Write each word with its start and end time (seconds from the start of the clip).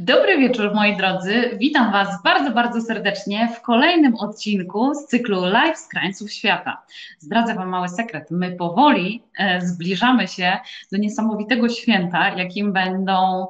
Dobry 0.00 0.38
wieczór, 0.38 0.74
moi 0.74 0.96
drodzy. 0.96 1.50
Witam 1.56 1.92
Was 1.92 2.22
bardzo, 2.24 2.50
bardzo 2.50 2.80
serdecznie 2.80 3.48
w 3.56 3.62
kolejnym 3.62 4.14
odcinku 4.14 4.94
z 4.94 5.06
cyklu 5.06 5.44
Live 5.44 5.78
z 5.78 5.88
krańców 5.88 6.32
świata. 6.32 6.82
Zdradzę 7.18 7.54
Wam 7.54 7.68
mały 7.68 7.88
sekret. 7.88 8.30
My 8.30 8.52
powoli 8.52 9.22
e, 9.38 9.60
zbliżamy 9.60 10.28
się 10.28 10.58
do 10.92 10.98
niesamowitego 10.98 11.68
święta, 11.68 12.28
jakim 12.28 12.72
będą 12.72 13.46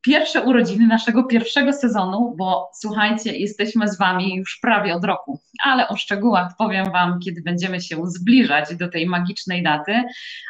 pierwsze 0.00 0.42
urodziny 0.42 0.86
naszego 0.86 1.24
pierwszego 1.24 1.72
sezonu, 1.72 2.34
bo 2.38 2.70
słuchajcie, 2.74 3.36
jesteśmy 3.36 3.88
z 3.88 3.98
Wami 3.98 4.36
już 4.36 4.58
prawie 4.62 4.94
od 4.94 5.04
roku, 5.04 5.40
ale 5.64 5.88
o 5.88 5.96
szczegółach 5.96 6.52
powiem 6.58 6.92
Wam, 6.92 7.18
kiedy 7.24 7.42
będziemy 7.42 7.80
się 7.80 8.06
zbliżać 8.06 8.76
do 8.76 8.88
tej 8.88 9.06
magicznej 9.06 9.62
daty, 9.62 10.02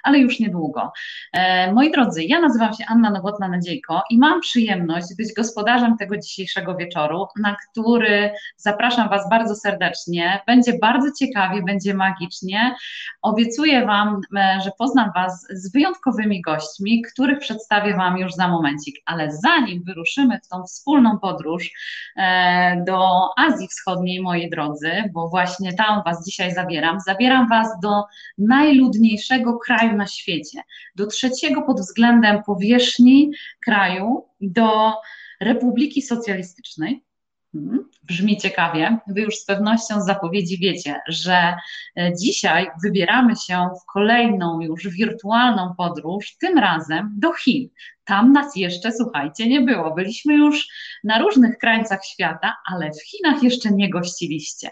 ale 0.02 0.18
już 0.18 0.40
niedługo. 0.40 0.92
E, 1.32 1.72
moi 1.72 1.90
drodzy, 1.90 2.24
ja 2.24 2.40
nazywam 2.40 2.72
się 2.72 2.84
Anna 2.88 3.10
Nowotna-Nadziejko 3.10 4.00
i 4.10 4.18
mam 4.18 4.40
przyjemność 4.40 5.06
być 5.18 5.34
gospodarzem 5.34 5.96
tego 5.96 6.16
dzisiejszego 6.16 6.76
wieczoru, 6.76 7.26
na 7.40 7.56
który 7.70 8.32
zapraszam 8.56 9.08
Was 9.08 9.30
bardzo 9.30 9.56
serdecznie. 9.56 10.40
Będzie 10.46 10.78
bardzo 10.78 11.08
ciekawie, 11.18 11.62
będzie 11.62 11.94
magicznie. 11.94 12.74
Obiecuję 13.22 13.86
Wam, 13.86 14.20
e, 14.36 14.60
że 14.64 14.70
poznam 14.78 15.10
Was 15.14 15.46
z 15.50 15.72
wyjątkowymi 15.72 16.40
gośćmi, 16.40 17.02
których 17.02 17.38
przedstawię 17.38 17.96
Wam 17.96 18.18
już 18.18 18.32
za 18.32 18.48
momencik, 18.48 18.96
ale 19.06 19.32
zanim 19.42 19.82
wyruszymy 19.86 20.40
w 20.44 20.48
tą 20.48 20.64
wspólną 20.64 21.18
podróż 21.18 21.70
e, 22.16 22.84
do 22.86 23.28
Azji 23.36 23.68
Wschodniej, 23.68 24.22
moi 24.22 24.50
drodzy, 24.50 24.90
bo 25.12 25.28
właśnie 25.28 25.72
tam 25.72 26.02
Was 26.04 26.26
dzisiaj 26.26 26.54
zabieram, 26.54 27.00
zabieram 27.00 27.48
Was 27.48 27.68
do 27.82 28.04
najludniejszego 28.38 29.58
kraju 29.58 29.96
na 29.96 30.06
świecie, 30.06 30.62
do 30.96 31.06
trzeciego 31.06 31.62
pod 31.62 31.80
względem 31.80 32.42
powierzchni 32.42 33.30
kraju, 33.64 34.24
do 34.40 34.92
Republiki 35.40 36.02
Socjalistycznej. 36.02 37.04
Hmm, 37.52 37.88
brzmi 38.02 38.36
ciekawie. 38.36 38.98
Wy 39.06 39.20
już 39.20 39.36
z 39.36 39.44
pewnością 39.44 40.00
z 40.00 40.06
zapowiedzi 40.06 40.58
wiecie, 40.58 41.00
że 41.08 41.54
e, 41.96 42.12
dzisiaj 42.16 42.66
wybieramy 42.82 43.36
się 43.36 43.68
w 43.82 43.92
kolejną 43.92 44.60
już 44.60 44.88
wirtualną 44.88 45.74
podróż, 45.76 46.36
tym 46.36 46.58
razem 46.58 47.14
do 47.18 47.32
Chin. 47.32 47.68
Tam 48.04 48.32
nas 48.32 48.56
jeszcze, 48.56 48.92
słuchajcie, 48.92 49.48
nie 49.48 49.60
było. 49.60 49.94
Byliśmy 49.94 50.34
już 50.34 50.68
na 51.04 51.18
różnych 51.18 51.58
krańcach 51.58 52.04
świata, 52.04 52.56
ale 52.72 52.90
w 52.90 53.02
Chinach 53.02 53.42
jeszcze 53.42 53.70
nie 53.70 53.90
gościliście 53.90 54.70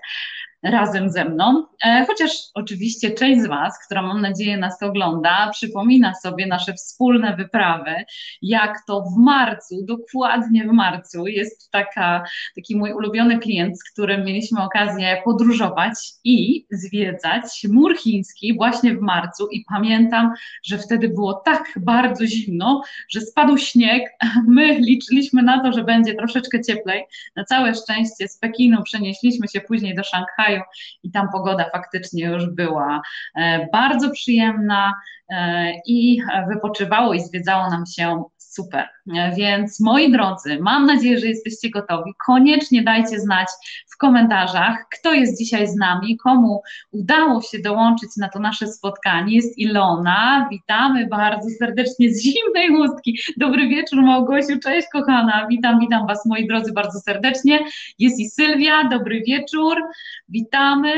razem 0.62 1.10
ze 1.10 1.24
mną. 1.24 1.64
E, 1.84 2.04
chociaż 2.06 2.30
oczywiście 2.54 3.10
część 3.10 3.40
z 3.42 3.46
Was, 3.46 3.86
która 3.86 4.02
mam 4.02 4.20
nadzieję 4.20 4.56
nas 4.56 4.82
ogląda, 4.82 5.50
przypomina 5.52 6.14
sobie 6.14 6.46
nasze 6.46 6.74
wspólne 6.74 7.36
wyprawy, 7.36 7.94
jak 8.42 8.78
to 8.86 9.00
w 9.02 9.18
marcu, 9.18 9.84
dokładnie 9.84 10.64
w 10.64 10.72
marcu, 10.72 11.26
jest 11.26 11.70
taka, 11.70 12.24
taki 12.54 12.76
mój 12.76 12.92
ulubiony 12.92 13.38
klient, 13.38 13.78
z 13.78 13.92
którym 13.92 14.24
mieliśmy 14.24 14.62
okazję 14.62 15.22
podróżować 15.24 15.94
i 16.24 16.66
zwiedzać 16.70 17.66
mur 17.70 17.96
chiński 17.98 18.54
właśnie 18.54 18.94
w 18.94 19.00
marcu. 19.00 19.48
I 19.52 19.64
pamiętam, 19.68 20.32
że 20.64 20.78
wtedy 20.78 21.08
było 21.08 21.34
tak 21.34 21.72
bardzo 21.76 22.26
zimno, 22.26 22.82
że 23.10 23.20
spadł 23.20 23.58
śnieg. 23.58 24.02
My 24.48 24.78
liczyliśmy 24.78 25.42
na 25.42 25.62
to, 25.62 25.72
że 25.72 25.84
będzie 25.84 26.14
troszeczkę 26.14 26.60
cieplej. 26.60 27.04
Na 27.36 27.44
całe 27.44 27.74
szczęście 27.74 28.28
z 28.28 28.38
Pekinu 28.38 28.82
przenieśliśmy 28.82 29.48
się 29.48 29.60
później 29.60 29.94
do 29.94 30.04
Szanghaju 30.04 30.47
kraju 30.48 30.62
i 31.02 31.10
tam 31.10 31.28
pogoda 31.32 31.70
faktycznie 31.72 32.24
już 32.24 32.46
była 32.46 33.02
e, 33.36 33.68
bardzo 33.72 34.10
przyjemna 34.10 34.94
e, 35.30 35.72
i 35.86 36.18
wypoczywało 36.48 37.14
i 37.14 37.20
zwiedzało 37.20 37.70
nam 37.70 37.86
się 37.86 38.24
super. 38.58 38.88
Więc 39.36 39.80
moi 39.80 40.12
drodzy, 40.12 40.58
mam 40.60 40.86
nadzieję, 40.86 41.18
że 41.18 41.26
jesteście 41.26 41.70
gotowi. 41.70 42.12
Koniecznie 42.26 42.82
dajcie 42.82 43.20
znać 43.20 43.48
w 43.86 43.96
komentarzach, 43.96 44.86
kto 44.98 45.12
jest 45.12 45.38
dzisiaj 45.38 45.68
z 45.68 45.76
nami, 45.76 46.16
komu 46.16 46.62
udało 46.92 47.42
się 47.42 47.58
dołączyć 47.58 48.10
na 48.16 48.28
to 48.28 48.38
nasze 48.38 48.66
spotkanie. 48.66 49.36
Jest 49.36 49.58
Ilona, 49.58 50.48
witamy 50.50 51.06
bardzo 51.06 51.48
serdecznie 51.58 52.14
z 52.14 52.22
zimnej 52.22 52.68
chustki. 52.68 53.18
Dobry 53.36 53.68
wieczór 53.68 54.02
Małgosiu, 54.02 54.58
cześć 54.62 54.88
kochana, 54.92 55.46
witam, 55.50 55.80
witam 55.80 56.06
Was 56.06 56.26
moi 56.26 56.48
drodzy 56.48 56.72
bardzo 56.72 57.00
serdecznie. 57.00 57.58
Jest 57.98 58.20
i 58.20 58.30
Sylwia, 58.30 58.88
dobry 58.88 59.22
wieczór, 59.26 59.76
witamy. 60.28 60.92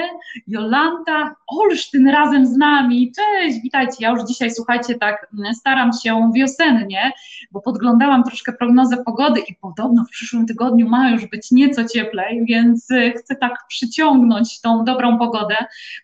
Jolanta, 0.47 1.35
Olsztyn 1.47 2.09
razem 2.09 2.47
z 2.47 2.57
nami, 2.57 3.13
cześć, 3.17 3.61
witajcie. 3.63 3.97
Ja 4.01 4.11
już 4.11 4.21
dzisiaj, 4.29 4.51
słuchajcie, 4.51 4.95
tak 4.95 5.27
staram 5.53 5.91
się 6.05 6.31
wiosennie, 6.35 7.13
bo 7.51 7.61
podglądałam 7.61 8.25
troszkę 8.25 8.53
prognozę 8.53 9.05
pogody 9.05 9.41
i 9.41 9.55
podobno 9.55 10.05
w 10.05 10.11
przyszłym 10.11 10.47
tygodniu 10.47 10.89
ma 10.89 11.11
już 11.11 11.27
być 11.27 11.51
nieco 11.51 11.85
cieplej, 11.85 12.45
więc 12.45 12.91
y, 12.91 13.13
chcę 13.19 13.37
tak 13.37 13.67
przyciągnąć 13.69 14.61
tą 14.61 14.85
dobrą 14.85 15.19
pogodę, 15.19 15.57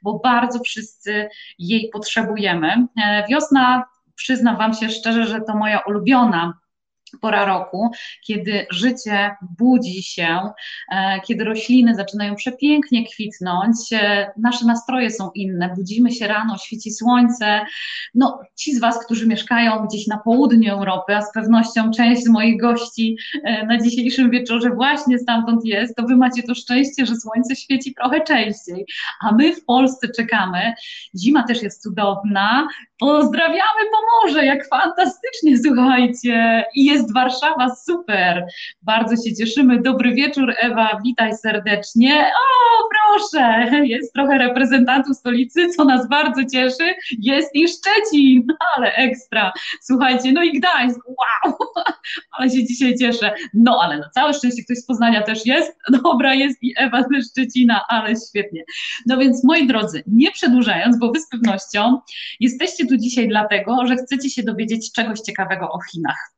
bo 0.02 0.18
bardzo 0.18 0.60
wszyscy 0.60 1.28
jej 1.58 1.90
potrzebujemy. 1.92 2.86
E, 3.04 3.24
wiosna, 3.28 3.84
przyznam 4.14 4.56
Wam 4.56 4.74
się 4.74 4.88
szczerze, 4.88 5.26
że 5.26 5.40
to 5.40 5.56
moja 5.56 5.78
ulubiona 5.78 6.58
pora 7.20 7.44
roku, 7.44 7.90
kiedy 8.26 8.66
życie 8.70 9.36
budzi 9.58 10.02
się, 10.02 10.38
e, 10.92 11.20
kiedy 11.20 11.44
rośliny 11.44 11.94
zaczynają 11.94 12.34
przepięknie 12.34 13.06
kwitnąć, 13.06 13.92
e, 13.92 14.30
nasze 14.36 14.66
nastroje 14.66 15.10
są 15.10 15.30
inne, 15.34 15.74
budzimy 15.76 16.12
się 16.12 16.26
rano, 16.26 16.58
świeci 16.58 16.92
słońce. 16.92 17.60
No, 18.14 18.40
ci 18.56 18.74
z 18.74 18.80
Was, 18.80 19.04
którzy 19.04 19.26
mieszkają 19.26 19.86
gdzieś 19.86 20.06
na 20.06 20.18
południu 20.18 20.72
Europy, 20.72 21.16
a 21.16 21.22
z 21.22 21.32
pewnością 21.32 21.90
część 21.90 22.24
z 22.24 22.28
moich 22.28 22.60
gości 22.60 23.16
e, 23.44 23.66
na 23.66 23.78
dzisiejszym 23.78 24.30
wieczorze 24.30 24.70
właśnie 24.70 25.18
stamtąd 25.18 25.64
jest, 25.64 25.96
to 25.96 26.02
Wy 26.02 26.16
macie 26.16 26.42
to 26.42 26.54
szczęście, 26.54 27.06
że 27.06 27.16
słońce 27.16 27.56
świeci 27.56 27.94
trochę 27.94 28.20
częściej, 28.20 28.86
a 29.20 29.32
my 29.32 29.54
w 29.54 29.64
Polsce 29.64 30.08
czekamy. 30.08 30.74
Zima 31.18 31.42
też 31.42 31.62
jest 31.62 31.82
cudowna. 31.82 32.68
Pozdrawiamy 32.98 33.80
Pomorze, 33.92 34.46
jak 34.46 34.68
fantastycznie, 34.68 35.58
słuchajcie. 35.64 36.64
I 36.74 36.84
jest 36.84 37.05
jest 37.06 37.14
Warszawa, 37.14 37.74
super. 37.74 38.46
Bardzo 38.82 39.16
się 39.16 39.34
cieszymy. 39.34 39.82
Dobry 39.82 40.14
wieczór, 40.14 40.54
Ewa, 40.58 41.00
witaj 41.04 41.36
serdecznie. 41.36 42.26
O, 42.26 42.88
proszę, 42.90 43.70
jest 43.86 44.12
trochę 44.12 44.38
reprezentantów 44.38 45.16
stolicy, 45.16 45.68
co 45.68 45.84
nas 45.84 46.08
bardzo 46.08 46.44
cieszy. 46.52 46.94
Jest 47.18 47.54
i 47.54 47.68
Szczecin, 47.68 48.46
ale 48.76 48.92
ekstra. 48.92 49.52
Słuchajcie, 49.82 50.32
no 50.32 50.42
i 50.42 50.52
Gdańsk, 50.52 51.00
wow, 51.06 51.56
ale 52.32 52.50
się 52.50 52.64
dzisiaj 52.64 52.94
cieszę. 52.94 53.34
No, 53.54 53.80
ale 53.82 53.98
na 53.98 54.08
całe 54.08 54.34
szczęście 54.34 54.64
ktoś 54.64 54.78
z 54.78 54.86
Poznania 54.86 55.22
też 55.22 55.46
jest. 55.46 55.78
Dobra, 56.02 56.34
jest 56.34 56.62
i 56.62 56.74
Ewa 56.76 57.02
ze 57.02 57.22
Szczecina, 57.22 57.84
ale 57.88 58.14
świetnie. 58.28 58.64
No 59.06 59.18
więc, 59.18 59.44
moi 59.44 59.66
drodzy, 59.66 60.02
nie 60.06 60.30
przedłużając, 60.30 60.98
bo 60.98 61.12
wy 61.12 61.20
z 61.20 61.28
pewnością 61.28 62.00
jesteście 62.40 62.86
tu 62.86 62.96
dzisiaj 62.96 63.28
dlatego, 63.28 63.86
że 63.86 63.96
chcecie 63.96 64.30
się 64.30 64.42
dowiedzieć 64.42 64.92
czegoś 64.92 65.20
ciekawego 65.20 65.70
o 65.70 65.78
Chinach 65.92 66.32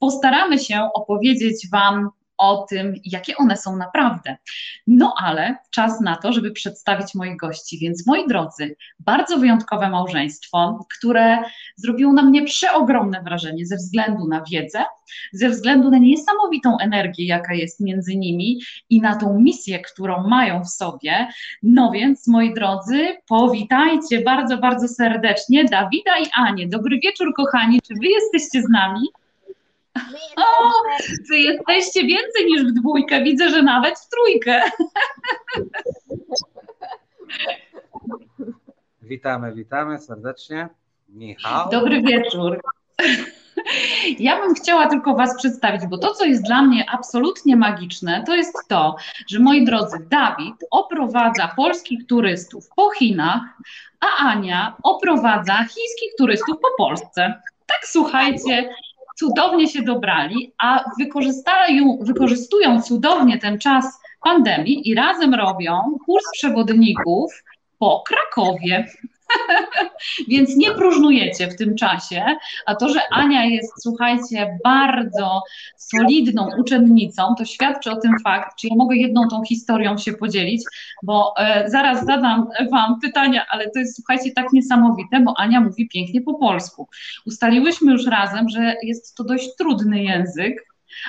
postaramy 0.00 0.58
się 0.58 0.88
opowiedzieć 0.94 1.68
Wam 1.72 2.10
o 2.38 2.66
tym, 2.70 2.94
jakie 3.04 3.36
one 3.36 3.56
są 3.56 3.76
naprawdę. 3.76 4.36
No 4.86 5.14
ale 5.18 5.56
czas 5.70 6.00
na 6.00 6.16
to, 6.16 6.32
żeby 6.32 6.50
przedstawić 6.50 7.14
moich 7.14 7.36
gości. 7.36 7.78
Więc 7.78 8.06
moi 8.06 8.28
drodzy, 8.28 8.76
bardzo 8.98 9.38
wyjątkowe 9.38 9.90
małżeństwo, 9.90 10.86
które 10.98 11.38
zrobiło 11.76 12.12
na 12.12 12.22
mnie 12.22 12.44
przeogromne 12.44 13.22
wrażenie 13.22 13.66
ze 13.66 13.76
względu 13.76 14.28
na 14.28 14.44
wiedzę, 14.50 14.84
ze 15.32 15.48
względu 15.48 15.90
na 15.90 15.98
niesamowitą 15.98 16.78
energię, 16.78 17.26
jaka 17.26 17.54
jest 17.54 17.80
między 17.80 18.16
nimi 18.16 18.60
i 18.90 19.00
na 19.00 19.16
tą 19.16 19.40
misję, 19.40 19.80
którą 19.80 20.28
mają 20.28 20.64
w 20.64 20.68
sobie. 20.68 21.28
No 21.62 21.90
więc, 21.90 22.28
moi 22.28 22.54
drodzy, 22.54 23.16
powitajcie 23.28 24.20
bardzo, 24.20 24.58
bardzo 24.58 24.88
serdecznie 24.88 25.64
Dawida 25.64 26.18
i 26.18 26.26
Anię. 26.34 26.68
Dobry 26.68 26.98
wieczór, 27.04 27.34
kochani. 27.36 27.80
Czy 27.82 27.94
wy 27.94 28.06
jesteście 28.06 28.62
z 28.62 28.68
nami? 28.68 29.00
O, 30.36 30.72
wy 31.28 31.38
jesteście 31.38 32.06
więcej 32.06 32.46
niż 32.46 32.62
w 32.62 32.72
dwójkę, 32.72 33.22
widzę, 33.22 33.50
że 33.50 33.62
nawet 33.62 33.98
w 33.98 34.08
trójkę. 34.08 34.62
Witamy, 39.02 39.54
witamy 39.54 39.98
serdecznie. 39.98 40.68
Michał. 41.08 41.70
Dobry 41.70 42.02
wieczór. 42.02 42.60
Ja 44.18 44.40
bym 44.40 44.54
chciała 44.54 44.86
tylko 44.86 45.14
Was 45.14 45.36
przedstawić, 45.38 45.86
bo 45.86 45.98
to, 45.98 46.14
co 46.14 46.24
jest 46.24 46.42
dla 46.42 46.62
mnie 46.62 46.90
absolutnie 46.90 47.56
magiczne, 47.56 48.24
to 48.26 48.34
jest 48.34 48.56
to, 48.68 48.96
że 49.28 49.38
moi 49.38 49.64
drodzy, 49.64 49.96
Dawid 50.10 50.54
oprowadza 50.70 51.52
polskich 51.56 52.06
turystów 52.06 52.68
po 52.76 52.90
Chinach, 52.90 53.42
a 54.00 54.06
Ania 54.06 54.76
oprowadza 54.82 55.56
chińskich 55.56 56.14
turystów 56.18 56.56
po 56.62 56.84
Polsce. 56.84 57.40
Tak 57.66 57.80
słuchajcie, 57.84 58.68
cudownie 59.18 59.68
się 59.68 59.82
dobrali, 59.82 60.52
a 60.58 60.84
wykorzystują 62.06 62.82
cudownie 62.82 63.38
ten 63.38 63.58
czas 63.58 64.00
pandemii 64.24 64.88
i 64.88 64.94
razem 64.94 65.34
robią 65.34 65.98
kurs 66.06 66.24
przewodników 66.32 67.44
po 67.78 68.04
Krakowie. 68.06 68.86
Więc 70.28 70.56
nie 70.56 70.70
próżnujecie 70.70 71.48
w 71.48 71.56
tym 71.56 71.74
czasie, 71.74 72.24
a 72.66 72.74
to, 72.74 72.88
że 72.88 73.00
Ania 73.10 73.44
jest, 73.44 73.72
słuchajcie, 73.82 74.58
bardzo 74.64 75.42
solidną 75.76 76.48
uczennicą, 76.58 77.34
to 77.38 77.44
świadczy 77.44 77.90
o 77.90 77.96
tym 77.96 78.12
fakt, 78.24 78.56
czy 78.58 78.66
ja 78.68 78.74
mogę 78.76 78.96
jedną 78.96 79.28
tą 79.28 79.42
historią 79.44 79.98
się 79.98 80.12
podzielić, 80.12 80.62
bo 81.02 81.34
e, 81.38 81.70
zaraz 81.70 82.06
zadam 82.06 82.48
Wam 82.70 83.00
pytania, 83.00 83.46
ale 83.50 83.70
to 83.70 83.78
jest, 83.78 83.96
słuchajcie, 83.96 84.30
tak 84.32 84.52
niesamowite, 84.52 85.20
bo 85.20 85.34
Ania 85.36 85.60
mówi 85.60 85.88
pięknie 85.88 86.20
po 86.20 86.34
polsku. 86.34 86.88
Ustaliłyśmy 87.26 87.92
już 87.92 88.06
razem, 88.06 88.48
że 88.48 88.74
jest 88.82 89.14
to 89.16 89.24
dość 89.24 89.56
trudny 89.58 90.02
język, 90.02 90.66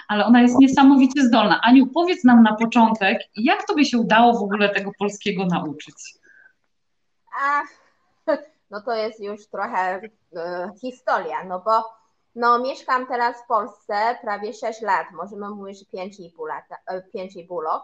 ale 0.08 0.26
ona 0.26 0.42
jest 0.42 0.60
niesamowicie 0.60 1.24
zdolna. 1.24 1.62
Aniu, 1.62 1.88
powiedz 1.88 2.24
nam 2.24 2.44
na 2.44 2.56
początek, 2.56 3.20
jak 3.36 3.68
Tobie 3.68 3.86
się 3.86 3.98
udało 3.98 4.40
w 4.40 4.44
ogóle 4.44 4.70
tego 4.70 4.92
polskiego 5.00 5.46
nauczyć? 5.46 5.96
Ach, 7.42 7.87
no 8.70 8.82
to 8.82 8.94
jest 8.94 9.20
już 9.20 9.48
trochę 9.48 10.02
e, 10.36 10.72
historia, 10.82 11.44
no 11.44 11.60
bo 11.60 11.84
no, 12.36 12.60
mieszkam 12.60 13.08
teraz 13.08 13.44
w 13.44 13.48
Polsce 13.48 14.18
prawie 14.22 14.54
6 14.54 14.82
lat, 14.82 15.08
możemy 15.12 15.50
mówić, 15.50 15.80
że 15.80 15.86
5,5 15.98 16.48
lata, 16.48 16.76
5,5 17.16 17.64
rok. 17.64 17.84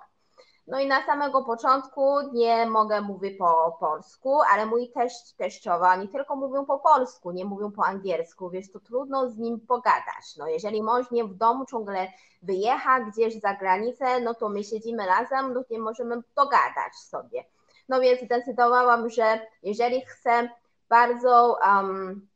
No 0.68 0.80
i 0.80 0.88
na 0.88 1.06
samego 1.06 1.44
początku 1.44 2.22
nie 2.34 2.66
mogę 2.66 3.02
mówić 3.02 3.38
po 3.38 3.78
polsku, 3.80 4.42
ale 4.52 4.66
mój 4.66 4.92
teść, 4.92 5.34
teściowa 5.38 5.96
nie 5.96 6.08
tylko 6.08 6.36
mówią 6.36 6.66
po 6.66 6.80
polsku, 6.80 7.32
nie 7.32 7.46
mówią 7.46 7.72
po 7.72 7.86
angielsku, 7.86 8.50
więc 8.50 8.72
to 8.72 8.80
trudno 8.80 9.30
z 9.30 9.38
nim 9.38 9.60
pogadać. 9.60 10.36
No 10.38 10.48
jeżeli 10.48 10.84
mąż 10.84 11.12
nie 11.12 11.24
w 11.26 11.36
domu 11.36 11.66
ciągle 11.66 12.08
wyjecha 12.42 13.00
gdzieś 13.00 13.40
za 13.40 13.54
granicę, 13.54 14.20
no 14.20 14.34
to 14.34 14.50
my 14.50 14.64
siedzimy 14.64 15.06
razem, 15.06 15.54
no 15.54 15.64
nie 15.70 15.80
możemy 15.80 16.16
dogadać 16.36 16.96
sobie. 16.96 17.46
No 17.90 18.00
więc 18.00 18.22
zdecydowałam, 18.22 19.10
że 19.10 19.40
jeżeli 19.64 20.02
chcę 20.06 20.50
bardzo, 20.94 21.58
um, 21.66 22.28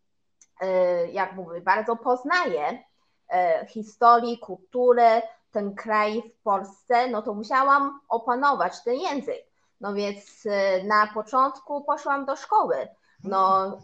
jak 1.11 1.33
mówię, 1.35 1.61
bardzo 1.61 1.95
poznaję 1.95 2.83
e, 3.29 3.65
historii, 3.65 4.39
kulturę, 4.39 5.21
ten 5.51 5.75
kraj 5.75 6.23
w 6.39 6.43
Polsce, 6.43 7.07
no 7.07 7.21
to 7.21 7.33
musiałam 7.33 7.99
opanować 8.09 8.83
ten 8.83 8.95
język. 8.95 9.45
No 9.81 9.93
więc 9.93 10.45
e, 10.45 10.83
na 10.83 11.07
początku 11.13 11.83
poszłam 11.83 12.25
do 12.25 12.35
szkoły. 12.35 12.87
No, 13.23 13.77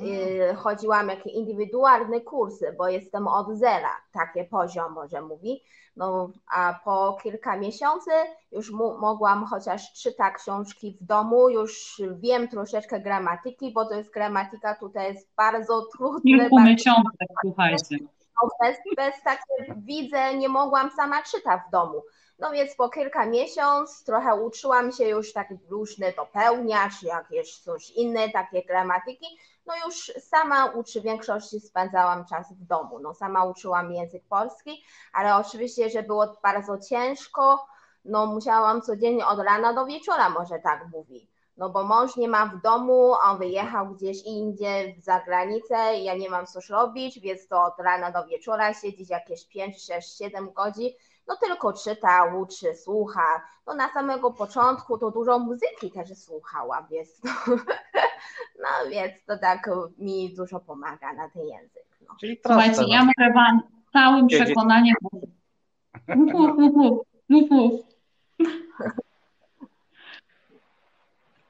chodziłam 0.57 1.09
jakieś 1.09 1.33
indywidualne 1.33 2.21
kursy, 2.21 2.75
bo 2.77 2.87
jestem 2.87 3.27
od 3.27 3.57
zera, 3.57 3.91
takie 4.11 4.45
poziom 4.45 4.93
może 4.93 5.21
mówi. 5.21 5.63
No, 5.95 6.29
a 6.55 6.79
po 6.85 7.17
kilka 7.23 7.57
miesięcy 7.57 8.11
już 8.51 8.71
mogłam 8.99 9.45
chociaż 9.45 9.93
czytać 9.93 10.33
książki 10.33 10.97
w 11.01 11.05
domu, 11.05 11.49
już 11.49 12.01
wiem 12.11 12.47
troszeczkę 12.47 12.99
gramatyki, 12.99 13.73
bo 13.73 13.85
to 13.85 13.95
jest 13.95 14.13
gramatyka 14.13 14.75
tutaj 14.75 15.13
jest 15.13 15.35
bardzo 15.37 15.85
trudne. 15.97 16.21
Kilku 16.21 16.59
miesiącach, 16.59 17.27
słuchajcie. 17.41 17.97
No, 18.01 18.49
bez, 18.61 18.77
bez 18.97 19.23
takie 19.23 19.75
widzę, 19.77 20.37
nie 20.37 20.49
mogłam 20.49 20.91
sama 20.91 21.21
czytać 21.21 21.61
w 21.67 21.71
domu. 21.71 22.01
No 22.39 22.51
więc 22.51 22.75
po 22.75 22.89
kilka 22.89 23.25
miesięcy 23.25 24.05
trochę 24.05 24.35
uczyłam 24.35 24.91
się 24.91 25.03
już 25.03 25.33
tak 25.33 25.47
różne 25.69 26.11
dopełniać, 26.11 27.03
jakieś 27.03 27.57
coś 27.59 27.91
inne, 27.91 28.29
takie 28.29 28.63
gramatyki. 28.63 29.25
No 29.65 29.73
już 29.85 30.11
sama 30.19 30.65
uczy, 30.65 31.01
w 31.01 31.03
większości 31.03 31.59
spędzałam 31.59 32.25
czas 32.25 32.53
w 32.53 32.65
domu. 32.65 32.99
No 32.99 33.13
sama 33.13 33.45
uczyłam 33.45 33.91
język 33.91 34.23
polski, 34.29 34.83
ale 35.13 35.35
oczywiście, 35.35 35.89
że 35.89 36.03
było 36.03 36.37
bardzo 36.43 36.77
ciężko, 36.77 37.65
no 38.05 38.25
musiałam 38.25 38.81
codziennie 38.81 39.27
od 39.27 39.39
rana 39.39 39.73
do 39.73 39.85
wieczora, 39.85 40.29
może 40.29 40.59
tak 40.59 40.87
mówi. 40.91 41.27
No 41.57 41.69
bo 41.69 41.83
mąż 41.83 42.15
nie 42.15 42.27
ma 42.27 42.45
w 42.45 42.61
domu, 42.61 43.13
on 43.23 43.37
wyjechał 43.37 43.87
gdzieś 43.87 44.23
indziej 44.23 45.01
za 45.01 45.19
granicę, 45.19 45.75
ja 45.99 46.15
nie 46.15 46.29
mam 46.29 46.45
coś 46.47 46.69
robić, 46.69 47.19
więc 47.19 47.47
to 47.47 47.63
od 47.63 47.79
rana 47.79 48.11
do 48.11 48.25
wieczora 48.25 48.73
siedzieć 48.73 49.09
jakieś 49.09 49.45
5, 49.47 49.85
6, 49.85 50.17
7 50.17 50.53
godzin 50.53 50.89
no 51.27 51.35
tylko 51.35 51.73
czyta, 51.73 52.35
uczy, 52.35 52.75
słucha. 52.75 53.41
No 53.67 53.73
na 53.73 53.93
samego 53.93 54.31
początku 54.31 54.97
to 54.97 55.11
dużo 55.11 55.39
muzyki 55.39 55.91
też 55.93 56.17
słuchała, 56.17 56.87
więc 56.91 57.19
to, 57.19 57.29
no 58.63 58.89
więc 58.89 59.13
to 59.27 59.37
tak 59.37 59.69
mi 59.97 60.35
dużo 60.35 60.59
pomaga 60.59 61.13
na 61.13 61.29
ten 61.29 61.47
język. 61.47 61.85
No. 62.07 62.15
Czyli 62.19 62.39
Słuchajcie, 62.45 62.81
no. 62.81 62.87
ja 62.87 62.99
mogę 62.99 63.33
Wam 63.33 63.61
całym 63.93 64.27
przekonaniem 64.27 64.95
mów, 66.07 66.57
mów, 66.57 67.05
mów, 67.29 67.49
mów. 67.49 67.81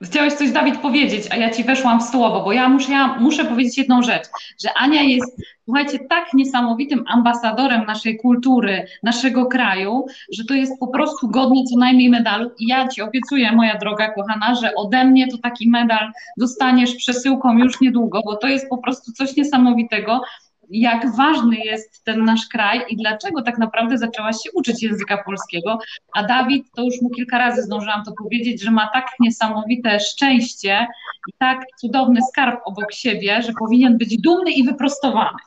Chciałeś 0.04 0.34
coś, 0.34 0.52
Dawid, 0.52 0.78
powiedzieć, 0.78 1.24
a 1.32 1.36
ja 1.36 1.50
ci 1.50 1.64
weszłam 1.64 2.00
w 2.00 2.04
słowo, 2.04 2.44
bo 2.44 2.52
ja 2.52 2.70
muszę, 2.70 2.92
ja 2.92 3.18
muszę 3.20 3.46
powiedzieć 3.46 3.78
jedną 3.78 4.02
rzecz, 4.02 4.24
że 4.64 4.70
Ania 4.74 5.02
jest, 5.02 5.38
słuchajcie, 5.66 6.00
tak 6.10 6.34
niesamowitym 6.34 7.04
ambasadorem 7.08 7.86
naszej 7.86 8.18
kultury, 8.18 8.86
naszego 9.04 9.46
kraju, 9.46 10.06
że 10.32 10.44
to 10.46 10.54
jest 10.54 10.80
po 10.80 10.88
prostu 10.88 11.28
godne 11.28 11.64
co 11.72 11.78
najmniej 11.78 12.10
medalu. 12.10 12.52
I 12.60 12.68
ja 12.68 12.88
ci 12.88 13.02
obiecuję, 13.02 13.52
moja 13.52 13.78
droga 13.78 14.14
kochana, 14.14 14.56
że 14.56 14.76
ode 14.76 15.06
mnie 15.06 15.28
to 15.28 15.38
taki 15.38 15.70
medal 15.70 16.12
dostaniesz 16.38 16.96
przesyłką 16.96 17.58
już 17.58 17.82
niedługo, 17.82 18.22
bo 18.26 18.36
to 18.36 18.48
jest 18.48 18.70
po 18.70 18.78
prostu 18.78 19.12
coś 19.12 19.36
niesamowitego 19.36 20.22
jak 20.69 21.15
ważny 21.15 21.57
jest 21.57 22.04
ten 22.04 22.25
nasz 22.25 22.48
kraj 22.48 22.86
i 22.89 22.98
dlaczego 22.98 23.42
tak 23.42 23.57
naprawdę 23.57 23.98
zaczęłaś 23.98 24.36
się 24.44 24.51
uczyć 24.54 24.83
języka 24.83 25.24
polskiego. 25.24 25.80
A 26.13 26.24
Dawid, 26.24 26.65
to 26.75 26.83
już 26.83 27.01
mu 27.01 27.10
kilka 27.10 27.38
razy 27.38 27.62
zdążyłam 27.62 28.04
to 28.04 28.12
powiedzieć, 28.12 28.62
że 28.62 28.71
ma 28.71 28.89
tak 28.94 29.07
niesamowite 29.19 30.00
szczęście 30.00 30.88
i 31.30 31.33
tak 31.38 31.65
cudowny 31.77 32.19
skarb 32.31 32.62
obok 32.65 32.94
siebie, 32.94 33.42
że 33.42 33.54
powinien 33.60 33.98
być 33.98 34.21
dumny 34.21 34.51
i 34.51 34.63
wyprostowany. 34.63 35.38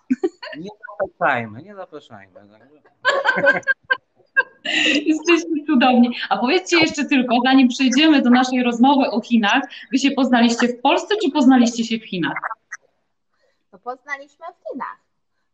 Nie 0.59 0.71
zapraszajmy, 1.01 1.63
nie 1.63 1.75
zapraszajmy. 1.75 2.33
Jesteście 5.07 5.49
cudowni. 5.67 6.17
A 6.29 6.39
powiedzcie 6.39 6.79
jeszcze 6.79 7.05
tylko, 7.05 7.37
zanim 7.45 7.69
przejdziemy 7.69 8.23
do 8.23 8.31
naszej 8.31 8.63
rozmowy 8.63 9.11
o 9.11 9.21
Chinach, 9.21 9.63
wy 9.93 9.99
się 9.99 10.11
poznaliście 10.11 10.69
w 10.69 10.81
Polsce, 10.81 11.15
czy 11.25 11.31
poznaliście 11.31 11.85
się 11.85 11.99
w 11.99 12.05
Chinach? 12.05 12.37
To 13.71 13.79
poznaliśmy 13.79 14.47
w 14.47 14.69
Chinach 14.69 15.06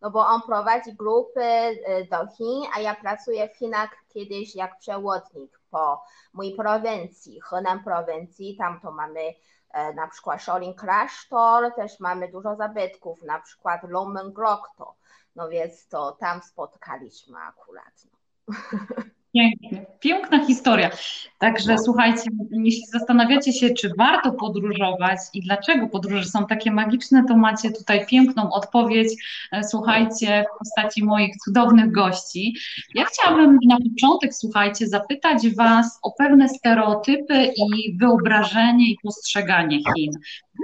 no 0.03 0.11
bo 0.11 0.27
on 0.27 0.43
prowadzi 0.43 0.93
grupy 0.93 1.41
y, 1.41 2.09
do 2.11 2.27
Chin, 2.27 2.65
a 2.75 2.81
ja 2.81 2.95
pracuję 2.95 3.49
w 3.49 3.57
Chinach 3.57 3.91
kiedyś 4.09 4.57
jak 4.57 4.79
przewodnik 4.79 5.61
po 5.71 6.05
mojej 6.33 6.57
prowincji, 6.57 7.41
Henan 7.41 7.85
prowincji, 7.85 8.57
tam 8.57 8.81
to 8.81 8.93
mamy 8.93 9.35
e, 9.71 9.95
na 9.95 10.09
przykład 10.09 10.43
Shaolin 10.43 10.75
Klasztor, 10.75 11.75
też 11.75 12.01
mamy 12.01 12.29
dużo 12.29 12.57
zabytków, 12.57 13.23
na 13.23 13.41
przykład 13.41 13.83
Lomen 13.83 14.33
Grokto, 14.33 14.95
no 15.37 15.49
więc 15.49 15.89
to 15.89 16.13
tam 16.13 16.43
spotkaliśmy 16.43 17.39
akurat. 17.39 17.95
No. 18.05 18.55
Pięknie, 19.35 19.87
piękna 20.01 20.47
historia. 20.47 20.91
Także 21.39 21.73
no. 21.73 21.79
słuchajcie, 21.79 22.23
jeśli 22.51 22.87
zastanawiacie 22.87 23.53
się, 23.53 23.71
czy 23.71 23.91
warto 23.99 24.33
podróżować 24.33 25.19
i 25.35 25.43
dlaczego 25.43 25.89
podróże 25.89 26.25
są 26.25 26.47
takie 26.47 26.71
magiczne, 26.71 27.25
to 27.29 27.37
macie 27.37 27.71
tutaj 27.71 28.07
piękną 28.07 28.53
odpowiedź. 28.53 29.09
E, 29.53 29.65
słuchajcie, 29.65 30.45
w 30.55 30.59
postaci 30.59 31.05
moich 31.05 31.37
cudownych 31.37 31.93
gości. 31.93 32.57
Ja 32.95 33.05
chciałabym 33.05 33.59
na 33.69 33.77
początek, 33.77 34.35
słuchajcie, 34.35 34.89
zapytać 34.89 35.55
Was 35.55 35.99
o 36.03 36.11
pewne 36.19 36.49
stereotypy 36.49 37.53
i 37.57 37.97
wyobrażenie 37.99 38.91
i 38.91 38.99
postrzeganie 39.03 39.79
Chin. 39.79 40.13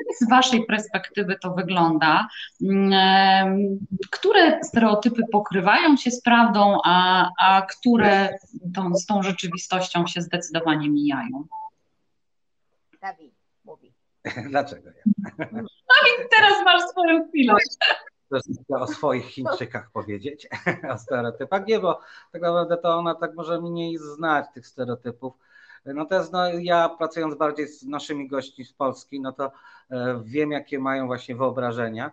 Jak 0.07 0.17
z 0.21 0.31
Waszej 0.31 0.67
perspektywy 0.67 1.37
to 1.43 1.55
wygląda? 1.55 2.29
Mm, 2.63 3.79
które 4.11 4.65
stereotypy 4.65 5.23
pokrywają 5.33 5.97
się 5.97 6.11
z 6.11 6.23
prawdą, 6.23 6.79
a, 6.85 7.29
a 7.41 7.63
które 7.63 8.29
tą, 8.73 8.95
z 8.95 9.07
tą 9.07 9.23
rzeczywistością 9.23 10.07
się 10.07 10.23
zdecydowanie 10.23 10.91
mijają? 10.91 11.47
Dawid 13.01 13.35
mówi. 13.65 13.93
Dlaczego 14.51 14.91
ja? 14.91 15.03
Dawid, 15.49 16.31
teraz 16.31 16.65
masz 16.65 16.83
swoją 16.91 17.29
chwilę. 17.29 17.55
o 18.71 18.87
swoich 18.87 19.27
Chińczykach 19.27 19.91
powiedzieć, 19.91 20.49
o 20.95 20.99
stereotypach. 20.99 21.67
Nie, 21.67 21.81
bo 21.81 22.01
tak 22.33 22.43
naprawdę 22.43 22.77
to 22.77 22.99
ona 22.99 23.15
tak 23.15 23.35
może 23.35 23.61
mniej 23.61 23.99
znać 23.99 24.47
tych 24.55 24.67
stereotypów 24.67 25.35
Natomiast 25.85 26.33
no, 26.33 26.49
ja 26.49 26.89
pracując 26.89 27.35
bardziej 27.35 27.69
z 27.69 27.83
naszymi 27.83 28.29
gośćmi 28.29 28.65
z 28.65 28.73
Polski, 28.73 29.21
no 29.21 29.33
to 29.33 29.53
e, 29.91 30.23
wiem, 30.25 30.53
jakie 30.53 30.79
mają 30.79 31.07
właśnie 31.07 31.37
wyobrażenia 31.37 32.13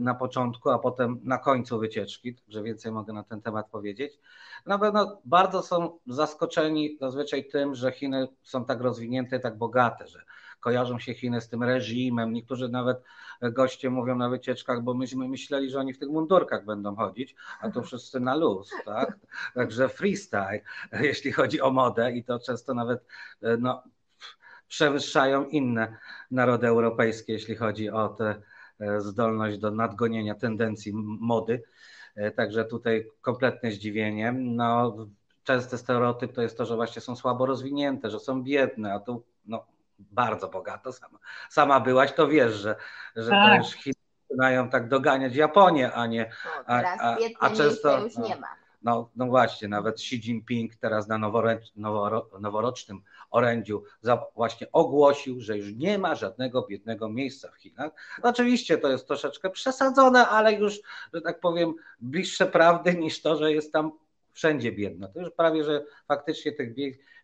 na 0.00 0.14
początku, 0.14 0.70
a 0.70 0.78
potem 0.78 1.20
na 1.22 1.38
końcu 1.38 1.78
wycieczki, 1.78 2.34
także 2.34 2.62
więcej 2.62 2.92
mogę 2.92 3.12
na 3.12 3.22
ten 3.22 3.42
temat 3.42 3.70
powiedzieć. 3.70 4.18
Na 4.66 4.78
pewno 4.78 5.20
bardzo 5.24 5.62
są 5.62 5.98
zaskoczeni 6.06 6.96
zazwyczaj 7.00 7.48
tym, 7.48 7.74
że 7.74 7.92
Chiny 7.92 8.28
są 8.42 8.64
tak 8.64 8.80
rozwinięte, 8.80 9.40
tak 9.40 9.58
bogate, 9.58 10.06
że 10.06 10.22
kojarzą 10.60 10.98
się 10.98 11.14
Chiny 11.14 11.40
z 11.40 11.48
tym 11.48 11.62
reżimem. 11.62 12.32
Niektórzy 12.32 12.68
nawet 12.68 13.02
goście 13.42 13.90
mówią 13.90 14.16
na 14.16 14.28
wycieczkach, 14.28 14.82
bo 14.82 14.94
myśmy 14.94 15.28
myśleli, 15.28 15.70
że 15.70 15.78
oni 15.78 15.92
w 15.92 15.98
tych 15.98 16.08
mundurkach 16.08 16.64
będą 16.64 16.96
chodzić, 16.96 17.34
a 17.60 17.70
to 17.70 17.82
wszyscy 17.82 18.20
na 18.20 18.34
luz, 18.34 18.70
tak? 18.84 19.18
Także 19.54 19.88
freestyle, 19.88 20.60
jeśli 20.92 21.32
chodzi 21.32 21.60
o 21.60 21.70
modę 21.70 22.12
i 22.12 22.24
to 22.24 22.38
często 22.38 22.74
nawet 22.74 23.04
no, 23.58 23.82
przewyższają 24.68 25.44
inne 25.44 25.96
narody 26.30 26.66
europejskie, 26.66 27.32
jeśli 27.32 27.56
chodzi 27.56 27.90
o 27.90 28.08
tę 28.08 28.42
zdolność 28.98 29.58
do 29.58 29.70
nadgonienia 29.70 30.34
tendencji 30.34 30.92
mody. 30.94 31.62
Także 32.36 32.64
tutaj 32.64 33.06
kompletne 33.20 33.70
zdziwienie. 33.70 34.32
No, 34.32 34.96
częsty 35.44 35.78
stereotyp 35.78 36.32
to 36.32 36.42
jest 36.42 36.58
to, 36.58 36.66
że 36.66 36.76
właśnie 36.76 37.02
są 37.02 37.16
słabo 37.16 37.46
rozwinięte, 37.46 38.10
że 38.10 38.20
są 38.20 38.42
biedne, 38.42 38.94
a 38.94 39.00
tu 39.00 39.24
no, 39.46 39.66
bardzo 39.98 40.48
bogato. 40.48 40.92
Sama, 40.92 41.18
sama 41.48 41.80
byłaś, 41.80 42.12
to 42.12 42.28
wiesz, 42.28 42.54
że, 42.54 42.76
że 43.16 43.30
tak. 43.30 43.50
to 43.50 43.56
już 43.56 43.74
Chiny 43.74 43.94
zaczynają 44.30 44.68
tak 44.68 44.88
doganiać 44.88 45.36
Japonię, 45.36 45.92
a 45.92 46.06
nie. 46.06 46.30
A, 46.66 46.82
a, 46.82 47.16
a 47.40 47.50
często 47.50 48.04
już 48.04 48.16
no, 48.16 48.28
nie 48.28 48.36
ma. 48.36 48.59
No, 48.82 49.10
no 49.16 49.26
właśnie, 49.26 49.68
nawet 49.68 49.94
Xi 49.94 50.16
Jinping 50.16 50.76
teraz 50.76 51.08
na 51.08 51.18
noworocznym 52.38 53.02
orędziu 53.30 53.84
właśnie 54.34 54.72
ogłosił, 54.72 55.40
że 55.40 55.58
już 55.58 55.72
nie 55.72 55.98
ma 55.98 56.14
żadnego 56.14 56.66
biednego 56.66 57.08
miejsca 57.08 57.50
w 57.50 57.56
Chinach. 57.56 57.92
Oczywiście 58.22 58.78
to 58.78 58.88
jest 58.88 59.06
troszeczkę 59.06 59.50
przesadzone, 59.50 60.28
ale 60.28 60.52
już, 60.52 60.80
że 61.14 61.20
tak 61.20 61.40
powiem, 61.40 61.74
bliższe 62.00 62.46
prawdy 62.46 62.94
niż 62.94 63.22
to, 63.22 63.36
że 63.36 63.52
jest 63.52 63.72
tam 63.72 63.92
wszędzie 64.32 64.72
biedno. 64.72 65.08
To 65.08 65.20
już 65.20 65.30
prawie, 65.30 65.64
że 65.64 65.84
faktycznie 66.08 66.52
tych 66.52 66.74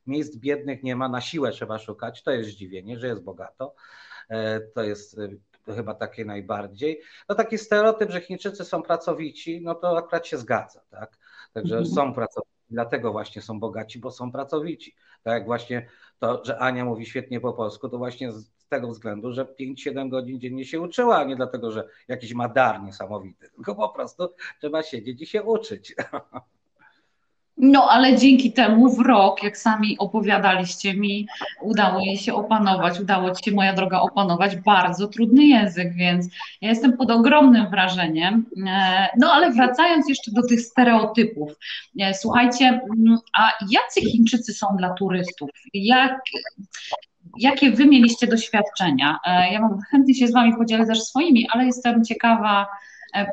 miejsc 0.07 0.37
biednych 0.37 0.83
nie 0.83 0.97
ma, 0.97 1.09
na 1.09 1.21
siłę 1.21 1.51
trzeba 1.51 1.79
szukać. 1.79 2.23
To 2.23 2.31
jest 2.31 2.51
zdziwienie, 2.51 2.99
że 2.99 3.07
jest 3.07 3.23
bogato. 3.23 3.75
E, 4.29 4.61
to 4.61 4.83
jest 4.83 5.17
to 5.67 5.75
chyba 5.75 5.95
takie 5.95 6.25
najbardziej. 6.25 7.01
No 7.29 7.35
taki 7.35 7.59
stereotyp, 7.59 8.11
że 8.11 8.21
Chińczycy 8.21 8.65
są 8.65 8.83
pracowici, 8.83 9.61
no 9.63 9.75
to 9.75 9.99
akurat 9.99 10.27
się 10.27 10.39
zgadza, 10.39 10.81
tak? 10.91 11.19
Także 11.57 11.79
mhm. 11.79 11.95
są 11.95 12.15
pracowici, 12.15 12.55
dlatego 12.71 13.13
właśnie 13.13 13.43
są 13.43 13.61
bogaci, 13.61 13.99
bo 13.99 14.11
są 14.11 14.33
pracowici. 14.33 14.95
Tak 15.23 15.35
jak 15.35 15.45
właśnie 15.45 15.87
to, 16.19 16.45
że 16.45 16.59
Ania 16.59 16.85
mówi 16.85 17.07
świetnie 17.07 17.41
po 17.41 17.53
polsku, 17.53 17.89
to 17.89 17.99
właśnie 17.99 18.33
z 18.33 18.51
tego 18.69 18.89
względu, 18.89 19.33
że 19.33 19.45
5-7 19.45 20.09
godzin 20.09 20.41
dziennie 20.41 20.65
się 20.65 20.81
uczyła, 20.81 21.19
a 21.19 21.25
nie 21.25 21.37
dlatego, 21.37 21.73
że 21.73 21.89
jakiś 22.09 22.35
ma 22.35 22.49
dar 22.49 22.83
niesamowity, 22.83 23.51
tylko 23.51 23.75
po 23.75 23.89
prostu 23.89 24.29
trzeba 24.61 24.83
siedzieć 24.83 25.23
i 25.23 25.27
się 25.27 25.43
uczyć. 25.43 25.95
No, 27.59 27.91
ale 27.91 28.17
dzięki 28.17 28.53
temu 28.53 28.95
w 28.97 29.01
rok, 29.01 29.43
jak 29.43 29.59
sami 29.59 29.99
opowiadaliście 29.99 30.95
mi, 30.95 31.29
udało 31.61 32.01
jej 32.01 32.17
się 32.17 32.35
opanować, 32.35 33.01
udało 33.01 33.31
ci 33.31 33.45
się, 33.45 33.57
moja 33.57 33.73
droga, 33.73 34.01
opanować 34.01 34.57
bardzo 34.57 35.09
trudny 35.09 35.45
język, 35.45 35.95
więc 35.95 36.27
ja 36.61 36.69
jestem 36.69 36.97
pod 36.97 37.11
ogromnym 37.11 37.71
wrażeniem. 37.71 38.47
E, 38.67 39.09
no, 39.19 39.33
ale 39.33 39.53
wracając 39.53 40.09
jeszcze 40.09 40.31
do 40.33 40.47
tych 40.47 40.61
stereotypów. 40.61 41.53
E, 42.01 42.15
słuchajcie, 42.15 42.67
mm, 42.67 43.19
a 43.39 43.53
jacy 43.71 44.01
Chińczycy 44.11 44.53
są 44.53 44.67
dla 44.79 44.95
turystów? 44.95 45.51
Jak, 45.75 46.21
jakie 47.39 47.71
wy 47.71 47.87
mieliście 47.87 48.27
doświadczenia? 48.27 49.19
E, 49.27 49.53
ja 49.53 49.61
mam 49.61 49.79
chętnie 49.91 50.15
się 50.15 50.29
z 50.29 50.33
wami 50.33 50.57
podzielę 50.57 50.87
też 50.87 51.03
swoimi, 51.03 51.49
ale 51.53 51.67
jestem 51.67 52.05
ciekawa, 52.05 52.67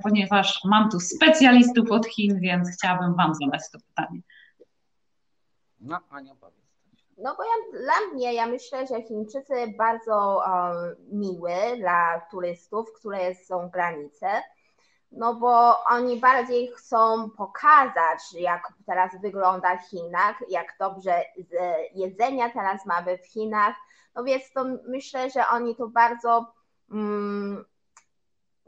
ponieważ 0.03 0.61
mam 0.65 0.89
tu 0.89 0.99
specjalistów 0.99 1.91
od 1.91 2.07
Chin, 2.07 2.39
więc 2.39 2.69
chciałabym 2.69 3.15
Wam 3.15 3.33
zadać 3.35 3.61
to 3.71 3.77
pytanie. 3.87 4.19
No, 5.79 5.99
Ania 6.09 6.35
powiedz. 6.35 6.63
No 7.17 7.35
bo 7.35 7.43
ja, 7.43 7.79
dla 7.79 8.13
mnie, 8.13 8.33
ja 8.33 8.47
myślę, 8.47 8.87
że 8.87 9.01
Chińczycy 9.01 9.53
bardzo 9.77 10.43
um, 10.47 11.19
miły 11.19 11.77
dla 11.77 12.21
turystów, 12.31 12.93
które 12.93 13.35
są 13.35 13.69
granice, 13.69 14.27
no 15.11 15.33
bo 15.33 15.83
oni 15.85 16.19
bardziej 16.19 16.67
chcą 16.67 17.29
pokazać, 17.29 18.19
jak 18.33 18.73
teraz 18.85 19.11
wygląda 19.21 19.77
w 19.77 19.89
Chinach, 19.89 20.35
jak 20.49 20.75
dobrze 20.79 21.21
jedzenia 21.93 22.49
teraz 22.49 22.85
mamy 22.85 23.17
w 23.17 23.25
Chinach, 23.25 23.75
no 24.15 24.23
więc 24.23 24.51
to 24.53 24.65
myślę, 24.87 25.29
że 25.29 25.47
oni 25.47 25.75
to 25.75 25.87
bardzo 25.87 26.53
um, 26.91 27.65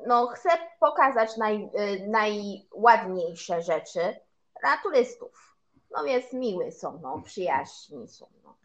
no, 0.07 0.27
chcę 0.27 0.49
pokazać 0.79 1.37
naj, 1.37 1.63
y, 1.63 2.07
najładniejsze 2.07 3.61
rzeczy 3.61 3.99
dla 4.61 4.77
turystów. 4.83 5.57
No 5.91 6.03
więc 6.03 6.33
miły 6.33 6.71
są, 6.71 6.99
no, 7.01 7.21
przyjaźni 7.25 8.07
są. 8.07 8.27
No. 8.43 8.55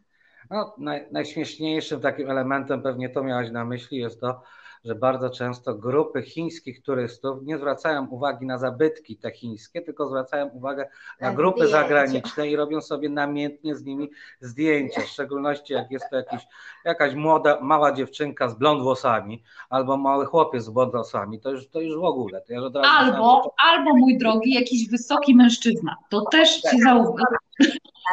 No, 0.51 0.75
naj, 0.79 1.09
najśmieszniejszym 1.11 2.01
takim 2.01 2.31
elementem, 2.31 2.83
pewnie 2.83 3.09
to 3.09 3.23
miałaś 3.23 3.51
na 3.51 3.65
myśli, 3.65 3.99
jest 3.99 4.21
to, 4.21 4.43
że 4.85 4.95
bardzo 4.95 5.31
często 5.31 5.75
grupy 5.75 6.23
chińskich 6.23 6.83
turystów 6.83 7.43
nie 7.43 7.59
zwracają 7.59 8.07
uwagi 8.07 8.47
na 8.47 8.59
zabytki 8.59 9.17
te 9.17 9.31
chińskie, 9.31 9.83
tylko 9.83 10.09
zwracają 10.09 10.49
uwagę 10.49 10.89
na 11.21 11.33
grupy 11.33 11.67
zdjęcia. 11.67 11.83
zagraniczne 11.83 12.49
i 12.49 12.57
robią 12.57 12.81
sobie 12.81 13.09
namiętnie 13.09 13.77
z 13.77 13.85
nimi 13.85 14.11
zdjęcia, 14.41 15.01
w 15.01 15.07
szczególności 15.07 15.73
jak 15.73 15.91
jest 15.91 16.05
to 16.11 16.17
jakiś, 16.17 16.41
jakaś 16.85 17.15
młoda, 17.15 17.59
mała 17.61 17.93
dziewczynka 17.93 18.49
z 18.49 18.55
blond 18.55 18.83
włosami 18.83 19.43
albo 19.71 19.97
mały 19.97 20.27
chłopiec 20.27 20.65
z 20.65 20.71
blond 20.71 20.93
włosami, 20.93 21.41
to 21.41 21.51
już, 21.51 21.69
to 21.69 21.81
już 21.81 22.01
w 22.01 22.05
ogóle. 22.05 22.41
To 22.41 22.53
ja 22.53 22.61
albo, 22.83 23.55
albo 23.65 23.97
mój 23.97 24.19
drogi, 24.19 24.55
jakiś 24.55 24.89
wysoki 24.91 25.35
mężczyzna, 25.35 25.97
to 26.11 26.21
też 26.21 26.61
ci 26.61 26.63
tak. 26.63 27.50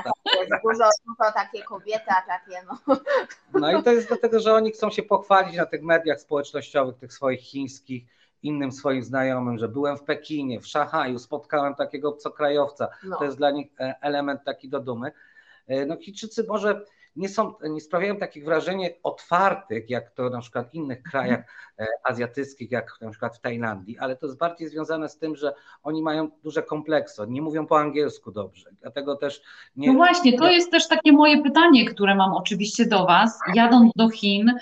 Tak, 0.04 0.14
jest 0.40 0.52
dużo, 0.64 0.90
dużo 1.06 1.32
takie 1.34 1.64
kobiety, 1.64 2.06
a 2.08 2.22
takie 2.22 2.66
no. 2.68 2.98
No 3.54 3.80
i 3.80 3.84
to 3.84 3.92
jest 3.92 4.08
dlatego, 4.08 4.40
że 4.40 4.54
oni 4.54 4.72
chcą 4.72 4.90
się 4.90 5.04
pochwalić 5.04 5.56
na 5.56 5.66
tych 5.66 5.84
mediach 5.84 6.22
społecznościowych, 6.22 6.98
tych 6.98 7.14
swoich 7.14 7.42
chińskich, 7.42 8.04
innym 8.44 8.72
swoim 8.72 9.04
znajomym, 9.04 9.58
że 9.58 9.68
byłem 9.68 9.98
w 9.98 10.04
Pekinie, 10.04 10.62
w 10.62 10.68
Szanghaju, 10.68 11.20
spotkałem 11.20 11.76
takiego 11.76 12.10
obcokrajowca. 12.10 12.88
No. 13.04 13.18
To 13.18 13.24
jest 13.24 13.38
dla 13.38 13.52
nich 13.52 13.68
e, 13.80 13.96
element 14.02 14.44
taki 14.44 14.70
do 14.70 14.80
dumy. 14.80 15.12
E, 15.68 15.86
no 15.86 15.98
Chińczycy 15.98 16.46
może 16.48 16.86
nie, 17.18 17.30
są, 17.30 17.54
nie 17.70 17.82
sprawiają 17.82 18.18
takich 18.18 18.46
wrażeń 18.46 18.82
otwartych, 19.04 19.90
jak 19.90 20.12
to 20.12 20.30
na 20.30 20.42
przykład 20.42 20.72
w 20.72 20.74
innych 20.74 21.04
krajach 21.04 21.40
e, 21.80 21.86
azjatyckich, 22.04 22.72
jak 22.72 22.98
na 23.02 23.10
przykład 23.10 23.38
w 23.38 23.40
Tajlandii, 23.40 23.98
ale 23.98 24.16
to 24.16 24.26
jest 24.26 24.40
bardziej 24.40 24.70
związane 24.70 25.10
z 25.10 25.18
tym, 25.18 25.36
że 25.36 25.54
oni 25.84 26.02
mają 26.02 26.32
duże 26.44 26.64
kompleksy, 26.64 27.22
nie 27.28 27.42
mówią 27.42 27.68
po 27.68 27.80
angielsku 27.80 28.32
dobrze, 28.32 28.70
dlatego 28.82 29.16
też 29.16 29.42
nie... 29.76 29.88
No 29.88 29.94
właśnie, 29.94 30.38
to 30.38 30.50
jest 30.50 30.72
też 30.72 30.88
takie 30.88 31.12
moje 31.12 31.44
pytanie, 31.44 31.86
które 31.86 32.16
mam 32.16 32.34
oczywiście 32.34 32.86
do 32.86 33.06
Was, 33.06 33.40
jadąc 33.54 33.92
do 33.96 34.10
Chin, 34.10 34.54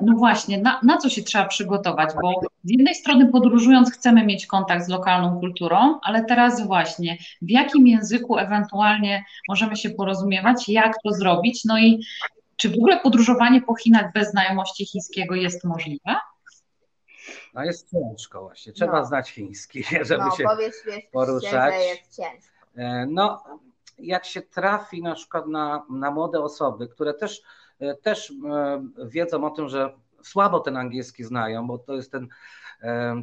no 0.00 0.14
właśnie, 0.16 0.58
na, 0.58 0.80
na 0.82 0.96
co 0.96 1.08
się 1.08 1.22
trzeba 1.22 1.44
przygotować, 1.44 2.10
bo 2.22 2.40
z 2.64 2.70
jednej 2.70 2.94
strony 2.94 3.28
podróżując 3.28 3.92
chcemy 3.92 4.26
mieć 4.26 4.46
kontakt 4.46 4.84
z 4.84 4.88
lokalną 4.88 5.40
kulturą, 5.40 5.98
ale 6.02 6.24
teraz 6.24 6.66
właśnie, 6.66 7.16
w 7.42 7.50
jakim 7.50 7.86
języku 7.86 8.38
ewentualnie 8.38 9.24
możemy 9.48 9.76
się 9.76 9.90
porozumiewać, 9.90 10.68
jak 10.68 10.94
to 11.02 11.12
zrobić, 11.12 11.43
robić. 11.44 11.64
No 11.64 11.78
i 11.78 12.04
czy 12.56 12.70
w 12.70 12.74
ogóle 12.74 13.00
podróżowanie 13.00 13.62
po 13.62 13.74
Chinach 13.74 14.12
bez 14.12 14.30
znajomości 14.30 14.86
chińskiego 14.86 15.34
jest 15.34 15.64
możliwe? 15.64 16.16
No 17.54 17.64
jest 17.64 17.90
ciężko 17.90 18.42
właśnie. 18.42 18.72
Trzeba 18.72 19.00
no. 19.00 19.06
znać 19.06 19.30
chiński, 19.30 19.84
żeby 20.08 20.24
no, 20.24 20.30
się 20.30 20.44
powiedz, 20.44 20.82
wiesz, 20.86 21.04
poruszać. 21.12 21.74
jest 21.74 22.16
ciężko. 22.16 22.54
E, 22.76 23.06
no, 23.10 23.44
jak 23.98 24.24
się 24.24 24.42
trafi 24.42 25.02
na 25.02 25.14
przykład 25.14 25.46
na, 25.46 25.86
na 25.90 26.10
młode 26.10 26.40
osoby, 26.40 26.88
które 26.88 27.14
też, 27.14 27.42
e, 27.80 27.94
też 27.94 28.30
e, 28.30 28.82
wiedzą 29.06 29.44
o 29.44 29.50
tym, 29.50 29.68
że 29.68 29.94
słabo 30.22 30.60
ten 30.60 30.76
angielski 30.76 31.24
znają, 31.24 31.66
bo 31.66 31.78
to 31.78 31.94
jest 31.94 32.12
ten, 32.12 32.28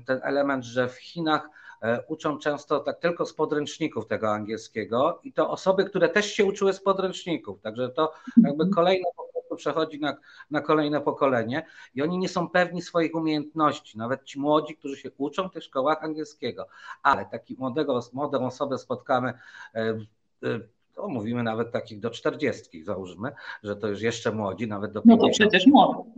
ten 0.06 0.20
element, 0.24 0.66
że 0.66 0.90
w 0.90 0.96
Chinach 0.96 1.50
uczą 2.08 2.38
często 2.38 2.80
tak 2.80 3.00
tylko 3.00 3.26
z 3.26 3.34
podręczników 3.34 4.08
tego 4.08 4.30
angielskiego 4.30 5.20
i 5.24 5.34
to 5.34 5.50
osoby, 5.50 5.86
które 5.86 6.10
też 6.10 6.34
się 6.34 6.46
uczyły 6.46 6.74
z 6.74 6.82
podręczników, 6.82 7.62
także 7.62 7.90
to 7.90 8.14
jakby 8.38 8.64
mhm. 8.64 8.72
kolejne 8.72 9.06
przechodzi 9.56 10.00
na, 10.00 10.18
na 10.52 10.62
kolejne 10.62 11.02
pokolenie 11.02 11.66
i 11.96 12.02
oni 12.02 12.18
nie 12.18 12.30
są 12.30 12.50
pewni 12.50 12.82
swoich 12.82 13.16
umiejętności, 13.16 13.98
nawet 13.98 14.24
ci 14.24 14.40
młodzi, 14.40 14.76
którzy 14.76 14.98
się 14.98 15.10
uczą 15.18 15.50
w 15.50 15.52
tych 15.52 15.64
szkołach 15.64 16.04
angielskiego, 16.04 16.68
ale 17.04 17.26
taki 17.26 17.56
młodego, 17.60 18.00
młodą 18.14 18.46
osobę 18.46 18.78
spotkamy 18.78 19.34
e, 19.76 19.80
e, 20.44 20.60
to 20.96 21.08
mówimy 21.08 21.44
nawet 21.44 21.72
takich 21.72 22.00
do 22.00 22.10
czterdziestki, 22.10 22.84
załóżmy, 22.84 23.32
że 23.64 23.76
to 23.76 23.88
już 23.88 24.02
jeszcze 24.02 24.32
młodzi, 24.32 24.68
nawet 24.68 24.92
do 24.92 25.02
50. 25.02 25.22
No 25.22 25.28
to 25.28 25.34
przecież 25.34 25.68
młodzi. 25.68 26.10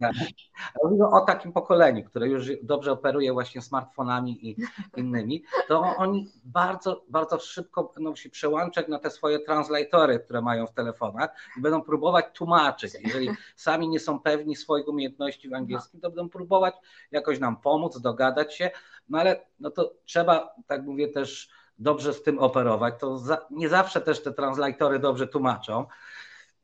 Mówimy 0.84 1.06
o 1.06 1.20
takim 1.20 1.52
pokoleniu, 1.52 2.04
które 2.04 2.28
już 2.28 2.50
dobrze 2.62 2.92
operuje 2.92 3.32
właśnie 3.32 3.62
smartfonami 3.62 4.48
i 4.48 4.56
innymi, 4.96 5.44
to 5.68 5.80
oni 5.96 6.28
bardzo, 6.44 7.04
bardzo 7.08 7.38
szybko 7.38 7.92
będą 7.94 8.16
się 8.16 8.30
przełączać 8.30 8.88
na 8.88 8.98
te 8.98 9.10
swoje 9.10 9.38
translatory, 9.38 10.20
które 10.20 10.42
mają 10.42 10.66
w 10.66 10.74
telefonach 10.74 11.30
i 11.58 11.60
będą 11.60 11.82
próbować 11.82 12.24
tłumaczyć. 12.34 12.94
Jeżeli 13.04 13.30
sami 13.56 13.88
nie 13.88 14.00
są 14.00 14.20
pewni 14.20 14.56
swoich 14.56 14.88
umiejętności 14.88 15.48
w 15.48 15.54
angielskim, 15.54 16.00
to 16.00 16.10
będą 16.10 16.28
próbować 16.28 16.74
jakoś 17.10 17.38
nam 17.38 17.56
pomóc, 17.56 18.00
dogadać 18.00 18.54
się, 18.54 18.70
no 19.08 19.18
ale 19.18 19.46
no 19.60 19.70
to 19.70 19.94
trzeba, 20.04 20.54
tak 20.66 20.82
mówię 20.82 21.08
też, 21.08 21.48
dobrze 21.78 22.14
z 22.14 22.22
tym 22.22 22.38
operować. 22.38 22.94
To 23.00 23.18
za, 23.18 23.46
nie 23.50 23.68
zawsze 23.68 24.00
też 24.00 24.22
te 24.22 24.32
translatory 24.32 24.98
dobrze 24.98 25.26
tłumaczą. 25.26 25.86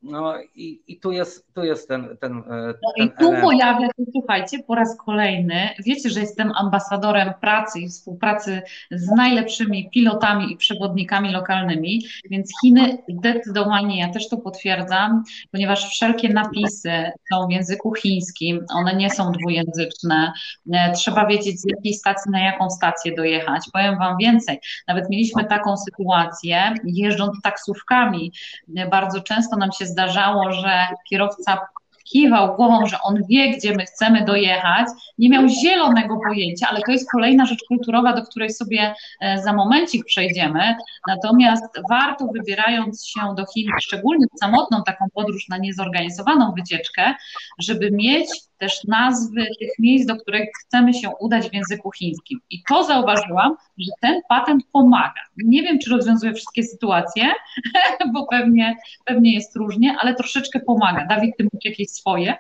No 0.03 0.35
i, 0.55 0.81
i 0.89 1.01
tu 1.01 1.13
jest, 1.13 1.55
tu 1.55 1.65
jest 1.65 1.89
ten, 1.89 2.17
ten, 2.21 2.39
e, 2.39 2.43
ten 2.43 2.75
no 2.99 3.05
I 3.05 3.11
tu 3.11 3.25
element. 3.25 3.45
pojawia 3.45 3.87
się, 3.87 4.05
słuchajcie, 4.13 4.59
po 4.67 4.75
raz 4.75 4.97
kolejny, 4.97 5.69
wiecie, 5.87 6.11
że 6.11 6.21
jestem 6.21 6.53
ambasadorem 6.57 7.33
pracy 7.41 7.81
i 7.81 7.89
współpracy 7.89 8.63
z 8.91 9.09
najlepszymi 9.17 9.91
pilotami 9.91 10.53
i 10.53 10.57
przewodnikami 10.57 11.33
lokalnymi, 11.33 12.03
więc 12.31 12.51
Chiny 12.61 12.99
zdecydowanie, 13.09 13.99
ja 13.99 14.13
też 14.13 14.29
to 14.29 14.37
potwierdzam, 14.37 15.25
ponieważ 15.53 15.91
wszelkie 15.91 16.29
napisy 16.29 17.11
są 17.33 17.47
w 17.47 17.51
języku 17.51 17.95
chińskim, 17.95 18.65
one 18.75 18.97
nie 18.97 19.11
są 19.11 19.33
dwujęzyczne, 19.33 20.33
e, 20.73 20.93
trzeba 20.93 21.27
wiedzieć 21.27 21.61
z 21.61 21.65
jakiej 21.71 21.95
stacji 21.95 22.31
na 22.31 22.41
jaką 22.41 22.71
stację 22.71 23.15
dojechać. 23.15 23.63
Powiem 23.73 23.99
Wam 23.99 24.17
więcej, 24.21 24.59
nawet 24.89 25.11
mieliśmy 25.11 25.45
taką 25.45 25.77
sytuację, 25.77 26.75
jeżdżąc 26.85 27.43
taksówkami, 27.43 28.33
e, 28.77 28.89
bardzo 28.89 29.21
często 29.21 29.57
nam 29.57 29.73
się 29.73 29.90
zdarzało, 29.91 30.53
że 30.53 30.87
kierowca 31.11 31.59
kiwał 32.13 32.57
głową, 32.57 32.87
że 32.87 32.97
on 33.03 33.23
wie, 33.29 33.51
gdzie 33.51 33.75
my 33.75 33.85
chcemy 33.85 34.25
dojechać, 34.25 34.87
nie 35.19 35.29
miał 35.29 35.49
zielonego 35.49 36.19
pojęcia, 36.29 36.67
ale 36.71 36.81
to 36.81 36.93
jest 36.93 37.11
kolejna 37.11 37.47
rzecz 37.47 37.61
kulturowa, 37.69 38.13
do 38.13 38.23
której 38.23 38.51
sobie 38.51 38.95
e, 39.21 39.43
za 39.43 39.53
momencik 39.53 40.05
przejdziemy. 40.05 40.75
Natomiast 41.09 41.65
warto 41.91 42.27
wybierając 42.27 43.07
się 43.07 43.21
do 43.37 43.45
Chin, 43.55 43.71
szczególnie 43.81 44.27
w 44.37 44.39
samotną 44.39 44.83
taką 44.87 45.05
podróż 45.15 45.49
na 45.49 45.59
niezorganizowaną 45.59 46.53
wycieczkę, 46.57 47.15
żeby 47.59 47.91
mieć 47.91 48.29
też 48.61 48.85
nazwy 48.85 49.47
tych 49.59 49.79
miejsc, 49.79 50.07
do 50.07 50.17
których 50.17 50.49
chcemy 50.65 50.95
się 50.95 51.11
udać 51.21 51.51
w 51.51 51.55
języku 51.55 51.91
chińskim. 51.91 52.41
I 52.51 52.63
to 52.69 52.85
zauważyłam, 52.85 53.57
że 53.79 53.93
ten 54.01 54.21
patent 54.29 54.65
pomaga. 54.73 55.21
Nie 55.37 55.63
wiem, 55.63 55.79
czy 55.79 55.91
rozwiązuje 55.91 56.35
wszystkie 56.35 56.63
sytuacje, 56.63 57.25
bo 58.15 58.27
pewnie, 58.27 58.77
pewnie 59.05 59.35
jest 59.35 59.57
różnie, 59.57 59.97
ale 60.01 60.15
troszeczkę 60.15 60.61
pomaga. 60.61 61.07
Dawid, 61.07 61.37
ty 61.37 61.45
mógł 61.45 61.59
jakieś 61.65 61.91
swoje? 61.91 62.35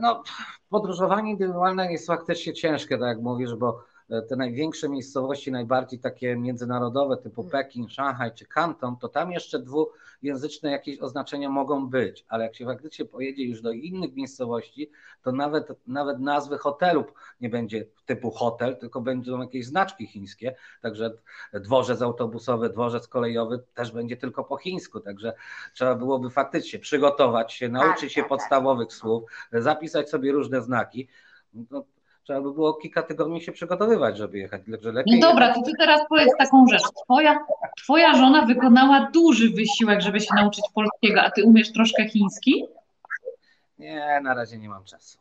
No, 0.00 0.22
podróżowanie 0.68 1.30
indywidualne 1.30 1.92
jest 1.92 2.06
faktycznie 2.06 2.52
ciężkie, 2.52 2.98
tak 2.98 3.08
jak 3.08 3.20
mówisz, 3.20 3.54
bo 3.54 3.84
te 4.20 4.36
największe 4.36 4.88
miejscowości, 4.88 5.52
najbardziej 5.52 5.98
takie 5.98 6.36
międzynarodowe, 6.36 7.16
typu 7.16 7.40
mm. 7.40 7.50
Pekin, 7.50 7.88
Szanghaj 7.88 8.34
czy 8.34 8.46
Kanton, 8.46 8.96
to 8.96 9.08
tam 9.08 9.32
jeszcze 9.32 9.58
dwujęzyczne 9.58 10.70
jakieś 10.70 11.00
oznaczenia 11.00 11.50
mogą 11.50 11.88
być, 11.88 12.24
ale 12.28 12.44
jak 12.44 12.56
się 12.56 12.64
faktycznie 12.64 13.04
pojedzie 13.04 13.44
już 13.44 13.62
do 13.62 13.72
innych 13.72 14.14
miejscowości, 14.14 14.90
to 15.22 15.32
nawet, 15.32 15.68
nawet 15.86 16.20
nazwy 16.20 16.58
hotelu 16.58 17.04
nie 17.40 17.48
będzie 17.48 17.86
typu 18.06 18.30
hotel, 18.30 18.76
tylko 18.76 19.00
będą 19.00 19.40
jakieś 19.40 19.66
znaczki 19.66 20.06
chińskie, 20.06 20.54
także 20.82 21.18
dworzec 21.54 22.02
autobusowy, 22.02 22.68
dworzec 22.70 23.08
kolejowy 23.08 23.64
też 23.74 23.92
będzie 23.92 24.16
tylko 24.16 24.44
po 24.44 24.56
chińsku, 24.56 25.00
także 25.00 25.32
trzeba 25.74 25.94
byłoby 25.94 26.30
faktycznie 26.30 26.78
przygotować 26.78 27.52
się, 27.52 27.68
nauczyć 27.68 28.00
tak, 28.00 28.10
się 28.10 28.20
tak, 28.22 28.30
tak. 28.30 28.38
podstawowych 28.38 28.92
słów, 28.92 29.30
zapisać 29.52 30.10
sobie 30.10 30.32
różne 30.32 30.62
znaki. 30.62 31.08
No, 31.70 31.84
trzeba 32.24 32.40
by 32.40 32.52
było 32.52 32.74
kilka 32.74 33.02
tygodni 33.02 33.40
się 33.40 33.52
przygotowywać, 33.52 34.16
żeby 34.16 34.38
jechać. 34.38 34.62
Także 34.70 34.92
lepiej 34.92 35.20
no 35.20 35.28
dobra, 35.28 35.54
to 35.54 35.62
ty 35.62 35.72
teraz 35.78 36.00
powiedz 36.08 36.36
taką 36.38 36.66
rzecz. 36.66 36.82
Twoja, 37.04 37.38
twoja 37.82 38.14
żona 38.14 38.46
wykonała 38.46 39.10
duży 39.14 39.50
wysiłek, 39.50 40.00
żeby 40.00 40.20
się 40.20 40.34
nauczyć 40.34 40.64
polskiego, 40.74 41.22
a 41.22 41.30
ty 41.30 41.44
umiesz 41.44 41.72
troszkę 41.72 42.08
chiński? 42.08 42.64
Nie, 43.78 44.20
na 44.22 44.34
razie 44.34 44.58
nie 44.58 44.68
mam 44.68 44.84
czasu. 44.84 45.18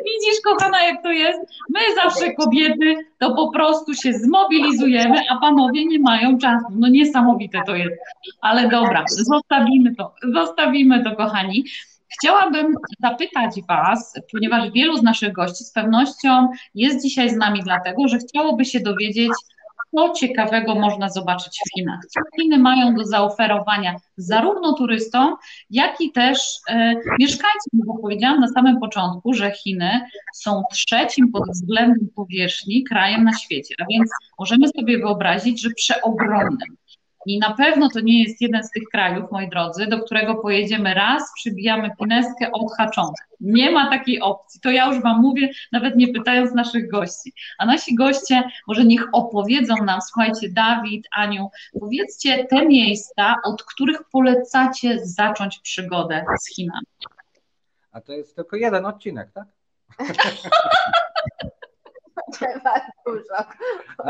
Widzisz, 0.06 0.42
kochana, 0.44 0.84
jak 0.84 1.04
to 1.04 1.12
jest? 1.12 1.40
My 1.70 1.80
zawsze 1.96 2.34
kobiety 2.34 2.96
to 3.20 3.36
po 3.36 3.52
prostu 3.52 3.94
się 3.94 4.14
zmobilizujemy, 4.14 5.20
a 5.30 5.38
panowie 5.38 5.86
nie 5.86 6.00
mają 6.00 6.38
czasu. 6.38 6.66
No 6.72 6.88
niesamowite 6.88 7.62
to 7.66 7.76
jest. 7.76 7.96
Ale 8.42 8.70
dobra, 8.70 9.06
zostawimy 9.08 9.96
to, 9.96 10.14
zostawimy 10.34 11.04
to, 11.04 11.16
kochani. 11.16 11.66
Chciałabym 12.14 12.76
zapytać 13.00 13.62
Was, 13.70 14.14
ponieważ 14.32 14.72
wielu 14.72 14.98
z 14.98 15.04
naszych 15.04 15.34
gości 15.34 15.64
z 15.64 15.72
pewnością 15.72 16.48
jest 16.76 17.04
dzisiaj 17.04 17.30
z 17.30 17.36
nami 17.36 17.64
dlatego, 17.64 18.08
że 18.08 18.18
chciałoby 18.18 18.66
się 18.66 18.80
dowiedzieć, 18.80 19.32
co 19.96 20.14
ciekawego 20.14 20.76
można 20.76 21.10
zobaczyć 21.10 21.60
w 21.66 21.76
Chinach. 21.76 22.00
Co 22.10 22.20
Chiny 22.42 22.58
mają 22.58 22.96
do 22.96 23.06
zaoferowania 23.06 23.96
zarówno 24.18 24.74
turystom, 24.74 25.36
jak 25.70 26.02
i 26.02 26.12
też 26.12 26.40
e, 26.70 26.96
mieszkańcom, 27.20 27.72
bo 27.74 27.98
powiedziałam 28.02 28.40
na 28.40 28.48
samym 28.48 28.80
początku, 28.80 29.34
że 29.34 29.52
Chiny 29.52 30.02
są 30.34 30.64
trzecim 30.72 31.32
pod 31.32 31.44
względem 31.50 32.08
powierzchni 32.16 32.84
krajem 32.84 33.24
na 33.24 33.38
świecie, 33.38 33.76
a 33.82 33.86
więc 33.90 34.12
możemy 34.40 34.68
sobie 34.68 34.98
wyobrazić, 34.98 35.62
że 35.62 35.70
przeogromnym. 35.70 36.78
I 37.26 37.40
na 37.40 37.54
pewno 37.54 37.90
to 37.90 38.00
nie 38.00 38.24
jest 38.24 38.42
jeden 38.42 38.64
z 38.64 38.72
tych 38.72 38.84
krajów, 38.92 39.32
moi 39.32 39.50
drodzy, 39.50 39.88
do 39.88 40.00
którego 40.00 40.36
pojedziemy 40.36 40.94
raz, 40.94 41.24
przybijamy 41.36 41.92
pineskę 42.00 42.52
odhaczone. 42.52 43.14
Nie 43.40 43.72
ma 43.72 43.90
takiej 43.90 44.22
opcji. 44.22 44.62
To 44.62 44.72
ja 44.72 44.86
już 44.94 45.04
Wam 45.04 45.22
mówię, 45.22 45.50
nawet 45.72 45.96
nie 45.96 46.14
pytając 46.14 46.54
naszych 46.54 46.90
gości. 46.90 47.34
A 47.58 47.66
nasi 47.66 47.96
goście 47.96 48.44
może 48.68 48.86
niech 48.86 49.08
opowiedzą 49.14 49.76
nam, 49.86 50.02
słuchajcie, 50.02 50.50
Dawid, 50.50 51.08
Aniu, 51.12 51.50
powiedzcie 51.80 52.46
te 52.46 52.66
miejsca, 52.66 53.36
od 53.44 53.64
których 53.64 54.04
polecacie 54.12 55.00
zacząć 55.06 55.60
przygodę 55.60 56.26
z 56.42 56.56
Chinami. 56.56 56.86
A 57.92 58.02
to 58.02 58.14
jest 58.14 58.36
tylko 58.36 58.56
jeden 58.56 58.86
odcinek, 58.86 59.30
tak? 59.34 59.48
Trzeba 62.34 62.74
dużo. 63.06 63.36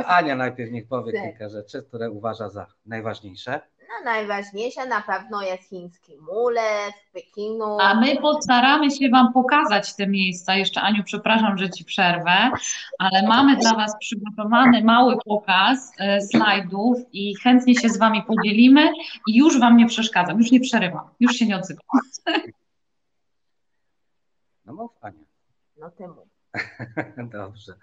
Ania 0.07 0.35
najpierw 0.35 0.71
niech 0.71 0.87
powie 0.87 1.13
tak. 1.13 1.21
kilka 1.21 1.49
rzeczy, 1.49 1.83
które 1.83 2.11
uważa 2.11 2.49
za 2.49 2.67
najważniejsze. 2.85 3.61
No 3.99 4.05
najważniejsze 4.05 4.87
na 4.87 5.01
pewno 5.01 5.41
jest 5.41 5.69
chiński 5.69 6.17
mule 6.17 6.91
w 7.09 7.11
Pekinu. 7.11 7.77
A 7.81 7.95
my 7.95 8.17
postaramy 8.17 8.91
się 8.91 9.09
Wam 9.09 9.33
pokazać 9.33 9.95
te 9.95 10.07
miejsca. 10.07 10.55
Jeszcze 10.55 10.81
Aniu, 10.81 11.03
przepraszam, 11.03 11.57
że 11.57 11.69
Ci 11.69 11.85
przerwę, 11.85 12.51
ale 12.99 13.27
mamy 13.27 13.57
dla 13.57 13.73
Was 13.73 13.95
przygotowany 13.99 14.83
mały 14.83 15.17
pokaz 15.25 15.91
e, 15.99 16.21
slajdów 16.21 16.97
i 17.11 17.35
chętnie 17.35 17.75
się 17.75 17.89
z 17.89 17.97
Wami 17.97 18.23
podzielimy 18.23 18.91
i 19.27 19.37
już 19.37 19.59
Wam 19.59 19.77
nie 19.77 19.87
przeszkadzam, 19.87 20.37
już 20.37 20.51
nie 20.51 20.59
przerywam, 20.59 21.09
już 21.19 21.31
się 21.33 21.45
nie 21.45 21.57
odzywam. 21.57 21.83
No 24.65 24.73
mów 24.73 24.91
Ania. 25.01 25.25
No 25.77 25.91
ty 25.91 26.07
mów. 26.07 26.32
Dobrze. 27.31 27.73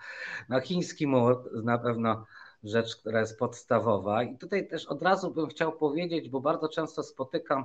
No 0.49 0.61
chiński 0.61 1.07
mur 1.07 1.63
na 1.65 1.79
pewno 1.79 2.27
rzecz, 2.65 2.97
która 2.97 3.21
jest 3.21 3.39
podstawowa. 3.39 4.23
I 4.23 4.39
tutaj 4.39 4.69
też 4.69 4.87
od 4.87 5.03
razu 5.03 5.31
bym 5.31 5.49
chciał 5.49 5.73
powiedzieć, 5.73 6.29
bo 6.29 6.41
bardzo 6.41 6.69
często 6.69 7.03
spotykam, 7.03 7.65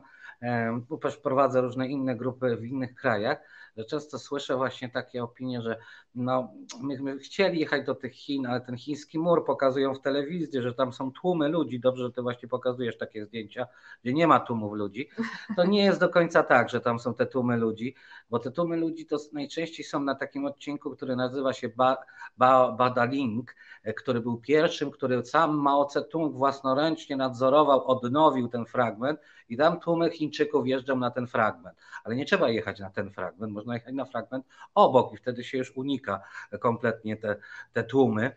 bo 0.90 0.98
też 0.98 1.18
prowadzę 1.18 1.62
różne 1.62 1.88
inne 1.88 2.16
grupy 2.16 2.56
w 2.56 2.66
innych 2.66 2.96
krajach, 2.96 3.38
że 3.78 3.86
często 3.86 4.20
słyszę 4.20 4.56
właśnie 4.56 4.90
takie 4.90 5.24
opinie, 5.24 5.62
że 5.62 5.78
no, 6.16 6.54
myśmy 6.82 7.20
chcieli 7.20 7.60
jechać 7.60 7.86
do 7.86 7.96
tych 7.96 8.14
Chin, 8.14 8.46
ale 8.46 8.62
ten 8.62 8.78
chiński 8.78 9.20
mur 9.20 9.46
pokazują 9.46 9.94
w 9.94 10.02
telewizji, 10.02 10.62
że 10.62 10.74
tam 10.74 10.94
są 10.94 11.12
tłumy 11.12 11.50
ludzi. 11.50 11.80
Dobrze, 11.80 12.04
że 12.04 12.12
ty 12.12 12.22
właśnie 12.22 12.50
pokazujesz 12.50 12.98
takie 12.98 13.26
zdjęcia, 13.26 13.68
gdzie 14.04 14.14
nie 14.14 14.28
ma 14.28 14.40
tłumów 14.40 14.74
ludzi. 14.74 15.10
To 15.56 15.66
nie 15.66 15.84
jest 15.84 16.00
do 16.00 16.10
końca 16.10 16.44
tak, 16.44 16.70
że 16.70 16.82
tam 16.82 17.00
są 17.00 17.14
te 17.14 17.26
tłumy 17.26 17.58
ludzi, 17.58 17.96
bo 18.30 18.40
te 18.40 18.52
tłumy 18.52 18.78
ludzi 18.78 19.06
to 19.06 19.18
najczęściej 19.34 19.86
są 19.86 20.00
na 20.00 20.16
takim 20.16 20.46
odcinku, 20.46 20.92
który 20.92 21.16
nazywa 21.16 21.54
się 21.54 21.70
ba, 21.70 21.98
ba, 22.38 22.72
Badaling, 22.72 23.56
który 23.98 24.22
był 24.22 24.38
pierwszym, 24.38 24.92
który 24.92 25.26
sam 25.26 25.58
Mao 25.58 25.86
Tse-tung 25.86 26.34
własnoręcznie 26.34 27.16
nadzorował, 27.16 27.88
odnowił 27.88 28.48
ten 28.48 28.66
fragment 28.66 29.20
i 29.50 29.58
tam 29.58 29.80
tłumy 29.80 30.10
Chińczyków 30.10 30.68
jeżdżą 30.68 30.96
na 30.96 31.12
ten 31.12 31.28
fragment. 31.28 31.78
Ale 32.04 32.16
nie 32.16 32.26
trzeba 32.26 32.50
jechać 32.50 32.80
na 32.80 32.90
ten 32.90 33.12
fragment, 33.12 33.54
można 33.66 33.74
jechać 33.74 33.96
na 33.96 34.06
fragment 34.06 34.46
obok 34.76 35.14
i 35.14 35.18
wtedy 35.18 35.44
się 35.44 35.58
już 35.58 35.78
unika 35.78 36.22
kompletnie 36.60 37.18
te, 37.18 37.36
te 37.74 37.84
tłumy 37.84 38.32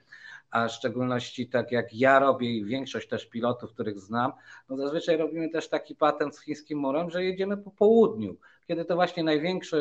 a 0.50 0.68
w 0.68 0.72
szczególności 0.72 1.48
tak 1.48 1.72
jak 1.72 1.94
ja 1.94 2.18
robię 2.18 2.50
i 2.50 2.64
większość 2.64 3.08
też 3.08 3.26
pilotów, 3.26 3.72
których 3.72 4.00
znam, 4.00 4.32
no 4.68 4.76
zazwyczaj 4.76 5.16
robimy 5.16 5.48
też 5.48 5.68
taki 5.68 5.94
patent 5.94 6.36
z 6.36 6.42
chińskim 6.42 6.78
murem, 6.78 7.10
że 7.10 7.24
jedziemy 7.24 7.56
po 7.56 7.70
południu, 7.70 8.36
kiedy 8.68 8.84
to 8.84 8.94
właśnie 8.94 9.24
największa 9.24 9.76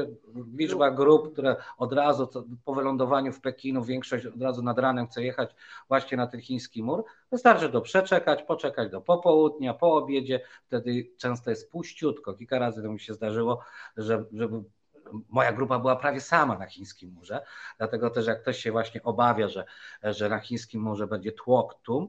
liczba 0.58 0.92
grup, 0.92 1.34
które 1.34 1.56
od 1.78 1.94
razu 1.94 2.30
po 2.66 2.76
wylądowaniu 2.76 3.34
w 3.34 3.42
Pekinu, 3.42 3.84
większość 3.84 4.26
od 4.26 4.42
razu 4.42 4.64
nad 4.64 4.80
ranem 4.80 5.08
chce 5.08 5.24
jechać 5.24 5.56
właśnie 5.88 6.18
na 6.18 6.28
ten 6.28 6.42
chiński 6.42 6.84
mur, 6.84 7.04
wystarczy 7.32 7.70
to 7.70 7.82
przeczekać, 7.82 8.44
poczekać 8.44 8.92
do 8.92 9.02
popołudnia, 9.02 9.74
po 9.74 9.96
obiedzie, 9.96 10.42
wtedy 10.66 11.10
często 11.18 11.50
jest 11.50 11.72
puściutko. 11.72 12.34
Kilka 12.34 12.60
razy 12.60 12.84
to 12.84 12.90
mi 12.90 13.00
się 13.00 13.14
zdarzyło, 13.14 13.60
że, 13.98 14.26
żeby 14.34 14.64
moja 15.30 15.52
grupa 15.52 15.80
była 15.80 15.96
prawie 15.96 16.22
sama 16.22 16.58
na 16.58 16.66
chińskim 16.66 17.12
murze, 17.12 17.42
dlatego 17.78 18.10
też 18.10 18.28
jak 18.28 18.42
ktoś 18.42 18.58
się 18.58 18.72
właśnie 18.72 19.04
obawia, 19.04 19.48
że, 19.48 19.66
że 20.04 20.30
na 20.30 20.40
chińskim 20.40 20.82
murze 20.82 21.08
będzie 21.08 21.32
tłok 21.32 21.82
tłum, 21.82 22.08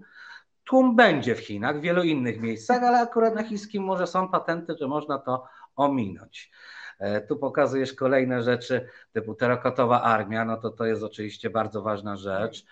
tłum 0.65 0.97
będzie 0.97 1.35
w 1.35 1.41
Chinach, 1.41 1.79
w 1.79 1.81
wielu 1.81 2.03
innych 2.03 2.41
miejscach, 2.41 2.83
ale 2.83 3.01
akurat 3.01 3.35
na 3.35 3.45
chińskim 3.45 3.83
murze 3.83 4.07
są 4.07 4.29
patenty, 4.29 4.75
że 4.81 4.89
można 4.89 5.19
to 5.19 5.45
ominąć. 5.77 6.51
E, 6.99 7.21
tu 7.21 7.37
pokazujesz 7.37 7.93
kolejne 7.93 8.43
rzeczy 8.43 8.89
typu 9.13 9.35
terakotowa 9.35 10.03
armia, 10.03 10.45
no 10.45 10.57
to 10.57 10.71
to 10.71 10.87
jest 10.87 11.03
oczywiście 11.03 11.51
bardzo 11.51 11.83
ważna 11.83 12.17
rzecz. 12.17 12.65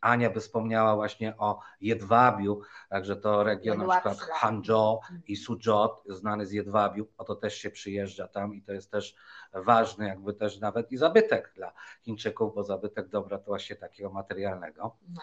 Ania 0.00 0.30
by 0.30 0.40
wspomniała 0.40 0.96
właśnie 0.96 1.36
o 1.36 1.60
jedwabiu, 1.80 2.60
także 2.88 3.16
to 3.16 3.44
region 3.44 3.78
na 3.78 3.88
przykład 3.88 4.18
Hangzhou 4.18 5.00
i 5.26 5.36
Suzhou, 5.36 5.88
znany 6.08 6.46
z 6.46 6.52
jedwabiu, 6.52 7.06
o 7.18 7.24
to 7.24 7.34
też 7.34 7.54
się 7.54 7.70
przyjeżdża 7.70 8.28
tam 8.28 8.54
i 8.54 8.62
to 8.62 8.72
jest 8.72 8.90
też 8.90 9.14
ważny 9.52 10.08
jakby 10.08 10.34
też 10.34 10.60
nawet 10.60 10.92
i 10.92 10.96
zabytek 10.96 11.52
dla 11.56 11.72
Chińczyków, 12.02 12.54
bo 12.54 12.64
zabytek 12.64 13.08
dobra 13.08 13.38
to 13.38 13.44
właśnie 13.44 13.76
takiego 13.76 14.10
materialnego. 14.10 14.96
No. 15.08 15.20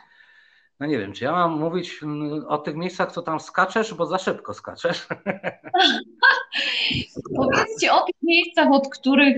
No 0.80 0.88
nie 0.88 1.00
wiem, 1.00 1.14
czy 1.14 1.24
ja 1.24 1.32
mam 1.32 1.60
mówić 1.60 2.00
mm, 2.04 2.46
o 2.48 2.58
tych 2.58 2.76
miejscach, 2.76 3.12
co 3.12 3.22
tam 3.22 3.40
skaczesz, 3.40 3.94
bo 3.94 4.06
za 4.06 4.18
szybko 4.18 4.54
skaczesz. 4.54 5.08
Powiedzcie 7.36 7.94
o 7.94 8.06
tych 8.06 8.16
miejscach, 8.24 8.72
od 8.72 8.90
których 8.90 9.38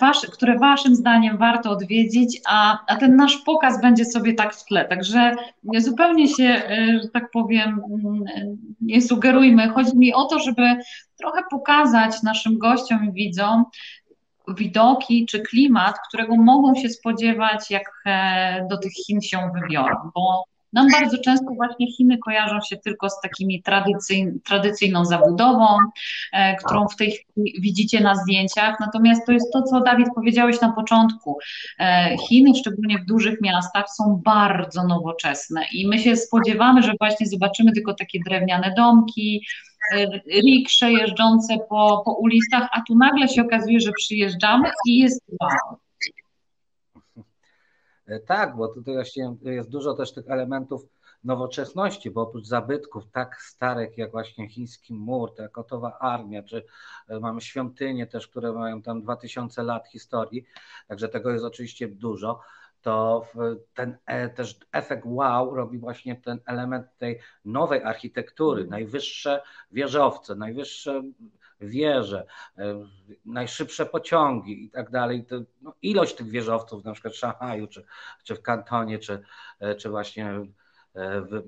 wasz, 0.00 0.26
które 0.32 0.58
waszym 0.58 0.96
zdaniem 0.96 1.38
warto 1.38 1.70
odwiedzić, 1.70 2.40
a, 2.48 2.78
a 2.88 2.96
ten 2.96 3.16
nasz 3.16 3.36
pokaz 3.36 3.80
będzie 3.80 4.04
sobie 4.04 4.34
tak 4.34 4.54
w 4.54 4.64
tle. 4.64 4.84
Także 4.84 5.34
zupełnie 5.78 6.28
się, 6.28 6.44
e, 6.44 7.00
że 7.02 7.08
tak 7.08 7.30
powiem, 7.30 7.82
mm, 7.90 8.24
nie 8.80 9.02
sugerujmy. 9.02 9.68
Chodzi 9.68 9.98
mi 9.98 10.14
o 10.14 10.24
to, 10.24 10.38
żeby 10.38 10.76
trochę 11.18 11.42
pokazać 11.50 12.22
naszym 12.22 12.58
gościom 12.58 13.04
i 13.04 13.12
widzom, 13.12 13.64
widoki 14.48 15.26
czy 15.26 15.40
klimat, 15.40 15.96
którego 16.08 16.36
mogą 16.36 16.74
się 16.74 16.88
spodziewać, 16.88 17.70
jak 17.70 18.02
e, 18.06 18.66
do 18.70 18.78
tych 18.78 18.92
Chin 18.92 19.20
się 19.20 19.50
wybiorą, 19.60 19.96
bo 20.14 20.51
nam 20.72 20.86
bardzo 20.92 21.18
często 21.18 21.46
właśnie 21.56 21.92
Chiny 21.92 22.18
kojarzą 22.18 22.60
się 22.60 22.76
tylko 22.76 23.10
z 23.10 23.20
takimi 23.20 23.62
tradycyj, 23.62 24.26
tradycyjną 24.44 25.04
zabudową, 25.04 25.66
e, 26.32 26.56
którą 26.56 26.88
w 26.88 26.96
tej 26.96 27.12
chwili 27.12 27.60
widzicie 27.60 28.00
na 28.00 28.14
zdjęciach. 28.14 28.80
Natomiast 28.80 29.26
to 29.26 29.32
jest 29.32 29.52
to, 29.52 29.62
co 29.62 29.80
Dawid 29.80 30.08
powiedziałeś 30.14 30.60
na 30.60 30.72
początku. 30.72 31.38
E, 31.78 32.16
Chiny, 32.28 32.54
szczególnie 32.54 32.98
w 32.98 33.06
dużych 33.06 33.40
miastach, 33.40 33.84
są 33.96 34.20
bardzo 34.24 34.84
nowoczesne 34.84 35.64
i 35.72 35.88
my 35.88 35.98
się 35.98 36.16
spodziewamy, 36.16 36.82
że 36.82 36.92
właśnie 37.00 37.26
zobaczymy 37.26 37.72
tylko 37.72 37.94
takie 37.94 38.18
drewniane 38.26 38.74
domki, 38.76 39.46
e, 39.94 40.06
riksze 40.46 40.92
jeżdżące 40.92 41.58
po, 41.68 42.02
po 42.04 42.12
ulicach, 42.12 42.68
a 42.72 42.80
tu 42.88 42.94
nagle 42.94 43.28
się 43.28 43.42
okazuje, 43.42 43.80
że 43.80 43.90
przyjeżdżamy 43.92 44.70
i 44.86 44.98
jest 44.98 45.22
wow. 45.40 45.78
E, 48.12 48.20
tak, 48.20 48.56
bo 48.56 48.68
tutaj 48.68 48.94
właśnie 48.94 49.36
jest 49.42 49.70
dużo 49.70 49.94
też 49.94 50.12
tych 50.12 50.30
elementów 50.30 50.86
nowoczesności, 51.24 52.10
bo 52.10 52.22
oprócz 52.22 52.46
zabytków 52.46 53.04
tak 53.12 53.42
starych 53.42 53.98
jak 53.98 54.10
właśnie 54.10 54.48
chiński 54.48 54.94
mur, 54.94 55.34
ta 55.34 55.48
gotowa 55.48 55.98
armia, 55.98 56.42
czy 56.42 56.64
e, 57.08 57.20
mamy 57.20 57.40
świątynie 57.40 58.06
też, 58.06 58.28
które 58.28 58.52
mają 58.52 58.82
tam 58.82 59.02
2000 59.02 59.62
lat 59.62 59.88
historii, 59.88 60.44
także 60.88 61.08
tego 61.08 61.30
jest 61.30 61.44
oczywiście 61.44 61.88
dużo, 61.88 62.40
to 62.82 63.26
ten 63.74 63.96
e, 64.06 64.28
też 64.28 64.58
efekt 64.72 65.02
wow 65.06 65.54
robi 65.54 65.78
właśnie 65.78 66.16
ten 66.16 66.38
element 66.46 66.86
tej 66.98 67.18
nowej 67.44 67.82
architektury, 67.82 68.66
najwyższe 68.66 69.42
wieżowce, 69.70 70.34
najwyższe 70.34 71.02
wieże, 71.64 72.26
e, 72.58 72.86
najszybsze 73.24 73.86
pociągi 73.86 74.64
i 74.64 74.70
tak 74.70 74.90
dalej. 74.90 75.26
No, 75.62 75.74
ilość 75.82 76.14
tych 76.14 76.30
wieżowców, 76.30 76.84
na 76.84 76.92
przykład 76.92 77.14
w 77.14 77.16
Szanghaju, 77.16 77.66
czy, 77.66 77.84
czy 78.24 78.34
w 78.34 78.42
Kantonie, 78.42 78.98
czy, 78.98 79.22
e, 79.60 79.74
czy 79.74 79.88
właśnie 79.88 80.30
e, 80.94 81.20
w 81.20 81.42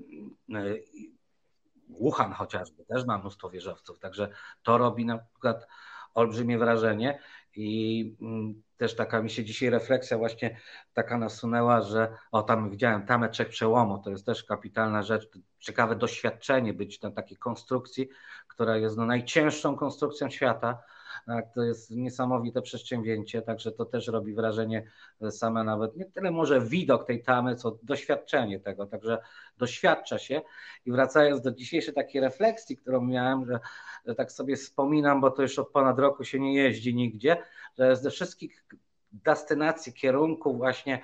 Wuhan 1.89 2.33
chociażby, 2.33 2.85
też 2.85 3.05
ma 3.05 3.17
mnóstwo 3.17 3.49
wieżowców, 3.49 3.99
także 3.99 4.29
to 4.63 4.77
robi 4.77 5.05
na 5.05 5.17
przykład 5.17 5.67
olbrzymie 6.13 6.57
wrażenie 6.57 7.19
i 7.55 8.15
mm, 8.21 8.63
też 8.77 8.95
taka 8.95 9.21
mi 9.21 9.29
się 9.29 9.43
dzisiaj 9.43 9.69
refleksja 9.69 10.17
właśnie 10.17 10.59
taka 10.93 11.17
nasunęła, 11.17 11.81
że 11.81 12.17
o 12.31 12.43
tam 12.43 12.69
widziałem 12.69 13.05
tamę 13.05 13.29
trzech 13.29 13.49
przełomu, 13.49 13.97
to 13.97 14.09
jest 14.09 14.25
też 14.25 14.43
kapitalna 14.43 15.03
rzecz, 15.03 15.29
ciekawe 15.59 15.95
doświadczenie 15.95 16.73
być 16.73 17.01
na 17.01 17.11
takiej 17.11 17.37
konstrukcji, 17.37 18.09
która 18.55 18.77
jest 18.77 18.97
no, 18.97 19.05
najcięższą 19.05 19.75
konstrukcją 19.75 20.29
świata. 20.29 20.83
Tak, 21.25 21.53
to 21.53 21.63
jest 21.63 21.91
niesamowite 21.91 22.61
przedsięwzięcie, 22.61 23.41
także 23.41 23.71
to 23.71 23.85
też 23.85 24.07
robi 24.07 24.33
wrażenie 24.33 24.91
same 25.29 25.63
nawet, 25.63 25.95
nie 25.95 26.05
tyle 26.05 26.31
może 26.31 26.61
widok 26.61 27.07
tej 27.07 27.23
tamy, 27.23 27.55
co 27.55 27.77
doświadczenie 27.83 28.59
tego, 28.59 28.85
także 28.85 29.17
doświadcza 29.57 30.17
się 30.17 30.41
i 30.85 30.91
wracając 30.91 31.41
do 31.41 31.51
dzisiejszej 31.51 31.93
takiej 31.93 32.21
refleksji, 32.21 32.77
którą 32.77 33.01
miałem, 33.01 33.45
że, 33.45 33.59
że 34.05 34.15
tak 34.15 34.31
sobie 34.31 34.55
wspominam, 34.55 35.21
bo 35.21 35.31
to 35.31 35.41
już 35.41 35.59
od 35.59 35.71
ponad 35.71 35.99
roku 35.99 36.23
się 36.23 36.39
nie 36.39 36.53
jeździ 36.53 36.95
nigdzie, 36.95 37.37
że 37.77 37.95
ze 37.95 38.11
wszystkich 38.11 38.65
destynacji, 39.11 39.93
kierunków 39.93 40.57
właśnie 40.57 41.01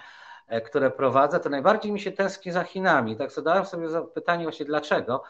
e, 0.47 0.61
które 0.61 0.91
prowadzę, 0.91 1.39
to 1.39 1.49
najbardziej 1.49 1.91
mi 1.91 1.99
się 1.99 2.11
tęskni 2.11 2.51
za 2.51 2.63
Chinami. 2.63 3.17
Tak 3.17 3.31
zadałem 3.31 3.65
sobie 3.65 3.87
pytanie 4.13 4.43
właśnie 4.43 4.65
dlaczego. 4.65 5.23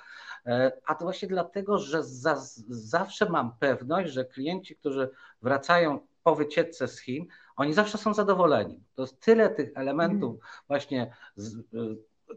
E, 0.45 0.71
a 0.85 0.95
to 0.95 1.05
właśnie 1.05 1.27
dlatego, 1.27 1.77
że 1.77 2.03
za, 2.03 2.35
zawsze 2.69 3.29
mam 3.29 3.57
pewność, 3.59 4.13
że 4.13 4.25
klienci, 4.25 4.75
którzy 4.75 5.09
wracają 5.41 5.99
po 6.23 6.35
wycieczce 6.35 6.87
z 6.87 6.99
Chin, 6.99 7.27
oni 7.55 7.73
zawsze 7.73 7.97
są 7.97 8.13
zadowoleni. 8.13 8.83
To 8.95 9.01
jest 9.01 9.19
tyle 9.19 9.49
tych 9.49 9.71
elementów 9.75 10.31
mm. 10.31 10.41
właśnie, 10.67 11.13
z, 11.35 11.55
y, 11.55 11.63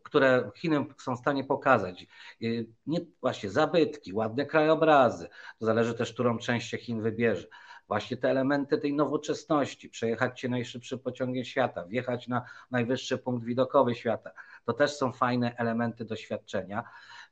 które 0.03 0.51
Chiny 0.57 0.87
są 0.99 1.17
w 1.17 1.19
stanie 1.19 1.45
pokazać. 1.45 2.07
Y, 2.43 2.67
nie 2.87 3.01
właśnie 3.21 3.51
zabytki, 3.51 4.13
ładne 4.13 4.47
krajobrazy. 4.47 5.29
To 5.59 5.67
zależy 5.67 5.95
też, 5.95 6.13
którą 6.13 6.39
część 6.39 6.71
się 6.71 6.79
Chin 6.79 7.03
wybierze 7.03 7.47
właśnie 7.89 8.17
te 8.17 8.31
elementy 8.31 8.79
tej 8.79 8.95
nowoczesności, 8.95 9.89
przejechać 9.89 10.41
się 10.41 10.49
najszybszym 10.49 10.99
pociągiem 10.99 11.45
świata, 11.45 11.85
wjechać 11.85 12.29
na 12.29 12.45
najwyższy 12.71 13.19
punkt 13.19 13.45
widokowy 13.45 13.95
świata. 13.95 14.31
To 14.65 14.73
też 14.73 14.97
są 14.97 15.13
fajne 15.13 15.57
elementy 15.57 16.05
doświadczenia. 16.05 16.85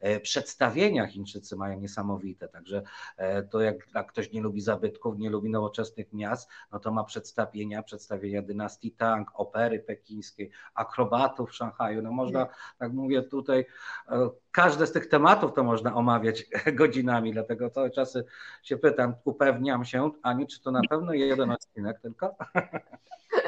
E, 0.02 0.20
przedstawienia 0.20 1.06
Chińczycy 1.06 1.56
mają 1.56 1.80
niesamowite, 1.80 2.48
także 2.48 2.82
e, 3.16 3.42
to 3.42 3.60
jak, 3.60 3.76
jak 3.94 4.06
ktoś 4.06 4.32
nie 4.32 4.40
lubi 4.40 4.60
zabytków, 4.60 5.18
nie 5.18 5.30
lubi 5.30 5.50
nowoczesnych 5.50 6.12
miast, 6.12 6.50
no 6.72 6.78
to 6.78 6.92
ma 6.92 7.04
przedstawienia, 7.04 7.82
przedstawienia 7.82 8.42
dynastii 8.42 8.90
Tang, 8.90 9.30
opery 9.34 9.78
pekińskiej, 9.78 10.50
akrobatów 10.74 11.50
w 11.50 11.54
Szanghaju, 11.54 12.02
no 12.02 12.12
można, 12.12 12.46
tak 12.78 12.92
mówię 12.92 13.22
tutaj, 13.22 13.66
e, 14.08 14.30
każde 14.50 14.86
z 14.86 14.92
tych 14.92 15.06
tematów 15.06 15.52
to 15.54 15.64
można 15.64 15.94
omawiać 15.94 16.44
godzinami, 16.80 17.32
dlatego 17.32 17.70
cały 17.70 17.90
czas 17.90 18.18
się 18.62 18.76
pytam, 18.76 19.14
upewniam 19.24 19.84
się, 19.84 20.10
Ani, 20.22 20.46
czy 20.46 20.60
to 20.60 20.70
na 20.70 20.80
pewno 20.90 21.12
jeden 21.12 21.50
odcinek 21.50 22.00
tylko? 22.00 22.36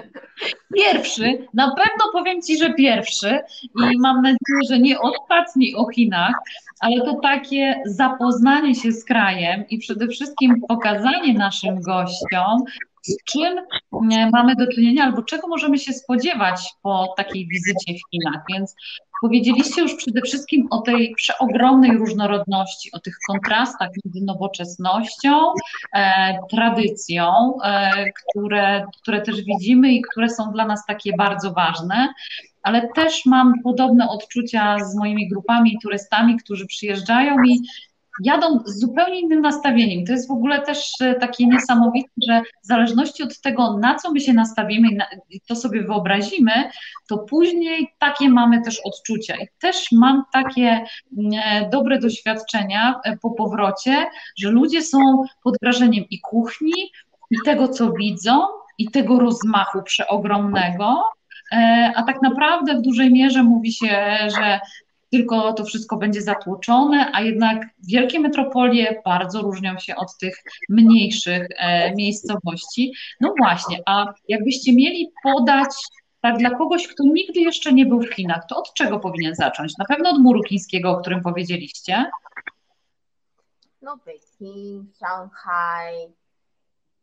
Pierwszy, 0.74 1.46
na 1.54 1.74
pewno 1.74 2.12
powiem 2.12 2.42
Ci, 2.42 2.59
że 2.59 2.74
pierwszy 2.74 3.40
i 3.92 3.98
mam 3.98 4.22
nadzieję, 4.22 4.61
że 4.70 4.78
nie 4.78 5.00
ostatni 5.00 5.74
o 5.74 5.88
Chinach, 5.90 6.35
ale 6.80 7.00
to 7.00 7.14
takie 7.22 7.83
zapoznanie 7.87 8.74
się 8.74 8.92
z 8.92 9.04
krajem 9.04 9.64
i 9.68 9.78
przede 9.78 10.09
wszystkim 10.09 10.54
pokazanie 10.68 11.35
naszym 11.35 11.80
gościom, 11.80 12.64
z 13.02 13.16
czym 13.24 13.59
e, 14.12 14.30
mamy 14.30 14.57
do 14.57 14.66
czynienia 14.66 15.04
albo 15.04 15.22
czego 15.22 15.48
możemy 15.48 15.78
się 15.78 15.92
spodziewać 15.92 16.74
po 16.83 17.14
takiej 17.16 17.48
wizycie 17.48 17.94
w 17.94 18.11
Chinach. 18.11 18.44
Więc 18.48 18.74
powiedzieliście 19.24 19.82
już 19.82 19.94
przede 19.94 20.20
wszystkim 20.20 20.66
o 20.70 20.80
tej 20.80 21.14
przeogromnej 21.14 21.98
różnorodności, 21.98 22.92
o 22.92 23.00
tych 23.00 23.16
kontrastach 23.28 23.88
między 24.04 24.24
nowoczesnością, 24.24 25.30
e, 25.94 26.38
tradycją, 26.50 27.32
e, 27.64 27.90
które, 28.12 28.87
które 29.02 29.20
też 29.20 29.42
widzimy 29.42 29.92
i 29.92 30.02
które 30.02 30.28
są 30.28 30.52
dla 30.52 30.66
nas 30.66 30.87
takie 30.87 31.12
bardzo 31.18 31.52
ważne. 31.52 32.08
Ale 32.62 32.88
też 32.88 33.26
mam 33.26 33.52
podobne 33.62 34.08
odczucia 34.08 34.78
z 34.84 34.96
moimi 34.96 35.28
grupami 35.28 35.78
turystami, 35.82 36.37
którzy 36.37 36.66
przyjeżdżają 36.66 37.37
i 37.48 37.58
jadą 38.20 38.59
z 38.64 38.81
zupełnie 38.81 39.20
innym 39.20 39.40
nastawieniem. 39.40 40.07
To 40.07 40.12
jest 40.12 40.29
w 40.29 40.33
ogóle 40.33 40.62
też 40.62 40.92
e, 41.00 41.14
takie 41.14 41.46
niesamowite, 41.46 42.11
że 42.29 42.42
w 42.64 42.66
zależności 42.66 43.22
od 43.22 43.40
tego, 43.40 43.79
na 43.79 43.94
co 43.94 44.12
my 44.12 44.20
się 44.20 44.33
nastawimy 44.33 44.88
i 45.31 45.40
to 45.40 45.57
sobie 45.57 45.83
wyobrazimy, 45.83 46.53
to 47.09 47.18
później 47.18 47.94
takie 47.98 48.29
mamy 48.29 48.62
też 48.62 48.81
odczucia. 48.85 49.37
I 49.37 49.48
też 49.61 49.92
mam 49.92 50.24
takie 50.33 50.85
e, 51.35 51.68
dobre 51.72 51.98
doświadczenia 51.98 53.00
e, 53.05 53.16
po 53.16 53.31
powrocie, 53.31 54.07
że 54.38 54.50
ludzie 54.50 54.83
są 54.83 54.98
pod 55.44 55.57
wrażeniem 55.62 56.05
i 56.11 56.20
kuchni, 56.20 56.92
i 57.31 57.37
tego, 57.44 57.68
co 57.68 57.92
widzą, 57.92 58.40
i 58.79 58.90
tego 58.90 59.20
rozmachu 59.20 59.83
przeogromnego. 59.83 61.03
A 61.94 62.03
tak 62.03 62.22
naprawdę 62.22 62.74
w 62.74 62.83
dużej 62.83 63.12
mierze 63.12 63.42
mówi 63.42 63.72
się, 63.72 64.16
że 64.37 64.61
tylko 65.14 65.53
to 65.53 65.64
wszystko 65.64 65.96
będzie 65.96 66.22
zatłoczone, 66.22 67.11
a 67.12 67.20
jednak 67.20 67.66
wielkie 67.79 68.20
metropolie 68.20 69.03
bardzo 69.05 69.42
różnią 69.42 69.79
się 69.79 69.96
od 69.96 70.18
tych 70.18 70.42
mniejszych 70.68 71.48
e, 71.57 71.94
miejscowości. 71.94 72.92
No 73.20 73.35
właśnie, 73.38 73.79
a 73.87 74.07
jakbyście 74.29 74.74
mieli 74.74 75.12
podać 75.22 75.74
tak 76.20 76.38
dla 76.38 76.50
kogoś, 76.50 76.88
kto 76.88 77.05
nigdy 77.05 77.40
jeszcze 77.40 77.72
nie 77.72 77.87
był 77.87 78.00
w 78.00 78.14
Chinach, 78.14 78.46
to 78.48 78.57
od 78.57 78.74
czego 78.74 79.00
powinien 79.00 79.35
zacząć? 79.35 79.79
Na 79.79 79.85
pewno 79.85 80.11
od 80.11 80.20
muru 80.20 80.42
chińskiego, 80.42 80.90
o 80.90 81.00
którym 81.00 81.22
powiedzieliście. 81.22 82.11
No 83.83 83.98
Pekin, 84.05 84.92
Szanghaj. 84.98 85.94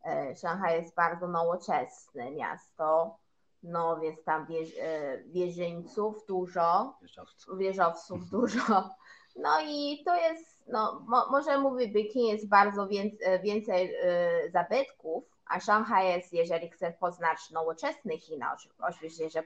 E, 0.04 0.36
Szanghaj 0.36 0.82
jest 0.82 0.94
bardzo 0.94 1.28
nowoczesne 1.28 2.30
miasto. 2.30 3.16
No 3.62 4.00
więc 4.00 4.24
tam 4.24 4.46
wież, 4.46 4.68
e, 4.80 5.22
wieżyńców 5.26 6.26
dużo, 6.26 6.94
Wieżowców. 7.02 7.58
wieżowców 7.58 8.30
dużo. 8.30 8.90
No 9.36 9.60
i 9.64 10.02
to 10.04 10.16
jest, 10.16 10.62
no 10.68 11.04
mo, 11.08 11.30
może 11.30 11.58
mówić, 11.58 11.92
Pekin 11.92 12.26
jest 12.26 12.48
bardzo 12.48 12.88
więcej, 12.88 13.40
więcej 13.42 13.94
e, 13.94 14.50
zabytków, 14.50 15.24
a 15.46 15.60
Szanghaj 15.60 16.08
jest, 16.08 16.32
jeżeli 16.32 16.70
chcesz 16.70 16.94
poznać 16.96 17.50
nowoczesny 17.50 18.18
Chin, 18.18 18.44
oczywiście, 18.78 19.30
że 19.30 19.42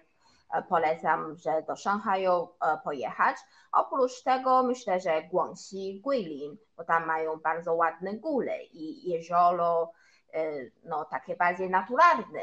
e, 0.52 0.62
polecam, 0.62 1.37
że 1.37 1.62
do 1.62 1.76
Szanghaju 1.76 2.48
pojechać. 2.85 3.37
Oprócz 3.72 4.22
tego 4.22 4.62
myślę, 4.62 5.00
że 5.00 5.22
Guangxi, 5.22 6.00
Guilin, 6.05 6.57
bo 6.76 6.85
tam 6.85 7.07
mają 7.07 7.37
bardzo 7.37 7.74
ładne 7.74 8.14
góry 8.14 8.62
i 8.72 9.11
jezioro, 9.11 9.92
no 10.85 11.05
takie 11.05 11.37
bardziej 11.37 11.70
naturalne 11.70 12.40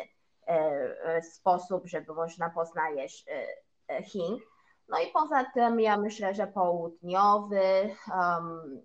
sposób, 1.22 1.88
żeby 1.88 2.14
można 2.14 2.50
poznać 2.50 3.26
Chin. 4.04 4.38
No 4.90 5.00
i 5.00 5.08
poza 5.14 5.44
tym 5.44 5.80
ja 5.80 5.98
myślę, 5.98 6.34
że 6.34 6.48
południowy, 6.48 7.96
um, 8.16 8.82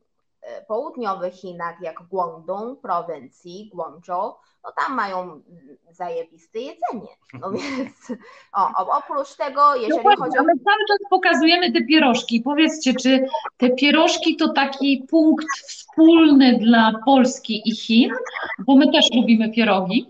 południowych 0.68 1.34
Chinach 1.34 1.80
jak 1.80 2.02
Guangdong, 2.10 2.80
prowincji, 2.80 3.70
Guangzhou, 3.74 4.34
no 4.64 4.72
tam 4.76 4.96
mają 4.96 5.42
zajebiste 5.90 6.58
jedzenie. 6.58 7.16
No 7.40 7.50
więc 7.52 8.20
o, 8.52 8.96
oprócz 8.96 9.36
tego, 9.36 9.74
jeżeli 9.74 9.96
Dokładnie, 9.96 10.24
chodzi 10.24 10.38
o... 10.38 10.40
Ale 10.40 10.52
cały 10.52 10.84
czas 10.88 10.98
pokazujemy 11.10 11.72
te 11.72 11.82
pierożki. 11.84 12.40
Powiedzcie, 12.40 12.94
czy 12.94 13.26
te 13.56 13.70
pierożki 13.70 14.36
to 14.36 14.52
taki 14.52 15.06
punkt 15.10 15.46
wspólny 15.66 16.58
dla 16.58 16.92
Polski 17.04 17.62
i 17.64 17.76
Chin? 17.76 18.12
Bo 18.58 18.76
my 18.76 18.92
też 18.92 19.12
lubimy 19.14 19.50
pierogi. 19.50 20.06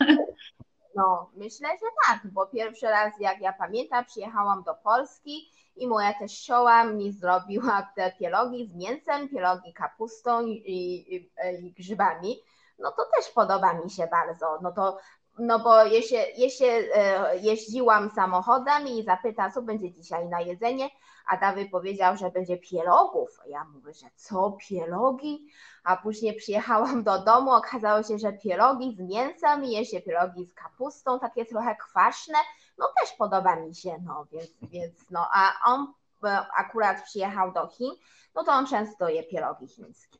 No, 0.96 1.30
myślę, 1.36 1.68
że 1.68 1.86
tak, 2.06 2.32
bo 2.32 2.46
pierwszy 2.46 2.86
raz, 2.86 3.20
jak 3.20 3.40
ja 3.40 3.52
pamiętam, 3.52 4.04
przyjechałam 4.04 4.62
do 4.62 4.74
Polski 4.74 5.50
i 5.76 5.86
moja 5.86 6.12
teścioła 6.12 6.84
mi 6.84 7.12
zrobiła 7.12 7.88
te 7.96 8.12
pierogi 8.12 8.66
z 8.66 8.74
mięsem, 8.74 9.28
pierogi 9.28 9.72
kapustą 9.72 10.46
i, 10.46 10.52
i, 10.52 11.14
i 11.60 11.72
grzybami. 11.72 12.40
No 12.78 12.92
to 12.92 13.04
też 13.16 13.32
podoba 13.32 13.74
mi 13.74 13.90
się 13.90 14.06
bardzo. 14.06 14.58
No 14.62 14.72
to 14.72 14.98
no 15.38 15.58
bo 15.58 15.84
jeśli, 15.84 16.16
jeśli 16.36 16.66
jeździłam 17.40 18.10
samochodem 18.10 18.88
i 18.88 19.04
zapyta, 19.04 19.50
co 19.50 19.62
będzie 19.62 19.92
dzisiaj 19.92 20.28
na 20.28 20.40
jedzenie, 20.40 20.90
a 21.26 21.36
Dawid 21.36 21.70
powiedział, 21.70 22.16
że 22.16 22.30
będzie 22.30 22.58
pierogów. 22.58 23.40
Ja 23.46 23.64
mówię, 23.64 23.92
że 23.94 24.06
co, 24.16 24.56
pierogi? 24.68 25.46
A 25.84 25.96
później 25.96 26.34
przyjechałam 26.34 27.02
do 27.02 27.24
domu, 27.24 27.50
okazało 27.50 28.02
się, 28.02 28.18
że 28.18 28.32
pierogi 28.32 28.96
z 28.96 29.00
mięsem 29.00 29.64
i 29.64 29.70
jeszcze 29.70 30.00
pierogi 30.00 30.46
z 30.46 30.54
kapustą, 30.54 31.18
takie 31.20 31.44
trochę 31.44 31.76
kwaśne, 31.76 32.38
no 32.78 32.86
też 33.00 33.12
podoba 33.18 33.56
mi 33.56 33.74
się, 33.74 33.96
no 34.04 34.26
więc, 34.32 34.50
więc 34.62 35.10
no, 35.10 35.28
a 35.32 35.52
on 35.66 35.92
akurat 36.56 37.04
przyjechał 37.04 37.52
do 37.52 37.66
Chin, 37.66 37.90
no 38.34 38.44
to 38.44 38.52
on 38.52 38.66
często 38.66 39.08
je 39.08 39.22
pierogi 39.22 39.68
chińskie. 39.68 40.18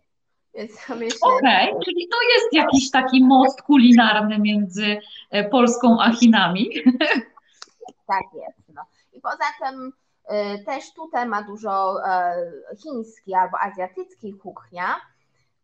Okej, 1.23 1.71
okay, 1.71 1.85
czyli 1.85 2.09
to 2.09 2.17
jest 2.35 2.53
jakiś 2.53 2.91
taki 2.91 3.25
most 3.25 3.63
kulinarny 3.63 4.39
między 4.39 5.01
e, 5.31 5.49
Polską 5.49 5.97
a 6.01 6.13
Chinami. 6.13 6.69
Tak 8.07 8.23
jest. 8.35 8.69
No. 8.75 8.83
I 9.13 9.21
poza 9.21 9.45
tym 9.63 9.93
też 10.67 10.95
tutaj 10.95 11.27
ma 11.27 11.43
dużo 11.43 11.97
y, 12.73 12.77
chińskiej 12.77 13.35
albo 13.35 13.61
azjatyckich 13.61 14.39
kuchnia. 14.39 15.01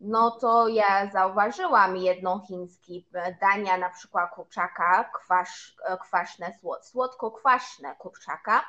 No 0.00 0.30
to 0.30 0.68
ja 0.68 1.10
zauważyłam 1.10 1.96
jedną 1.96 2.40
chiński 2.40 3.06
dania, 3.40 3.76
na 3.76 3.90
przykład 3.90 4.30
kurczaka, 4.34 5.10
kwasz, 5.14 5.76
kwaśne, 6.00 6.52
słodko-kwaśne 6.82 7.96
kurczaka 7.96 8.64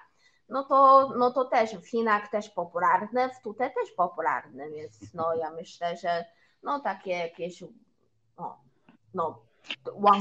no 0.52 0.64
to, 0.64 1.10
no 1.18 1.32
to 1.32 1.46
też 1.46 1.76
w 1.76 1.88
Chinach 1.88 2.30
też 2.30 2.50
popularne, 2.50 3.30
w 3.30 3.42
tutaj 3.44 3.74
też 3.74 3.92
popularne, 3.98 4.70
więc 4.70 5.14
no 5.14 5.36
ja 5.36 5.52
myślę, 5.52 5.98
że 5.98 6.26
no 6.64 6.80
takie 6.80 7.12
jakieś 7.12 7.64
no, 8.38 8.60
no 9.14 9.42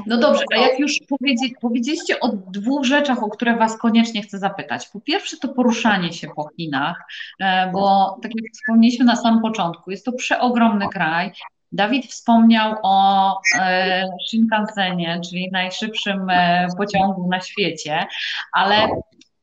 no 0.06 0.18
dobrze, 0.18 0.44
a 0.56 0.56
jak 0.56 0.78
już 0.78 0.92
powiedzi, 1.08 1.52
powiedzieliście 1.60 2.20
o 2.20 2.28
dwóch 2.28 2.84
rzeczach, 2.84 3.22
o 3.22 3.28
które 3.28 3.56
Was 3.56 3.78
koniecznie 3.78 4.22
chcę 4.22 4.38
zapytać. 4.38 4.88
Po 4.88 5.00
pierwsze 5.00 5.36
to 5.36 5.48
poruszanie 5.48 6.12
się 6.12 6.28
po 6.36 6.48
Chinach, 6.56 7.04
e, 7.40 7.70
bo 7.72 8.16
tak 8.22 8.32
jak 8.34 8.52
wspomnieliśmy 8.52 9.04
na 9.04 9.16
samym 9.16 9.42
początku, 9.42 9.90
jest 9.90 10.04
to 10.04 10.12
przeogromny 10.12 10.88
kraj. 10.88 11.32
Dawid 11.72 12.06
wspomniał 12.06 12.76
o 12.82 13.40
e, 13.58 14.04
Shinkansenie, 14.28 15.20
czyli 15.24 15.48
najszybszym 15.52 16.30
e, 16.30 16.66
pociągu 16.76 17.28
na 17.28 17.40
świecie, 17.40 18.06
ale 18.52 18.88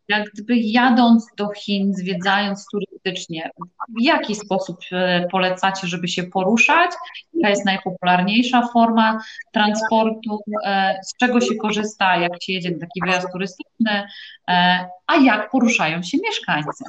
jak 0.08 0.30
gdyby 0.34 0.58
jadąc 0.58 1.28
do 1.38 1.50
Chin, 1.50 1.94
zwiedzając 1.94 2.66
turystycznie, 2.72 3.52
w 3.90 4.02
jaki 4.02 4.36
sposób 4.36 4.80
e, 4.92 5.28
polecacie, 5.32 5.88
żeby 5.88 6.08
się 6.08 6.24
poruszać? 6.24 6.92
Jaka 7.34 7.50
jest 7.50 7.66
najpopularniejsza 7.66 8.68
forma 8.74 9.24
transportu? 9.54 10.40
E, 10.66 11.00
z 11.04 11.18
czego 11.18 11.42
się 11.42 11.56
korzysta, 11.56 12.18
jak 12.18 12.44
się 12.44 12.54
jedzie 12.54 12.72
na 12.72 12.80
taki 12.80 13.02
wyjazd 13.06 13.28
turystyczny? 13.32 14.08
E, 14.48 14.88
a 15.08 15.16
jak 15.16 15.52
poruszają 15.52 16.04
się 16.04 16.18
mieszkańcy? 16.24 16.84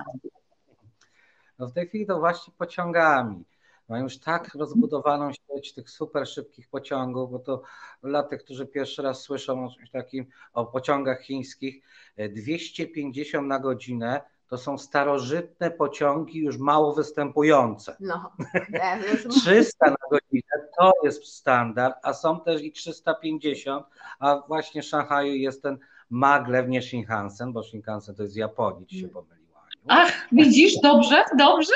No 1.59 1.67
w 1.67 1.73
tej 1.73 1.89
chwili 1.89 2.07
to 2.07 2.19
właśnie 2.19 2.53
pociągami. 2.59 3.45
Mają 3.89 4.03
już 4.03 4.19
tak 4.19 4.55
rozbudowaną 4.55 5.31
sieć 5.33 5.75
tych 5.75 5.91
super 5.91 6.29
szybkich 6.29 6.69
pociągów, 6.69 7.31
bo 7.31 7.39
to 7.39 7.63
dla 8.03 8.23
tych, 8.23 8.45
którzy 8.45 8.67
pierwszy 8.67 9.03
raz 9.03 9.21
słyszą 9.21 9.67
o 9.67 9.71
czymś 9.71 9.91
takim, 9.91 10.27
o 10.53 10.67
pociągach 10.67 11.23
chińskich, 11.23 11.83
250 12.17 13.49
na 13.49 13.59
godzinę 13.59 14.21
to 14.49 14.59
są 14.59 14.79
starożytne 14.79 15.71
pociągi 15.71 16.39
już 16.39 16.59
mało 16.59 16.95
występujące. 16.95 17.97
No, 18.01 18.33
300 19.41 19.87
na 19.87 19.97
godzinę 20.11 20.69
to 20.79 20.93
jest 21.03 21.27
standard, 21.27 21.97
a 22.03 22.13
są 22.13 22.41
też 22.41 22.63
i 22.63 22.73
350, 22.73 23.87
a 24.19 24.43
właśnie 24.49 24.83
w 24.83 24.85
Szanghaju 24.85 25.35
jest 25.35 25.63
ten 25.63 25.79
maglev, 26.11 26.69
nie 26.69 26.83
Shinkansen, 26.83 27.53
bo 27.53 27.63
Shinkansen 27.63 28.15
to 28.15 28.23
jest 28.23 28.35
z 28.35 28.37
Japonii, 28.37 28.87
ci 28.87 28.97
się 29.01 29.07
mm. 29.07 29.15
pomyliła. 29.15 29.67
Ach, 29.89 30.13
widzisz, 30.33 30.81
dobrze, 30.83 31.25
dobrze 31.39 31.73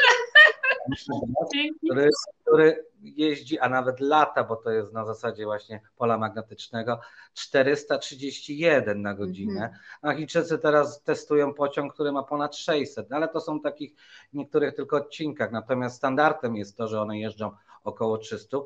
który, 1.84 2.08
który 2.42 2.86
jeździ, 3.02 3.58
a 3.58 3.68
nawet 3.68 4.00
lata, 4.00 4.44
bo 4.44 4.56
to 4.56 4.70
jest 4.70 4.92
na 4.92 5.04
zasadzie 5.04 5.44
właśnie 5.44 5.80
pola 5.96 6.18
magnetycznego, 6.18 7.00
431 7.34 9.02
na 9.02 9.14
godzinę. 9.14 9.64
Mhm. 9.64 9.80
A 10.02 10.14
Chińczycy 10.14 10.58
teraz 10.58 11.02
testują 11.02 11.54
pociąg, 11.54 11.94
który 11.94 12.12
ma 12.12 12.22
ponad 12.22 12.56
600, 12.56 13.10
no 13.10 13.16
ale 13.16 13.28
to 13.28 13.40
są 13.40 13.60
takich 13.60 13.94
niektórych 14.32 14.74
tylko 14.74 14.96
odcinkach. 14.96 15.52
Natomiast 15.52 15.96
standardem 15.96 16.56
jest 16.56 16.76
to, 16.76 16.88
że 16.88 17.00
one 17.00 17.18
jeżdżą 17.18 17.50
około 17.84 18.18
300 18.18 18.58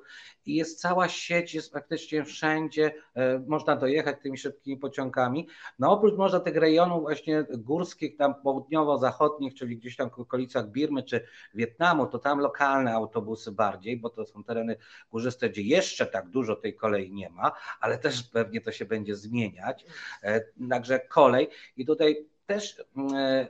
i 0.47 0.55
jest 0.55 0.81
cała 0.81 1.09
sieć, 1.09 1.55
jest 1.55 1.73
praktycznie 1.73 2.25
wszędzie, 2.25 2.95
e, 3.15 3.39
można 3.39 3.77
dojechać 3.77 4.17
tymi 4.23 4.39
szybkimi 4.39 4.77
pociągami. 4.77 5.49
No 5.79 5.91
oprócz 5.91 6.15
może 6.15 6.41
tych 6.41 6.57
rejonów 6.57 7.03
właśnie 7.03 7.45
górskich, 7.51 8.17
tam 8.17 8.35
południowo-zachodnich, 8.35 9.55
czyli 9.55 9.77
gdzieś 9.77 9.97
tam 9.97 10.11
w 10.11 10.19
okolicach 10.19 10.71
Birmy 10.71 11.03
czy 11.03 11.27
Wietnamu, 11.55 12.07
to 12.07 12.19
tam 12.19 12.39
lokalne 12.39 12.95
autobusy 12.95 13.53
bardziej, 13.53 13.97
bo 13.97 14.11
to 14.11 14.27
są 14.27 14.45
tereny 14.45 14.77
górzyste, 15.11 15.51
gdzie 15.51 15.63
jeszcze 15.63 16.07
tak 16.07 16.29
dużo 16.29 16.57
tej 16.57 16.75
kolei 16.75 17.13
nie 17.13 17.31
ma, 17.31 17.53
ale 17.81 17.99
też 17.99 18.23
pewnie 18.23 18.61
to 18.61 18.73
się 18.73 18.85
będzie 18.85 19.17
zmieniać. 19.17 19.85
E, 20.23 20.41
także 20.71 21.01
kolej 21.01 21.49
i 21.77 21.87
tutaj 21.87 22.27
też 22.47 22.85
mm, 22.97 23.47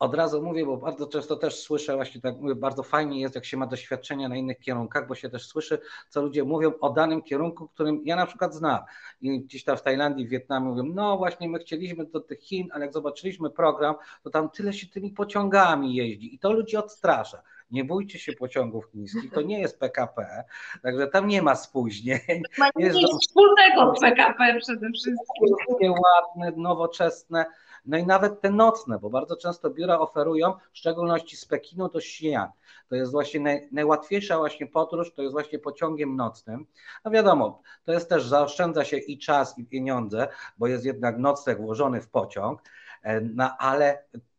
od 0.00 0.14
razu 0.14 0.42
mówię, 0.42 0.66
bo 0.66 0.76
bardzo 0.76 1.06
często 1.06 1.36
też 1.36 1.54
słyszę, 1.54 1.96
właśnie 1.96 2.20
tak 2.20 2.36
mówię, 2.36 2.54
bardzo 2.54 2.82
fajnie 2.82 3.20
jest, 3.20 3.34
jak 3.34 3.44
się 3.44 3.56
ma 3.56 3.66
doświadczenia 3.66 4.28
na 4.28 4.36
innych 4.36 4.58
kierunkach, 4.58 5.06
bo 5.06 5.14
się 5.14 5.30
też 5.30 5.46
słyszy, 5.46 5.78
co 6.08 6.22
ludzie 6.22 6.44
mówią 6.44 6.72
o 6.80 6.90
danym 6.90 7.22
kierunku, 7.22 7.68
którym 7.68 8.02
ja 8.04 8.16
na 8.16 8.26
przykład 8.26 8.54
znam. 8.54 8.78
I 9.20 9.40
gdzieś 9.40 9.64
tam 9.64 9.76
w 9.76 9.82
Tajlandii, 9.82 10.26
w 10.26 10.30
Wietnamie 10.30 10.66
mówią, 10.66 10.82
no 10.94 11.18
właśnie 11.18 11.48
my 11.48 11.58
chcieliśmy 11.58 12.04
do 12.06 12.20
tych 12.20 12.40
Chin, 12.40 12.68
ale 12.72 12.84
jak 12.84 12.94
zobaczyliśmy 12.94 13.50
program, 13.50 13.94
to 14.22 14.30
tam 14.30 14.50
tyle 14.50 14.72
się 14.72 14.86
tymi 14.86 15.10
pociągami 15.10 15.94
jeździ 15.94 16.34
i 16.34 16.38
to 16.38 16.52
ludzi 16.52 16.76
odstrasza. 16.76 17.42
Nie 17.70 17.84
bójcie 17.84 18.18
się 18.18 18.32
pociągów 18.32 18.86
chińskich, 18.92 19.32
to 19.32 19.42
nie 19.42 19.60
jest 19.60 19.80
PKP, 19.80 20.44
także 20.82 21.06
tam 21.06 21.28
nie 21.28 21.42
ma 21.42 21.54
spóźnień. 21.54 22.42
Ma 22.58 22.68
nic 22.76 22.94
wspólnego 23.20 23.94
z 23.96 24.00
PKP 24.00 24.58
przede 24.60 24.90
wszystkim. 24.90 25.92
Ładne, 25.92 26.52
nowoczesne, 26.56 27.46
no 27.86 27.98
i 27.98 28.06
nawet 28.06 28.40
te 28.40 28.50
nocne, 28.50 28.98
bo 28.98 29.10
bardzo 29.10 29.36
często 29.36 29.70
biura 29.70 29.98
oferują, 29.98 30.54
w 30.72 30.78
szczególności 30.78 31.36
z 31.36 31.44
Pekinu 31.44 31.88
do 31.88 31.98
Xi'an. 31.98 32.48
To 32.88 32.96
jest 32.96 33.12
właśnie 33.12 33.40
naj, 33.40 33.68
najłatwiejsza 33.72 34.38
właśnie 34.38 34.66
podróż, 34.66 35.14
to 35.14 35.22
jest 35.22 35.32
właśnie 35.32 35.58
pociągiem 35.58 36.16
nocnym. 36.16 36.66
No 37.04 37.10
wiadomo, 37.10 37.62
to 37.84 37.92
jest 37.92 38.08
też, 38.08 38.26
zaoszczędza 38.26 38.84
się 38.84 38.96
i 38.96 39.18
czas, 39.18 39.58
i 39.58 39.64
pieniądze, 39.64 40.28
bo 40.58 40.66
jest 40.66 40.84
jednak 40.84 41.18
nocleg 41.18 41.60
włożony 41.60 42.00
w 42.00 42.08
pociąg, 42.08 42.62
e, 43.02 43.20
no 43.20 43.56
ale 43.58 43.86
e, 43.88 43.98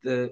e, 0.09 0.29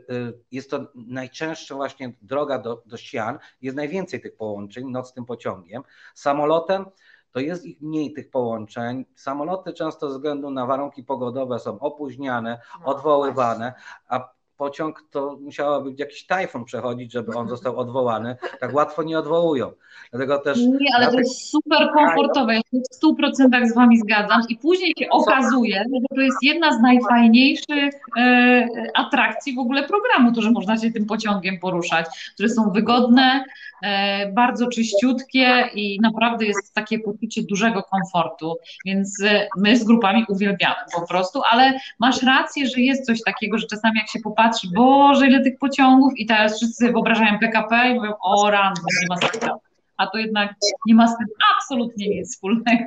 jest 0.51 0.69
to 0.71 0.87
najczęstsza 0.95 1.75
właśnie 1.75 2.13
droga 2.21 2.59
do, 2.59 2.83
do 2.85 2.95
Xi'an, 2.95 3.37
jest 3.61 3.77
najwięcej 3.77 4.21
tych 4.21 4.35
połączeń 4.35 4.91
nocnym 4.91 5.25
pociągiem. 5.25 5.83
Samolotem 6.15 6.85
to 7.31 7.39
jest 7.39 7.65
ich 7.65 7.81
mniej 7.81 8.13
tych 8.13 8.29
połączeń. 8.31 9.05
Samoloty 9.15 9.73
często 9.73 10.09
ze 10.09 10.15
względu 10.15 10.49
na 10.49 10.65
warunki 10.65 11.03
pogodowe 11.03 11.59
są 11.59 11.79
opóźniane, 11.79 12.61
No, 12.79 12.85
odwoływane, 12.85 13.73
a 14.07 14.38
pociąg 14.59 15.05
to 15.11 15.37
musiałoby 15.41 15.93
jakiś 15.97 16.25
tajfun 16.25 16.65
przechodzić, 16.65 17.11
żeby 17.11 17.31
on 17.35 17.49
został 17.49 17.77
odwołany. 17.77 18.35
Tak 18.59 18.73
łatwo 18.73 19.03
nie 19.03 19.19
odwołują. 19.19 19.71
Dlatego 20.11 20.39
też 20.39 20.57
Nie, 20.57 20.95
ale 20.95 21.11
to 21.11 21.19
jest 21.19 21.49
super 21.49 21.89
komfortowe. 21.93 22.53
Ja 22.53 22.59
się 22.59 22.81
w 22.91 22.95
stu 22.95 23.15
procentach 23.15 23.69
z 23.69 23.75
Wami 23.75 23.99
zgadzam. 23.99 24.41
I 24.49 24.57
później 24.57 24.93
się 24.99 25.09
okazuje, 25.09 25.83
że 25.93 26.15
to 26.15 26.21
jest 26.21 26.37
jedna 26.41 26.73
z 26.73 26.81
najfajniejszych 26.81 27.93
e, 28.17 28.67
atrakcji 28.95 29.55
w 29.55 29.59
ogóle 29.59 29.83
programu, 29.83 30.31
to, 30.31 30.41
że 30.41 30.51
można 30.51 30.77
się 30.77 30.91
tym 30.91 31.05
pociągiem 31.05 31.59
poruszać, 31.59 32.05
które 32.33 32.49
są 32.49 32.71
wygodne, 32.71 33.43
e, 33.83 34.31
bardzo 34.31 34.67
czyściutkie 34.67 35.69
i 35.73 35.99
naprawdę 36.01 36.45
jest 36.45 36.73
takie 36.73 36.99
poczucie 36.99 37.43
dużego 37.43 37.83
komfortu. 37.83 38.55
Więc 38.85 39.23
e, 39.23 39.47
my 39.57 39.77
z 39.77 39.83
grupami 39.83 40.25
uwielbiamy 40.29 40.75
po 40.95 41.07
prostu, 41.07 41.41
ale 41.51 41.79
masz 41.99 42.23
rację, 42.23 42.67
że 42.67 42.81
jest 42.81 43.05
coś 43.05 43.23
takiego, 43.23 43.57
że 43.57 43.67
czasami 43.67 43.97
jak 43.97 44.09
się 44.09 44.19
popatrzy, 44.19 44.48
Boże, 44.75 45.27
ile 45.27 45.43
tych 45.43 45.59
pociągów 45.59 46.13
i 46.17 46.25
teraz 46.25 46.57
wszyscy 46.57 46.91
wyobrażają 46.91 47.39
PKP 47.39 47.89
i 47.89 47.93
mówią, 47.93 48.13
o 48.21 48.51
rano, 48.51 48.75
nie 49.01 49.07
ma 49.09 49.17
sensu 49.17 49.59
a 49.99 50.07
to 50.07 50.17
jednak 50.17 50.55
nie 50.85 50.95
ma 50.95 51.07
z 51.07 51.17
tym 51.17 51.27
absolutnie 51.55 52.09
nic 52.09 52.31
wspólnego. 52.31 52.85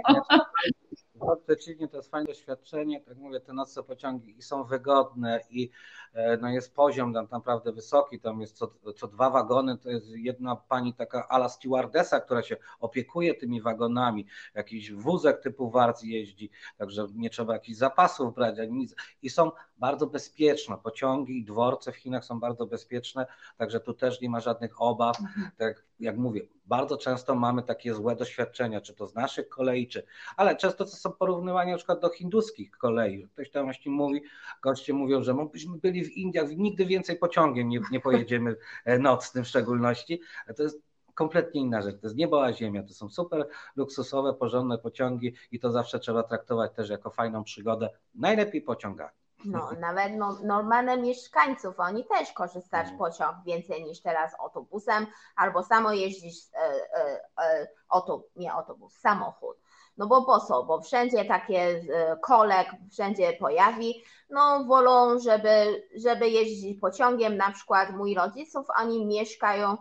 No, 1.14 1.36
przeciwnie, 1.36 1.88
to 1.88 1.96
jest 1.96 2.10
fajne 2.10 2.26
doświadczenie. 2.26 3.00
Tak 3.00 3.16
mówię, 3.16 3.40
te 3.40 3.52
nocne 3.52 3.82
pociągi 3.82 4.38
i 4.38 4.42
są 4.42 4.64
wygodne 4.64 5.40
i 5.50 5.70
no 6.40 6.50
jest 6.50 6.74
poziom 6.74 7.14
tam 7.14 7.26
naprawdę 7.30 7.72
wysoki. 7.72 8.20
Tam 8.20 8.40
jest 8.40 8.56
co, 8.56 8.74
co 8.96 9.08
dwa 9.08 9.30
wagony, 9.30 9.78
to 9.78 9.90
jest 9.90 10.06
jedna 10.16 10.56
pani 10.56 10.94
taka 10.94 11.28
ala 11.28 11.48
stewardesa, 11.48 12.20
która 12.20 12.42
się 12.42 12.56
opiekuje 12.80 13.34
tymi 13.34 13.60
wagonami. 13.60 14.26
Jakiś 14.54 14.92
wózek 14.92 15.40
typu 15.40 15.70
Warc 15.70 16.02
jeździ, 16.02 16.50
także 16.78 17.06
nie 17.14 17.30
trzeba 17.30 17.52
jakichś 17.52 17.78
zapasów 17.78 18.34
brać, 18.34 18.58
ani 18.58 18.72
nic. 18.72 18.94
I 19.22 19.30
są 19.30 19.50
bardzo 19.78 20.06
bezpieczne. 20.06 20.76
Pociągi 20.82 21.38
i 21.38 21.44
dworce 21.44 21.92
w 21.92 21.96
Chinach 21.96 22.24
są 22.24 22.40
bardzo 22.40 22.66
bezpieczne, 22.66 23.26
także 23.56 23.80
tu 23.80 23.94
też 23.94 24.20
nie 24.20 24.30
ma 24.30 24.40
żadnych 24.40 24.82
obaw. 24.82 25.16
Tak 25.56 25.84
jak 26.00 26.16
mówię, 26.16 26.40
bardzo 26.66 26.96
często 26.96 27.34
mamy 27.34 27.62
takie 27.62 27.94
złe 27.94 28.16
doświadczenia, 28.16 28.80
czy 28.80 28.94
to 28.94 29.06
z 29.06 29.14
naszych 29.14 29.48
kolei, 29.48 29.88
czy, 29.88 30.02
ale 30.36 30.56
często 30.56 30.84
to 30.84 30.90
są 30.90 31.12
porównywania 31.12 31.72
na 31.72 31.76
przykład 31.76 32.00
do 32.00 32.08
hinduskich 32.08 32.70
kolei. 32.70 33.28
Ktoś 33.32 33.50
tam 33.50 33.64
właśnie 33.64 33.92
mówi, 33.92 34.22
goście 34.62 34.92
mówią, 34.92 35.22
że 35.22 35.34
byśmy 35.52 35.78
byli 35.78 36.01
w 36.04 36.16
Indiach, 36.16 36.48
nigdy 36.56 36.86
więcej 36.86 37.16
pociągiem 37.16 37.68
nie, 37.68 37.80
nie 37.90 38.00
pojedziemy 38.00 38.56
nocnym 38.98 39.44
w 39.44 39.48
szczególności. 39.48 40.20
To 40.56 40.62
jest 40.62 40.82
kompletnie 41.14 41.60
inna 41.60 41.82
rzecz. 41.82 42.00
To 42.00 42.06
jest 42.06 42.16
niebo 42.16 42.44
a 42.44 42.52
ziemia. 42.52 42.82
To 42.82 42.94
są 42.94 43.10
super 43.10 43.48
luksusowe, 43.76 44.34
porządne 44.34 44.78
pociągi 44.78 45.34
i 45.50 45.60
to 45.60 45.70
zawsze 45.70 45.98
trzeba 45.98 46.22
traktować 46.22 46.72
też 46.74 46.90
jako 46.90 47.10
fajną 47.10 47.44
przygodę. 47.44 47.90
Najlepiej 48.14 48.62
pociągami. 48.62 49.12
No, 49.44 49.70
nawet 49.80 50.12
no, 50.16 50.38
normalne 50.42 50.96
mieszkańców, 50.96 51.80
oni 51.80 52.04
też 52.04 52.32
korzystają 52.32 52.88
z 52.88 52.98
pociąg 52.98 53.36
więcej 53.46 53.84
niż 53.84 54.00
teraz 54.00 54.34
autobusem, 54.40 55.06
albo 55.36 55.62
samo 55.62 55.92
jeździć 55.92 56.36
e, 56.54 56.58
e, 56.58 57.20
e, 57.38 57.68
auto, 57.88 58.24
nie 58.36 58.52
autobus, 58.52 58.94
samochód. 58.94 59.56
No 60.02 60.08
bo 60.08 60.22
po 60.22 60.40
co? 60.40 60.62
Bo 60.62 60.80
wszędzie 60.80 61.24
takie 61.24 61.84
kolek, 62.20 62.68
wszędzie 62.92 63.32
pojawi, 63.32 64.04
no 64.30 64.64
wolą, 64.64 65.18
żeby, 65.18 65.84
żeby 65.96 66.28
jeździć 66.28 66.80
pociągiem, 66.80 67.36
na 67.36 67.52
przykład 67.52 67.90
mój 67.90 68.14
rodziców, 68.14 68.66
oni 68.76 69.06
mieszkają 69.06 69.76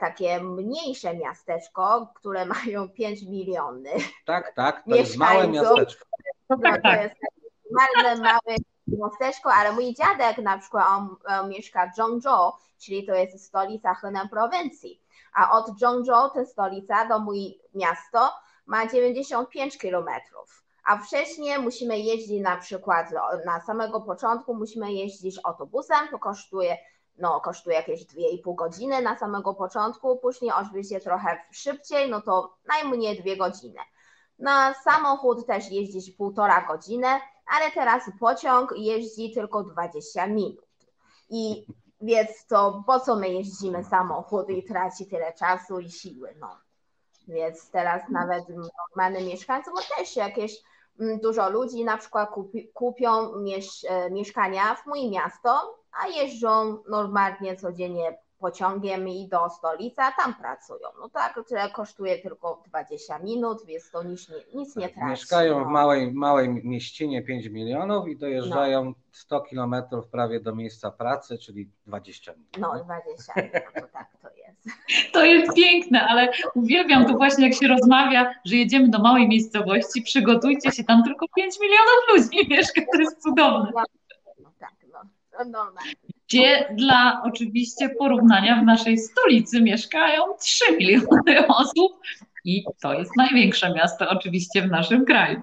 takie 0.00 0.40
mniejsze 0.40 1.16
miasteczko, 1.16 2.12
które 2.14 2.46
mają 2.56 2.88
5 2.88 3.22
miliony. 3.22 3.90
Tak, 4.26 4.54
tak, 4.54 4.84
to 4.84 4.96
jest 4.96 5.16
małe 5.16 5.48
miasteczko. 5.48 6.04
No, 6.50 6.56
tak, 6.62 6.82
tak. 6.82 6.96
To 6.96 7.02
jest 7.02 7.14
takie 7.14 8.22
małe 8.22 8.56
miasteczko, 8.86 9.52
ale 9.52 9.72
mój 9.72 9.94
dziadek 9.94 10.38
na 10.38 10.58
przykład 10.58 10.86
on, 10.88 11.16
on 11.28 11.48
mieszka 11.48 11.90
w 11.90 11.96
Zhengzhou, 11.96 12.52
czyli 12.78 13.06
to 13.06 13.14
jest 13.14 13.44
stolica 13.44 13.94
Henan 13.94 14.28
prowincji, 14.28 15.02
a 15.34 15.58
od 15.58 15.78
Zhengzhou, 15.78 16.30
to 16.30 16.46
stolica, 16.46 17.08
do 17.08 17.18
mój 17.18 17.60
miasto 17.74 18.45
ma 18.66 18.86
95 18.86 19.78
kilometrów. 19.78 20.64
A 20.84 20.98
wcześniej 20.98 21.58
musimy 21.58 21.98
jeździć 21.98 22.42
na 22.42 22.56
przykład 22.56 23.10
na 23.46 23.60
samego 23.60 24.00
początku 24.00 24.54
musimy 24.54 24.92
jeździć 24.92 25.40
autobusem, 25.44 26.08
to 26.10 26.18
kosztuje 26.18 26.76
no, 27.18 27.40
kosztuje 27.40 27.76
jakieś 27.76 28.06
2,5 28.06 28.54
godziny 28.54 29.02
na 29.02 29.18
samego 29.18 29.54
początku, 29.54 30.16
później 30.16 30.52
oczywiście 30.60 31.00
trochę 31.00 31.38
szybciej, 31.50 32.10
no 32.10 32.20
to 32.20 32.56
najmniej 32.68 33.22
2 33.22 33.36
godziny. 33.36 33.80
Na 34.38 34.74
samochód 34.74 35.46
też 35.46 35.70
jeździć 35.70 36.10
półtora 36.10 36.66
godziny, 36.66 37.06
ale 37.46 37.70
teraz 37.74 38.10
pociąg 38.20 38.72
jeździ 38.76 39.32
tylko 39.34 39.62
20 39.62 40.26
minut. 40.26 40.66
I 41.30 41.66
więc 42.00 42.46
to 42.46 42.82
po 42.86 43.00
co 43.00 43.16
my 43.16 43.28
jeździmy 43.28 43.84
samochód 43.84 44.50
i 44.50 44.64
traci 44.64 45.06
tyle 45.06 45.32
czasu 45.32 45.80
i 45.80 45.90
siły, 45.90 46.34
no. 46.40 46.65
Więc 47.28 47.70
teraz 47.70 48.02
nawet 48.10 48.44
normalne 48.48 49.22
mieszkańcy, 49.22 49.70
bo 49.70 49.96
też 49.96 50.16
jakieś 50.16 50.62
dużo 51.22 51.50
ludzi 51.50 51.84
na 51.84 51.96
przykład 51.96 52.30
kupi, 52.30 52.68
kupią 52.74 53.36
miesz, 53.36 53.86
mieszkania 54.10 54.74
w 54.74 54.86
moje 54.86 55.10
miasto, 55.10 55.78
a 56.02 56.08
jeżdżą 56.08 56.78
normalnie 56.88 57.56
codziennie 57.56 58.18
pociągiem 58.38 59.08
i 59.08 59.28
do 59.28 59.50
stolicy, 59.50 60.00
a 60.00 60.12
tam 60.12 60.34
pracują. 60.34 60.88
No 61.00 61.08
tak, 61.08 61.40
kosztuje 61.74 62.18
tylko 62.18 62.62
20 62.66 63.18
minut, 63.18 63.66
więc 63.66 63.90
to 63.90 64.02
nic 64.02 64.28
nie, 64.28 64.36
nic 64.54 64.76
nie 64.76 64.88
traci. 64.88 65.10
Mieszkają 65.10 65.58
no. 65.58 65.64
w 65.64 65.68
małej, 65.68 66.12
małej 66.12 66.48
mieścinie 66.48 67.22
5 67.22 67.46
milionów 67.46 68.08
i 68.08 68.16
dojeżdżają 68.16 68.84
no. 68.84 68.92
100 69.12 69.40
kilometrów 69.40 70.08
prawie 70.08 70.40
do 70.40 70.54
miejsca 70.54 70.90
pracy, 70.90 71.38
czyli 71.38 71.70
20 71.86 72.32
minut. 72.32 72.58
No 72.58 72.84
20 72.84 73.32
minut, 73.36 73.52
to 73.74 73.88
tak 73.92 74.16
to. 74.22 74.35
To 75.12 75.24
jest 75.24 75.56
piękne, 75.56 76.06
ale 76.06 76.28
uwielbiam 76.54 77.06
to 77.06 77.12
właśnie 77.12 77.48
jak 77.48 77.58
się 77.58 77.68
rozmawia, 77.68 78.34
że 78.44 78.56
jedziemy 78.56 78.88
do 78.88 78.98
małej 78.98 79.28
miejscowości, 79.28 80.02
przygotujcie 80.02 80.72
się, 80.72 80.84
tam 80.84 81.04
tylko 81.04 81.26
5 81.36 81.54
milionów 81.60 82.32
ludzi 82.32 82.48
mieszka, 82.50 82.80
to 82.92 83.00
jest 83.00 83.22
cudowne. 83.22 83.70
No 84.42 84.52
tak, 84.58 84.74
no, 84.92 85.44
normalnie 85.44 85.94
gdzie 86.28 86.74
dla 86.74 87.22
oczywiście 87.24 87.88
porównania 87.88 88.60
w 88.60 88.64
naszej 88.64 88.98
stolicy 88.98 89.62
mieszkają 89.62 90.22
3 90.40 90.76
miliony 90.76 91.46
osób 91.48 92.00
i 92.44 92.64
to 92.80 92.92
jest 92.92 93.10
największe 93.16 93.74
miasto 93.74 94.08
oczywiście 94.10 94.62
w 94.62 94.70
naszym 94.70 95.04
kraju. 95.04 95.42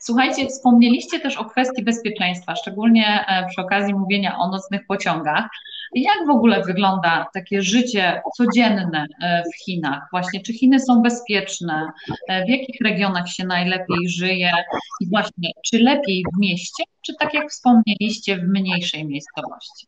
Słuchajcie, 0.00 0.46
wspomnieliście 0.46 1.20
też 1.20 1.36
o 1.36 1.44
kwestii 1.44 1.82
bezpieczeństwa, 1.82 2.56
szczególnie 2.56 3.24
przy 3.48 3.60
okazji 3.60 3.94
mówienia 3.94 4.38
o 4.38 4.48
nocnych 4.48 4.86
pociągach. 4.86 5.48
Jak 5.94 6.26
w 6.26 6.30
ogóle 6.30 6.62
wygląda 6.62 7.26
takie 7.34 7.62
życie 7.62 8.22
codzienne 8.36 9.06
w 9.20 9.64
Chinach? 9.64 10.08
Właśnie, 10.10 10.40
czy 10.40 10.52
Chiny 10.52 10.80
są 10.80 11.02
bezpieczne? 11.02 11.90
W 12.28 12.48
jakich 12.48 12.80
regionach 12.84 13.28
się 13.28 13.46
najlepiej 13.46 14.08
żyje? 14.08 14.52
I 15.00 15.08
właśnie, 15.08 15.50
czy 15.64 15.78
lepiej 15.78 16.24
w 16.34 16.40
mieście, 16.40 16.84
czy 17.06 17.14
tak 17.18 17.34
jak 17.34 17.50
wspomnieliście, 17.50 18.36
w 18.36 18.42
mniejszej 18.42 19.06
miejscowości? 19.06 19.86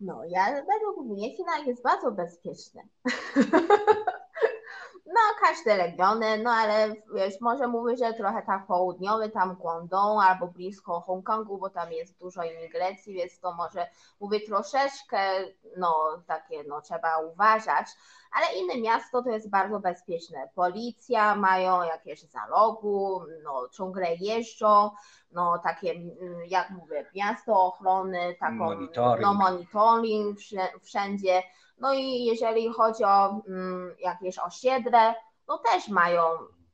No, 0.00 0.24
ja 0.24 0.46
według 0.46 1.06
mnie 1.06 1.36
China 1.36 1.52
jest 1.66 1.82
bardzo 1.82 2.12
bezpieczne. 2.12 2.82
No, 5.12 5.20
każde 5.40 5.76
regiony, 5.76 6.38
no 6.38 6.50
ale 6.50 6.94
wiesz, 7.14 7.40
może 7.40 7.68
mówię, 7.68 7.96
że 7.96 8.12
trochę 8.12 8.42
tak 8.42 8.66
południowy, 8.66 9.28
tam 9.30 9.54
Guangdong 9.54 10.24
albo 10.24 10.46
blisko 10.46 11.00
Hongkongu, 11.00 11.58
bo 11.58 11.70
tam 11.70 11.92
jest 11.92 12.18
dużo 12.18 12.42
imigracji, 12.42 13.14
więc 13.14 13.40
to 13.40 13.52
może 13.52 13.86
mówię 14.20 14.40
troszeczkę, 14.40 15.18
no 15.76 15.94
takie, 16.26 16.64
no 16.64 16.80
trzeba 16.80 17.18
uważać, 17.18 17.86
ale 18.32 18.58
inne 18.60 18.80
miasto 18.80 19.22
to 19.22 19.30
jest 19.30 19.50
bardzo 19.50 19.80
bezpieczne. 19.80 20.48
Policja 20.54 21.36
mają 21.36 21.82
jakieś 21.82 22.20
zalogu, 22.22 23.22
no 23.44 23.68
ciągle 23.68 24.14
jeżdżą, 24.14 24.90
no 25.32 25.58
takie, 25.58 25.94
jak 26.48 26.70
mówię, 26.70 27.06
miasto 27.14 27.52
ochrony, 27.52 28.34
taką, 28.40 28.54
monitoring. 28.54 29.22
no 29.22 29.34
monitoring 29.34 30.38
wszędzie. 30.82 31.42
No 31.80 31.92
i 31.92 32.24
jeżeli 32.24 32.72
chodzi 32.72 33.04
o 33.04 33.42
um, 33.46 33.94
jakieś 34.00 34.38
osiedle, 34.38 35.14
no 35.48 35.58
też 35.58 35.88
mają 35.88 36.22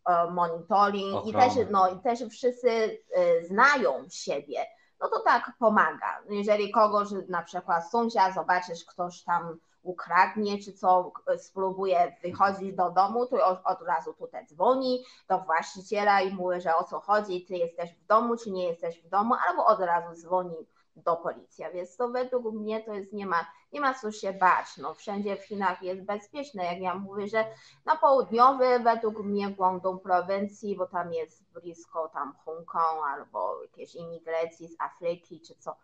e, 0.07 0.31
monitoring 0.31 1.27
i 1.27 1.33
też, 1.33 1.53
no, 1.71 1.88
i 1.88 1.99
też 1.99 2.21
wszyscy 2.31 2.71
e, 2.71 3.45
znają 3.45 4.05
siebie. 4.11 4.66
No 5.01 5.09
to 5.09 5.21
tak 5.21 5.53
pomaga. 5.59 6.23
Jeżeli 6.31 6.71
kogoś, 6.71 7.09
na 7.29 7.42
przykład 7.42 7.90
sąsiad, 7.90 8.35
zobaczysz, 8.35 8.85
ktoś 8.85 9.23
tam 9.23 9.59
ukradnie, 9.83 10.59
czy 10.59 10.73
co, 10.73 11.12
spróbuje 11.38 12.16
wychodzić 12.23 12.75
do 12.75 12.90
domu, 12.90 13.27
to 13.27 13.46
od, 13.46 13.61
od 13.65 13.83
razu 13.83 14.15
tutaj 14.15 14.46
dzwoni 14.46 15.04
do 15.29 15.38
właściciela 15.38 16.21
i 16.21 16.35
mówi, 16.35 16.61
że 16.61 16.77
o 16.77 16.85
co 16.85 17.00
chodzi, 17.00 17.44
ty 17.44 17.54
jesteś 17.54 17.94
w 17.94 18.07
domu, 18.07 18.37
czy 18.37 18.50
nie 18.50 18.69
jesteś 18.69 19.02
w 19.02 19.09
domu, 19.09 19.35
albo 19.48 19.67
od 19.67 19.81
razu 19.81 20.21
dzwoni 20.21 20.67
do 20.97 21.17
policji. 21.17 21.65
Więc 21.75 21.97
to 21.97 22.09
według 22.09 22.55
mnie 22.55 22.83
to 22.83 22.94
jest, 22.94 23.13
nie 23.13 23.27
ma 23.27 23.47
nie 23.73 23.81
ma 23.81 23.94
co 23.94 24.13
się 24.13 24.33
bać, 24.33 24.77
no 24.79 24.94
wszędzie 24.94 25.37
w 25.37 25.44
Chinach 25.44 25.83
jest 25.83 26.03
bezpieczne, 26.03 26.65
jak 26.65 26.79
ja 26.79 26.94
mówię, 26.94 27.29
że 27.29 27.44
na 27.85 27.97
południowy 27.97 28.79
według 28.79 29.21
mnie 29.21 29.51
Guangdong 29.51 30.03
prowincji, 30.03 30.77
bo 30.77 30.87
tam 30.87 31.13
jest 31.13 31.44
blisko 31.53 32.09
tam 32.09 32.35
Hongkong 32.44 33.07
albo 33.07 33.63
jakieś 33.63 33.94
imigracji 33.94 34.69
z 34.69 34.77
Afryki 34.79 35.40
czy 35.40 35.55
co, 35.55 35.77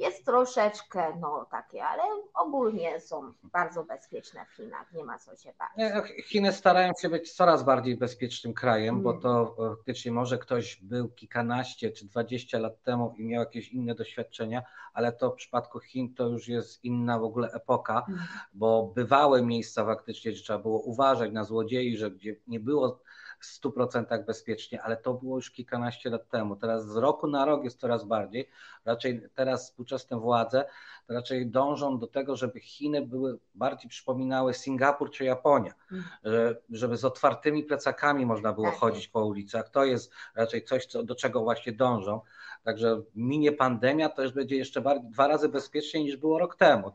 jest 0.00 0.24
troszeczkę 0.24 1.16
no 1.20 1.46
takie, 1.50 1.84
ale 1.84 2.02
ogólnie 2.34 3.00
są 3.00 3.32
bardzo 3.42 3.84
bezpieczne 3.84 4.46
w 4.46 4.56
Chinach, 4.56 4.92
nie 4.92 5.04
ma 5.04 5.18
co 5.18 5.36
się 5.36 5.52
bać. 5.58 5.68
No, 5.94 6.02
Chiny 6.24 6.52
starają 6.52 6.92
się 7.00 7.08
być 7.08 7.32
coraz 7.32 7.62
bardziej 7.62 7.96
bezpiecznym 7.96 8.54
krajem, 8.54 8.94
mm. 8.94 9.02
bo 9.02 9.12
to 9.12 9.56
faktycznie 9.76 10.12
może 10.12 10.38
ktoś 10.38 10.76
był 10.82 11.08
kilkanaście 11.08 11.90
czy 11.90 12.06
dwadzieścia 12.06 12.58
lat 12.58 12.82
temu 12.82 13.14
i 13.18 13.24
miał 13.24 13.40
jakieś 13.40 13.68
inne 13.68 13.94
doświadczenia, 13.94 14.62
ale 14.92 15.12
to 15.12 15.30
w 15.30 15.34
przypadku 15.34 15.80
Chin 15.80 16.14
to 16.14 16.28
już 16.28 16.48
jest 16.48 16.84
inna 16.84 17.18
w 17.18 17.24
ogóle 17.24 17.52
epoka, 17.52 18.04
mm. 18.08 18.20
bo 18.54 18.92
bywały 18.94 19.42
miejsca 19.42 19.84
faktycznie, 19.84 20.32
gdzie 20.32 20.42
trzeba 20.42 20.58
było 20.58 20.80
uważać 20.80 21.32
na 21.32 21.44
złodziei, 21.44 21.96
że 21.96 22.10
gdzie 22.10 22.36
nie 22.46 22.60
było 22.60 23.00
w 23.40 23.60
100% 23.62 24.24
bezpiecznie, 24.24 24.82
ale 24.82 24.96
to 24.96 25.14
było 25.14 25.36
już 25.36 25.50
kilkanaście 25.50 26.10
lat 26.10 26.28
temu. 26.28 26.56
Teraz 26.56 26.86
z 26.86 26.96
roku 26.96 27.26
na 27.26 27.44
rok 27.44 27.64
jest 27.64 27.80
coraz 27.80 28.04
bardziej. 28.04 28.48
Raczej 28.84 29.22
teraz 29.34 29.64
współczesne 29.70 30.20
władze 30.20 30.64
raczej 31.08 31.46
dążą 31.46 31.98
do 31.98 32.06
tego, 32.06 32.36
żeby 32.36 32.60
Chiny 32.60 33.06
były 33.06 33.38
bardziej 33.54 33.90
przypominały 33.90 34.54
Singapur 34.54 35.10
czy 35.10 35.24
Japonię, 35.24 35.72
mhm. 35.92 36.54
żeby 36.70 36.96
z 36.96 37.04
otwartymi 37.04 37.64
plecakami 37.64 38.26
można 38.26 38.52
było 38.52 38.66
tak. 38.66 38.76
chodzić 38.76 39.08
po 39.08 39.24
ulicach. 39.24 39.70
To 39.70 39.84
jest 39.84 40.12
raczej 40.34 40.64
coś, 40.64 40.86
co, 40.86 41.02
do 41.02 41.14
czego 41.14 41.40
właśnie 41.40 41.72
dążą. 41.72 42.20
Także 42.64 43.02
minie 43.14 43.52
pandemia, 43.52 44.08
to 44.08 44.22
już 44.22 44.32
będzie 44.32 44.56
jeszcze 44.56 44.82
dwa 45.10 45.28
razy 45.28 45.48
bezpieczniej 45.48 46.04
niż 46.04 46.16
było 46.16 46.38
rok 46.38 46.56
temu. 46.56 46.92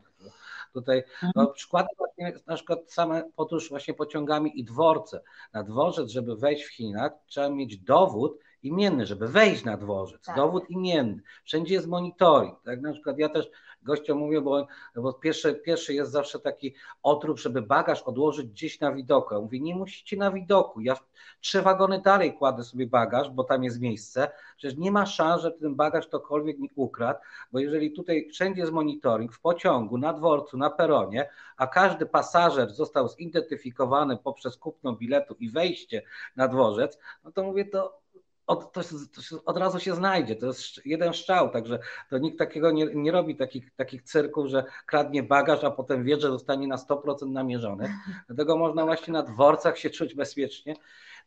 Tutaj 0.76 1.04
no, 1.22 1.28
mhm. 1.28 1.54
przykłady 1.54 1.88
właśnie, 1.98 2.32
na 2.46 2.54
przykład 2.54 2.92
same 2.92 3.22
podróż 3.36 3.68
właśnie 3.68 3.94
pociągami 3.94 4.60
i 4.60 4.64
dworce. 4.64 5.22
Na 5.52 5.62
dworzec, 5.62 6.10
żeby 6.10 6.36
wejść 6.36 6.64
w 6.64 6.72
Chinach, 6.72 7.12
trzeba 7.26 7.50
mieć 7.50 7.78
dowód 7.78 8.38
imienny, 8.62 9.06
żeby 9.06 9.28
wejść 9.28 9.64
na 9.64 9.76
dworzec. 9.76 10.22
Tak. 10.22 10.36
Dowód 10.36 10.70
imienny. 10.70 11.22
Wszędzie 11.44 11.74
jest 11.74 11.86
monitoring. 11.86 12.62
Tak 12.64 12.80
na 12.80 12.92
przykład 12.92 13.18
ja 13.18 13.28
też 13.28 13.50
gościom 13.82 14.18
mówię, 14.18 14.40
bo, 14.40 14.66
bo 14.96 15.12
pierwszy, 15.12 15.54
pierwszy 15.54 15.94
jest 15.94 16.12
zawsze 16.12 16.38
taki 16.38 16.74
otrup, 17.02 17.38
żeby 17.38 17.62
bagaż 17.62 18.02
odłożyć 18.02 18.46
gdzieś 18.46 18.80
na 18.80 18.92
widoku. 18.92 19.34
Ja 19.34 19.40
mówię, 19.40 19.60
nie 19.60 19.76
musicie 19.76 20.16
na 20.16 20.30
widoku. 20.30 20.80
Ja 20.80 20.96
trzy 21.40 21.62
wagony 21.62 22.00
dalej 22.00 22.34
kładę 22.34 22.64
sobie 22.64 22.86
bagaż, 22.86 23.30
bo 23.30 23.44
tam 23.44 23.64
jest 23.64 23.80
miejsce. 23.80 24.30
Przecież 24.56 24.78
nie 24.78 24.90
ma 24.90 25.06
szans, 25.06 25.42
że 25.42 25.50
ten 25.50 25.74
bagaż 25.74 26.06
ktokolwiek 26.06 26.58
mi 26.58 26.70
ukradł, 26.74 27.20
bo 27.52 27.58
jeżeli 27.58 27.92
tutaj 27.92 28.28
wszędzie 28.32 28.60
jest 28.60 28.72
monitoring, 28.72 29.32
w 29.32 29.40
pociągu, 29.40 29.98
na 29.98 30.12
dworcu, 30.12 30.58
na 30.58 30.70
peronie, 30.70 31.30
a 31.56 31.66
każdy 31.66 32.06
pasażer 32.06 32.70
został 32.70 33.08
zidentyfikowany 33.08 34.16
poprzez 34.16 34.56
kupno 34.56 34.92
biletu 34.92 35.36
i 35.40 35.50
wejście 35.50 36.02
na 36.36 36.48
dworzec, 36.48 36.98
no 37.24 37.32
to 37.32 37.42
mówię, 37.42 37.64
to 37.64 38.05
od, 38.46 38.72
to, 38.72 38.80
to 38.82 39.44
od 39.44 39.56
razu 39.56 39.80
się 39.80 39.94
znajdzie. 39.94 40.36
To 40.36 40.46
jest 40.46 40.86
jeden 40.86 41.12
strzał, 41.14 41.50
także 41.50 41.78
to 42.10 42.18
nikt 42.18 42.38
takiego 42.38 42.70
nie, 42.70 42.86
nie 42.94 43.12
robi 43.12 43.36
takich, 43.36 43.74
takich 43.74 44.02
cyrków, 44.02 44.46
że 44.46 44.64
kradnie 44.86 45.22
bagaż, 45.22 45.64
a 45.64 45.70
potem 45.70 46.04
wie, 46.04 46.20
że 46.20 46.28
zostanie 46.28 46.68
na 46.68 46.76
100% 46.76 47.30
namierzony. 47.30 47.94
Dlatego 48.26 48.56
można 48.56 48.84
właśnie 48.84 49.12
na 49.12 49.22
dworcach 49.22 49.78
się 49.78 49.90
czuć 49.90 50.14
bezpiecznie. 50.14 50.76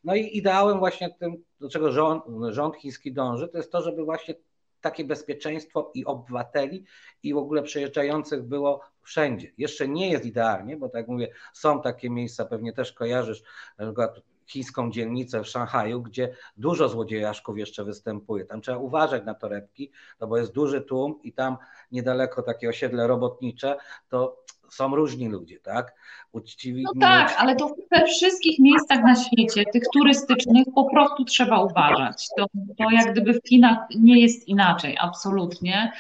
No 0.04 0.16
i 0.16 0.38
ideałem 0.38 0.80
właśnie 0.80 1.10
tym, 1.20 1.44
do 1.60 1.70
czego 1.70 1.92
rząd, 1.92 2.24
rząd 2.50 2.76
chiński 2.76 3.14
dąży, 3.14 3.48
to 3.48 3.58
jest 3.58 3.72
to, 3.72 3.82
żeby 3.82 4.04
właśnie 4.04 4.36
takie 4.82 5.04
bezpieczeństwo 5.04 5.92
i 5.94 6.06
obywateli, 6.06 6.86
i 7.24 7.34
w 7.34 7.38
ogóle 7.38 7.64
przejeżdżających 7.64 8.44
było 8.44 8.82
wszędzie. 9.02 9.52
Jeszcze 9.58 9.88
nie 9.88 10.10
jest 10.12 10.26
idealnie, 10.26 10.78
bo 10.78 10.90
tak 10.90 11.00
jak 11.00 11.08
mówię, 11.08 11.28
są 11.54 11.82
takie 11.82 12.10
miejsca, 12.10 12.46
pewnie 12.46 12.74
też 12.74 12.94
kojarzysz, 12.94 13.44
na 13.78 13.86
przykład 13.86 14.22
chińską 14.50 14.92
dzielnicę 14.92 15.44
w 15.44 15.48
Szanghaju, 15.48 16.02
gdzie 16.02 16.36
dużo 16.58 16.90
złodziejaszków 16.90 17.58
jeszcze 17.58 17.84
występuje. 17.84 18.46
Tam 18.46 18.62
trzeba 18.62 18.78
uważać 18.78 19.26
na 19.26 19.34
torebki, 19.34 19.92
no 20.20 20.28
bo 20.28 20.38
jest 20.38 20.54
duży 20.54 20.82
tłum 20.82 21.20
i 21.24 21.34
tam 21.34 21.58
niedaleko 21.92 22.44
takie 22.44 22.70
osiedle 22.70 23.08
robotnicze, 23.08 23.78
to 24.10 24.44
są 24.72 24.96
różni 24.96 25.28
ludzie, 25.28 25.60
tak? 25.60 25.96
Uczciwi. 26.32 26.84
No 26.84 27.02
tak, 27.02 27.36
ale 27.38 27.56
to 27.56 27.76
we 27.92 28.06
wszystkich 28.06 28.60
miejscach 28.60 29.04
na 29.04 29.16
świecie, 29.16 29.64
tych 29.74 29.84
turystycznych, 29.94 30.68
po 30.76 30.90
prostu 30.90 31.26
trzeba 31.26 31.64
uważać. 31.64 32.28
To, 32.38 32.46
to 32.78 32.92
jak 32.92 33.12
gdyby 33.12 33.34
w 33.34 33.48
Chinach 33.48 33.78
nie 34.00 34.22
jest 34.22 34.48
inaczej, 34.48 34.98
absolutnie. 35.00 35.92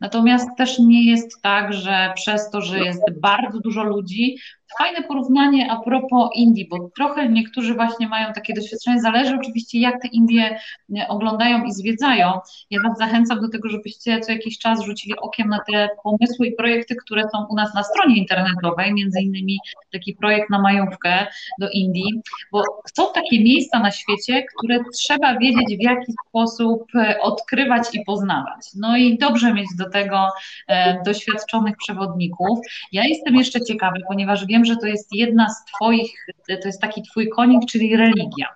Natomiast 0.00 0.48
też 0.56 0.78
nie 0.78 1.10
jest 1.10 1.42
tak, 1.42 1.72
że 1.72 2.12
przez 2.14 2.50
to, 2.50 2.60
że 2.60 2.78
jest 2.78 3.02
bardzo 3.20 3.60
dużo 3.60 3.84
ludzi, 3.84 4.38
Fajne 4.78 5.02
porównanie 5.02 5.72
a 5.72 5.76
propos 5.76 6.30
Indii, 6.34 6.68
bo 6.68 6.90
trochę 6.96 7.28
niektórzy 7.28 7.74
właśnie 7.74 8.08
mają 8.08 8.32
takie 8.32 8.54
doświadczenie. 8.54 9.00
Zależy 9.00 9.36
oczywiście, 9.40 9.80
jak 9.80 10.02
te 10.02 10.08
Indie 10.08 10.58
e, 10.98 11.08
oglądają 11.08 11.64
i 11.64 11.72
zwiedzają. 11.72 12.32
Ja 12.70 12.80
Was 12.88 12.98
zachęcam 12.98 13.40
do 13.40 13.48
tego, 13.48 13.68
żebyście 13.68 14.20
co 14.20 14.32
jakiś 14.32 14.58
czas 14.58 14.84
rzucili 14.84 15.16
okiem 15.16 15.48
na 15.48 15.58
te 15.70 15.88
pomysły 16.02 16.46
i 16.46 16.52
projekty, 16.52 16.96
które 16.96 17.22
są 17.32 17.46
u 17.50 17.54
nas 17.54 17.74
na 17.74 17.82
stronie 17.82 18.16
internetowej, 18.16 18.94
między 18.94 19.20
innymi 19.20 19.58
taki 19.92 20.14
projekt 20.14 20.50
na 20.50 20.58
majówkę 20.58 21.26
do 21.58 21.70
Indii, 21.70 22.22
bo 22.52 22.62
są 22.96 23.12
takie 23.14 23.44
miejsca 23.44 23.78
na 23.78 23.90
świecie, 23.90 24.44
które 24.56 24.78
trzeba 24.94 25.38
wiedzieć, 25.38 25.78
w 25.78 25.82
jaki 25.82 26.12
sposób 26.28 26.82
e, 26.94 27.20
odkrywać 27.20 27.82
i 27.94 28.04
poznawać. 28.04 28.66
No 28.76 28.96
i 28.96 29.18
dobrze 29.18 29.54
mieć 29.54 29.68
do 29.78 29.90
tego 29.90 30.28
e, 30.68 31.02
doświadczonych 31.02 31.76
przewodników. 31.76 32.58
Ja 32.92 33.04
jestem 33.04 33.36
jeszcze 33.36 33.60
ciekawa, 33.60 33.96
ponieważ 34.08 34.46
wiem, 34.46 34.57
wiem, 34.58 34.64
że 34.64 34.76
to 34.76 34.86
jest 34.86 35.08
jedna 35.12 35.48
z 35.48 35.64
Twoich, 35.64 36.26
to 36.46 36.68
jest 36.68 36.80
taki 36.80 37.02
Twój 37.02 37.28
konik, 37.28 37.70
czyli 37.70 37.96
religia. 37.96 38.46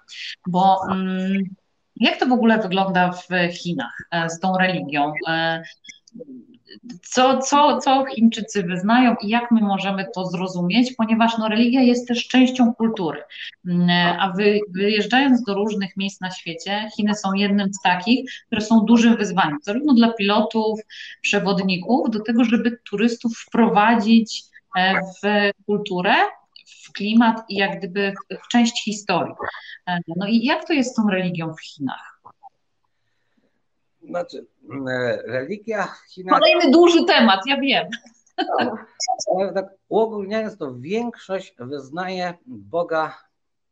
Bo 0.47 0.79
mm, 0.91 1.43
jak 1.97 2.19
to 2.19 2.27
w 2.27 2.33
ogóle 2.33 2.59
wygląda 2.59 3.13
w 3.13 3.29
Chinach 3.53 4.09
e, 4.11 4.31
z 4.31 4.41
tą 4.41 4.59
religią? 4.59 5.13
E, 5.29 5.63
co, 7.03 7.39
co, 7.39 7.79
co 7.79 8.05
Chińczycy 8.15 8.63
wyznają 8.63 9.15
i 9.23 9.29
jak 9.29 9.51
my 9.51 9.61
możemy 9.61 10.07
to 10.15 10.27
zrozumieć, 10.27 10.93
ponieważ 10.97 11.39
no, 11.39 11.49
religia 11.49 11.81
jest 11.81 12.09
też 12.09 12.29
częścią 12.29 12.75
kultury. 12.75 13.23
Mm, 13.67 13.91
a 14.21 14.33
wy, 14.37 14.61
wyjeżdżając 14.69 15.45
do 15.45 15.55
różnych 15.55 15.97
miejsc 15.97 16.21
na 16.21 16.31
świecie, 16.31 16.89
Chiny 16.97 17.15
są 17.15 17.33
jednym 17.33 17.75
z 17.75 17.83
takich, 17.83 18.31
które 18.47 18.61
są 18.61 18.81
dużym 18.81 19.17
wyzwaniem, 19.17 19.59
zarówno 19.63 19.95
dla 19.95 20.13
pilotów, 20.13 20.81
przewodników, 21.21 22.11
do 22.11 22.21
tego, 22.21 22.45
żeby 22.45 22.79
turystów 22.91 23.33
wprowadzić 23.39 24.52
w 24.77 25.51
kulturę, 25.67 26.15
w 26.85 26.93
klimat 26.93 27.45
i 27.49 27.57
jak 27.57 27.79
gdyby 27.79 28.13
w 28.45 28.49
część 28.49 28.85
historii. 28.85 29.35
E, 29.89 29.99
no 30.17 30.27
i 30.27 30.45
jak 30.45 30.67
to 30.67 30.73
jest 30.73 30.93
z 30.93 30.95
tą 30.95 31.09
religią 31.11 31.55
w 31.55 31.61
Chinach? 31.61 32.21
Znaczy, 34.03 34.47
e, 34.91 35.23
religia 35.27 35.87
w 35.87 36.13
Chinach. 36.13 36.39
Kolejny 36.39 36.71
duży 36.71 37.05
temat, 37.05 37.41
ja 37.47 37.61
wiem. 37.61 37.87
Ale 39.37 39.53
tak 39.53 39.67
uogólniając 39.89 40.59
to, 40.59 40.75
większość 40.75 41.55
wyznaje 41.59 42.35
Boga 42.47 43.19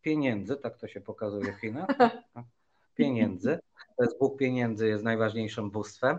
pieniędzy, 0.03 0.57
tak 0.57 0.79
to 0.79 0.89
się 0.89 1.01
pokazuje 1.01 1.53
w 1.53 1.61
Chinach. 1.61 1.87
Pieniędzy. 3.05 3.59
To 3.97 4.05
jest 4.05 4.19
Bóg 4.19 4.39
pieniędzy, 4.39 4.89
jest 4.89 5.05
najważniejszym 5.05 5.71
bóstwem. 5.71 6.19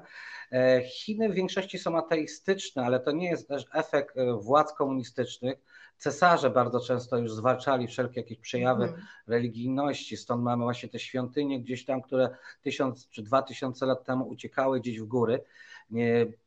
E, 0.51 0.81
Chiny 0.83 1.29
w 1.29 1.33
większości 1.33 1.79
są 1.79 1.97
ateistyczne, 1.97 2.85
ale 2.85 2.99
to 2.99 3.11
nie 3.11 3.29
jest 3.29 3.47
też 3.47 3.65
efekt 3.73 4.17
e, 4.17 4.33
władz 4.33 4.73
komunistycznych. 4.73 5.57
Cesarze 5.97 6.49
bardzo 6.49 6.79
często 6.79 7.17
już 7.17 7.33
zwalczali 7.33 7.87
wszelkie 7.87 8.21
jakieś 8.21 8.39
przejawy 8.39 8.83
mm. 8.83 9.01
religijności, 9.27 10.17
stąd 10.17 10.43
mamy 10.43 10.63
właśnie 10.63 10.89
te 10.89 10.99
świątynie 10.99 11.61
gdzieś 11.61 11.85
tam, 11.85 12.01
które 12.01 12.29
tysiąc 12.61 13.09
czy 13.09 13.23
dwa 13.23 13.41
tysiące 13.41 13.85
lat 13.85 14.03
temu 14.03 14.27
uciekały 14.27 14.79
gdzieś 14.79 14.99
w 14.99 15.05
góry, 15.05 15.43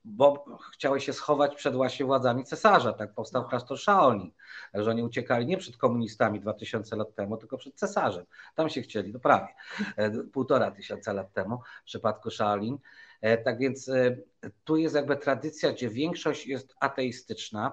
bo 0.05 0.45
chciały 0.72 1.01
się 1.01 1.12
schować 1.12 1.55
przed 1.55 1.74
właśnie 1.74 2.07
władzami 2.07 2.45
cesarza. 2.45 2.92
Tak 2.92 3.14
powstał 3.14 3.42
no. 3.42 3.49
klasztor 3.49 3.78
Shaolin, 3.78 4.30
że 4.74 4.90
oni 4.90 5.03
uciekali 5.03 5.47
nie 5.47 5.57
przed 5.57 5.76
komunistami 5.76 6.40
dwa 6.40 6.55
tysiące 6.55 6.97
lat 6.97 7.14
temu, 7.14 7.36
tylko 7.36 7.59
przed 7.59 7.74
cesarzem. 7.74 8.24
Tam 8.55 8.68
się 8.68 8.82
chcieli, 8.82 9.12
no 9.12 9.18
prawie 9.18 9.49
e, 9.97 10.11
półtora 10.11 10.70
tysiąca 10.70 11.12
lat 11.12 11.32
temu 11.32 11.59
w 11.82 11.84
przypadku 11.84 12.30
Shaolin. 12.30 12.78
E, 13.20 13.38
tak 13.38 13.59
więc 13.59 13.88
e, 13.88 14.16
tu 14.64 14.76
jest 14.76 14.95
jakby 14.95 15.16
tradycja, 15.16 15.72
gdzie 15.72 15.90
większość 15.90 16.47
jest 16.47 16.74
ateistyczna. 16.80 17.72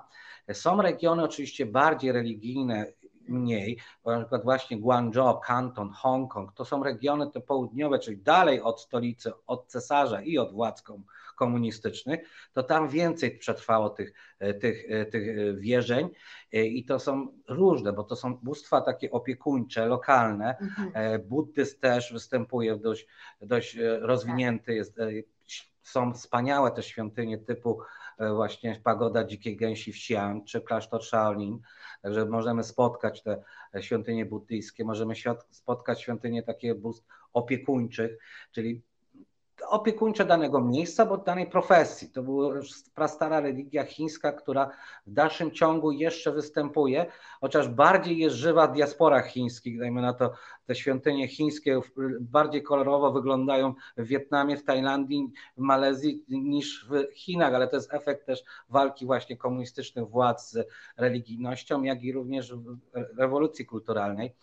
Są 0.53 0.81
regiony 0.81 1.23
oczywiście 1.23 1.65
bardziej 1.65 2.11
religijne, 2.11 2.85
mniej, 3.27 3.77
na 4.05 4.19
przykład 4.19 4.43
właśnie 4.43 4.79
Guangzhou, 4.79 5.39
Kanton, 5.39 5.89
Hongkong, 5.89 6.53
to 6.53 6.65
są 6.65 6.83
regiony 6.83 7.31
te 7.31 7.41
południowe, 7.41 7.99
czyli 7.99 8.17
dalej 8.17 8.61
od 8.61 8.81
stolicy, 8.81 9.31
od 9.47 9.67
cesarza 9.67 10.21
i 10.21 10.37
od 10.37 10.53
władz 10.53 10.81
komunistycznych, 10.81 11.20
to 12.53 12.63
tam 12.63 12.89
więcej 12.89 13.37
przetrwało 13.37 13.89
tych, 13.89 14.13
e, 14.39 14.53
tych, 14.53 14.85
tych 15.11 15.59
wierzeń 15.59 16.09
i 16.51 16.85
to 16.85 16.99
są 16.99 17.27
różne, 17.47 17.93
bo 17.93 18.03
to 18.03 18.15
są 18.15 18.35
bóstwa 18.35 18.81
takie 18.81 19.11
opiekuńcze, 19.11 19.85
lokalne. 19.85 20.57
Mhm. 20.57 21.21
Buddyzm 21.21 21.79
też 21.79 22.13
występuje 22.13 22.75
dość, 22.75 23.07
dość 23.41 23.77
rozwinięty, 24.01 24.73
jest 24.73 24.97
są 25.83 26.13
wspaniałe 26.13 26.71
te 26.71 26.83
świątynie 26.83 27.37
typu 27.37 27.81
e, 28.17 28.33
właśnie 28.33 28.81
Pagoda 28.83 29.23
Dzikiej 29.23 29.57
Gęsi 29.57 29.93
w 29.93 29.95
Xi'an 29.95 30.43
czy 30.43 30.61
klasztor 30.61 31.03
Shaolin, 31.03 31.59
także 32.01 32.25
możemy 32.25 32.63
spotkać 32.63 33.23
te 33.23 33.43
świątynie 33.79 34.25
buddyjskie, 34.25 34.85
możemy 34.85 35.13
spotkać 35.51 36.01
świątynie 36.01 36.43
takie 36.43 36.75
opiekuńczych, 37.33 38.17
czyli 38.51 38.81
opiekuńcze 39.71 40.25
danego 40.25 40.61
miejsca, 40.61 41.05
bo 41.05 41.17
danej 41.17 41.47
profesji. 41.47 42.09
To 42.09 42.23
była 42.23 42.53
prastara 42.95 43.39
religia 43.39 43.83
chińska, 43.83 44.31
która 44.31 44.69
w 45.07 45.13
dalszym 45.13 45.51
ciągu 45.51 45.91
jeszcze 45.91 46.31
występuje, 46.31 47.05
chociaż 47.41 47.67
bardziej 47.67 48.17
jest 48.17 48.35
żywa 48.35 48.67
w 48.67 48.73
diasporach 48.73 49.27
chińskich. 49.27 49.79
Dajmy 49.79 50.01
na 50.01 50.13
to, 50.13 50.33
te 50.65 50.75
świątynie 50.75 51.27
chińskie 51.27 51.81
bardziej 52.19 52.63
kolorowo 52.63 53.11
wyglądają 53.11 53.73
w 53.97 54.03
Wietnamie, 54.03 54.57
w 54.57 54.63
Tajlandii, 54.63 55.31
w 55.57 55.61
Malezji 55.61 56.25
niż 56.29 56.87
w 56.89 57.15
Chinach, 57.15 57.53
ale 57.53 57.67
to 57.67 57.75
jest 57.75 57.93
efekt 57.93 58.25
też 58.25 58.43
walki 58.69 59.05
właśnie 59.05 59.37
komunistycznych 59.37 60.09
władz 60.09 60.51
z 60.51 60.67
religijnością, 60.97 61.83
jak 61.83 62.03
i 62.03 62.11
również 62.11 62.53
rewolucji 63.17 63.65
kulturalnej. 63.65 64.35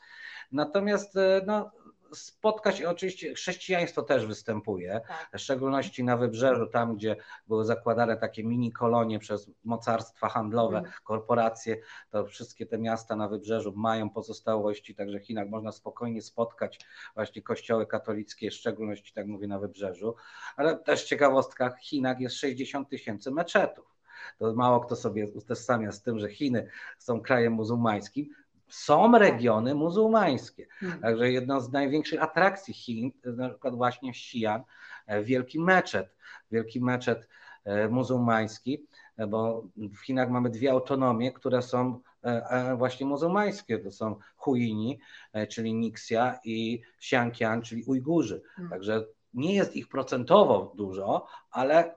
Natomiast 0.53 1.19
no, 1.47 1.71
spotkać, 2.13 2.83
oczywiście 2.83 3.35
chrześcijaństwo 3.35 4.03
też 4.03 4.27
występuje, 4.27 5.01
tak. 5.09 5.31
w 5.35 5.43
szczególności 5.43 6.05
na 6.05 6.17
wybrzeżu, 6.17 6.67
tam 6.67 6.97
gdzie 6.97 7.17
były 7.49 7.65
zakładane 7.65 8.17
takie 8.17 8.45
mini 8.45 8.73
kolonie 8.73 9.19
przez 9.19 9.51
mocarstwa 9.65 10.29
handlowe, 10.29 10.79
mm. 10.79 10.91
korporacje, 11.05 11.77
to 12.11 12.27
wszystkie 12.27 12.67
te 12.67 12.79
miasta 12.79 13.17
na 13.17 13.29
wybrzeżu 13.29 13.73
mają 13.77 14.11
pozostałości, 14.11 14.95
także 14.95 15.21
w 15.21 15.25
Chinach 15.25 15.49
można 15.49 15.73
spokojnie 15.73 16.23
spotkać 16.23 16.81
właśnie 17.15 17.43
kościoły 17.43 17.87
katolickie, 17.87 18.51
w 18.51 18.55
szczególności 18.55 19.13
tak 19.15 19.27
mówię 19.27 19.47
na 19.47 19.59
wybrzeżu, 19.59 20.15
ale 20.57 20.77
też 20.77 21.05
ciekawostka, 21.05 21.71
w 21.71 21.81
Chinach 21.81 22.21
jest 22.21 22.37
60 22.37 22.89
tysięcy 22.89 23.31
meczetów. 23.31 23.99
To 24.39 24.55
mało 24.55 24.81
kto 24.81 24.97
sobie 24.97 25.27
utożsamia 25.35 25.93
z 25.93 26.03
tym, 26.03 26.19
że 26.19 26.29
Chiny 26.29 26.69
są 26.99 27.21
krajem 27.21 27.53
muzułmańskim, 27.53 28.35
są 28.69 29.19
regiony 29.19 29.75
muzułmańskie. 29.75 30.67
Hmm. 30.71 31.01
Także 31.01 31.33
jedną 31.33 31.61
z 31.61 31.73
największych 31.73 32.23
atrakcji 32.23 32.75
Chin, 32.75 33.13
na 33.25 33.49
przykład 33.49 33.75
właśnie 33.75 34.13
Xi'an, 34.13 34.61
e, 35.07 35.23
wielki 35.23 35.61
meczet, 35.61 36.17
wielki 36.51 36.81
meczet 36.81 37.29
e, 37.65 37.89
muzułmański, 37.89 38.87
e, 39.17 39.27
bo 39.27 39.65
w 39.77 39.99
Chinach 39.99 40.31
mamy 40.31 40.51
dwie 40.51 40.71
autonomie, 40.71 41.33
które 41.33 41.63
są 41.63 42.01
właśnie 42.77 43.07
muzułmańskie. 43.07 43.79
To 43.79 43.91
są 43.91 44.17
Huini, 44.37 44.99
czyli 45.49 45.75
Nixia 45.75 46.39
i 46.45 46.83
Xianqian, 46.97 47.63
czyli 47.63 47.85
Ujgurzy. 47.85 48.43
Hmm. 48.55 48.71
Także 48.71 49.05
nie 49.35 49.55
jest 49.55 49.77
ich 49.77 49.89
procentowo 49.89 50.73
dużo, 50.77 51.27
ale 51.51 51.95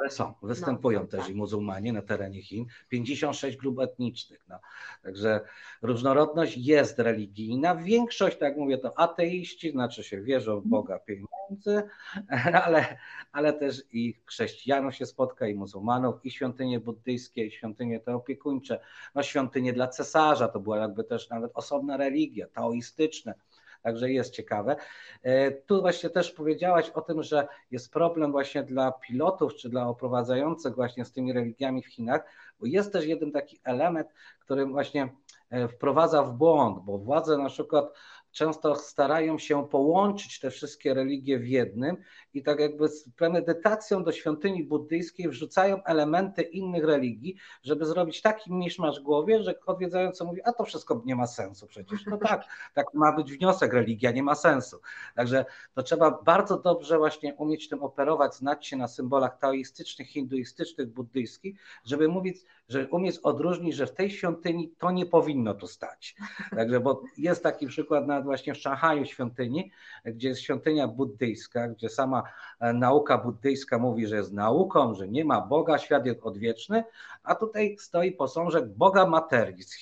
ale 0.00 0.10
są, 0.10 0.34
występują 0.42 1.00
no, 1.00 1.06
też 1.06 1.20
tak. 1.20 1.30
i 1.30 1.34
muzułmanie 1.34 1.92
na 1.92 2.02
terenie 2.02 2.42
Chin, 2.42 2.66
56 2.88 3.56
grup 3.56 3.80
etnicznych. 3.80 4.44
No. 4.48 4.58
Także 5.02 5.40
różnorodność 5.82 6.56
jest 6.56 6.98
religijna. 6.98 7.76
Większość, 7.76 8.38
tak 8.38 8.48
jak 8.48 8.58
mówię, 8.58 8.78
to 8.78 8.98
ateiści, 8.98 9.70
znaczy 9.70 10.02
się 10.02 10.22
wierzą 10.22 10.60
w. 10.60 10.66
Boga 10.66 10.98
pieniędzy, 10.98 11.82
ale, 12.64 12.98
ale 13.32 13.52
też 13.52 13.82
i 13.92 14.14
chrześcijanów 14.26 14.94
się 14.94 15.06
spotka, 15.06 15.46
i 15.46 15.54
muzułmanów, 15.54 16.24
i 16.24 16.30
świątynie 16.30 16.80
buddyjskie, 16.80 17.46
i 17.46 17.50
świątynie 17.50 18.00
te 18.00 18.14
opiekuńcze, 18.14 18.80
no 19.14 19.22
świątynie 19.22 19.72
dla 19.72 19.88
cesarza, 19.88 20.48
to 20.48 20.60
była 20.60 20.78
jakby 20.78 21.04
też 21.04 21.28
nawet 21.28 21.50
osobna 21.54 21.96
religia, 21.96 22.46
taoistyczne 22.46 23.34
Także 23.82 24.10
jest 24.10 24.34
ciekawe. 24.34 24.76
E, 25.22 25.50
tu 25.50 25.80
właśnie 25.80 26.10
też 26.10 26.30
powiedziałaś 26.30 26.90
o 26.90 27.00
tym, 27.00 27.22
że 27.22 27.48
jest 27.70 27.92
problem 27.92 28.32
właśnie 28.32 28.62
dla 28.62 28.92
pilotów 28.92 29.54
czy 29.54 29.68
dla 29.68 29.88
oprowadzających 29.88 30.74
właśnie 30.74 31.04
z 31.04 31.12
tymi 31.12 31.32
religiami 31.32 31.82
w 31.82 31.86
Chinach, 31.86 32.24
bo 32.60 32.66
jest 32.66 32.92
też 32.92 33.06
jeden 33.06 33.32
taki 33.32 33.60
element, 33.64 34.08
który 34.40 34.66
właśnie 34.66 35.08
e, 35.50 35.68
wprowadza 35.68 36.22
w 36.22 36.32
błąd, 36.32 36.84
bo 36.84 36.98
władze 36.98 37.38
na 37.38 37.48
przykład 37.48 37.92
często 38.32 38.76
starają 38.76 39.38
się 39.38 39.68
połączyć 39.68 40.40
te 40.40 40.50
wszystkie 40.50 40.94
religie 40.94 41.38
w 41.38 41.48
jednym 41.48 41.96
i 42.34 42.42
tak 42.42 42.60
jakby 42.60 42.88
z 42.88 43.08
premedytacją 43.10 44.04
do 44.04 44.12
świątyni 44.12 44.64
buddyjskiej 44.64 45.28
wrzucają 45.28 45.84
elementy 45.84 46.42
innych 46.42 46.84
religii, 46.84 47.36
żeby 47.62 47.86
zrobić 47.86 48.22
taki 48.22 48.52
miszmasz 48.52 49.00
w 49.00 49.02
głowie, 49.02 49.42
że 49.42 49.54
odwiedzający 49.66 50.24
mówi, 50.24 50.42
a 50.44 50.52
to 50.52 50.64
wszystko 50.64 51.02
nie 51.04 51.16
ma 51.16 51.26
sensu 51.26 51.66
przecież. 51.66 52.06
No 52.06 52.16
tak, 52.16 52.44
tak 52.74 52.94
ma 52.94 53.12
być 53.12 53.32
wniosek, 53.32 53.72
religia 53.72 54.10
nie 54.10 54.22
ma 54.22 54.34
sensu. 54.34 54.80
Także 55.14 55.44
to 55.74 55.82
trzeba 55.82 56.22
bardzo 56.24 56.58
dobrze 56.58 56.98
właśnie 56.98 57.34
umieć 57.34 57.68
tym 57.68 57.82
operować, 57.82 58.34
znać 58.34 58.66
się 58.66 58.76
na 58.76 58.88
symbolach 58.88 59.38
taoistycznych, 59.38 60.08
hinduistycznych, 60.08 60.92
buddyjskich, 60.92 61.60
żeby 61.84 62.08
mówić, 62.08 62.36
że 62.68 62.88
umieć 62.88 63.18
odróżnić, 63.18 63.74
że 63.74 63.86
w 63.86 63.94
tej 63.94 64.10
świątyni 64.10 64.74
to 64.78 64.90
nie 64.90 65.06
powinno 65.06 65.54
tu 65.54 65.66
stać. 65.66 66.16
Także, 66.50 66.80
bo 66.80 67.02
jest 67.18 67.42
taki 67.42 67.66
przykład 67.66 68.06
na 68.06 68.19
właśnie 68.24 68.54
w 68.54 68.58
Szanghaju 68.58 69.04
świątyni, 69.04 69.70
gdzie 70.04 70.28
jest 70.28 70.40
świątynia 70.40 70.88
buddyjska, 70.88 71.68
gdzie 71.68 71.88
sama 71.88 72.22
e, 72.60 72.72
nauka 72.72 73.18
buddyjska 73.18 73.78
mówi, 73.78 74.06
że 74.06 74.16
jest 74.16 74.32
nauką, 74.32 74.94
że 74.94 75.08
nie 75.08 75.24
ma 75.24 75.40
Boga, 75.40 75.78
świat 75.78 76.06
jest 76.06 76.22
odwieczny, 76.22 76.84
a 77.22 77.34
tutaj 77.34 77.76
stoi 77.78 78.12
posążek 78.12 78.68
Boga 78.68 79.06
materii 79.06 79.62
z, 79.62 79.76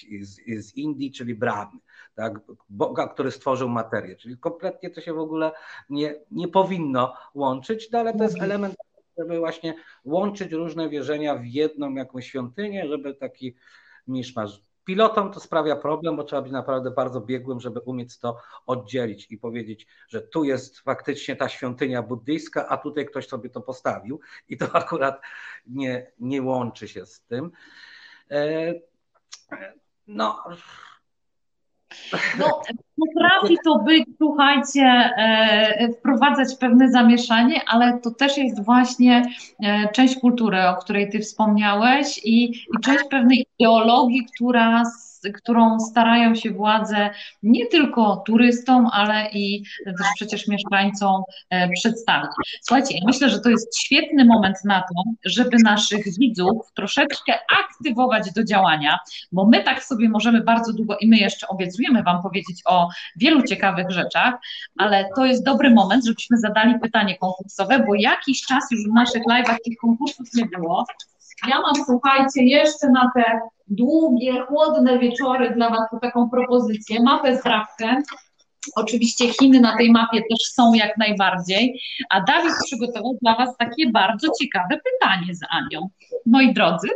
z, 0.58 0.76
Indii, 0.76 1.12
czyli 1.12 1.34
Brahmy. 1.34 1.80
Tak, 2.14 2.40
Boga, 2.68 3.08
który 3.08 3.30
stworzył 3.30 3.68
materię, 3.68 4.16
czyli 4.16 4.38
kompletnie 4.38 4.90
to 4.90 5.00
się 5.00 5.12
w 5.12 5.18
ogóle 5.18 5.52
nie, 5.90 6.14
nie 6.30 6.48
powinno 6.48 7.14
łączyć, 7.34 7.90
no 7.90 7.98
ale 7.98 8.12
to 8.12 8.22
jest 8.22 8.34
mhm. 8.34 8.50
element 8.50 8.74
żeby 9.18 9.38
właśnie 9.38 9.74
łączyć 10.04 10.52
różne 10.52 10.88
wierzenia 10.88 11.36
w 11.36 11.46
jedną 11.46 11.94
jakąś 11.94 12.26
świątynię, 12.26 12.88
żeby 12.88 13.14
taki 13.14 13.54
miszmasz. 14.08 14.67
Pilotom 14.88 15.32
to 15.32 15.40
sprawia 15.40 15.76
problem, 15.76 16.16
bo 16.16 16.24
trzeba 16.24 16.42
być 16.42 16.52
naprawdę 16.52 16.90
bardzo 16.90 17.20
biegłym, 17.20 17.60
żeby 17.60 17.80
umieć 17.80 18.18
to 18.18 18.36
oddzielić 18.66 19.26
i 19.30 19.38
powiedzieć, 19.38 19.86
że 20.08 20.22
tu 20.22 20.44
jest 20.44 20.78
faktycznie 20.78 21.36
ta 21.36 21.48
świątynia 21.48 22.02
buddyjska, 22.02 22.68
a 22.68 22.76
tutaj 22.76 23.06
ktoś 23.06 23.26
sobie 23.26 23.50
to 23.50 23.60
postawił 23.60 24.20
i 24.48 24.56
to 24.56 24.66
akurat 24.82 25.20
nie, 25.66 26.12
nie 26.18 26.42
łączy 26.42 26.88
się 26.88 27.06
z 27.06 27.20
tym. 27.20 27.50
E, 28.30 28.74
no, 30.06 30.44
no, 32.38 32.62
potrafi 32.96 33.56
to 33.64 33.78
być, 33.78 34.04
słuchajcie, 34.16 34.82
e, 34.82 35.88
wprowadzać 35.98 36.56
pewne 36.60 36.90
zamieszanie, 36.90 37.60
ale 37.66 37.98
to 37.98 38.10
też 38.10 38.36
jest 38.36 38.64
właśnie 38.64 39.22
e, 39.62 39.88
część 39.92 40.20
kultury, 40.20 40.66
o 40.66 40.76
której 40.76 41.10
Ty 41.10 41.20
wspomniałeś 41.20 42.18
i, 42.24 42.44
i 42.44 42.80
część 42.84 43.04
pewnej 43.10 43.47
ideologii, 43.58 44.26
która 44.34 44.82
którą 45.34 45.80
starają 45.80 46.34
się 46.34 46.50
władze 46.50 47.10
nie 47.42 47.66
tylko 47.66 48.22
turystom, 48.26 48.86
ale 48.92 49.30
i 49.30 49.62
też 49.84 50.06
przecież 50.14 50.48
mieszkańcom 50.48 51.22
e, 51.50 51.68
przedstawić. 51.68 52.30
Słuchajcie, 52.62 52.94
ja 52.98 53.00
myślę, 53.06 53.30
że 53.30 53.40
to 53.40 53.50
jest 53.50 53.78
świetny 53.78 54.24
moment 54.24 54.56
na 54.64 54.80
to, 54.80 55.02
żeby 55.24 55.56
naszych 55.64 56.04
widzów 56.18 56.72
troszeczkę 56.74 57.38
aktywować 57.60 58.32
do 58.32 58.44
działania, 58.44 58.98
bo 59.32 59.46
my 59.46 59.64
tak 59.64 59.84
sobie 59.84 60.08
możemy 60.08 60.40
bardzo 60.40 60.72
długo 60.72 60.96
i 61.00 61.08
my 61.08 61.16
jeszcze 61.16 61.48
obiecujemy 61.48 62.02
Wam 62.02 62.22
powiedzieć 62.22 62.62
o 62.64 62.88
wielu 63.16 63.42
ciekawych 63.42 63.90
rzeczach, 63.90 64.34
ale 64.78 65.08
to 65.16 65.24
jest 65.24 65.44
dobry 65.44 65.70
moment, 65.70 66.06
żebyśmy 66.06 66.38
zadali 66.38 66.80
pytanie 66.80 67.16
konkursowe, 67.16 67.84
bo 67.86 67.94
jakiś 67.94 68.42
czas 68.42 68.64
już 68.70 68.84
w 68.84 68.94
naszych 68.94 69.22
live'ach 69.30 69.56
tych 69.64 69.76
konkursów 69.80 70.26
nie 70.34 70.46
było. 70.46 70.84
Ja 71.46 71.60
mam, 71.60 71.84
słuchajcie, 71.86 72.42
jeszcze 72.42 72.88
na 72.88 73.10
te 73.14 73.40
długie, 73.66 74.42
chłodne 74.42 74.98
wieczory 74.98 75.50
dla 75.50 75.70
Was 75.70 76.00
taką 76.02 76.30
propozycję, 76.30 77.02
mapę 77.02 77.36
zdrawkę. 77.36 78.02
Oczywiście 78.76 79.32
Chiny 79.32 79.60
na 79.60 79.76
tej 79.76 79.92
mapie 79.92 80.20
też 80.20 80.52
są 80.52 80.74
jak 80.74 80.96
najbardziej, 80.96 81.80
a 82.10 82.20
Dawid 82.20 82.52
przygotował 82.64 83.18
dla 83.22 83.36
Was 83.36 83.56
takie 83.56 83.90
bardzo 83.90 84.28
ciekawe 84.40 84.80
pytanie 84.92 85.34
z 85.34 85.40
Anią. 85.50 85.88
Moi 86.26 86.54
drodzy. 86.54 86.88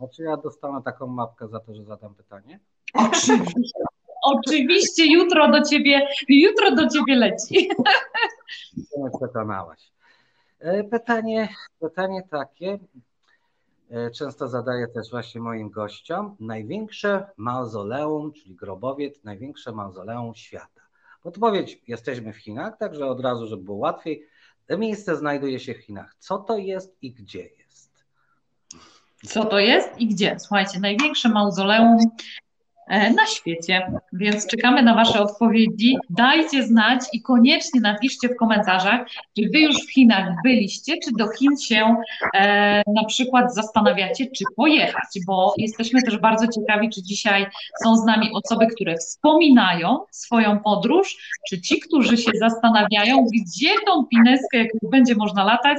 A 0.00 0.08
czy 0.16 0.22
ja 0.22 0.36
dostanę 0.36 0.82
taką 0.84 1.06
mapkę 1.06 1.48
za 1.48 1.60
to, 1.60 1.74
że 1.74 1.84
zadam 1.84 2.14
pytanie? 2.14 2.60
Oczywiście. 2.94 3.80
Oczywiście 4.22 5.12
jutro 5.12 5.50
do 5.50 5.62
ciebie, 5.62 6.08
jutro 6.28 6.70
do 6.70 6.88
ciebie 6.88 7.16
leci. 7.16 7.68
Przekonałaś. 9.18 9.95
E, 10.58 10.84
pytanie, 10.84 11.48
pytanie 11.80 12.22
takie, 12.30 12.78
E, 13.90 14.10
często 14.10 14.48
zadaję 14.48 14.88
też 14.88 15.10
właśnie 15.10 15.40
moim 15.40 15.70
gościom, 15.70 16.36
największe 16.40 17.26
mauzoleum, 17.36 18.32
czyli 18.32 18.54
grobowiec, 18.54 19.24
największe 19.24 19.72
mauzoleum 19.72 20.34
świata. 20.34 20.80
Podpowiedź, 21.22 21.82
jesteśmy 21.88 22.32
w 22.32 22.36
Chinach, 22.36 22.78
także 22.78 23.06
od 23.06 23.20
razu, 23.20 23.46
żeby 23.46 23.62
było 23.62 23.76
łatwiej. 23.76 24.26
Miejsce 24.78 25.16
znajduje 25.16 25.60
się 25.60 25.74
w 25.74 25.78
Chinach. 25.78 26.14
Co 26.18 26.38
to 26.38 26.58
jest 26.58 26.96
i 27.02 27.12
gdzie 27.12 27.42
jest? 27.42 28.04
Co 29.26 29.44
to 29.44 29.58
jest 29.58 29.98
i 29.98 30.06
gdzie? 30.08 30.36
Słuchajcie, 30.38 30.80
największe 30.80 31.28
mauzoleum 31.28 31.98
na 32.88 33.26
świecie. 33.26 33.92
Więc 34.12 34.46
czekamy 34.46 34.82
na 34.82 34.94
Wasze 34.94 35.20
odpowiedzi. 35.20 35.96
Dajcie 36.10 36.62
znać 36.62 37.00
i 37.12 37.22
koniecznie 37.22 37.80
napiszcie 37.80 38.28
w 38.28 38.36
komentarzach, 38.36 39.06
czy 39.08 39.48
Wy 39.52 39.60
już 39.60 39.76
w 39.76 39.92
Chinach 39.92 40.34
byliście, 40.44 40.94
czy 41.04 41.10
do 41.18 41.28
Chin 41.38 41.58
się 41.58 41.96
e, 42.34 42.82
na 42.94 43.04
przykład 43.04 43.54
zastanawiacie, 43.54 44.26
czy 44.26 44.44
pojechać, 44.56 45.18
bo 45.26 45.54
jesteśmy 45.58 46.02
też 46.02 46.18
bardzo 46.18 46.46
ciekawi, 46.46 46.90
czy 46.90 47.02
dzisiaj 47.02 47.46
są 47.82 47.96
z 47.96 48.04
nami 48.04 48.30
osoby, 48.34 48.66
które 48.66 48.96
wspominają 48.96 49.98
swoją 50.10 50.60
podróż, 50.60 51.16
czy 51.48 51.60
ci, 51.60 51.80
którzy 51.80 52.16
się 52.16 52.30
zastanawiają, 52.40 53.26
gdzie 53.34 53.70
tą 53.86 54.04
pineskę, 54.04 54.58
jak 54.58 54.68
będzie 54.82 55.14
można 55.14 55.44
latać, 55.44 55.78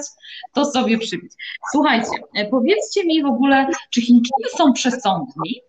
to 0.53 0.65
sobie 0.65 0.97
przybić. 0.97 1.31
Słuchajcie, 1.71 2.09
e, 2.35 2.45
powiedzcie 2.45 3.05
mi 3.05 3.23
w 3.23 3.25
ogóle, 3.25 3.67
czy 3.89 4.01
Chińczycy 4.01 4.57
są 4.57 4.73
przesądni? 4.73 5.61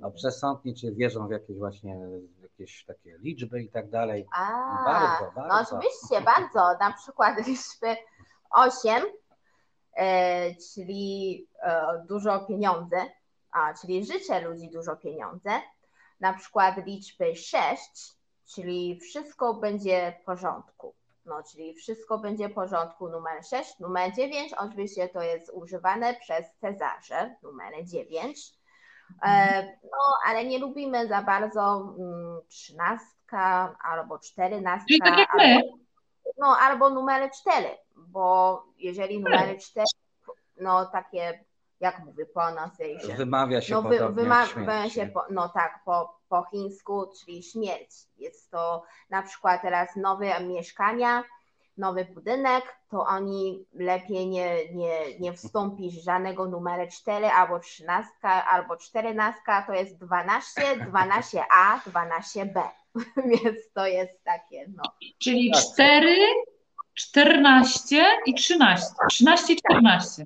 No, 0.00 0.10
przesądni, 0.10 0.74
czy 0.74 0.94
wierzą 0.94 1.28
w 1.28 1.30
jakieś 1.30 1.58
właśnie 1.58 1.98
jakieś 2.42 2.84
takie 2.84 3.18
liczby 3.18 3.62
i 3.62 3.70
tak 3.70 3.90
dalej. 3.90 4.26
A, 4.36 4.84
Bardzo, 4.84 5.32
no 5.36 5.48
bardzo. 5.48 5.76
oczywiście, 5.76 6.20
bardzo. 6.20 6.78
Na 6.80 6.92
przykład 6.92 7.38
liczby 7.46 7.96
8, 8.50 9.02
e, 9.96 10.54
czyli 10.54 11.46
e, 11.62 12.04
dużo 12.08 12.40
pieniądze, 12.40 12.96
a, 13.50 13.74
czyli 13.74 14.04
życzę 14.04 14.40
ludzi 14.40 14.70
dużo 14.70 14.96
pieniądze. 14.96 15.50
Na 16.20 16.34
przykład 16.34 16.86
liczby 16.86 17.36
6, 17.36 17.80
czyli 18.54 19.00
wszystko 19.00 19.54
będzie 19.54 20.14
w 20.22 20.24
porządku. 20.24 20.94
No, 21.24 21.42
czyli 21.50 21.74
wszystko 21.74 22.18
będzie 22.18 22.48
w 22.48 22.54
porządku 22.54 23.08
numer 23.08 23.44
6. 23.44 23.78
Numer 23.78 24.14
9 24.14 24.52
oczywiście 24.54 25.08
to 25.08 25.22
jest 25.22 25.50
używane 25.54 26.14
przez 26.14 26.46
Cezarze, 26.60 27.36
numer 27.42 27.72
9. 27.84 28.57
E, 29.22 29.62
no, 29.84 29.98
ale 30.26 30.44
nie 30.44 30.58
lubimy 30.58 31.08
za 31.08 31.22
bardzo 31.22 31.94
mm, 31.98 32.40
trzynastka 32.48 33.76
albo 33.82 34.18
czternastka. 34.18 34.86
Czyli 34.88 35.00
tak 35.00 35.18
jak 35.18 35.34
my. 35.34 35.54
albo, 35.54 35.78
no, 36.38 36.56
albo 36.60 36.90
numery 36.90 37.30
cztery, 37.30 37.68
bo 37.96 38.62
jeżeli 38.78 39.20
numery 39.20 39.58
cztery, 39.58 39.86
no 40.60 40.86
takie, 40.86 41.44
jak 41.80 41.98
mówię, 41.98 42.26
pronunciation. 42.26 43.16
Wymawia 43.16 43.60
się 43.60 43.74
No, 43.74 43.82
wy, 43.82 43.88
podobnie 43.98 44.22
wymawia 44.22 44.90
się, 44.90 45.06
po, 45.06 45.24
no 45.30 45.48
tak, 45.48 45.80
po, 45.84 46.18
po 46.28 46.44
chińsku, 46.50 47.06
czyli 47.20 47.42
śmierć. 47.42 47.90
Jest 48.16 48.50
to 48.50 48.82
na 49.10 49.22
przykład 49.22 49.62
teraz 49.62 49.96
nowe 49.96 50.40
mieszkania, 50.40 51.24
nowy 51.78 52.04
budynek, 52.04 52.64
to 52.90 53.06
oni 53.06 53.66
lepiej 53.74 54.26
nie, 54.26 54.74
nie, 54.74 55.18
nie 55.18 55.32
wstąpisz 55.32 55.94
żadnego 55.94 56.46
numeru 56.46 56.90
4 56.92 57.26
albo 57.26 57.58
13 57.58 58.10
albo 58.28 58.76
14, 58.76 59.40
to 59.66 59.72
jest 59.72 59.98
12, 59.98 60.62
12a, 60.76 61.80
12b. 61.86 62.62
Więc 63.30 63.72
to 63.74 63.86
jest 63.86 64.24
takie, 64.24 64.66
no. 64.76 64.82
Czyli 65.18 65.50
Tak. 65.52 65.62
4, 65.74 66.16
14 66.94 68.06
i 68.26 68.34
13. 68.34 68.86
13 69.10 69.52
i 69.52 69.56
14. 69.56 70.24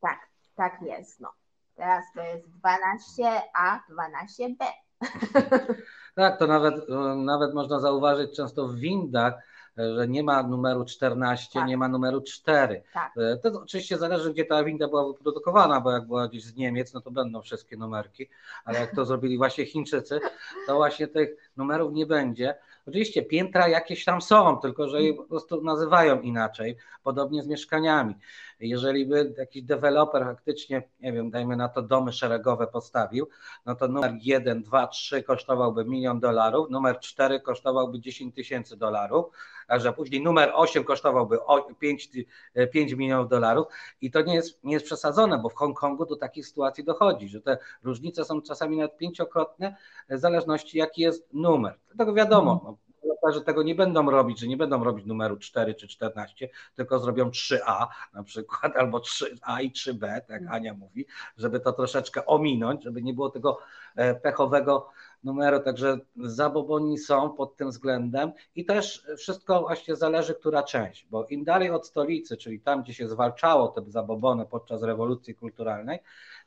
Tak, 0.00 0.18
tak 0.56 0.82
jest, 0.82 1.20
no. 1.20 1.32
Teraz 1.76 2.04
to 2.14 2.22
jest 2.22 2.46
12a, 2.48 3.78
12b. 3.90 4.64
Tak, 6.14 6.38
to 6.38 6.46
nawet, 6.46 6.74
e, 6.74 7.16
nawet 7.16 7.54
można 7.54 7.80
zauważyć 7.80 8.36
często 8.36 8.68
w 8.68 8.76
windach, 8.76 9.34
że 9.76 10.08
nie 10.08 10.22
ma 10.22 10.42
numeru 10.42 10.84
14, 10.84 11.48
Tak. 11.60 11.68
nie 11.68 11.76
ma 11.76 11.88
numeru 11.88 12.20
4. 12.20 12.82
Tak. 12.94 13.12
E, 13.16 13.36
To 13.36 13.62
oczywiście 13.62 13.98
zależy, 13.98 14.32
gdzie 14.32 14.44
ta 14.44 14.64
winda 14.64 14.88
była 14.88 15.06
wyprodukowana, 15.06 15.80
bo 15.80 15.90
jak 15.92 16.06
była 16.06 16.28
gdzieś 16.28 16.44
z 16.44 16.56
Niemiec, 16.56 16.94
no 16.94 17.00
to 17.00 17.10
będą 17.10 17.42
wszystkie 17.42 17.76
numerki, 17.76 18.28
ale 18.64 18.80
jak 18.80 18.94
to 18.94 19.04
zrobili 19.04 19.38
właśnie 19.38 19.66
Chińczycy, 19.66 20.20
to 20.66 20.74
właśnie 20.76 21.08
tych 21.08 21.50
numerów 21.56 21.92
nie 21.92 22.06
będzie. 22.06 22.54
Oczywiście 22.88 23.22
piętra 23.22 23.68
jakieś 23.68 24.04
tam 24.04 24.22
są, 24.22 24.56
tylko 24.56 24.88
że 24.88 25.02
je 25.02 25.14
po 25.14 25.24
prostu 25.24 25.62
nazywają 25.62 26.20
inaczej, 26.20 26.76
podobnie 27.02 27.42
z 27.42 27.46
mieszkaniami. 27.46 28.14
Jeżeli 28.60 29.06
by 29.06 29.34
jakiś 29.38 29.62
deweloper 29.62 30.24
faktycznie, 30.24 30.82
nie 31.00 31.12
wiem, 31.12 31.30
dajmy 31.30 31.56
na 31.56 31.68
to 31.68 31.82
domy 31.82 32.12
szeregowe 32.12 32.66
postawił, 32.66 33.28
no 33.66 33.74
to 33.74 33.88
numer 33.88 34.12
1, 34.20 34.62
2, 34.62 34.86
3 34.86 35.22
kosztowałby 35.22 35.84
milion 35.84 36.20
dolarów, 36.20 36.70
numer 36.70 36.98
4 36.98 37.40
kosztowałby 37.40 38.00
10 38.00 38.34
tysięcy 38.34 38.76
dolarów, 38.76 39.26
a 39.68 39.78
że 39.78 39.92
później 39.92 40.22
numer 40.22 40.52
8 40.54 40.84
kosztowałby 40.84 41.44
o 41.44 41.74
5, 41.74 42.10
ty- 42.10 42.26
5 42.72 42.92
milionów 42.92 43.28
dolarów 43.28 43.66
i 44.00 44.10
to 44.10 44.20
nie 44.22 44.34
jest, 44.34 44.64
nie 44.64 44.72
jest 44.72 44.86
przesadzone, 44.86 45.38
bo 45.38 45.48
w 45.48 45.54
Hongkongu 45.54 46.06
do 46.06 46.16
takich 46.16 46.46
sytuacji 46.46 46.84
dochodzi, 46.84 47.28
że 47.28 47.40
te 47.40 47.58
różnice 47.82 48.24
są 48.24 48.42
czasami 48.42 48.76
nawet 48.76 48.96
pięciokrotne 48.96 49.76
w 50.10 50.18
zależności 50.18 50.78
jaki 50.78 51.02
jest 51.02 51.28
numer. 51.32 51.78
Tego 51.98 52.14
wiadomo, 52.14 52.60
no, 52.64 52.76
deweloperzy 53.20 53.44
tego 53.44 53.62
nie 53.62 53.74
będą 53.74 54.10
robić, 54.10 54.40
że 54.40 54.46
nie 54.46 54.56
będą 54.56 54.84
robić 54.84 55.06
numeru 55.06 55.36
4 55.36 55.74
czy 55.74 55.88
14, 55.88 56.48
tylko 56.76 56.98
zrobią 56.98 57.30
3A 57.30 57.86
na 58.14 58.22
przykład, 58.22 58.76
albo 58.76 58.98
3A 58.98 59.62
i 59.62 59.72
3B, 59.72 60.20
tak 60.20 60.42
Ania 60.50 60.74
mówi, 60.74 61.06
żeby 61.36 61.60
to 61.60 61.72
troszeczkę 61.72 62.26
ominąć, 62.26 62.84
żeby 62.84 63.02
nie 63.02 63.14
było 63.14 63.30
tego 63.30 63.58
e, 63.96 64.14
pechowego 64.14 64.88
numeru, 65.24 65.60
także 65.60 65.98
zaboboni 66.16 66.98
są 66.98 67.30
pod 67.30 67.56
tym 67.56 67.70
względem 67.70 68.32
i 68.54 68.64
też 68.64 69.06
wszystko 69.18 69.60
właśnie 69.60 69.96
zależy, 69.96 70.34
która 70.34 70.62
część, 70.62 71.06
bo 71.10 71.26
im 71.26 71.44
dalej 71.44 71.70
od 71.70 71.86
stolicy, 71.86 72.36
czyli 72.36 72.60
tam, 72.60 72.82
gdzie 72.82 72.94
się 72.94 73.08
zwalczało 73.08 73.68
te 73.68 73.82
zabobony 73.90 74.46
podczas 74.46 74.82
rewolucji 74.82 75.34
kulturalnej, 75.34 75.98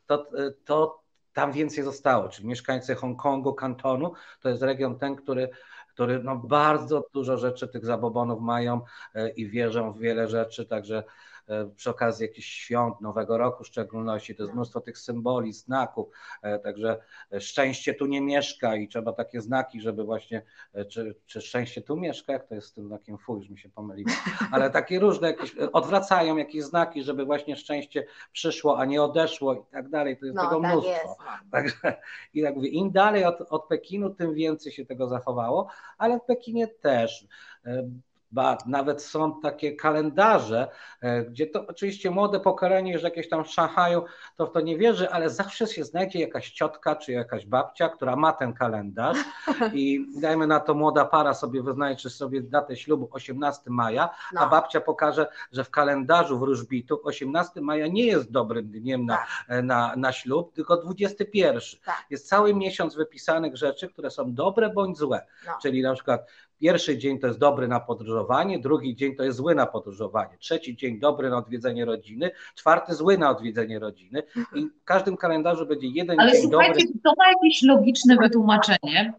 to, 0.07 0.27
to 0.65 1.03
tam 1.33 1.51
więcej 1.51 1.83
zostało, 1.83 2.29
czyli 2.29 2.47
mieszkańcy 2.47 2.95
Hongkongu, 2.95 3.53
Kantonu, 3.53 4.13
to 4.41 4.49
jest 4.49 4.61
region 4.61 4.99
ten, 4.99 5.15
który 5.15 5.49
który 5.93 6.23
no 6.23 6.35
bardzo 6.35 7.05
dużo 7.13 7.37
rzeczy 7.37 7.67
tych 7.67 7.85
zabobonów 7.85 8.41
mają 8.41 8.81
e, 9.13 9.29
i 9.29 9.49
wierzą 9.49 9.93
w 9.93 9.99
wiele 9.99 10.27
rzeczy, 10.27 10.65
także 10.65 11.03
przy 11.75 11.89
okazji 11.89 12.25
jakichś 12.25 12.47
świąt, 12.47 13.01
Nowego 13.01 13.37
Roku 13.37 13.63
w 13.63 13.67
szczególności, 13.67 14.35
to 14.35 14.43
jest 14.43 14.53
mnóstwo 14.55 14.81
tych 14.81 14.97
symboli, 14.97 15.53
znaków, 15.53 16.07
e, 16.41 16.59
także 16.59 16.99
szczęście 17.39 17.93
tu 17.93 18.05
nie 18.05 18.21
mieszka 18.21 18.75
i 18.75 18.87
trzeba 18.87 19.13
takie 19.13 19.41
znaki, 19.41 19.81
żeby 19.81 20.03
właśnie, 20.03 20.41
e, 20.73 20.85
czy, 20.85 21.15
czy 21.25 21.41
szczęście 21.41 21.81
tu 21.81 21.97
mieszka, 21.97 22.33
jak 22.33 22.47
to 22.47 22.55
jest 22.55 22.67
z 22.67 22.73
tym 22.73 22.87
znakiem 22.87 23.17
fuj, 23.17 23.39
już 23.39 23.49
mi 23.49 23.57
się 23.59 23.69
pomyliło, 23.69 24.11
ale 24.51 24.69
takie 24.69 24.99
różne 24.99 25.27
jakieś, 25.27 25.55
odwracają 25.57 26.37
jakieś 26.37 26.63
znaki, 26.63 27.03
żeby 27.03 27.25
właśnie 27.25 27.55
szczęście 27.55 28.05
przyszło, 28.31 28.79
a 28.79 28.85
nie 28.85 29.03
odeszło 29.03 29.53
i 29.53 29.63
tak 29.71 29.89
dalej, 29.89 30.17
to 30.17 30.25
jest 30.25 30.35
No, 30.35 30.43
tego 30.43 30.61
tak 30.61 30.71
mnóstwo. 30.71 30.91
jest. 30.91 31.05
No. 31.19 31.25
Także 31.51 32.01
i 32.33 32.39
jak 32.39 32.55
mówię, 32.55 32.69
im 32.69 32.91
dalej 32.91 33.25
od, 33.25 33.41
od 33.49 33.67
Pekinu, 33.67 34.09
tym 34.09 34.33
więcej 34.33 34.71
się 34.71 34.85
tego 34.85 35.07
zachowało, 35.07 35.67
ale 35.97 36.19
w 36.19 36.23
Pekinie 36.23 36.67
też. 36.67 37.27
E, 38.33 38.35
Ba, 38.35 38.57
nawet 38.65 39.01
są 39.03 39.41
takie 39.41 39.75
kalendarze, 39.75 40.67
e, 41.01 41.23
gdzie 41.23 41.47
to 41.47 41.67
oczywiście 41.67 42.11
młode 42.11 42.39
pokolenie, 42.39 42.99
że 42.99 43.07
jakieś 43.07 43.29
tam 43.29 43.43
w 43.43 43.47
Szanghaju, 43.47 44.03
to 44.35 44.45
w 44.47 44.51
to 44.51 44.61
nie 44.61 44.77
wierzy, 44.77 45.09
ale 45.09 45.29
zawsze 45.29 45.67
się 45.67 45.83
znajdzie 45.83 46.19
jakaś 46.19 46.51
ciotka 46.51 46.95
czy 46.95 47.11
jakaś 47.11 47.45
babcia, 47.45 47.89
która 47.89 48.15
ma 48.15 48.33
ten 48.33 48.53
kalendarz 48.53 49.17
i 49.73 50.05
dajmy 50.21 50.47
na 50.47 50.59
to 50.59 50.73
młoda 50.73 51.05
para 51.05 51.33
sobie 51.33 51.63
wyznaczy 51.63 52.09
sobie 52.09 52.41
datę 52.41 52.75
ślubu 52.75 53.07
18 53.11 53.61
maja, 53.67 54.09
a 54.37 54.43
No. 54.43 54.49
babcia 54.49 54.81
pokaże, 54.81 55.27
że 55.51 55.63
w 55.63 55.69
kalendarzu 55.69 56.39
wróżbitów 56.39 56.99
18 57.03 57.61
maja 57.61 57.87
nie 57.87 58.05
jest 58.05 58.31
dobrym 58.31 58.67
dniem 58.71 59.05
na, 59.05 59.17
Tak. 59.17 59.63
na, 59.63 59.93
na 59.97 60.11
ślub, 60.11 60.53
tylko 60.53 60.77
21. 60.77 61.61
Tak. 61.85 62.05
Jest 62.09 62.27
cały 62.27 62.53
miesiąc 62.55 62.95
wypisanych 62.95 63.57
rzeczy, 63.57 63.89
które 63.89 64.11
są 64.11 64.33
dobre 64.33 64.69
bądź 64.69 64.97
złe. 64.97 65.25
No. 65.47 65.51
Czyli 65.61 65.81
na 65.81 65.93
przykład 65.93 66.27
pierwszy 66.63 66.97
dzień 66.97 67.19
to 67.19 67.27
jest 67.27 67.39
dobry 67.39 67.67
na 67.67 67.79
podróżowanie, 67.79 68.59
drugi 68.59 68.95
dzień 68.95 69.15
to 69.15 69.23
jest 69.23 69.37
zły 69.37 69.55
na 69.55 69.65
podróżowanie, 69.65 70.37
trzeci 70.39 70.75
dzień 70.75 70.99
dobry 70.99 71.29
na 71.29 71.37
odwiedzenie 71.37 71.85
rodziny, 71.85 72.31
czwarty 72.55 72.93
zły 72.95 73.17
na 73.17 73.29
odwiedzenie 73.29 73.79
rodziny 73.79 74.23
i 74.55 74.65
w 74.65 74.83
każdym 74.83 75.17
kalendarzu 75.17 75.65
będzie 75.65 75.87
jeden 75.87 76.19
Ale 76.19 76.31
dzień 76.31 76.41
słuchajcie, 76.41 76.73
dobry. 76.73 76.87
czy 76.87 76.99
to 77.03 77.13
ma 77.17 77.27
jakieś 77.27 77.63
logiczne 77.63 78.17
wytłumaczenie? 78.17 79.13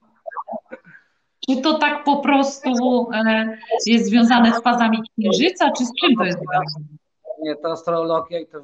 Czy 1.49 1.57
to 1.63 1.79
tak 1.79 2.05
po 2.05 2.17
prostu 2.17 3.09
e, 3.15 3.59
jest 3.87 4.07
związane 4.07 4.53
z 4.53 4.63
fazami 4.63 4.99
księżyca, 5.19 5.71
czy 5.79 5.85
z 5.85 5.91
czym 6.01 6.17
to 6.17 6.25
jest 6.25 6.39
związane? 6.39 7.04
Nie, 7.45 7.57
to 7.57 7.73
astrologia 7.73 8.41
i 8.41 8.47
to 8.47 8.61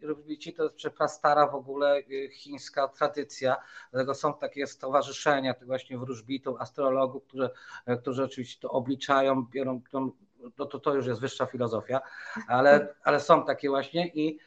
wróżbici 0.00 0.54
to 0.54 0.62
jest 0.64 0.96
prastara 0.96 1.46
w 1.46 1.54
ogóle 1.54 1.98
y, 1.98 2.30
chińska 2.32 2.88
tradycja, 2.88 3.56
dlatego 3.92 4.14
są 4.14 4.34
takie 4.34 4.66
stowarzyszenia 4.66 5.54
tych 5.54 5.66
właśnie 5.66 5.98
wróżbitów, 5.98 6.60
astrologów, 6.60 7.24
którzy, 7.24 7.50
e, 7.86 7.96
którzy 7.96 8.24
oczywiście 8.24 8.60
to 8.60 8.70
obliczają, 8.70 9.46
biorą, 9.46 9.80
tą- 9.90 10.10
to, 10.56 10.66
to, 10.66 10.78
to 10.78 10.94
już 10.94 11.06
jest 11.06 11.20
wyższa 11.20 11.46
filozofia, 11.46 12.00
ale, 12.48 12.94
ale 13.04 13.20
są 13.20 13.44
takie 13.44 13.68
właśnie 13.68 14.08
i, 14.08 14.38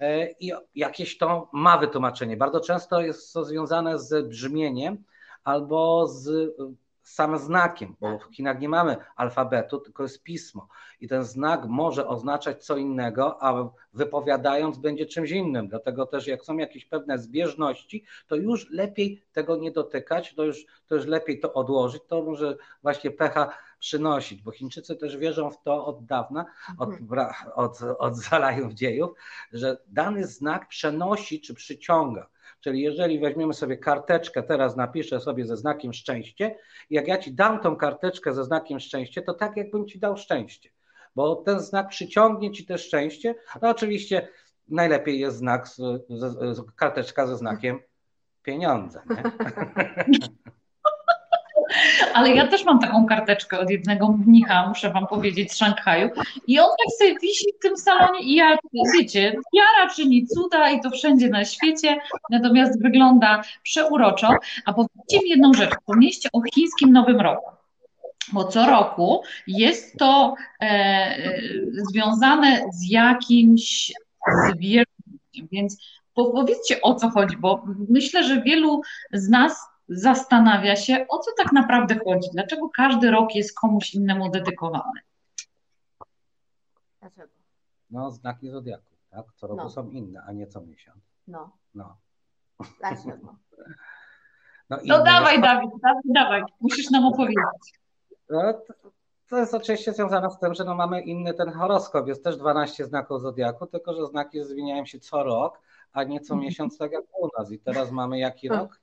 e, 0.00 0.30
i 0.30 0.52
jakieś 0.74 1.18
to 1.18 1.48
ma 1.52 1.78
wytłumaczenie. 1.78 2.36
Bardzo 2.36 2.60
często 2.60 3.00
jest 3.00 3.32
to 3.32 3.44
związane 3.44 3.98
z 3.98 4.28
brzmieniem 4.28 5.04
albo 5.44 6.06
z, 6.06 6.54
samym 7.08 7.38
znakiem, 7.38 7.96
bo 8.00 8.18
w 8.18 8.34
Chinach 8.34 8.60
nie 8.60 8.68
mamy 8.68 8.96
alfabetu, 9.16 9.78
tylko 9.80 10.02
jest 10.02 10.22
pismo. 10.22 10.68
I 11.00 11.08
ten 11.08 11.24
znak 11.24 11.64
może 11.66 12.06
oznaczać 12.06 12.64
co 12.64 12.76
innego, 12.76 13.42
a 13.42 13.70
wypowiadając 13.94 14.78
będzie 14.78 15.06
czymś 15.06 15.30
innym. 15.30 15.68
Dlatego 15.68 16.06
też 16.06 16.26
jak 16.26 16.44
są 16.44 16.56
jakieś 16.56 16.84
pewne 16.84 17.18
zbieżności, 17.18 18.04
to 18.26 18.36
już 18.36 18.70
lepiej 18.70 19.22
tego 19.32 19.56
nie 19.56 19.70
dotykać, 19.72 20.34
to 20.34 20.44
już, 20.44 20.66
to 20.86 20.94
już 20.94 21.06
lepiej 21.06 21.40
to 21.40 21.52
odłożyć. 21.52 22.02
To 22.08 22.22
może 22.22 22.56
właśnie 22.82 23.10
pecha 23.10 23.52
przynosić, 23.78 24.42
bo 24.42 24.50
Chińczycy 24.50 24.96
też 24.96 25.16
wierzą 25.16 25.50
w 25.50 25.62
to 25.62 25.86
od 25.86 26.04
dawna, 26.04 26.44
od, 26.78 26.88
Mhm. 26.88 27.30
od, 27.54 27.82
od 27.98 28.16
zalajów 28.30 28.72
dziejów, 28.72 29.10
że 29.52 29.78
dany 29.86 30.26
znak 30.26 30.68
przenosi 30.68 31.40
czy 31.40 31.54
przyciąga. 31.54 32.28
Czyli 32.60 32.80
jeżeli 32.80 33.18
weźmiemy 33.18 33.54
sobie 33.54 33.76
karteczkę, 33.76 34.42
teraz 34.42 34.76
napiszę 34.76 35.20
sobie 35.20 35.46
ze 35.46 35.56
znakiem 35.56 35.92
szczęście, 35.92 36.56
jak 36.90 37.08
ja 37.08 37.18
ci 37.18 37.34
dam 37.34 37.60
tą 37.60 37.76
karteczkę 37.76 38.34
ze 38.34 38.44
znakiem 38.44 38.80
szczęście, 38.80 39.22
to 39.22 39.34
tak 39.34 39.56
jakbym 39.56 39.86
ci 39.86 39.98
dał 39.98 40.16
szczęście, 40.16 40.70
bo 41.14 41.36
ten 41.36 41.60
znak 41.60 41.88
przyciągnie 41.88 42.52
ci 42.52 42.66
też 42.66 42.86
szczęście. 42.86 43.34
No 43.62 43.68
oczywiście 43.70 44.28
najlepiej 44.68 45.20
jest 45.20 45.36
znak, 45.36 45.68
z, 45.68 45.76
z, 46.08 46.56
z, 46.56 46.62
karteczka 46.76 47.26
ze 47.26 47.36
znakiem 47.36 47.80
pieniądze. 48.42 49.02
Ale 52.14 52.34
ja 52.34 52.46
też 52.46 52.64
mam 52.64 52.78
taką 52.78 53.06
karteczkę 53.06 53.58
od 53.58 53.70
jednego 53.70 54.08
mnicha, 54.26 54.68
muszę 54.68 54.90
wam 54.90 55.06
powiedzieć, 55.06 55.52
z 55.52 55.56
Szanghaju. 55.56 56.10
I 56.46 56.60
on 56.60 56.66
tak 56.66 56.94
sobie 56.98 57.18
wisi 57.22 57.46
w 57.58 57.62
tym 57.62 57.76
salonie 57.76 58.20
i 58.20 58.34
ja, 58.34 58.56
wiecie, 58.98 59.36
wiara 59.54 59.94
czyni 59.94 60.26
cuda 60.26 60.70
i 60.70 60.80
to 60.80 60.90
wszędzie 60.90 61.28
na 61.28 61.44
świecie, 61.44 61.98
natomiast 62.30 62.82
wygląda 62.82 63.42
przeuroczo. 63.62 64.28
A 64.64 64.72
powiedzcie 64.72 65.18
mi 65.24 65.30
jedną 65.30 65.54
rzecz, 65.54 65.70
pomieście 65.86 66.28
o 66.32 66.40
chińskim 66.54 66.92
Nowym 66.92 67.20
Roku. 67.20 67.50
Bo 68.32 68.44
co 68.44 68.66
roku 68.66 69.22
jest 69.46 69.98
to 69.98 70.34
e, 70.60 71.40
związane 71.90 72.62
z 72.72 72.90
jakimś 72.90 73.92
zwierzęciem, 74.48 75.48
więc 75.52 75.76
powiedzcie 76.14 76.80
o 76.82 76.94
co 76.94 77.10
chodzi, 77.10 77.36
bo 77.36 77.64
myślę, 77.88 78.24
że 78.24 78.42
wielu 78.42 78.80
z 79.12 79.28
nas 79.28 79.68
zastanawia 79.88 80.76
się, 80.76 81.06
o 81.08 81.18
co 81.18 81.30
tak 81.36 81.52
naprawdę 81.52 81.98
chodzi, 82.04 82.28
dlaczego 82.32 82.68
każdy 82.76 83.10
rok 83.10 83.34
jest 83.34 83.58
komuś 83.58 83.94
innemu 83.94 84.30
dedykowany. 84.30 85.00
Dlaczego? 87.00 87.32
No, 87.90 88.10
znaki 88.10 88.50
zodiaku, 88.50 88.94
tak? 89.10 89.24
Co 89.34 89.46
roku 89.46 89.62
No. 89.62 89.70
są 89.70 89.90
inne, 89.90 90.22
a 90.26 90.32
nie 90.32 90.46
co 90.46 90.60
miesiąc. 90.60 91.04
No, 91.28 91.50
No, 91.74 91.96
dlaczego? 92.78 93.16
no, 94.70 94.76
No 94.84 95.04
dawaj, 95.04 95.32
jest- 95.34 95.44
Dawid, 95.44 95.70
dawaj, 95.82 96.02
dawaj, 96.04 96.42
musisz 96.60 96.90
nam 96.90 97.04
opowiedzieć. 97.06 97.78
No, 98.30 98.52
to, 98.52 98.74
to 99.28 99.38
jest 99.38 99.54
oczywiście 99.54 99.92
związane 99.92 100.30
z 100.30 100.38
tym, 100.38 100.54
że 100.54 100.64
no 100.64 100.74
mamy 100.74 101.00
inny 101.02 101.34
ten 101.34 101.50
horoskop. 101.52 102.08
Jest 102.08 102.24
też 102.24 102.36
12 102.36 102.84
znaków 102.84 103.20
zodiaku, 103.22 103.66
tylko 103.66 103.94
że 103.94 104.06
znaki 104.06 104.44
zmieniają 104.44 104.86
się 104.86 105.00
co 105.00 105.22
rok, 105.22 105.60
a 105.92 106.04
nie 106.04 106.20
co 106.20 106.34
Mhm. 106.34 106.40
miesiąc, 106.46 106.78
tak 106.78 106.92
jak 106.92 107.04
u 107.18 107.28
nas. 107.38 107.52
I 107.52 107.58
teraz 107.58 107.90
mamy 107.90 108.18
jaki 108.18 108.48
rok? 108.48 108.80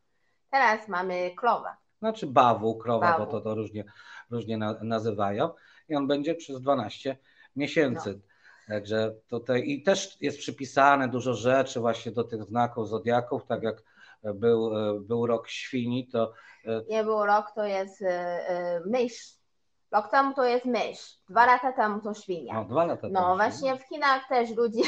Teraz 0.55 0.87
mamy 0.87 1.31
klowa. 1.35 1.77
Znaczy 1.99 2.27
bawu, 2.27 2.77
krowa, 2.77 3.11
Bawu. 3.11 3.25
bo 3.25 3.31
to, 3.31 3.41
to 3.41 3.55
różnie, 3.55 3.83
różnie 4.31 4.57
na, 4.57 4.75
nazywają. 4.81 5.49
I 5.89 5.95
on 5.95 6.07
będzie 6.07 6.35
przez 6.35 6.61
12 6.61 7.17
miesięcy. 7.55 8.21
Także 8.67 9.15
tutaj 9.29 9.69
i 9.69 9.83
też 9.83 10.17
jest 10.21 10.37
przypisane 10.37 11.07
dużo 11.07 11.33
rzeczy 11.33 11.79
właśnie 11.79 12.11
do 12.11 12.23
tych 12.23 12.43
znaków 12.43 12.89
zodiaków, 12.89 13.45
tak 13.45 13.63
jak 13.63 13.83
był, 14.23 14.71
był 14.99 15.27
rok 15.27 15.49
świni, 15.49 16.07
to 16.07 16.33
Nie 16.89 17.03
był 17.03 17.25
rok, 17.25 17.51
to 17.55 17.65
jest 17.65 18.01
y, 18.01 18.05
mysz. 18.85 19.34
Rok 19.95 20.09
temu 20.11 20.33
to 20.33 20.43
jest 20.45 20.65
mysz. 20.65 21.17
Dwa 21.29 21.45
lata 21.45 21.73
temu 21.73 22.01
to 22.01 22.13
świnia. 22.13 22.53
no, 22.53 22.65
dwa 22.65 22.85
lata 22.85 23.07
No 23.11 23.21
temu 23.21 23.35
właśnie 23.35 23.77
w 23.77 23.83
Chinach 23.83 24.27
też 24.27 24.49
ludzi, 24.55 24.81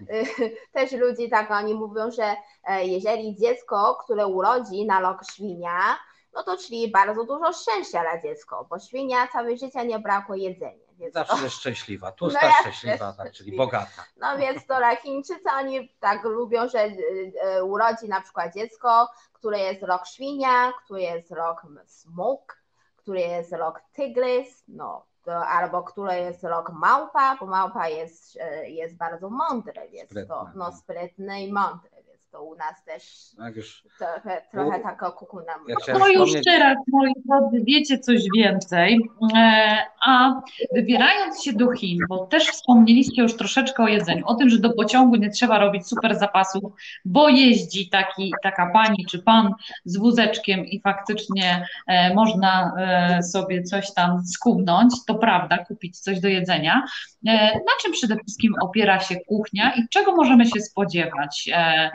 też 0.74 0.92
ludzi 0.92 1.30
tak 1.30 1.50
oni 1.50 1.74
mówią, 1.74 2.10
że 2.10 2.36
e, 2.64 2.86
jeżeli 2.86 3.36
dziecko, 3.36 3.98
które 4.04 4.26
urodzi 4.26 4.86
na 4.86 5.00
rok 5.00 5.20
świnia, 5.32 5.98
no 6.32 6.42
to 6.42 6.56
czyli 6.56 6.90
bardzo 6.90 7.24
dużo 7.24 7.52
szczęścia 7.52 8.02
dla 8.02 8.22
dziecka, 8.22 8.56
bo 8.70 8.78
świnia 8.78 9.28
całe 9.32 9.56
życie 9.56 9.86
nie 9.86 9.98
brakło 9.98 10.34
jedzenia. 10.34 10.84
Więc 10.98 11.14
to, 11.14 11.24
Zawsze 11.24 11.44
jest 11.44 11.56
szczęśliwa, 11.56 12.12
tłusta 12.12 12.40
No 12.48 12.52
szczęśliwa, 12.60 13.12
tak, 13.12 13.32
czyli 13.32 13.56
bogata. 13.56 14.04
no 14.16 14.38
więc 14.38 14.66
to 14.66 14.76
dla 14.76 14.96
Chińczycy 14.96 15.50
oni 15.58 15.96
tak 16.00 16.24
lubią, 16.24 16.68
że 16.68 16.84
y, 16.84 17.32
y, 17.58 17.64
urodzi 17.64 18.08
na 18.08 18.20
przykład 18.20 18.54
dziecko, 18.54 19.08
które 19.32 19.58
jest 19.58 19.82
rok 19.82 20.06
świnia, 20.06 20.72
które 20.84 21.00
jest 21.00 21.30
rok 21.30 21.62
smok, 21.86 22.63
który 23.04 23.20
jest 23.20 23.52
rok 23.52 23.80
tygrys, 23.92 24.64
no 24.68 25.04
to, 25.24 25.46
albo 25.46 25.82
które 25.82 26.20
jest 26.20 26.44
rok 26.44 26.72
małpa, 26.72 27.36
bo 27.40 27.46
małpa 27.46 27.88
jest, 27.88 28.38
e, 28.40 28.70
jest 28.70 28.96
bardzo 28.96 29.30
mądry, 29.30 29.88
więc 29.92 30.28
to 30.28 30.44
no, 30.44 30.50
no. 30.54 30.72
sprytny 30.72 31.42
i 31.42 31.52
mądry, 31.52 31.90
to 32.34 32.42
u 32.42 32.54
nas 32.54 32.84
też 32.84 33.02
Jak 33.38 33.56
już 33.56 33.82
trochę, 33.98 34.42
trochę 34.50 34.80
taka 34.80 35.10
kukuna. 35.10 35.52
ja 35.68 35.76
chciałem 35.82 36.00
No 36.00 36.08
już 36.08 36.32
teraz, 36.44 36.76
moi 36.92 37.12
drodzy, 37.24 37.64
wiecie 37.64 37.98
coś 37.98 38.22
więcej. 38.36 39.00
E, 39.36 39.76
A 40.06 40.40
wybierając 40.74 41.42
się 41.44 41.52
do 41.52 41.72
Chin, 41.72 41.98
bo 42.08 42.26
też 42.26 42.46
wspomnieliście 42.46 43.22
już 43.22 43.36
troszeczkę 43.36 43.82
o 43.82 43.88
jedzeniu, 43.88 44.26
o 44.26 44.34
tym, 44.34 44.48
że 44.48 44.58
do 44.58 44.72
pociągu 44.72 45.16
nie 45.16 45.30
trzeba 45.30 45.58
robić 45.58 45.88
super 45.88 46.18
zapasów, 46.18 46.62
bo 47.04 47.28
jeździ 47.28 47.88
taki, 47.88 48.32
taka 48.42 48.70
pani 48.72 49.06
czy 49.10 49.22
pan 49.22 49.54
z 49.84 49.98
wózeczkiem 49.98 50.66
i 50.66 50.80
faktycznie 50.80 51.66
e, 51.86 52.14
można 52.14 52.72
e, 52.78 53.22
sobie 53.22 53.62
coś 53.62 53.94
tam 53.94 54.24
skubnąć, 54.26 54.94
to 55.06 55.14
prawda, 55.14 55.58
kupić 55.58 56.00
coś 56.00 56.20
do 56.20 56.28
jedzenia. 56.28 56.82
E, 57.26 57.54
Na 57.54 57.72
czym 57.82 57.92
przede 57.92 58.16
wszystkim 58.16 58.54
opiera 58.62 59.00
się 59.00 59.16
kuchnia 59.28 59.74
i 59.74 59.88
czego 59.88 60.16
możemy 60.16 60.46
się 60.46 60.60
spodziewać? 60.60 61.50
E, 61.52 61.90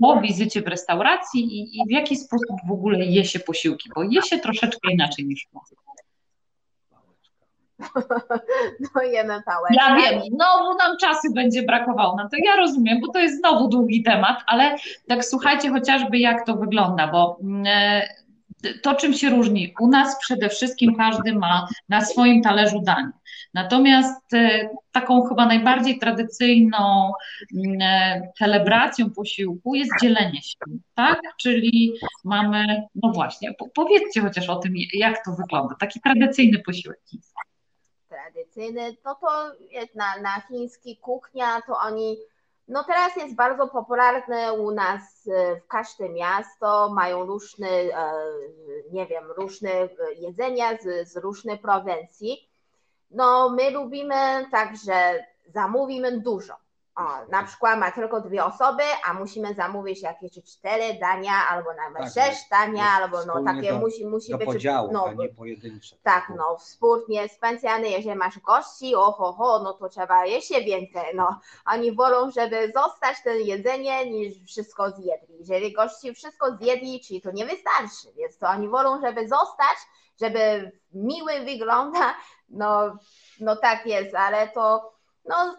po 0.00 0.20
wizycie 0.20 0.62
w 0.62 0.66
restauracji 0.66 1.40
i, 1.40 1.80
i 1.80 1.86
w 1.88 1.90
jaki 1.90 2.16
sposób 2.16 2.56
w 2.68 2.72
ogóle 2.72 3.04
je 3.04 3.24
się 3.24 3.40
posiłki, 3.40 3.90
bo 3.94 4.02
je 4.02 4.22
się 4.22 4.38
troszeczkę 4.38 4.92
inaczej 4.92 5.26
niż 5.26 5.48
nas. 5.54 5.74
No 8.94 9.02
jemy 9.02 9.42
pałeczkę. 9.42 9.74
Ja 9.76 9.96
wiem, 9.96 10.20
znowu 10.20 10.78
nam 10.78 10.96
czasu 11.00 11.34
będzie 11.34 11.62
brakowało, 11.62 12.16
no 12.16 12.28
to 12.28 12.36
ja 12.44 12.56
rozumiem, 12.56 13.00
bo 13.00 13.12
to 13.12 13.18
jest 13.18 13.38
znowu 13.38 13.68
długi 13.68 14.02
temat, 14.02 14.42
ale 14.46 14.76
tak 15.08 15.24
słuchajcie 15.24 15.70
chociażby 15.70 16.18
jak 16.18 16.46
to 16.46 16.54
wygląda, 16.54 17.06
bo 17.06 17.38
mm, 17.42 17.62
e, 17.66 18.02
to 18.82 18.94
czym 18.94 19.14
się 19.14 19.30
różni, 19.30 19.74
u 19.80 19.88
nas 19.88 20.18
przede 20.20 20.48
wszystkim 20.48 20.94
każdy 20.96 21.34
ma 21.34 21.68
na 21.88 22.00
swoim 22.00 22.42
talerzu 22.42 22.80
danie. 22.80 23.10
Natomiast 23.54 24.34
e, 24.34 24.68
taką 24.92 25.28
chyba 25.28 25.46
najbardziej 25.46 25.98
tradycyjną 25.98 27.12
mm, 27.56 27.78
e, 27.80 28.32
celebracją 28.38 29.10
posiłku 29.10 29.74
jest 29.74 29.90
dzielenie 30.02 30.42
się, 30.42 30.58
tak? 30.94 31.20
Czyli 31.40 31.94
mamy, 32.24 32.82
no 32.94 33.12
właśnie, 33.12 33.54
po, 33.54 33.68
powiedzcie 33.68 34.20
chociaż 34.20 34.48
o 34.48 34.56
tym, 34.56 34.72
jak 34.92 35.24
to 35.24 35.30
wygląda, 35.32 35.74
taki 35.80 36.00
tradycyjny 36.00 36.58
posiłek. 36.66 37.00
tradycyjny, 38.08 38.96
no 39.04 39.14
to 39.14 39.52
na, 39.94 40.20
na 40.20 40.40
chiński 40.40 40.96
kuchnia, 40.96 41.62
to 41.66 41.78
oni, 41.78 42.16
no 42.68 42.84
teraz 42.84 43.16
jest 43.16 43.34
bardzo 43.34 43.68
popularne 43.68 44.52
u 44.52 44.70
nas 44.70 45.28
e, 45.28 45.56
w 45.56 45.66
każde 45.66 46.08
miasto, 46.08 46.90
mają 46.94 47.26
różne, 47.26 47.68
nie 48.92 49.06
wiem, 49.06 49.24
różne 49.36 49.70
jedzenia 50.18 50.76
z, 50.76 51.08
z 51.08 51.16
różnych 51.16 51.60
prowincji. 51.60 52.49
No 53.10 53.48
my 53.50 53.70
lubimy 53.70 54.46
tak, 54.50 54.76
że 54.86 55.24
zamówimy 55.48 56.20
dużo. 56.20 56.54
O, 56.96 57.02
na 57.30 57.42
przykład 57.44 57.78
ma 57.78 57.90
tylko 57.90 58.20
dwie 58.20 58.44
osoby, 58.44 58.82
a 59.06 59.14
musimy 59.14 59.54
zamówić 59.54 60.02
jakieś 60.02 60.32
cztery 60.32 60.98
dania, 61.00 61.32
albo 61.50 61.70
nawet 61.74 62.14
Tak, 62.14 62.24
sześć 62.24 62.48
dania, 62.50 62.82
jest 62.82 63.02
albo 63.02 63.24
no 63.24 63.44
takie 63.44 63.72
do- 63.72 63.78
musi, 63.78 64.06
musi 64.06 64.30
Do 64.32 64.38
być. 64.38 64.46
podziału, 64.46 64.92
no, 64.92 65.04
a 65.06 65.12
nie 65.12 65.28
pojedyncze. 65.28 65.96
tak, 66.02 66.32
no, 66.36 66.56
wspólnie 66.56 67.28
specjalnie, 67.28 67.90
jeżeli 67.90 68.16
masz 68.16 68.38
gości, 68.38 68.94
oho, 68.96 69.32
ho, 69.32 69.60
no 69.64 69.72
to 69.72 69.88
trzeba 69.88 70.26
jeszcze 70.26 70.60
więcej, 70.60 71.04
no. 71.14 71.40
Oni 71.66 71.92
wolą, 71.92 72.30
żeby 72.30 72.72
zostać 72.74 73.22
to 73.24 73.30
jedzenie, 73.30 74.10
niż 74.10 74.32
wszystko 74.46 74.90
zjedli. 74.90 75.36
Jeżeli 75.38 75.72
gości 75.72 76.14
wszystko 76.14 76.56
zjedli, 76.56 77.00
czyli 77.00 77.20
to 77.20 77.30
nie 77.32 77.46
wystarczy, 77.46 78.12
więc 78.16 78.38
to 78.38 78.48
oni 78.48 78.68
wolą, 78.68 79.00
żeby 79.00 79.28
zostać, 79.28 79.76
żeby 80.20 80.72
miły 80.94 81.40
wygląda, 81.40 82.14
no, 82.50 82.98
no 83.40 83.56
tak 83.56 83.86
jest, 83.86 84.14
ale 84.14 84.48
to, 84.48 84.92
no, 85.28 85.56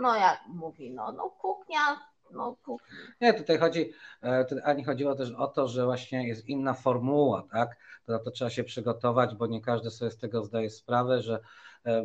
no 0.00 0.16
jak 0.16 0.40
mówi, 0.48 0.90
no, 0.90 1.12
no 1.12 1.30
kuchnia, 1.30 2.00
no 2.30 2.56
kuchnia. 2.64 2.96
Nie, 3.20 3.34
tutaj 3.34 3.58
chodzi, 3.58 3.92
e, 4.22 4.44
tu 4.44 4.56
Ani 4.64 4.84
chodziło 4.84 5.14
też 5.14 5.30
o 5.30 5.46
to, 5.46 5.68
że 5.68 5.84
właśnie 5.84 6.28
jest 6.28 6.48
inna 6.48 6.74
formuła, 6.74 7.42
tak? 7.52 7.76
To 8.06 8.12
na 8.12 8.18
to 8.18 8.30
trzeba 8.30 8.50
się 8.50 8.64
przygotować, 8.64 9.34
bo 9.34 9.46
nie 9.46 9.60
każdy 9.60 9.90
sobie 9.90 10.10
z 10.10 10.18
tego 10.18 10.42
zdaje 10.42 10.70
sprawę, 10.70 11.22
że, 11.22 11.40
e, 11.86 12.04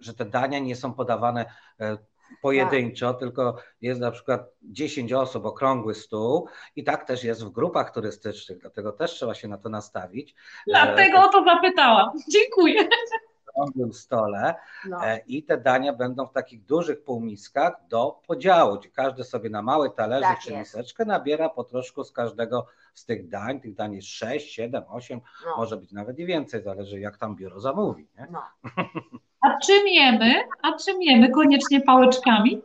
że 0.00 0.14
te 0.14 0.24
dania 0.24 0.58
nie 0.58 0.76
są 0.76 0.94
podawane 0.94 1.44
e, 1.80 1.98
pojedynczo, 2.42 3.14
tylko 3.14 3.56
jest 3.80 4.00
na 4.00 4.10
przykład 4.10 4.52
10 4.62 5.12
osób, 5.12 5.44
okrągły 5.44 5.94
stół 5.94 6.48
i 6.76 6.84
tak 6.84 7.06
też 7.06 7.24
jest 7.24 7.44
w 7.44 7.50
grupach 7.50 7.90
turystycznych, 7.94 8.58
dlatego 8.58 8.92
też 8.92 9.10
trzeba 9.10 9.34
się 9.34 9.48
na 9.48 9.58
to 9.58 9.68
nastawić. 9.68 10.34
Dlatego 10.66 11.18
o 11.18 11.28
to 11.28 11.44
zapytałam. 11.44 12.10
Dziękuję 12.28 12.88
okrągłym 13.54 13.92
stole 13.92 14.54
no. 14.88 15.06
E, 15.06 15.18
i 15.18 15.42
te 15.42 15.58
dania 15.58 15.92
będą 15.92 16.26
w 16.26 16.32
takich 16.32 16.64
dużych 16.64 17.04
półmiskach 17.04 17.72
do 17.88 18.20
podziału, 18.26 18.78
gdzie 18.78 18.88
każdy 18.88 19.24
sobie 19.24 19.50
na 19.50 19.62
mały 19.62 19.90
talerzyk 19.90 20.28
tak 20.28 20.40
czy 20.40 20.56
miseczkę 20.56 21.04
nabiera 21.04 21.48
po 21.48 21.64
troszku 21.64 22.04
z 22.04 22.12
każdego 22.12 22.66
z 22.94 23.04
tych 23.04 23.28
dań. 23.28 23.60
Tych 23.60 23.74
dań 23.74 23.94
jest 23.94 24.08
6, 24.08 24.52
7, 24.54 24.82
8, 24.88 25.20
no. 25.46 25.56
może 25.56 25.76
być 25.76 25.92
nawet 25.92 26.18
i 26.18 26.26
więcej, 26.26 26.62
zależy 26.62 27.00
jak 27.00 27.16
tam 27.16 27.36
biuro 27.36 27.60
zamówi. 27.60 28.08
Nie? 28.18 28.26
No. 28.30 28.42
A 29.40 29.58
czym 29.58 29.88
jemy? 29.88 30.34
A 30.62 30.76
czym 30.76 31.02
jemy? 31.02 31.30
Koniecznie 31.30 31.80
pałeczkami? 31.80 32.62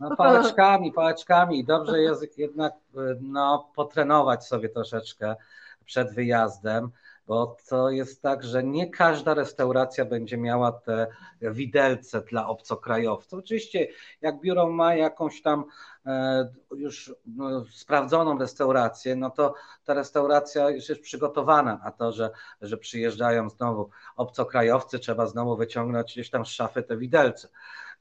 No, 0.00 0.16
pałeczkami, 0.16 0.92
pałeczkami. 0.92 1.64
Dobrze 1.64 2.00
jest 2.00 2.38
jednak 2.38 2.72
no, 3.20 3.70
potrenować 3.74 4.46
sobie 4.46 4.68
troszeczkę 4.68 5.36
przed 5.84 6.14
wyjazdem 6.14 6.90
bo 7.26 7.56
to 7.68 7.90
jest 7.90 8.22
tak, 8.22 8.44
że 8.44 8.64
nie 8.64 8.90
każda 8.90 9.34
restauracja 9.34 10.04
będzie 10.04 10.36
miała 10.36 10.72
te 10.72 11.06
widelce 11.40 12.20
dla 12.20 12.46
obcokrajowców. 12.46 13.38
Oczywiście, 13.38 13.88
jak 14.20 14.40
biuro 14.40 14.70
ma 14.70 14.94
jakąś 14.94 15.42
tam 15.42 15.64
e, 16.06 16.48
już 16.76 17.14
no, 17.26 17.64
sprawdzoną 17.70 18.38
restaurację, 18.38 19.16
no 19.16 19.30
to 19.30 19.54
ta 19.84 19.94
restauracja 19.94 20.70
już 20.70 20.88
jest 20.88 21.02
przygotowana 21.02 21.80
na 21.84 21.90
to, 21.90 22.12
że, 22.12 22.30
że 22.60 22.76
przyjeżdżają 22.76 23.50
znowu 23.50 23.90
obcokrajowcy, 24.16 24.98
trzeba 24.98 25.26
znowu 25.26 25.56
wyciągnąć 25.56 26.12
gdzieś 26.12 26.30
tam 26.30 26.46
z 26.46 26.48
szafy 26.48 26.82
te 26.82 26.96
widelce. 26.96 27.48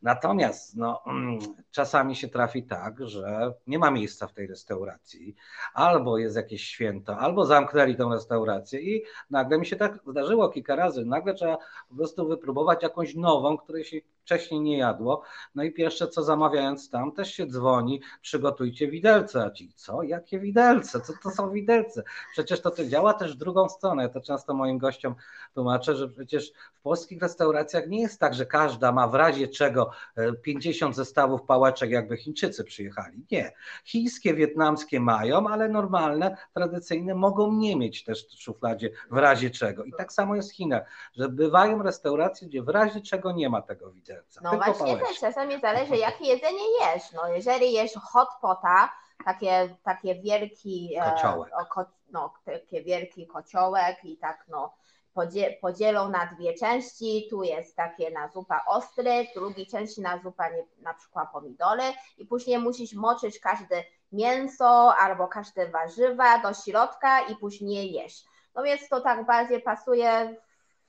Natomiast 0.04 0.78
no, 0.78 1.02
mm, 1.08 1.40
czasami 1.72 2.16
się 2.16 2.28
trafi 2.28 2.64
tak, 2.64 3.08
że 3.08 3.54
nie 3.68 3.80
ma 3.80 3.92
miejsca 3.92 4.28
w 4.28 4.34
tej 4.34 4.48
restauracji, 4.48 5.36
albo 5.74 6.18
jest 6.18 6.36
jakieś 6.36 6.64
święto, 6.64 7.18
albo 7.18 7.46
zamknęli 7.46 7.96
tą 7.96 8.14
restaurację 8.14 8.82
i 8.82 9.04
nagle 9.30 9.58
mi 9.58 9.66
się 9.66 9.76
tak 9.76 10.00
zdarzyło 10.08 10.50
kilka 10.50 10.76
razy. 10.76 11.06
Nagle 11.06 11.34
trzeba 11.34 11.58
po 11.90 11.96
prostu 11.96 12.28
wypróbować 12.28 12.84
jakąś 12.84 13.16
nową, 13.16 13.58
której 13.58 13.84
się 13.84 13.98
wcześniej 14.24 14.62
nie 14.62 14.78
jadło. 14.78 15.22
No 15.56 15.64
i 15.64 15.72
pierwsze 15.72 16.08
co 16.08 16.24
zamawiając 16.24 16.90
tam, 16.90 17.12
też 17.12 17.34
się 17.34 17.48
dzwoni, 17.48 18.02
przygotujcie 18.22 18.88
widelce. 18.88 19.44
A 19.44 19.52
ci, 19.52 19.74
co? 19.76 20.04
Jakie 20.04 20.40
widelce? 20.40 21.02
Co 21.02 21.14
to 21.24 21.32
są 21.32 21.52
widelce? 21.52 22.04
Przecież 22.32 22.62
to, 22.62 22.72
to 22.72 22.86
działa 22.86 23.14
też 23.14 23.36
w 23.36 23.38
drugą 23.38 23.70
stronę. 23.70 24.04
Ja 24.04 24.10
to 24.10 24.22
często 24.22 24.54
moim 24.54 24.78
gościom 24.78 25.16
tłumaczę, 25.54 25.96
że 25.96 26.10
przecież 26.10 26.52
w 26.74 26.82
polskich 26.82 27.22
restauracjach 27.22 27.88
nie 27.88 28.02
jest 28.02 28.20
tak, 28.20 28.34
że 28.34 28.46
każda 28.46 28.92
ma 28.92 29.08
w 29.08 29.16
razie 29.16 29.48
czego 29.48 29.92
50 30.42 30.94
e, 30.94 30.96
zestawów 30.96 31.42
pałeczek, 31.44 31.90
jakby 31.90 32.18
Chińczycy 32.18 32.64
przyjechali. 32.64 33.26
Nie. 33.32 33.52
Chińskie, 33.86 34.34
wietnamskie 34.34 35.00
mają, 35.00 35.48
ale 35.48 35.70
normalne, 35.70 36.38
tradycyjne 36.54 37.16
mogą 37.16 37.54
nie 37.54 37.76
mieć 37.76 38.04
też 38.04 38.28
w 38.28 38.42
szufladzie 38.42 38.90
w 39.12 39.18
razie 39.18 39.50
czego. 39.50 39.84
I 39.84 39.92
tak 39.98 40.14
samo 40.14 40.36
jest 40.36 40.52
w 40.52 40.56
Chinach, 40.56 40.84
że 41.14 41.30
bywają 41.30 41.84
restauracje, 41.84 42.48
gdzie 42.48 42.64
w 42.64 42.70
razie 42.70 43.02
czego 43.02 43.32
nie 43.32 43.50
ma 43.50 43.62
tego 43.62 43.92
widelca. 43.92 44.13
No 44.42 44.52
właśnie 44.52 44.98
też, 44.98 45.20
czasami 45.20 45.60
zależy 45.60 45.98
jakie 45.98 46.26
jedzenie 46.26 46.64
jesz. 46.82 47.12
No 47.12 47.28
jeżeli 47.28 47.74
jesz 47.74 47.94
hot 47.94 48.30
pota, 48.42 48.92
takie, 49.26 49.76
takie 49.84 50.16
wielki 50.16 50.96
e, 50.98 51.12
kociołek. 51.12 51.54
E, 51.62 51.66
ko, 51.66 51.86
no, 52.12 52.34
takie 52.46 52.84
wielki 52.84 53.28
kociołek 53.28 54.06
i 54.06 54.18
tak 54.18 54.46
no 54.48 54.74
podzielą 55.62 56.10
na 56.10 56.26
dwie 56.26 56.54
części, 56.54 57.28
tu 57.30 57.44
jest 57.44 57.76
takie 57.76 58.12
na 58.12 58.28
zupa 58.28 58.66
ostry, 58.68 59.28
w 59.32 59.34
drugiej 59.34 59.68
części 59.68 60.02
na 60.02 60.22
zupa 60.24 60.50
nie, 60.50 60.64
na 60.82 60.94
przykład 60.94 61.32
pomidory 61.32 61.84
i 62.18 62.26
później 62.26 62.60
musisz 62.60 62.94
moczyć 62.94 63.40
każde 63.40 63.84
mięso 64.12 64.96
albo 64.96 65.28
każde 65.28 65.70
warzywa 65.70 66.40
do 66.40 66.54
środka 66.54 67.22
i 67.22 67.36
później 67.36 67.92
jeść. 67.92 68.26
No 68.56 68.64
więc 68.64 68.90
to 68.90 69.02
tak 69.02 69.26
bardziej 69.26 69.62
pasuje 69.62 70.36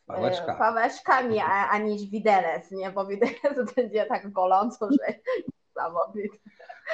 Pałeczka. 0.07 0.55
pałeczkami, 0.55 1.41
a, 1.41 1.69
a 1.69 1.79
niż 1.79 2.11
widelec, 2.11 2.71
nie? 2.71 2.91
Bo 2.91 3.07
widelec 3.07 3.73
będzie 3.77 4.07
tak 4.07 4.33
goląco, 4.33 4.89
że 4.91 5.15
samowity. 5.75 6.39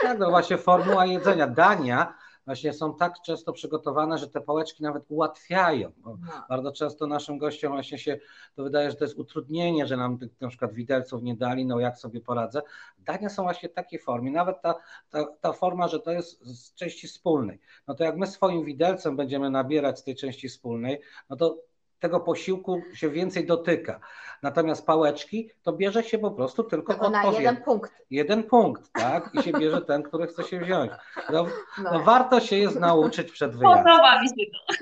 Tak, 0.02 0.18
no 0.18 0.30
właśnie 0.30 0.58
formuła 0.58 1.06
jedzenia. 1.06 1.46
Dania 1.46 2.14
właśnie 2.46 2.72
są 2.72 2.94
tak 2.94 3.14
często 3.22 3.52
przygotowane, 3.52 4.18
że 4.18 4.28
te 4.28 4.40
pałeczki 4.40 4.82
nawet 4.82 5.04
ułatwiają. 5.08 5.92
No. 6.04 6.18
Bardzo 6.48 6.72
często 6.72 7.06
naszym 7.06 7.38
gościom 7.38 7.72
właśnie 7.72 7.98
się 7.98 8.18
to 8.54 8.62
wydaje, 8.62 8.90
że 8.90 8.96
to 8.96 9.04
jest 9.04 9.18
utrudnienie, 9.18 9.86
że 9.86 9.96
nam 9.96 10.18
tych 10.18 10.40
na 10.40 10.48
przykład 10.48 10.72
widelców 10.72 11.22
nie 11.22 11.36
dali, 11.36 11.66
no 11.66 11.80
jak 11.80 11.98
sobie 11.98 12.20
poradzę. 12.20 12.62
Dania 12.98 13.28
są 13.28 13.42
właśnie 13.42 13.68
w 13.68 13.72
takiej 13.72 13.98
formie, 13.98 14.30
nawet 14.30 14.62
ta, 14.62 14.74
ta, 15.10 15.24
ta 15.40 15.52
forma, 15.52 15.88
że 15.88 16.00
to 16.00 16.10
jest 16.10 16.44
z 16.44 16.74
części 16.74 17.08
wspólnej. 17.08 17.60
No 17.88 17.94
to 17.94 18.04
jak 18.04 18.16
my 18.16 18.26
swoim 18.26 18.64
widelcem 18.64 19.16
będziemy 19.16 19.50
nabierać 19.50 19.98
z 19.98 20.04
tej 20.04 20.16
części 20.16 20.48
wspólnej, 20.48 21.00
no 21.30 21.36
to 21.36 21.69
tego 22.00 22.20
posiłku 22.20 22.82
się 22.94 23.10
więcej 23.10 23.46
dotyka. 23.46 24.00
Natomiast 24.42 24.86
pałeczki 24.86 25.50
to 25.62 25.72
bierze 25.72 26.04
się 26.04 26.18
po 26.18 26.30
prostu 26.30 26.64
tylko 26.64 26.92
Tylko 26.92 27.10
na 27.10 27.24
jeden 27.24 27.56
punkt. 27.56 27.92
Jeden 28.10 28.42
punkt, 28.42 28.92
tak? 28.92 29.30
I 29.34 29.42
się 29.42 29.52
bierze 29.52 29.80
ten, 29.80 30.02
który 30.02 30.26
chce 30.26 30.42
się 30.42 30.60
wziąć. 30.60 30.92
No, 31.32 31.46
no. 31.82 31.92
no 31.92 32.00
warto 32.00 32.40
się 32.40 32.56
jest 32.56 32.80
nauczyć 32.80 33.32
przed 33.32 33.56
wyjazdem. 33.56 33.84
Podoba 33.84 34.22
mi 34.22 34.28
się 34.28 34.34
to. 34.34 34.74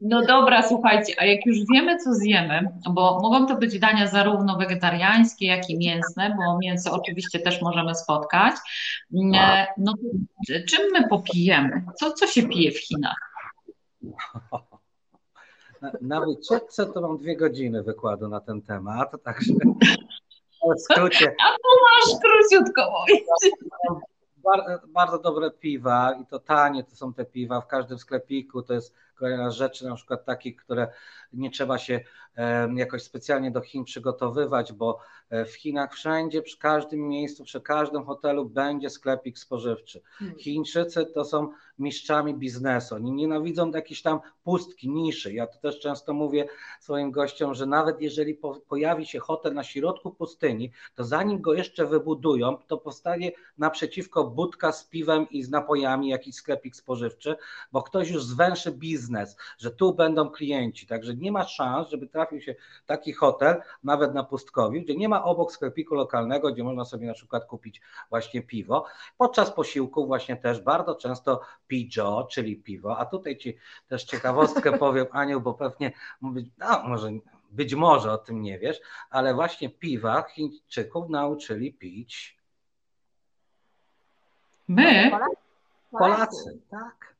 No 0.00 0.26
dobra, 0.26 0.62
słuchajcie, 0.62 1.14
a 1.18 1.24
jak 1.24 1.46
już 1.46 1.56
wiemy, 1.74 1.98
co 1.98 2.14
zjemy, 2.14 2.68
bo 2.90 3.18
mogą 3.22 3.46
to 3.46 3.56
być 3.56 3.78
dania 3.78 4.06
zarówno 4.06 4.56
wegetariańskie, 4.56 5.46
jak 5.46 5.70
i 5.70 5.78
mięsne, 5.78 6.36
bo 6.36 6.58
mięso 6.58 6.92
oczywiście 6.92 7.38
też 7.38 7.62
możemy 7.62 7.94
spotkać, 7.94 8.54
no 9.76 9.94
czym 10.68 10.92
my 10.92 11.08
popijemy? 11.08 11.82
Co, 11.96 12.12
co 12.12 12.26
się 12.26 12.48
pije 12.48 12.70
w 12.70 12.78
Chinach? 12.78 13.35
Na, 15.82 15.92
na 16.00 16.20
wycieczce 16.20 16.86
to 16.86 17.00
mam 17.00 17.18
dwie 17.18 17.36
godziny 17.36 17.82
wykładu 17.82 18.28
na 18.28 18.40
ten 18.40 18.62
temat, 18.62 19.22
także 19.22 19.52
w 20.76 20.80
skrócie. 20.80 21.34
A 21.44 21.52
tu 21.52 21.68
masz 21.84 22.20
króciutko 22.20 22.82
bardzo 24.88 25.18
dobre 25.18 25.50
piwa 25.50 26.12
i 26.22 26.26
to 26.26 26.38
tanie 26.38 26.84
to 26.84 26.96
są 26.96 27.14
te 27.14 27.24
piwa. 27.24 27.60
W 27.60 27.66
każdym 27.66 27.98
sklepiku 27.98 28.62
to 28.62 28.74
jest 28.74 28.94
rzeczy, 29.48 29.88
na 29.88 29.94
przykład 29.94 30.24
takich, 30.24 30.56
które 30.56 30.88
nie 31.32 31.50
trzeba 31.50 31.78
się 31.78 32.00
jakoś 32.74 33.02
specjalnie 33.02 33.50
do 33.50 33.60
Chin 33.60 33.84
przygotowywać, 33.84 34.72
bo 34.72 34.98
e, 35.30 35.44
w 35.44 35.54
Chinach 35.54 35.94
wszędzie, 35.94 36.42
przy 36.42 36.58
każdym 36.58 37.08
miejscu, 37.08 37.44
przy 37.44 37.60
każdym 37.60 38.04
hotelu 38.04 38.44
będzie 38.44 38.90
sklepik 38.90 39.38
spożywczy. 39.38 40.00
Hmm. 40.18 40.38
Chińczycy 40.38 41.06
to 41.06 41.24
są 41.24 41.52
mistrzami 41.78 42.34
biznesu. 42.34 42.94
Oni 42.94 43.12
nienawidzą 43.12 43.70
jakiejś 43.70 44.02
tam 44.02 44.20
pustki, 44.44 44.90
niszy. 44.90 45.32
Ja 45.32 45.46
to 45.46 45.58
też 45.58 45.80
często 45.80 46.14
mówię 46.14 46.48
swoim 46.80 47.10
gościom, 47.10 47.54
że 47.54 47.66
nawet 47.66 48.00
jeżeli 48.00 48.34
po, 48.34 48.60
pojawi 48.68 49.06
się 49.06 49.18
hotel 49.18 49.54
na 49.54 49.64
środku 49.64 50.10
pustyni, 50.10 50.72
to 50.94 51.04
zanim 51.04 51.40
go 51.40 51.54
jeszcze 51.54 51.86
wybudują, 51.86 52.56
to 52.66 52.78
powstanie 52.78 53.32
naprzeciwko 53.58 54.24
budka 54.24 54.72
z 54.72 54.84
piwem 54.84 55.26
i 55.30 55.42
z 55.42 55.50
napojami 55.50 56.08
jakiś 56.08 56.34
sklepik 56.34 56.76
spożywczy, 56.76 57.36
bo 57.72 57.82
ktoś 57.82 58.10
już 58.10 58.24
zwęszy 58.24 58.72
biznes, 58.72 59.05
że 59.58 59.70
tu 59.70 59.94
będą 59.94 60.30
klienci. 60.30 60.86
Także 60.86 61.14
nie 61.14 61.32
ma 61.32 61.44
szans, 61.44 61.88
żeby 61.88 62.06
trafił 62.06 62.40
się 62.40 62.54
taki 62.86 63.12
hotel, 63.12 63.62
nawet 63.84 64.14
na 64.14 64.24
pustkowiu, 64.24 64.82
gdzie 64.82 64.96
nie 64.96 65.08
ma 65.08 65.24
obok 65.24 65.52
sklepiku 65.52 65.94
lokalnego, 65.94 66.52
gdzie 66.52 66.64
można 66.64 66.84
sobie 66.84 67.06
na 67.06 67.14
przykład 67.14 67.44
kupić 67.44 67.80
właśnie 68.10 68.42
piwo. 68.42 68.84
Podczas 69.18 69.50
posiłku 69.50 70.06
właśnie 70.06 70.36
też 70.36 70.60
bardzo 70.60 70.94
często 70.94 71.40
pijo, 71.66 72.28
czyli 72.30 72.56
piwo, 72.56 72.98
a 72.98 73.06
tutaj 73.06 73.36
Ci 73.36 73.56
też 73.88 74.04
ciekawostkę 74.04 74.78
powiem, 74.78 75.06
Aniu, 75.10 75.40
bo 75.40 75.54
pewnie, 75.54 75.92
no 76.58 76.82
może 76.88 77.10
być 77.50 77.74
może 77.74 78.12
o 78.12 78.18
tym 78.18 78.42
nie 78.42 78.58
wiesz, 78.58 78.80
ale 79.10 79.34
właśnie 79.34 79.70
piwa 79.70 80.22
Chińczyków 80.22 81.08
nauczyli 81.08 81.72
pić. 81.72 82.36
My? 84.68 85.10
Polacy, 85.90 86.60
tak. 86.70 87.15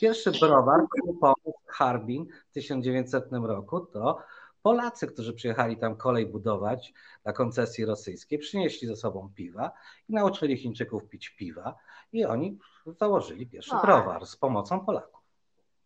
Pierwszy 0.00 0.30
browar, 0.30 0.80
który 0.90 1.18
pomógł 1.20 1.60
Harbin 1.66 2.26
w 2.50 2.52
1900 2.52 3.24
roku, 3.32 3.80
to 3.80 4.18
Polacy, 4.62 5.06
którzy 5.06 5.34
przyjechali 5.34 5.76
tam 5.76 5.96
kolej 5.96 6.26
budować 6.26 6.92
dla 7.22 7.32
koncesji 7.32 7.84
rosyjskiej, 7.84 8.38
przynieśli 8.38 8.88
ze 8.88 8.96
sobą 8.96 9.30
piwa 9.34 9.72
i 10.08 10.12
nauczyli 10.12 10.56
Chińczyków 10.56 11.08
pić 11.08 11.28
piwa 11.28 11.74
i 12.12 12.24
oni 12.24 12.58
założyli 13.00 13.46
pierwszy 13.46 13.74
no. 13.74 13.82
browar 13.82 14.26
z 14.26 14.36
pomocą 14.36 14.80
Polaków. 14.80 15.20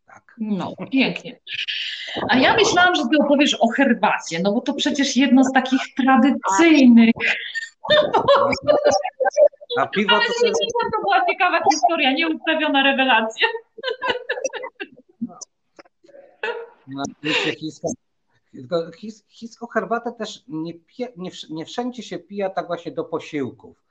Tak. 0.07 0.35
No, 0.39 0.75
pięknie. 0.93 1.41
A 2.29 2.37
ja 2.37 2.57
myślałam, 2.57 2.95
że 2.95 3.03
ty 3.03 3.17
opowiesz 3.25 3.57
o 3.61 3.69
herbacie, 3.69 4.41
no 4.43 4.53
bo 4.53 4.61
to 4.61 4.75
przecież 4.75 5.17
jedno 5.17 5.45
z 5.45 5.53
takich 5.53 5.81
tradycyjnych. 5.97 7.15
A 9.79 9.87
piwo 9.87 10.17
Ale 10.17 10.25
to, 10.25 10.91
to 10.93 11.01
była 11.01 11.27
ciekawa 11.31 11.61
historia, 11.73 12.13
nieustawiona 12.13 12.83
rewelacja. 12.83 13.49
No, 16.87 17.03
chińska, 17.59 17.89
Tylko 18.53 18.91
chińską 19.29 19.67
herbatę 19.67 20.13
też 20.13 20.45
nie, 20.49 20.75
pije, 20.75 21.09
nie, 21.17 21.31
nie 21.51 21.67
wszędzie 21.67 22.03
się 22.03 22.19
pija 22.19 22.51
tak 22.51 22.67
właśnie 22.67 22.93
do 22.93 23.05
posiłków. 23.05 23.85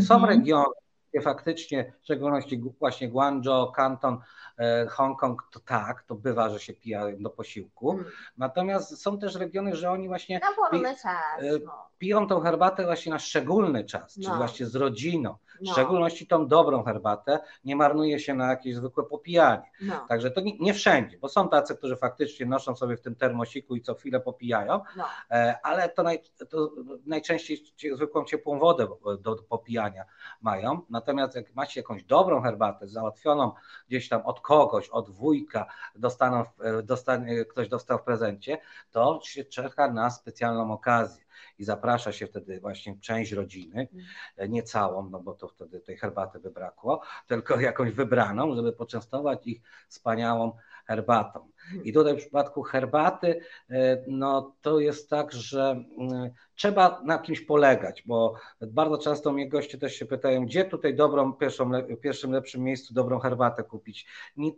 Są 0.00 0.14
Mhm. 0.14 0.24
regiony, 0.24 0.74
gdzie 1.12 1.20
faktycznie, 1.20 1.92
w 2.00 2.04
szczególności 2.04 2.62
właśnie 2.78 3.08
Guangzhou, 3.08 3.72
Kanton, 3.72 4.18
e, 4.58 4.86
Hongkong, 4.86 5.42
to 5.52 5.60
tak, 5.60 6.02
to 6.02 6.14
bywa, 6.14 6.50
że 6.50 6.60
się 6.60 6.72
pija 6.72 7.04
do 7.18 7.30
posiłku. 7.30 7.92
Mm. 7.92 8.04
Natomiast 8.36 9.02
są 9.02 9.18
też 9.18 9.34
regiony, 9.34 9.76
że 9.76 9.90
oni 9.90 10.08
właśnie 10.08 10.40
Na 10.40 10.70
wolny 10.70 10.88
czas. 10.94 11.04
e, 11.38 11.58
No. 11.64 11.86
piją 11.98 12.26
tą 12.26 12.40
herbatę 12.40 12.84
właśnie 12.84 13.12
na 13.12 13.18
szczególny 13.18 13.84
czas, 13.84 14.14
czyli 14.14 14.28
No. 14.28 14.36
właśnie 14.36 14.66
z 14.66 14.74
rodziną. 14.76 15.34
W 15.56 15.62
No. 15.62 15.72
szczególności 15.72 16.26
tą 16.26 16.48
dobrą 16.48 16.82
herbatę, 16.84 17.38
nie 17.64 17.76
marnuje 17.76 18.18
się 18.18 18.34
na 18.34 18.50
jakieś 18.50 18.74
zwykłe 18.74 19.04
popijanie. 19.04 19.70
No. 19.82 20.06
Także 20.08 20.30
to 20.30 20.40
nie, 20.40 20.58
nie 20.58 20.74
wszędzie, 20.74 21.18
bo 21.18 21.28
są 21.28 21.48
tacy, 21.48 21.76
którzy 21.76 21.96
faktycznie 21.96 22.46
noszą 22.46 22.76
sobie 22.76 22.96
w 22.96 23.00
tym 23.00 23.14
termosiku 23.14 23.76
i 23.76 23.80
co 23.82 23.94
chwilę 23.94 24.20
popijają, 24.20 24.80
No. 24.96 25.04
e, 25.30 25.58
ale 25.62 25.88
to, 25.88 26.02
naj, 26.02 26.22
to 26.50 26.70
najczęściej 27.06 27.62
cie- 27.76 27.96
zwykłą 27.96 28.24
ciepłą 28.24 28.58
wodę 28.58 28.86
do, 29.04 29.16
do 29.16 29.42
popijania 29.42 30.04
mają. 30.40 30.80
Natomiast 30.96 31.34
jak 31.34 31.54
macie 31.54 31.80
jakąś 31.80 32.04
dobrą 32.04 32.42
herbatę 32.42 32.88
załatwioną 32.88 33.52
gdzieś 33.88 34.08
tam 34.08 34.22
od 34.22 34.40
kogoś, 34.40 34.88
od 34.88 35.10
wujka, 35.10 35.66
dostaną, 35.96 36.44
e, 36.60 37.44
ktoś 37.44 37.68
dostał 37.68 37.98
w 37.98 38.02
prezencie, 38.02 38.58
to 38.90 39.20
się 39.22 39.44
czeka 39.44 39.92
na 39.92 40.10
specjalną 40.10 40.72
okazję. 40.72 41.24
I 41.58 41.64
zaprasza 41.64 42.12
się 42.12 42.26
wtedy 42.26 42.60
właśnie 42.60 43.00
część 43.00 43.32
rodziny, 43.32 43.88
e, 44.36 44.48
nie 44.48 44.62
całą, 44.62 45.10
no 45.10 45.20
bo 45.20 45.34
to 45.34 45.48
wtedy 45.48 45.80
tej 45.80 45.96
herbaty 45.96 46.38
by 46.38 46.50
brakło, 46.50 47.02
tylko 47.26 47.60
jakąś 47.60 47.90
wybraną, 47.92 48.54
żeby 48.54 48.72
poczęstować 48.72 49.46
ich 49.46 49.62
wspaniałą 49.88 50.52
herbatą. 50.86 51.48
I 51.84 51.92
tutaj 51.92 52.14
w 52.14 52.18
przypadku 52.18 52.62
herbaty, 52.62 53.40
e, 53.70 54.04
no 54.06 54.54
to 54.62 54.80
jest 54.80 55.10
tak, 55.10 55.32
że 55.32 55.84
mm, 55.98 56.30
trzeba 56.54 57.00
na 57.04 57.18
kimś 57.18 57.40
polegać, 57.40 58.02
bo 58.06 58.34
bardzo 58.60 58.98
często 58.98 59.32
mnie 59.32 59.48
goście 59.48 59.78
też 59.78 59.94
się 59.94 60.06
pytają, 60.06 60.46
gdzie 60.46 60.64
tutaj 60.64 60.94
dobrą, 60.94 61.32
pierwszą, 61.32 61.70
pierwszym 62.02 62.32
lepszym 62.32 62.62
miejscu 62.62 62.94
dobrą 62.94 63.18
herbatę 63.18 63.62
kupić. 63.62 64.06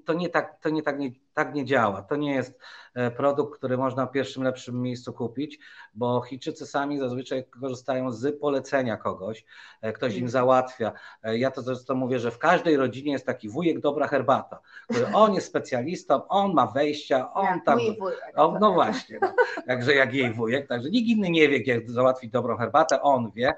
To 0.05 0.13
nie, 0.13 0.29
tak, 0.29 0.61
to 0.63 0.69
nie, 0.71 0.83
tak, 0.83 0.99
nie, 0.99 1.11
tak 1.35 1.55
nie 1.55 1.65
działa. 1.65 2.03
To 2.03 2.17
nie 2.17 2.35
jest 2.35 2.59
e, 2.95 3.11
produkt, 3.11 3.59
który 3.59 3.77
można 3.77 4.07
w 4.07 4.13
pierwszym 4.13 4.43
lepszym 4.43 4.83
miejscu 4.83 5.13
kupić, 5.13 5.59
bo 5.95 6.21
Chińczycy 6.21 6.67
sami 6.67 6.99
zazwyczaj 6.99 7.45
korzystają 7.45 8.13
z 8.13 8.41
polecenia 8.41 8.97
kogoś, 8.97 9.45
e, 9.83 9.93
ktoś 9.93 10.17
im 10.17 10.29
załatwia. 10.29 10.93
E, 11.23 11.39
Ja 11.39 11.51
to 11.51 11.63
zresztą 11.63 11.95
mówię, 11.95 12.19
że 12.19 12.31
w 12.31 12.39
każdej 12.39 12.77
rodzinie 12.77 13.13
jest 13.13 13.27
taki 13.27 13.49
wujek 13.49 13.81
dobra 13.81 14.09
herbata, 14.09 14.61
który 14.89 15.07
on 15.07 15.35
jest 15.35 15.47
specjalistą, 15.47 16.29
on 16.29 16.55
ma 16.55 16.67
wejścia, 16.99 17.33
on 17.35 17.45
Jak 17.47 17.65
tam. 17.65 17.79
wujek. 17.79 18.33
O, 18.37 18.59
no 18.61 18.73
właśnie, 18.73 19.19
no. 19.23 19.33
także 19.67 19.95
jak 19.95 20.15
jej 20.15 20.33
wujek, 20.33 20.67
także 20.69 20.91
nikt 20.91 21.09
inny 21.09 21.31
nie 21.31 21.49
wie, 21.49 21.59
jak 21.75 21.91
załatwić 21.91 22.31
dobrą 22.31 22.57
herbatę, 22.57 23.03
on 23.03 23.31
wie 23.31 23.55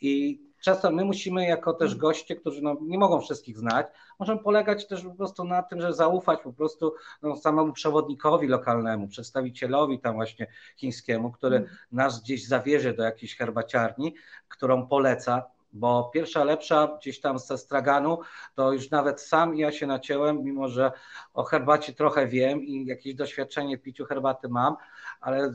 i 0.00 0.40
często 0.60 0.90
my 0.90 1.04
musimy 1.04 1.46
jako 1.46 1.72
też 1.72 1.96
goście, 1.96 2.36
którzy 2.36 2.62
no, 2.62 2.76
nie 2.82 2.98
mogą 2.98 3.20
wszystkich 3.20 3.58
znać, 3.58 3.86
możemy 4.18 4.40
polegać 4.40 4.86
też 4.86 5.02
po 5.04 5.10
prostu 5.14 5.44
na 5.44 5.62
tym, 5.62 5.80
że 5.80 5.92
zaufać 5.92 6.40
po 6.42 6.52
prostu 6.52 6.94
no, 7.22 7.36
samemu 7.36 7.72
przewodnikowi 7.72 8.46
lokalnemu, 8.48 9.08
przedstawicielowi 9.08 9.98
tam 10.00 10.14
właśnie 10.14 10.46
chińskiemu, 10.76 11.30
który 11.32 11.56
Mm. 11.56 11.68
nas 11.92 12.22
gdzieś 12.22 12.46
zawiezie 12.46 12.92
do 12.92 13.02
jakiejś 13.02 13.36
herbaciarni, 13.36 14.14
którą 14.48 14.86
poleca, 14.86 15.42
bo 15.74 16.10
pierwsza 16.14 16.44
lepsza 16.44 16.96
gdzieś 17.00 17.20
tam 17.20 17.38
ze 17.38 17.58
straganu, 17.58 18.18
to 18.54 18.72
już 18.72 18.90
nawet 18.90 19.20
sam 19.20 19.56
ja 19.56 19.72
się 19.72 19.86
naciąłem, 19.86 20.44
mimo 20.44 20.68
że 20.68 20.92
o 21.34 21.44
herbacie 21.44 21.92
trochę 21.92 22.26
wiem 22.26 22.62
i 22.62 22.86
jakieś 22.86 23.14
doświadczenie 23.14 23.78
w 23.78 23.82
piciu 23.82 24.04
herbaty 24.04 24.48
mam, 24.48 24.76
ale 25.20 25.52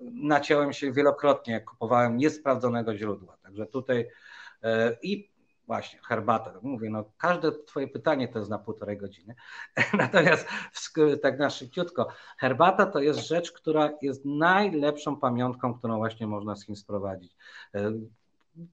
naciąłem 0.00 0.72
się 0.72 0.92
wielokrotnie, 0.92 1.52
jak 1.52 1.64
kupowałem 1.64 2.16
niesprawdzonego 2.16 2.96
źródła. 2.96 3.36
Także 3.42 3.66
tutaj 3.66 4.08
e, 4.62 4.96
i 5.02 5.30
właśnie 5.66 5.98
herbata, 6.02 6.52
mówię, 6.62 6.90
no 6.90 7.04
każde 7.18 7.52
twoje 7.52 7.88
pytanie 7.88 8.28
to 8.28 8.38
jest 8.38 8.50
na 8.50 8.58
półtorej 8.58 8.96
godziny. 8.96 9.34
Natomiast 9.98 10.48
tak 11.22 11.38
na 11.38 11.50
szybciutko, 11.50 12.08
herbata 12.38 12.86
to 12.86 13.00
jest 13.00 13.20
rzecz, 13.20 13.52
która 13.52 13.90
jest 14.02 14.24
najlepszą 14.24 15.16
pamiątką, 15.16 15.74
którą 15.74 15.96
właśnie 15.96 16.26
można 16.26 16.56
z 16.56 16.66
Chin 16.66 16.76
sprowadzić. 16.76 17.36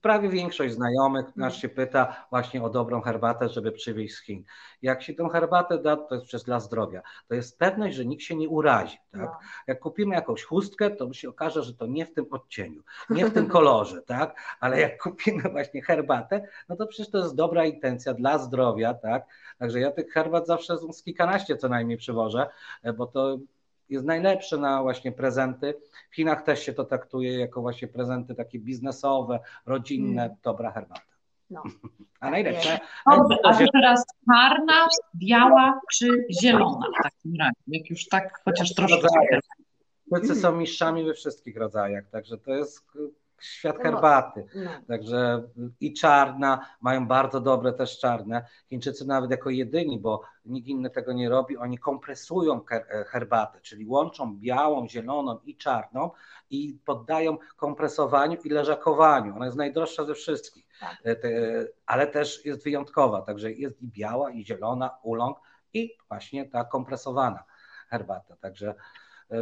Prawie 0.02 0.30
większość 0.30 0.74
znajomych 0.74 1.36
nas 1.36 1.56
się 1.56 1.70
pyta 1.70 2.26
właśnie 2.30 2.64
o 2.64 2.70
dobrą 2.70 3.02
herbatę, 3.02 3.50
żeby 3.50 3.72
przywieźć 3.72 4.16
z 4.16 4.22
Chin. 4.22 4.44
Jak 4.82 5.04
się 5.04 5.14
tę 5.14 5.30
herbatę 5.32 5.78
da, 5.78 5.98
to 5.98 6.16
jest 6.16 6.28
przez 6.28 6.44
dla 6.44 6.60
zdrowia. 6.60 7.02
To 7.28 7.36
jest 7.36 7.60
pewność, 7.60 7.96
że 7.96 8.06
nikt 8.06 8.24
się 8.24 8.36
nie 8.36 8.50
urazi. 8.50 8.98
Tak? 9.12 9.22
No. 9.22 9.40
Jak 9.68 9.80
kupimy 9.80 10.16
jakąś 10.16 10.44
chustkę, 10.44 10.90
to 10.90 11.14
się 11.14 11.30
okaże, 11.30 11.64
że 11.64 11.74
to 11.74 11.88
nie 11.88 12.06
w 12.06 12.14
tym 12.14 12.26
odcieniu, 12.32 12.84
nie 13.10 13.26
w 13.26 13.34
tym 13.34 13.48
kolorze, 13.48 14.02
tak? 14.16 14.58
Ale 14.60 14.80
jak 14.80 15.04
kupimy 15.04 15.42
właśnie 15.42 15.82
herbatę, 15.82 16.48
no 16.70 16.76
to 16.76 16.88
przecież 16.88 17.12
to 17.12 17.18
jest 17.18 17.36
dobra 17.36 17.66
intencja 17.66 18.14
dla 18.14 18.38
zdrowia, 18.38 18.94
tak? 18.94 19.26
Także 19.60 19.80
ja 19.80 19.92
tych 19.92 20.12
herbat 20.14 20.48
zawsze 20.48 20.78
z 20.78 21.04
kilkanaście 21.04 21.58
co 21.58 21.70
najmniej 21.70 21.98
przywożę, 21.98 22.50
e, 22.84 22.94
bo 22.94 23.08
to 23.08 23.38
jest 23.90 24.06
najlepsze 24.06 24.58
na 24.58 24.82
właśnie 24.82 25.12
prezenty. 25.12 25.74
W 26.12 26.16
Chinach 26.16 26.42
też 26.44 26.64
się 26.64 26.74
to 26.74 26.84
traktuje 26.86 27.40
jako 27.40 27.62
właśnie 27.62 27.88
prezenty 27.88 28.36
takie 28.36 28.60
biznesowe, 28.60 29.40
rodzinne, 29.66 30.24
Mm. 30.24 30.36
dobra 30.44 30.72
herbata. 30.72 31.02
No. 31.50 31.64
A 32.20 32.30
najlepsze, 32.30 32.80
Dobrze, 33.10 33.38
a 33.44 33.54
to 33.54 33.66
teraz 33.74 34.06
czarna, 34.34 34.88
biała 35.16 35.80
czy 35.94 36.26
zielona 36.42 36.88
w 37.00 37.04
takim 37.04 37.34
razie? 37.40 37.54
Jak 37.68 37.90
już 37.90 38.08
tak 38.08 38.42
chociaż 38.46 38.74
troszkę. 38.74 38.96
Rodzaje. 39.02 39.40
Chińczycy 40.10 40.36
są 40.36 40.56
mistrzami 40.56 41.04
we 41.04 41.14
wszystkich 41.14 41.58
rodzajach, 41.58 42.10
także 42.10 42.38
to 42.38 42.52
jest 42.52 42.84
świat 43.40 43.78
herbaty. 43.78 44.48
No. 44.56 44.72
Także 44.88 45.44
i 45.80 45.94
czarna, 45.94 46.66
mają 46.82 47.08
bardzo 47.08 47.42
dobre 47.42 47.74
też 47.74 48.00
czarne. 48.00 48.46
Chińczycy 48.70 49.06
nawet 49.06 49.32
jako 49.32 49.50
jedyni, 49.50 50.00
bo 50.00 50.22
nikt 50.46 50.68
inny 50.68 50.90
tego 50.90 51.14
nie 51.14 51.30
robi, 51.30 51.58
oni 51.58 51.78
kompresują 51.78 52.62
e, 52.72 53.04
herbatę, 53.04 53.62
czyli 53.62 53.86
łączą 53.88 54.38
białą, 54.38 54.88
zieloną 54.88 55.40
i 55.46 55.58
czarną 55.58 56.12
i 56.50 56.80
poddają 56.86 57.38
kompresowaniu 57.56 58.38
i 58.44 58.50
leżakowaniu. 58.50 59.36
Ona 59.36 59.46
jest 59.46 59.58
najdroższa 59.58 60.06
ze 60.06 60.14
wszystkich, 60.14 60.68
Tak. 60.80 60.98
E, 61.06 61.16
ale 61.86 62.08
też 62.08 62.46
jest 62.46 62.64
wyjątkowa, 62.64 63.22
także 63.22 63.52
jest 63.52 63.82
i 63.82 63.88
biała, 63.88 64.32
i 64.32 64.46
zielona, 64.46 64.98
ulong 65.04 65.38
i 65.74 65.98
właśnie 66.08 66.50
ta 66.50 66.64
kompresowana 66.64 67.44
herbata. 67.90 68.36
Także 68.36 68.76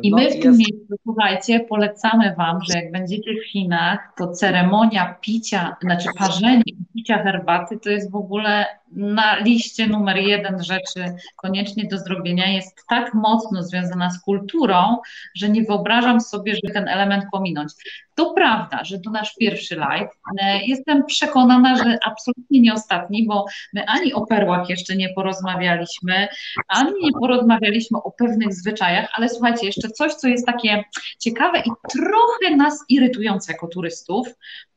I 0.01 0.11
no, 0.11 0.17
my 0.17 0.29
w 0.29 0.39
tym 0.39 0.51
jest- 0.51 0.57
miejscu, 0.57 0.95
słuchajcie, 1.03 1.59
polecamy 1.59 2.35
Wam, 2.37 2.59
że 2.63 2.79
jak 2.79 2.91
będziecie 2.91 3.31
w 3.41 3.51
Chinach, 3.51 4.13
to 4.17 4.27
ceremonia 4.27 5.15
picia, 5.21 5.75
znaczy 5.81 6.09
parzenia 6.17 6.61
i 6.65 6.75
picia 6.93 7.23
herbaty 7.23 7.79
to 7.79 7.89
jest 7.89 8.11
w 8.11 8.15
ogóle 8.15 8.65
na 8.95 9.39
liście 9.39 9.87
numer 9.87 10.17
jeden 10.17 10.63
rzeczy 10.63 11.15
koniecznie 11.35 11.87
do 11.87 11.97
zrobienia. 11.97 12.47
Jest 12.47 12.77
tak 12.89 13.13
mocno 13.13 13.63
związana 13.63 14.11
z 14.11 14.21
kulturą, 14.21 14.97
że 15.35 15.49
nie 15.49 15.63
wyobrażam 15.63 16.21
sobie, 16.21 16.55
żeby 16.55 16.73
ten 16.73 16.87
element 16.87 17.23
pominąć. 17.31 17.73
To 18.15 18.33
prawda, 18.33 18.83
że 18.83 18.99
to 18.99 19.11
nasz 19.11 19.35
pierwszy 19.39 19.75
live. 19.75 20.09
E, 20.41 20.65
Jestem 20.65 21.05
przekonana, 21.05 21.75
że 21.75 21.97
absolutnie 22.05 22.61
nie 22.61 22.73
ostatni, 22.73 23.27
bo 23.27 23.45
my 23.73 23.85
ani 23.85 24.13
o 24.13 24.25
perłach 24.25 24.69
jeszcze 24.69 24.95
nie 24.95 25.09
porozmawialiśmy, 25.09 26.27
ani 26.67 26.91
nie 27.01 27.11
porozmawialiśmy 27.11 27.97
o 28.03 28.11
pewnych 28.11 28.53
zwyczajach, 28.53 29.09
ale 29.13 29.29
słuchajcie, 29.29 29.65
jeszcze 29.65 29.89
coś, 29.89 30.13
co 30.13 30.27
jest 30.27 30.45
takie 30.45 30.83
ciekawe 31.19 31.59
i 31.59 31.69
trochę 31.89 32.55
nas 32.55 32.85
irytujące 32.89 33.51
jako 33.51 33.67
turystów, 33.67 34.27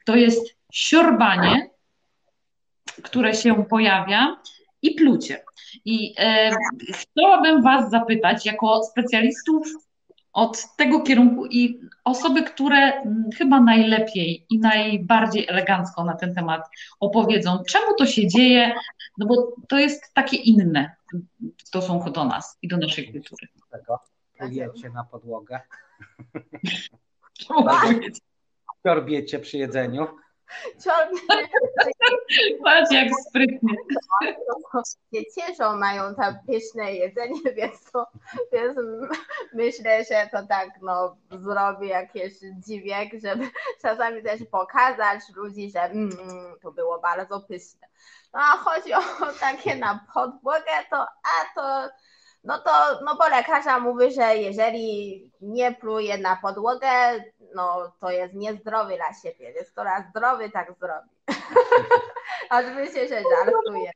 to 0.05 0.17
jest 0.17 0.57
siorbanie, 0.73 1.71
które 3.03 3.35
się 3.35 3.65
pojawia 3.65 4.37
i 4.83 4.95
plucie. 4.95 5.45
I 5.85 6.15
e, 6.19 6.51
chciałabym 6.93 7.63
Was 7.63 7.91
zapytać, 7.91 8.47
jako 8.47 8.83
specjalistów 8.83 9.67
od 10.33 10.77
tego 10.77 11.01
kierunku 11.01 11.47
i 11.47 11.81
osoby, 12.05 12.43
które 12.43 12.77
mm, 12.77 13.25
chyba 13.39 13.61
najlepiej 13.61 14.47
i 14.51 14.59
najbardziej 14.59 15.47
elegancko 15.49 16.05
na 16.05 16.17
ten 16.17 16.35
temat 16.35 16.69
opowiedzą, 17.01 17.63
czemu 17.69 17.95
to 17.99 18.07
się 18.07 18.27
dzieje, 18.27 18.73
no 19.19 19.27
bo 19.27 19.53
to 19.69 19.79
jest 19.79 20.15
takie 20.15 20.37
inne 20.37 20.97
w 21.65 21.69
stosunku 21.69 22.11
do 22.11 22.25
nas 22.25 22.59
i 22.63 22.69
do 22.69 22.77
naszej 22.77 23.13
kultury. 23.13 23.49
tego 23.71 23.99
plujecie 24.39 24.91
na 24.91 25.05
podłogę, 25.05 25.61
powiedzieć? 27.49 28.19
korbiecie 28.83 29.39
przy 29.39 29.59
jedzeniu. 29.59 30.07
Ciągle 30.85 31.21
Patrz 32.65 32.93
jak 32.93 33.09
sprytnie. 33.29 33.75
się 35.15 35.23
cieszą, 35.35 35.77
mają 35.77 36.15
tam 36.15 36.35
pyszne 36.47 36.93
jedzenie, 36.93 37.41
więc, 37.57 37.91
to, 37.93 38.07
więc 38.53 38.79
myślę, 39.55 40.05
że 40.05 40.29
to 40.33 40.47
tak 40.47 40.69
no, 40.83 41.17
zrobi 41.31 41.89
jakiś 41.89 42.33
dziwiek, 42.67 43.09
żeby 43.25 43.51
czasami 43.83 44.23
też 44.23 44.41
pokazać 44.51 45.21
ludzi, 45.35 45.71
że 45.71 45.81
mm, 45.81 46.11
to 46.63 46.73
było 46.73 47.01
bardzo 47.01 47.41
pyszne. 47.41 47.87
No 48.35 48.41
a 48.41 48.57
chodzi 48.57 48.95
o 48.95 49.01
takie 49.41 49.77
na 49.77 50.07
podłogę, 50.15 50.73
to 50.91 50.97
a 51.01 51.55
to 51.55 51.89
no 52.47 52.59
to, 52.59 52.71
no 53.05 53.17
bo 53.17 53.29
lekarza 53.29 53.79
mówi, 53.79 54.13
że 54.15 54.37
jeżeli 54.37 55.31
nie 55.41 55.75
pluje 55.75 56.19
na 56.19 56.37
podłogę, 56.37 56.89
no 57.55 57.93
to 58.01 58.11
jest 58.11 58.35
niezdrowy 58.35 58.97
dla 58.97 59.15
siebie, 59.15 59.53
więc 59.53 59.73
to 59.73 59.85
raz 59.85 60.09
zdrowy 60.11 60.51
tak 60.51 60.73
zrobi. 60.81 61.09
Oczywiście, 62.51 63.09
że 63.09 63.23
żartuję. 63.45 63.91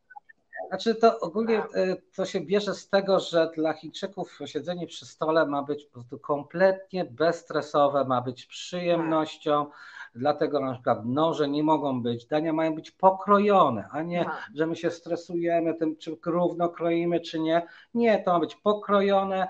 Znaczy 0.71 0.95
to 0.95 1.21
ogólnie 1.21 1.59
e, 1.59 1.97
to 2.17 2.25
się 2.25 2.41
bierze 2.41 2.75
z 2.75 2.89
tego, 2.89 3.21
że 3.21 3.51
dla 3.57 3.73
Chińczyków 3.73 4.39
siedzenie 4.45 4.87
przy 4.87 5.07
stole 5.07 5.47
ma 5.47 5.63
być 5.63 5.85
po 5.85 5.93
prostu 5.93 6.19
kompletnie 6.19 7.05
bezstresowe, 7.05 8.05
ma 8.05 8.21
być 8.21 8.47
przyjemnością. 8.47 9.67
Dlatego 10.15 10.61
na 10.61 10.75
przykład 10.75 11.05
noże 11.05 11.49
nie 11.49 11.63
mogą 11.63 12.03
być, 12.03 12.27
dania 12.27 12.53
mają 12.53 12.75
być 12.75 12.91
pokrojone, 12.91 13.89
a 13.91 14.03
nie, 14.03 14.27
że 14.55 14.67
my 14.67 14.77
się 14.77 14.91
stresujemy 14.91 15.75
tym, 15.75 15.97
czy 15.97 16.17
równo 16.27 16.69
kroimy, 16.69 17.21
czy 17.21 17.41
nie. 17.41 17.67
Nie, 17.95 18.23
to 18.23 18.33
ma 18.33 18.41
być 18.41 18.57
pokrojone, 18.57 19.49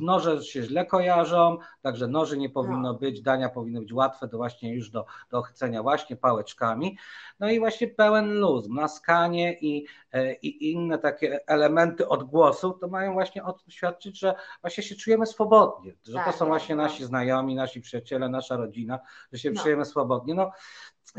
noże 0.00 0.42
się 0.42 0.62
źle 0.62 0.86
kojarzą, 0.86 1.58
także 1.82 2.08
noży 2.08 2.38
nie 2.38 2.50
powinno 2.50 2.92
no. 2.92 2.94
być, 2.94 3.22
dania 3.22 3.48
powinny 3.48 3.80
być 3.80 3.92
łatwe 3.92 4.28
do 4.28 4.36
właśnie 4.36 4.74
już 4.74 4.90
do, 4.90 5.06
do 5.30 5.42
chcenia 5.42 5.82
właśnie 5.82 6.16
pałeczkami. 6.16 6.98
No 7.40 7.50
i 7.50 7.58
właśnie 7.58 7.88
pełen 7.88 8.34
luz, 8.34 8.68
naskanie 8.68 9.58
i, 9.60 9.86
e, 10.12 10.34
i 10.56 10.72
inne 10.72 10.98
takie 10.98 11.40
elementy 11.46 12.08
odgłosu, 12.08 12.72
to 12.72 12.88
mają 12.88 13.12
właśnie 13.12 13.44
o 13.44 13.52
tym 13.52 13.70
świadczyć, 13.70 14.18
że 14.18 14.34
właśnie 14.60 14.82
się 14.82 14.94
czujemy 14.94 15.26
swobodnie, 15.26 15.92
że 16.04 16.12
to 16.12 16.18
tak, 16.18 16.34
są 16.34 16.38
tak, 16.38 16.48
właśnie 16.48 16.76
tak. 16.76 16.84
nasi 16.84 17.04
znajomi, 17.04 17.54
nasi 17.54 17.80
przyjaciele, 17.80 18.28
nasza 18.28 18.56
rodzina, 18.56 18.98
że 19.32 19.38
się 19.38 19.50
no. 19.50 19.62
czujemy 19.62 19.84
swobodnie. 19.84 20.34
No, 20.34 20.50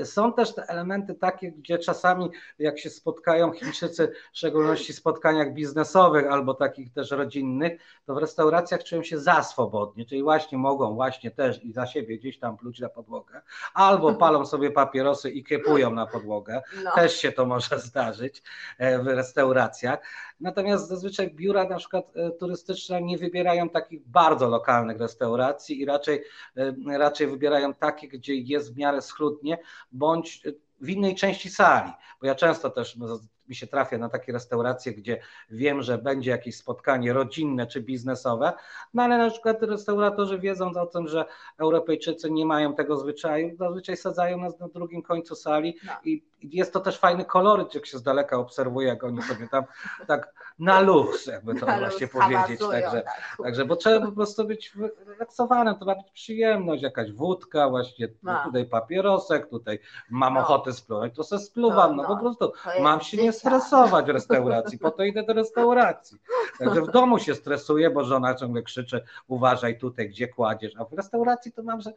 są 0.06 0.34
też 0.34 0.56
te 0.56 0.64
elementy 0.64 1.16
takie, 1.16 1.52
gdzie 1.52 1.78
czasami 1.80 2.30
jak 2.60 2.80
się 2.80 2.90
spotkają 2.90 3.52
Chińczycy, 3.52 4.12
w 4.34 4.38
szczególności 4.38 4.94
w 4.94 4.96
spotkaniach 4.96 5.54
biznesowych 5.54 6.32
albo 6.32 6.54
takich 6.54 6.94
też 6.94 7.12
rodzinnych, 7.12 7.82
to 8.06 8.16
w 8.16 8.18
restauracjach 8.18 8.84
czują 8.84 9.04
się 9.04 9.20
za 9.20 9.44
swobodnie, 9.44 10.06
czyli 10.06 10.24
właśnie 10.24 10.58
mogą 10.58 10.96
właśnie 10.96 11.32
też 11.32 11.64
i 11.64 11.74
za 11.74 11.86
siebie 11.86 12.18
gdzieś 12.18 12.40
tam 12.40 12.58
pluć 12.58 12.80
na 12.80 12.90
podłogę, 12.90 13.42
albo 13.74 14.14
palą 14.14 14.46
sobie 14.46 14.72
papierosy 14.72 15.30
i 15.30 15.44
kiepują 15.44 15.92
na 15.92 16.08
podłogę. 16.08 16.62
No. 16.84 16.92
Też 16.96 17.18
się 17.18 17.32
to 17.32 17.46
może 17.46 17.80
zdarzyć 17.80 18.44
e, 18.78 19.00
w 19.00 19.08
restauracjach. 19.08 20.00
Natomiast 20.40 20.88
zazwyczaj 20.88 21.32
biura 21.32 21.64
na 21.64 21.78
przykład 21.78 22.06
e, 22.16 22.32
turystyczne 22.32 23.02
nie 23.02 23.18
wybierają 23.18 23.70
takich 23.70 24.08
bardzo 24.08 24.48
lokalnych 24.48 25.00
restauracji 25.00 25.82
i 25.82 25.86
raczej, 25.86 26.24
e, 26.58 26.98
raczej 26.98 27.28
wybierają 27.28 27.74
takie, 27.74 28.08
gdzie 28.08 28.36
jest 28.36 28.74
w 28.74 28.78
miarę 28.78 29.02
schludnie, 29.02 29.58
bądź 29.92 30.44
w 30.82 30.90
innej 30.90 31.16
części 31.16 31.50
sali, 31.50 31.92
bo 32.22 32.28
ja 32.28 32.36
często 32.36 32.70
też 32.70 32.96
mi 33.50 33.56
się 33.56 33.68
trafia 33.68 33.98
na 33.98 34.10
takie 34.10 34.34
restauracje, 34.34 34.94
gdzie 34.94 35.22
wiem, 35.50 35.82
że 35.82 35.98
będzie 35.98 36.32
jakieś 36.32 36.58
spotkanie 36.58 37.14
rodzinne 37.14 37.68
czy 37.68 37.82
biznesowe, 37.82 38.54
no 38.94 39.04
ale 39.04 39.18
na 39.18 39.30
przykład 39.30 39.64
restauratorzy 39.64 40.40
wiedząc 40.40 40.78
o 40.78 40.86
tym, 40.86 41.08
że 41.08 41.26
Europejczycy 41.58 42.32
nie 42.32 42.46
mają 42.46 42.76
tego 42.76 42.98
zwyczaju, 42.98 43.56
zazwyczaj 43.56 43.98
sadzają 43.98 44.38
nas 44.38 44.60
na 44.60 44.68
drugim 44.68 45.02
końcu 45.02 45.36
sali 45.36 45.78
no. 45.86 45.94
i 46.06 46.24
jest 46.42 46.74
to 46.74 46.80
też 46.80 46.98
fajny 46.98 47.26
koloryt, 47.26 47.76
jak 47.76 47.86
się 47.86 47.98
z 47.98 48.04
daleka 48.04 48.38
obserwuje, 48.38 48.88
jak 48.88 49.04
oni 49.04 49.22
sobie 49.22 49.48
tam 49.48 49.64
tak 50.08 50.34
na 50.60 50.80
luks, 50.80 51.26
jakby 51.26 51.56
to 51.56 51.66
na 51.66 51.80
właśnie 51.80 52.08
powiedzieć. 52.08 52.60
Także, 52.72 53.02
tak. 53.02 53.38
także, 53.44 53.66
bo 53.66 53.76
trzeba 53.76 54.06
po 54.06 54.12
prostu 54.12 54.46
być 54.46 54.74
relaksowanym, 55.06 55.76
to 55.76 55.86
ma 55.86 55.96
być 55.96 56.12
przyjemność, 56.12 56.84
jakaś 56.84 57.12
wódka, 57.12 57.70
właśnie 57.70 58.08
no. 58.24 58.44
tutaj 58.46 58.66
papierosek, 58.66 59.50
tutaj 59.50 59.80
mam 60.10 60.34
no. 60.34 60.40
ochotę 60.40 60.74
spluwać, 60.74 61.16
to 61.16 61.24
se 61.24 61.40
spluwam, 61.40 61.96
no, 61.96 62.04
no, 62.04 62.10
no 62.10 62.16
po 62.16 62.22
prostu 62.22 62.52
mam 62.82 63.02
się 63.02 63.18
nie 63.18 63.34
stresować 63.40 64.08
restauracji, 64.08 64.80
po 64.80 64.92
to 64.92 65.04
idę 65.04 65.24
do 65.24 65.34
restauracji. 65.34 66.18
Także 66.60 66.82
w 66.82 66.92
domu 66.92 67.20
się 67.20 67.36
stresuję, 67.36 67.90
bo 67.90 68.04
żona 68.04 68.36
ciągle 68.36 68.62
krzyczy, 68.62 69.04
uważaj 69.28 69.78
tutaj, 69.78 70.10
gdzie 70.10 70.28
kładziesz, 70.28 70.74
a 70.78 70.86
w 70.86 70.94
restauracji 70.94 71.52
to 71.52 71.64
mam, 71.64 71.82
że 71.82 71.94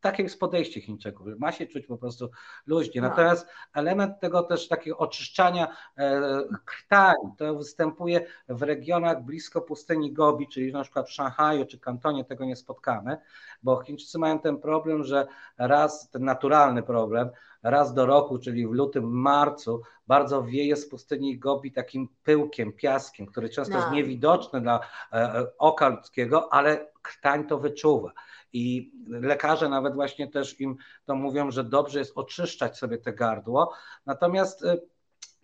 takie 0.00 0.22
jest 0.22 0.40
podejście 0.40 0.80
Chińczyków, 0.80 1.26
ma 1.38 1.52
się 1.52 1.66
czuć 1.66 1.86
po 1.86 1.98
prostu 1.98 2.30
luźnie. 2.66 3.00
No. 3.00 3.08
Natomiast 3.08 3.48
element 3.74 4.20
tego 4.20 4.42
też 4.42 4.68
takiego 4.68 4.98
oczyszczania 4.98 5.68
e, 5.98 6.20
krtani, 6.64 7.32
to 7.36 7.54
występuje 7.54 8.26
w 8.48 8.62
regionach 8.62 9.24
blisko 9.24 9.60
pustyni 9.60 10.12
Gobi, 10.12 10.48
czyli 10.48 10.72
na 10.72 10.82
przykład 10.82 11.08
w 11.08 11.12
Szanghaju 11.12 11.66
czy 11.66 11.78
Kantonie 11.78 12.24
tego 12.24 12.44
nie 12.44 12.56
spotkamy, 12.56 13.16
bo 13.62 13.82
Chińczycy 13.82 14.18
mają 14.18 14.38
ten 14.38 14.58
problem, 14.58 15.04
że 15.04 15.26
raz, 15.58 16.10
ten 16.10 16.24
naturalny 16.24 16.82
problem, 16.82 17.30
raz 17.62 17.94
do 17.94 18.06
roku, 18.06 18.38
czyli 18.38 18.66
w 18.66 18.72
lutym, 18.72 19.04
marcu, 19.04 19.82
bardzo 20.06 20.42
wieje 20.42 20.76
z 20.76 20.88
pustyni 20.88 21.38
Gobi 21.38 21.72
takim 21.72 22.08
pyłkiem, 22.24 22.72
piaskiem, 22.72 23.26
który 23.26 23.48
często 23.48 23.74
no. 23.74 23.80
jest 23.80 23.92
niewidoczny 23.92 24.60
dla 24.60 24.80
e, 25.12 25.16
e, 25.16 25.46
oka 25.58 25.88
ludzkiego, 25.88 26.52
ale 26.52 26.86
krtań 27.02 27.46
to 27.46 27.58
wyczuwa. 27.58 28.12
I 28.52 28.92
lekarze 29.08 29.68
nawet 29.68 29.94
właśnie 29.94 30.28
też 30.28 30.60
im 30.60 30.76
to 31.04 31.14
mówią, 31.14 31.50
że 31.50 31.64
dobrze 31.64 31.98
jest 31.98 32.12
oczyszczać 32.14 32.78
sobie 32.78 32.98
te 32.98 33.12
gardło. 33.12 33.72
Natomiast 34.06 34.62
y, 34.62 34.80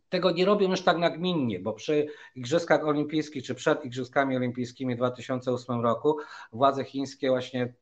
tego 0.08 0.30
nie 0.30 0.44
robią 0.44 0.70
już 0.70 0.82
tak 0.82 0.98
nagminnie, 0.98 1.60
bo 1.60 1.72
przy 1.72 2.06
Igrzyskach 2.34 2.84
Olimpijskich 2.84 3.44
czy 3.44 3.54
przed 3.54 3.84
Igrzyskami 3.84 4.36
Olimpijskimi 4.36 4.94
w 4.94 4.98
2008 4.98 5.80
roku 5.80 6.16
władze 6.52 6.84
chińskie 6.84 7.28
właśnie 7.28 7.74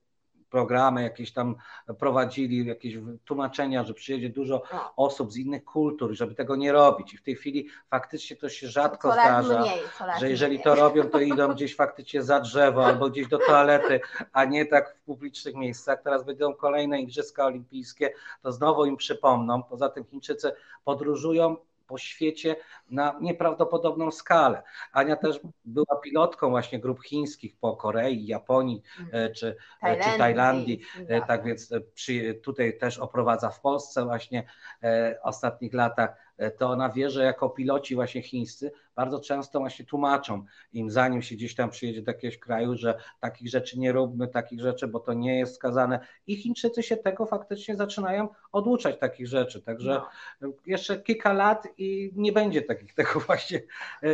programy 0.52 1.02
jakieś 1.02 1.32
tam 1.32 1.56
prowadzili, 1.98 2.66
jakieś 2.66 2.94
tłumaczenia, 3.24 3.84
że 3.84 3.94
przyjedzie 3.94 4.30
dużo 4.30 4.62
osób 4.96 5.32
z 5.32 5.36
innych 5.36 5.64
kultur, 5.64 6.14
żeby 6.14 6.34
tego 6.34 6.56
nie 6.56 6.72
robić. 6.72 7.14
I 7.14 7.16
w 7.16 7.22
tej 7.22 7.36
chwili 7.36 7.68
faktycznie 7.90 8.36
to 8.36 8.48
się 8.48 8.68
rzadko 8.68 9.10
coraz 9.10 9.46
zdarza, 9.46 9.60
mniej, 9.60 9.80
że 10.20 10.30
jeżeli 10.30 10.54
mniej. 10.54 10.64
to 10.64 10.74
robią, 10.74 11.04
to 11.04 11.20
idą 11.20 11.48
gdzieś 11.48 11.76
faktycznie 11.76 12.22
za 12.22 12.40
drzewo 12.40 12.86
albo 12.86 13.10
gdzieś 13.10 13.28
do 13.28 13.38
toalety, 13.38 14.00
a 14.32 14.44
nie 14.44 14.66
tak 14.66 14.96
w 14.96 15.00
publicznych 15.00 15.54
miejscach. 15.54 16.02
Teraz 16.02 16.24
będą 16.24 16.54
kolejne 16.54 17.00
Igrzyska 17.00 17.46
Olimpijskie, 17.46 18.12
to 18.42 18.52
znowu 18.52 18.84
im 18.84 18.96
przypomną. 18.96 19.62
Poza 19.62 19.88
tym 19.88 20.04
Chińczycy 20.04 20.52
podróżują 20.84 21.56
po 21.92 21.98
świecie 21.98 22.56
na 22.90 23.18
nieprawdopodobną 23.20 24.10
skalę. 24.10 24.62
Ania 24.92 25.16
też 25.16 25.40
była 25.64 25.96
pilotką 26.02 26.50
właśnie 26.50 26.78
grup 26.78 27.02
chińskich 27.02 27.56
po 27.60 27.76
Korei, 27.76 28.26
Japonii 28.26 28.82
e, 29.12 29.30
czy 29.30 29.56
Tajlandii, 29.80 30.12
czy 30.12 30.18
Tajlandii. 30.18 30.80
E, 31.08 31.20
tak 31.20 31.44
więc 31.44 31.72
e, 31.72 31.80
przy, 31.80 32.34
tutaj 32.34 32.78
też 32.78 32.98
oprowadza 32.98 33.50
w 33.50 33.60
Polsce 33.60 34.04
właśnie 34.04 34.46
w 34.82 35.14
ostatnich 35.22 35.74
latach 35.74 36.16
E, 36.42 36.50
to 36.50 36.70
ona 36.70 36.88
wie, 36.88 37.10
że 37.10 37.24
jako 37.24 37.50
piloci 37.50 37.94
właśnie 37.94 38.22
chińscy 38.22 38.72
bardzo 38.94 39.20
często 39.20 39.58
właśnie 39.58 39.84
tłumaczą 39.84 40.44
im, 40.72 40.90
zanim 40.90 41.22
się 41.22 41.34
gdzieś 41.34 41.54
tam 41.54 41.70
przyjedzie 41.70 42.02
do 42.02 42.10
jakiegoś 42.10 42.38
kraju, 42.38 42.76
że 42.76 42.94
takich 43.20 43.48
rzeczy 43.48 43.78
nie 43.78 43.92
róbmy, 43.92 44.28
takich 44.28 44.60
rzeczy, 44.60 44.88
bo 44.88 45.00
to 45.00 45.12
nie 45.12 45.38
jest 45.38 45.54
skazane. 45.54 46.00
I 46.26 46.36
Chińczycy 46.36 46.82
się 46.82 46.96
tego 46.96 47.26
faktycznie 47.26 47.76
zaczynają 47.76 48.28
oduczać 48.52 48.98
takich 48.98 49.26
rzeczy. 49.28 49.62
Także 49.62 50.00
no. 50.40 50.52
jeszcze 50.66 51.02
kilka 51.02 51.32
lat 51.32 51.68
i 51.78 52.12
nie 52.16 52.32
będzie 52.32 52.62
takich 52.62 52.94
tego 53.02 53.20
właśnie 53.20 53.58
e, 53.58 54.08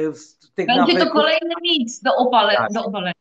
tych 0.55 0.67
Będzie 0.67 0.81
nawyków. 0.81 1.05
to 1.05 1.11
kolejny 1.11 1.55
mit 1.63 1.89
do, 2.03 2.17
opale, 2.17 2.57
tak. 2.57 2.73
do 2.73 2.85
obalenia. 2.85 3.15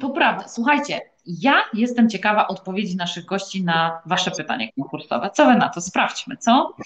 To 0.00 0.10
prawda. 0.10 0.48
Słuchajcie, 0.48 1.00
ja 1.26 1.64
jestem 1.74 2.10
ciekawa 2.10 2.48
odpowiedzi 2.48 2.96
naszych 2.96 3.24
gości 3.24 3.64
na 3.64 4.02
Wasze 4.06 4.30
pytanie 4.30 4.72
konkursowe. 4.72 5.30
Co 5.30 5.46
Wy 5.46 5.54
na 5.54 5.68
to? 5.68 5.80
Sprawdźmy, 5.80 6.36
co? 6.36 6.76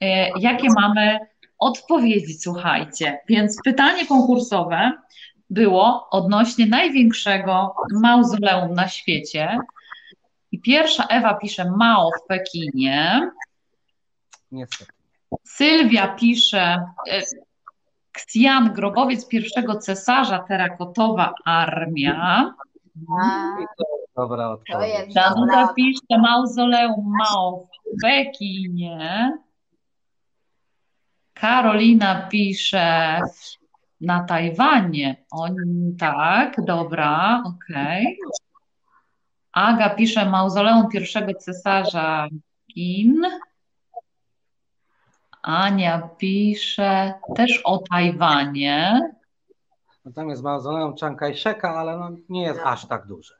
E, 0.00 0.30
jakie 0.40 0.68
mamy 0.80 1.18
odpowiedzi, 1.58 2.34
słuchajcie. 2.34 3.18
Więc 3.28 3.56
pytanie 3.64 4.06
konkursowe 4.06 4.92
było 5.50 6.08
odnośnie 6.10 6.66
największego 6.66 7.74
mauzoleum 7.92 8.74
na 8.74 8.88
świecie. 8.88 9.58
I 10.52 10.60
pierwsza 10.60 11.04
Ewa 11.04 11.34
pisze 11.34 11.70
Mao 11.70 12.10
w 12.24 12.26
Pekinie. 12.26 13.30
Niestety. 14.52 14.92
Sylwia 15.44 16.08
pisze 16.08 16.86
e, 17.10 17.22
Ksjan, 18.12 18.72
grobowiec 18.72 19.28
pierwszego 19.28 19.78
cesarza, 19.78 20.38
terakotowa 20.38 21.34
armia. 21.44 22.54
Dobra 24.16 24.50
odpowiedź. 24.50 25.14
Danuta 25.14 25.72
pisze 25.76 26.18
mauzoleum 26.22 27.12
Mao 27.18 27.60
w 27.60 28.02
Pekinie. 28.02 29.32
Karolina 31.34 32.28
pisze 32.30 33.20
na 34.00 34.24
Tajwanie. 34.24 35.24
O, 35.32 35.48
tak, 35.98 36.64
dobra, 36.64 37.42
okej. 37.46 38.02
Okay. 38.02 38.16
Aga 39.52 39.90
pisze 39.90 40.26
mauzoleum 40.26 40.88
pierwszego 40.88 41.34
cesarza 41.34 42.28
Chin. 42.74 43.22
Ania 45.42 46.08
pisze 46.18 47.14
też 47.36 47.60
o 47.64 47.78
Tajwanie. 47.78 49.00
No 50.04 50.12
tam 50.12 50.28
jest 50.28 50.42
mauzoleum 50.42 50.96
Chiang 50.96 51.18
Kai-sheka, 51.18 51.76
ale 51.76 51.98
no 51.98 52.10
nie 52.28 52.42
jest 52.42 52.60
aż 52.64 52.86
tak 52.86 53.06
duże. 53.06 53.34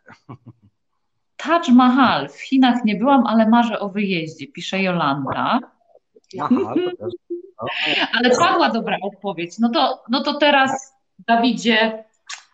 Taj 1.37 1.73
Mahal. 1.73 2.29
W 2.29 2.41
Chinach 2.41 2.85
nie 2.85 2.97
byłam, 2.97 3.27
ale 3.27 3.49
marzę 3.49 3.81
o 3.81 3.89
wyjeździe, 3.89 4.47
pisze 4.47 4.83
Jolanda. 4.83 5.61
Aha, 6.41 6.75
to 6.75 6.97
też. 7.07 7.15
No. 7.63 7.69
Ale 8.13 8.31
padła 8.31 8.71
dobra 8.71 8.97
odpowiedź. 9.03 9.59
No 9.59 9.69
to, 9.69 10.03
no 10.09 10.23
to 10.23 10.35
teraz, 10.35 10.95
Dawidzie, 11.19 12.05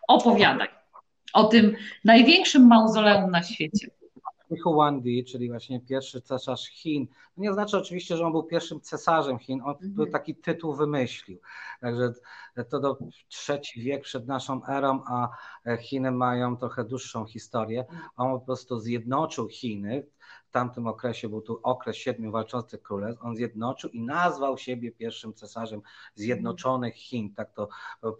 Opowiadaj 0.07 0.67
o 1.33 1.43
tym 1.43 1.75
największym 2.05 2.67
mauzoleum 2.67 3.31
na 3.31 3.43
świecie. 3.43 3.87
Huangdi, 4.63 5.25
czyli 5.25 5.49
właśnie 5.49 5.79
pierwszy 5.79 6.21
cesarz 6.21 6.67
Chin. 6.67 7.07
Nie 7.37 7.53
znaczy 7.53 7.77
oczywiście, 7.77 8.17
że 8.17 8.25
on 8.25 8.31
był 8.31 8.43
pierwszym 8.43 8.81
cesarzem 8.81 9.39
Chin, 9.39 9.61
on 9.65 9.75
mhm. 9.83 10.11
taki 10.11 10.35
tytuł 10.35 10.73
wymyślił. 10.73 11.39
Także 11.81 12.13
to 12.69 12.79
do 12.79 12.97
trzeci 13.27 13.81
wiek 13.81 14.03
przed 14.03 14.27
naszą 14.27 14.65
erą, 14.65 15.03
a 15.07 15.29
Chiny 15.77 16.11
mają 16.11 16.57
trochę 16.57 16.83
dłuższą 16.83 17.25
historię. 17.25 17.85
On 18.17 18.39
po 18.39 18.45
prostu 18.45 18.79
zjednoczył 18.79 19.47
Chiny. 19.47 20.03
Tamtym 20.51 20.87
okresie 20.87 21.29
był 21.29 21.41
tu 21.41 21.59
okres 21.63 21.95
siedmiu 21.95 22.31
walczących 22.31 22.81
królestw. 22.81 23.23
On 23.23 23.35
zjednoczył 23.35 23.89
i 23.89 24.01
nazwał 24.01 24.57
siebie 24.57 24.91
pierwszym 24.91 25.33
cesarzem 25.33 25.81
Zjednoczonych 26.15 26.95
Chin. 26.95 27.33
Tak 27.33 27.53
to 27.53 27.69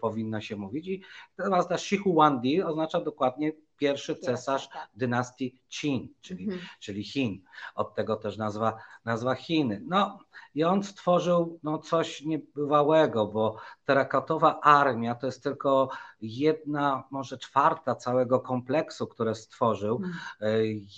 powinno 0.00 0.40
się 0.40 0.56
mówić. 0.56 0.88
I 0.88 1.02
teraz 1.36 1.68
ta 1.68 1.78
Shi 1.78 1.96
Huangdi 1.96 2.62
oznacza 2.62 3.00
dokładnie 3.00 3.52
pierwszy 3.82 4.16
cesarz 4.16 4.68
tak. 4.68 4.88
dynastii 4.94 5.58
Qin, 5.68 6.08
czyli, 6.20 6.44
mhm. 6.44 6.62
czyli 6.80 7.04
Chin. 7.04 7.42
Od 7.74 7.94
tego 7.94 8.16
też 8.16 8.36
nazwa, 8.36 8.76
nazwa 9.04 9.34
Chiny. 9.34 9.82
No 9.86 10.18
i 10.54 10.64
on 10.64 10.82
stworzył 10.82 11.58
no, 11.62 11.78
coś 11.78 12.22
niebywałego, 12.22 13.26
bo 13.26 13.56
terakatowa 13.84 14.60
armia 14.60 15.14
to 15.14 15.26
jest 15.26 15.42
tylko 15.42 15.88
jedna, 16.20 17.04
może 17.10 17.38
czwarta 17.38 17.94
całego 17.94 18.40
kompleksu, 18.40 19.06
które 19.06 19.34
stworzył. 19.34 19.96
Mhm. 19.96 20.14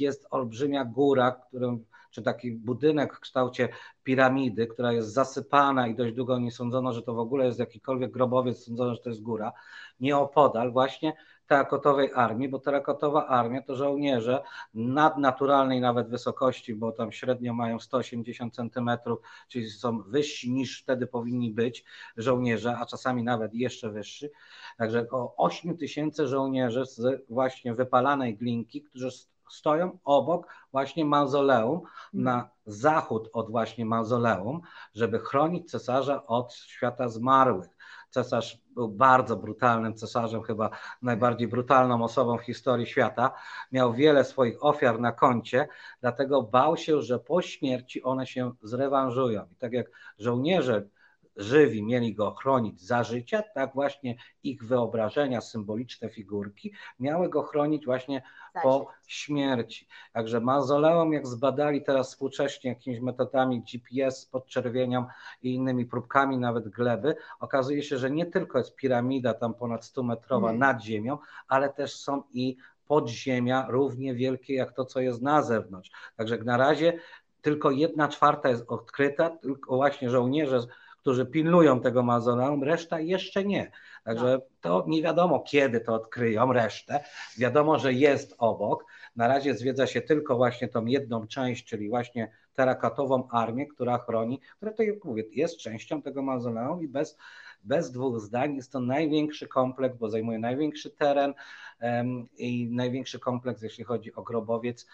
Jest 0.00 0.26
olbrzymia 0.30 0.84
góra, 0.84 1.30
którą 1.32 1.84
czy 2.10 2.22
taki 2.22 2.52
budynek 2.52 3.16
w 3.16 3.20
kształcie 3.20 3.68
piramidy, 4.02 4.66
która 4.66 4.92
jest 4.92 5.12
zasypana 5.12 5.86
i 5.86 5.94
dość 5.94 6.14
długo 6.14 6.38
nie 6.38 6.52
sądzono, 6.52 6.92
że 6.92 7.02
to 7.02 7.14
w 7.14 7.18
ogóle 7.18 7.46
jest 7.46 7.58
jakikolwiek 7.58 8.10
grobowiec, 8.10 8.64
sądzono, 8.64 8.94
że 8.94 9.00
to 9.00 9.08
jest 9.08 9.22
góra, 9.22 9.52
nieopodal 10.00 10.72
właśnie 10.72 11.12
terakotowej 11.46 12.10
armii, 12.14 12.48
bo 12.48 12.58
terakotowa 12.58 13.26
armia 13.26 13.62
to 13.62 13.76
żołnierze 13.76 14.42
nadnaturalnej 14.74 15.80
nawet 15.80 16.08
wysokości, 16.08 16.74
bo 16.74 16.92
tam 16.92 17.12
średnio 17.12 17.54
mają 17.54 17.80
180 17.80 18.54
centymetrów, 18.54 19.18
czyli 19.48 19.70
są 19.70 20.02
wyżsi 20.02 20.52
niż 20.52 20.82
wtedy 20.82 21.06
powinni 21.06 21.50
być 21.50 21.84
żołnierze, 22.16 22.76
a 22.78 22.86
czasami 22.86 23.22
nawet 23.22 23.54
jeszcze 23.54 23.90
wyższy. 23.90 24.30
Także 24.78 25.00
około 25.00 25.34
8 25.36 25.76
tysięcy 25.76 26.26
żołnierzy 26.26 26.86
z 26.86 27.24
właśnie 27.30 27.74
wypalanej 27.74 28.36
glinki, 28.36 28.82
którzy 28.82 29.10
stoją 29.50 29.98
obok 30.04 30.46
właśnie 30.72 31.04
mauzoleum 31.04 31.80
na 32.12 32.50
zachód 32.66 33.30
od 33.32 33.50
właśnie 33.50 33.86
mauzoleum, 33.86 34.60
żeby 34.94 35.18
chronić 35.18 35.70
cesarza 35.70 36.26
od 36.26 36.54
świata 36.54 37.08
zmarłych. 37.08 37.73
Cesarz 38.14 38.58
był 38.74 38.88
bardzo 38.88 39.36
brutalnym 39.36 39.94
cesarzem, 39.94 40.42
chyba 40.42 40.70
najbardziej 41.02 41.48
brutalną 41.48 42.04
osobą 42.04 42.38
w 42.38 42.42
historii 42.42 42.86
świata. 42.86 43.32
Miał 43.72 43.92
wiele 43.92 44.24
swoich 44.24 44.64
ofiar 44.64 45.00
na 45.00 45.12
koncie, 45.12 45.68
dlatego 46.00 46.42
bał 46.42 46.76
się, 46.76 47.02
że 47.02 47.18
po 47.18 47.42
śmierci 47.42 48.02
one 48.02 48.26
się 48.26 48.52
zrewanżują. 48.62 49.46
I 49.52 49.56
tak 49.56 49.72
jak 49.72 49.86
żołnierze 50.18 50.88
żywi 51.36 51.82
mieli 51.82 52.14
go 52.14 52.30
chronić 52.30 52.80
za 52.80 53.04
życia, 53.04 53.42
tak 53.54 53.74
właśnie 53.74 54.16
ich 54.42 54.64
wyobrażenia, 54.64 55.40
symboliczne 55.40 56.08
figurki 56.08 56.72
miały 57.00 57.28
go 57.28 57.42
chronić 57.42 57.84
właśnie 57.84 58.22
po 58.62 58.86
śmierci. 59.06 59.86
Także 60.12 60.40
mauzoleum, 60.40 61.12
jak 61.12 61.26
zbadali 61.26 61.82
teraz 61.82 62.08
współcześnie 62.08 62.70
jakimiś 62.70 63.00
metodami 63.00 63.62
GPS 63.62 64.26
podczerwienią 64.26 65.06
i 65.42 65.54
innymi 65.54 65.86
próbkami 65.86 66.38
nawet 66.38 66.68
gleby, 66.68 67.16
okazuje 67.40 67.82
się, 67.82 67.98
że 67.98 68.10
nie 68.10 68.26
tylko 68.26 68.58
jest 68.58 68.74
piramida 68.74 69.34
tam 69.34 69.54
ponad 69.54 69.84
100 69.84 70.02
metrowa 70.02 70.48
mm. 70.48 70.60
nad 70.60 70.82
ziemią, 70.82 71.18
ale 71.48 71.72
też 71.72 71.96
są 71.96 72.22
i 72.32 72.56
podziemia 72.86 73.66
równie 73.68 74.14
wielkie 74.14 74.54
jak 74.54 74.72
to, 74.72 74.84
co 74.84 75.00
jest 75.00 75.22
na 75.22 75.42
zewnątrz. 75.42 75.90
Także 76.16 76.38
na 76.38 76.56
razie 76.56 76.98
tylko 77.42 77.70
jedna 77.70 78.08
czwarta 78.08 78.48
jest 78.48 78.64
odkryta, 78.68 79.30
tylko 79.30 79.76
właśnie 79.76 80.10
żołnierze 80.10 80.60
którzy 81.04 81.26
pilnują 81.26 81.80
tego 81.80 82.02
mauzoleum, 82.02 82.62
reszta 82.62 83.00
jeszcze 83.00 83.44
nie. 83.44 83.70
Także 84.04 84.40
to 84.60 84.84
nie 84.88 85.02
wiadomo, 85.02 85.40
kiedy 85.40 85.80
to 85.80 85.94
odkryją 85.94 86.52
resztę. 86.52 87.04
Wiadomo, 87.38 87.78
że 87.78 87.92
jest 87.92 88.34
obok. 88.38 88.84
Na 89.16 89.28
razie 89.28 89.54
zwiedza 89.54 89.86
się 89.86 90.00
tylko 90.00 90.36
właśnie 90.36 90.68
tą 90.68 90.84
jedną 90.84 91.26
część, 91.26 91.64
czyli 91.64 91.88
właśnie 91.88 92.30
terakatową 92.54 93.28
armię, 93.28 93.66
która 93.66 93.98
chroni, 93.98 94.40
która 94.56 94.72
to 94.72 94.82
jak 94.82 95.04
mówię, 95.04 95.24
jest 95.32 95.58
częścią 95.58 96.02
tego 96.02 96.22
mauzoleum 96.22 96.82
i 96.82 96.88
bez, 96.88 97.18
bez 97.64 97.92
dwóch 97.92 98.20
zdań 98.20 98.56
jest 98.56 98.72
to 98.72 98.80
największy 98.80 99.48
kompleks, 99.48 99.96
bo 99.96 100.10
zajmuje 100.10 100.38
największy 100.38 100.90
teren 100.90 101.34
um, 101.80 102.28
i 102.36 102.68
największy 102.70 103.18
kompleks, 103.18 103.62
jeśli 103.62 103.84
chodzi 103.84 104.14
o 104.14 104.22
grobowiec. 104.22 104.86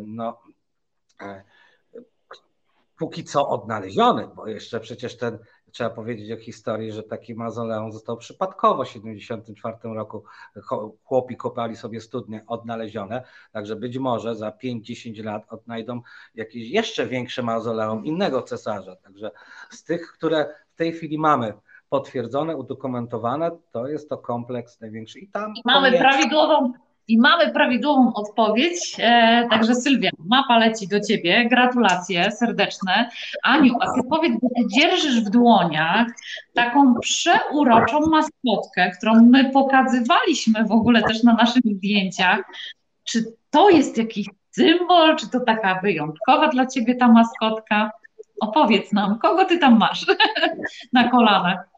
No, 0.00 0.42
e, 1.20 1.44
póki 2.98 3.24
co 3.24 3.48
odnaleziony, 3.48 4.28
bo 4.36 4.46
jeszcze 4.46 4.80
przecież 4.80 5.16
ten, 5.16 5.38
trzeba 5.72 5.90
powiedzieć 5.90 6.32
o 6.32 6.36
historii, 6.36 6.92
że 6.92 7.02
taki 7.02 7.34
mauzoleum 7.34 7.92
został 7.92 8.16
przypadkowo 8.16 8.84
w 8.84 8.86
1974 8.86 9.94
roku. 9.94 10.24
Chłopi 11.04 11.36
kopali 11.36 11.76
sobie 11.76 12.00
studnie 12.00 12.44
odnalezione, 12.46 13.22
także 13.52 13.76
być 13.76 13.98
może 13.98 14.36
za 14.36 14.50
5-10 14.50 15.24
lat 15.24 15.52
odnajdą 15.52 16.00
jakieś 16.34 16.70
jeszcze 16.70 17.06
większe 17.06 17.42
mauzoleum 17.42 18.04
innego 18.04 18.42
cesarza. 18.42 18.96
Także 18.96 19.30
z 19.70 19.84
tych, 19.84 20.12
które 20.12 20.54
w 20.68 20.76
tej 20.76 20.92
chwili 20.92 21.18
mamy 21.18 21.54
potwierdzone, 21.88 22.56
udokumentowane, 22.56 23.50
to 23.70 23.88
jest 23.88 24.08
to 24.08 24.18
kompleks 24.18 24.80
największy. 24.80 25.18
I 25.18 25.28
tam 25.28 25.52
I 25.56 25.62
mamy 25.64 25.98
prawidłową 25.98 26.72
i 27.08 27.18
mamy 27.18 27.52
prawidłową 27.52 28.14
odpowiedź. 28.14 28.96
E, 28.98 29.46
także 29.50 29.74
Sylwia, 29.74 30.10
mapa 30.18 30.58
leci 30.58 30.88
do 30.88 31.00
Ciebie. 31.00 31.48
Gratulacje 31.48 32.30
serdeczne. 32.30 33.10
Aniu, 33.42 33.74
a 33.80 33.92
Ty 33.92 34.00
powiedz, 34.10 34.32
bo 34.42 34.48
Ty 34.48 34.68
dzierżysz 34.74 35.20
w 35.20 35.30
dłoniach 35.30 36.06
taką 36.54 36.94
przeuroczą 37.00 38.00
maskotkę, 38.00 38.90
którą 38.98 39.14
my 39.14 39.50
pokazywaliśmy 39.50 40.64
w 40.64 40.72
ogóle 40.72 41.02
też 41.02 41.22
na 41.22 41.34
naszych 41.34 41.62
zdjęciach. 41.64 42.40
Czy 43.04 43.24
to 43.50 43.70
jest 43.70 43.98
jakiś 43.98 44.26
symbol, 44.50 45.16
czy 45.16 45.30
to 45.30 45.40
taka 45.40 45.80
wyjątkowa 45.80 46.48
dla 46.48 46.66
Ciebie 46.66 46.94
ta 46.94 47.08
maskotka? 47.08 47.90
Opowiedz 48.40 48.92
nam, 48.92 49.18
kogo 49.18 49.44
Ty 49.44 49.58
tam 49.58 49.78
masz 49.78 50.06
na 50.92 51.08
kolanach? 51.10 51.68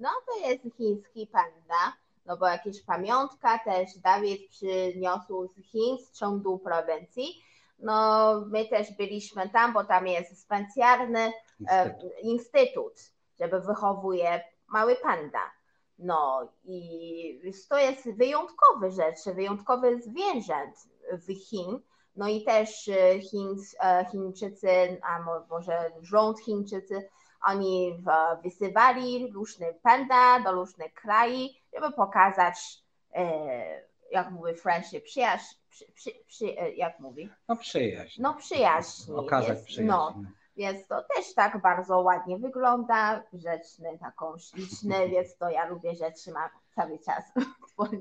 No 0.00 0.08
to 0.26 0.48
jest 0.48 0.62
chiński 0.76 1.26
panda 1.32 1.96
no 2.28 2.36
bo 2.36 2.46
jakieś 2.46 2.82
pamiątka 2.82 3.58
też 3.58 3.98
Dawid 3.98 4.50
przyniósł 4.50 5.48
z 5.56 5.70
Chin, 5.70 5.98
z 5.98 6.18
Chengdu 6.18 6.58
prowincji. 6.58 7.42
No 7.78 8.34
my 8.46 8.64
też 8.64 8.92
byliśmy 8.96 9.48
tam, 9.48 9.72
bo 9.72 9.84
tam 9.84 10.06
jest 10.06 10.42
specjalny 10.42 11.32
e, 11.68 11.98
instytut, 12.22 12.94
żeby 13.40 13.60
wychowuje 13.60 14.44
mały 14.68 14.96
panda. 14.96 15.50
No 15.98 16.48
i 16.64 17.52
to 17.68 17.78
jest 17.78 18.10
wyjątkowy 18.16 18.90
rzecz, 18.90 19.34
wyjątkowy 19.34 20.02
zwierzęt 20.02 20.76
w 21.12 21.34
Chin. 21.34 21.80
No 22.16 22.28
i 22.28 22.44
też 22.44 22.88
e, 22.88 23.20
e, 23.80 24.04
Chińczycy, 24.10 25.00
a 25.02 25.22
może 25.50 25.92
rząd 26.02 26.40
Chińczycy 26.40 27.08
oni 27.46 28.04
wysyłali 28.42 29.32
różne 29.32 29.66
panda 29.82 30.40
do 30.40 30.52
różnych 30.52 30.94
krajów, 30.94 31.50
żeby 31.74 31.92
pokazać, 31.92 32.56
e, 33.14 33.88
jak 34.12 34.30
mówi 34.30 34.54
friendship, 34.54 35.04
przyjaźń, 35.04 35.54
przy, 35.70 35.84
przy, 35.92 36.10
przy, 36.26 36.60
e, 36.60 36.72
jak 36.72 37.00
mówi? 37.00 37.28
No 37.48 37.56
przyjaźń. 37.56 38.22
No 38.22 38.34
przyjaźń. 38.34 39.12
Okazać 39.12 39.48
jest, 39.48 39.66
przyjaźń. 39.66 39.88
No, 39.88 40.14
więc 40.56 40.86
to 40.86 41.04
też 41.16 41.34
tak 41.34 41.62
bardzo 41.62 42.00
ładnie 42.00 42.38
wygląda, 42.38 43.22
grzeczny, 43.32 43.98
taką 44.00 44.38
śliczny, 44.38 44.94
więc 45.12 45.36
to 45.36 45.50
ja 45.50 45.66
lubię, 45.66 45.94
że 45.94 46.12
trzymam 46.12 46.48
cały 46.74 46.98
czas. 46.98 47.24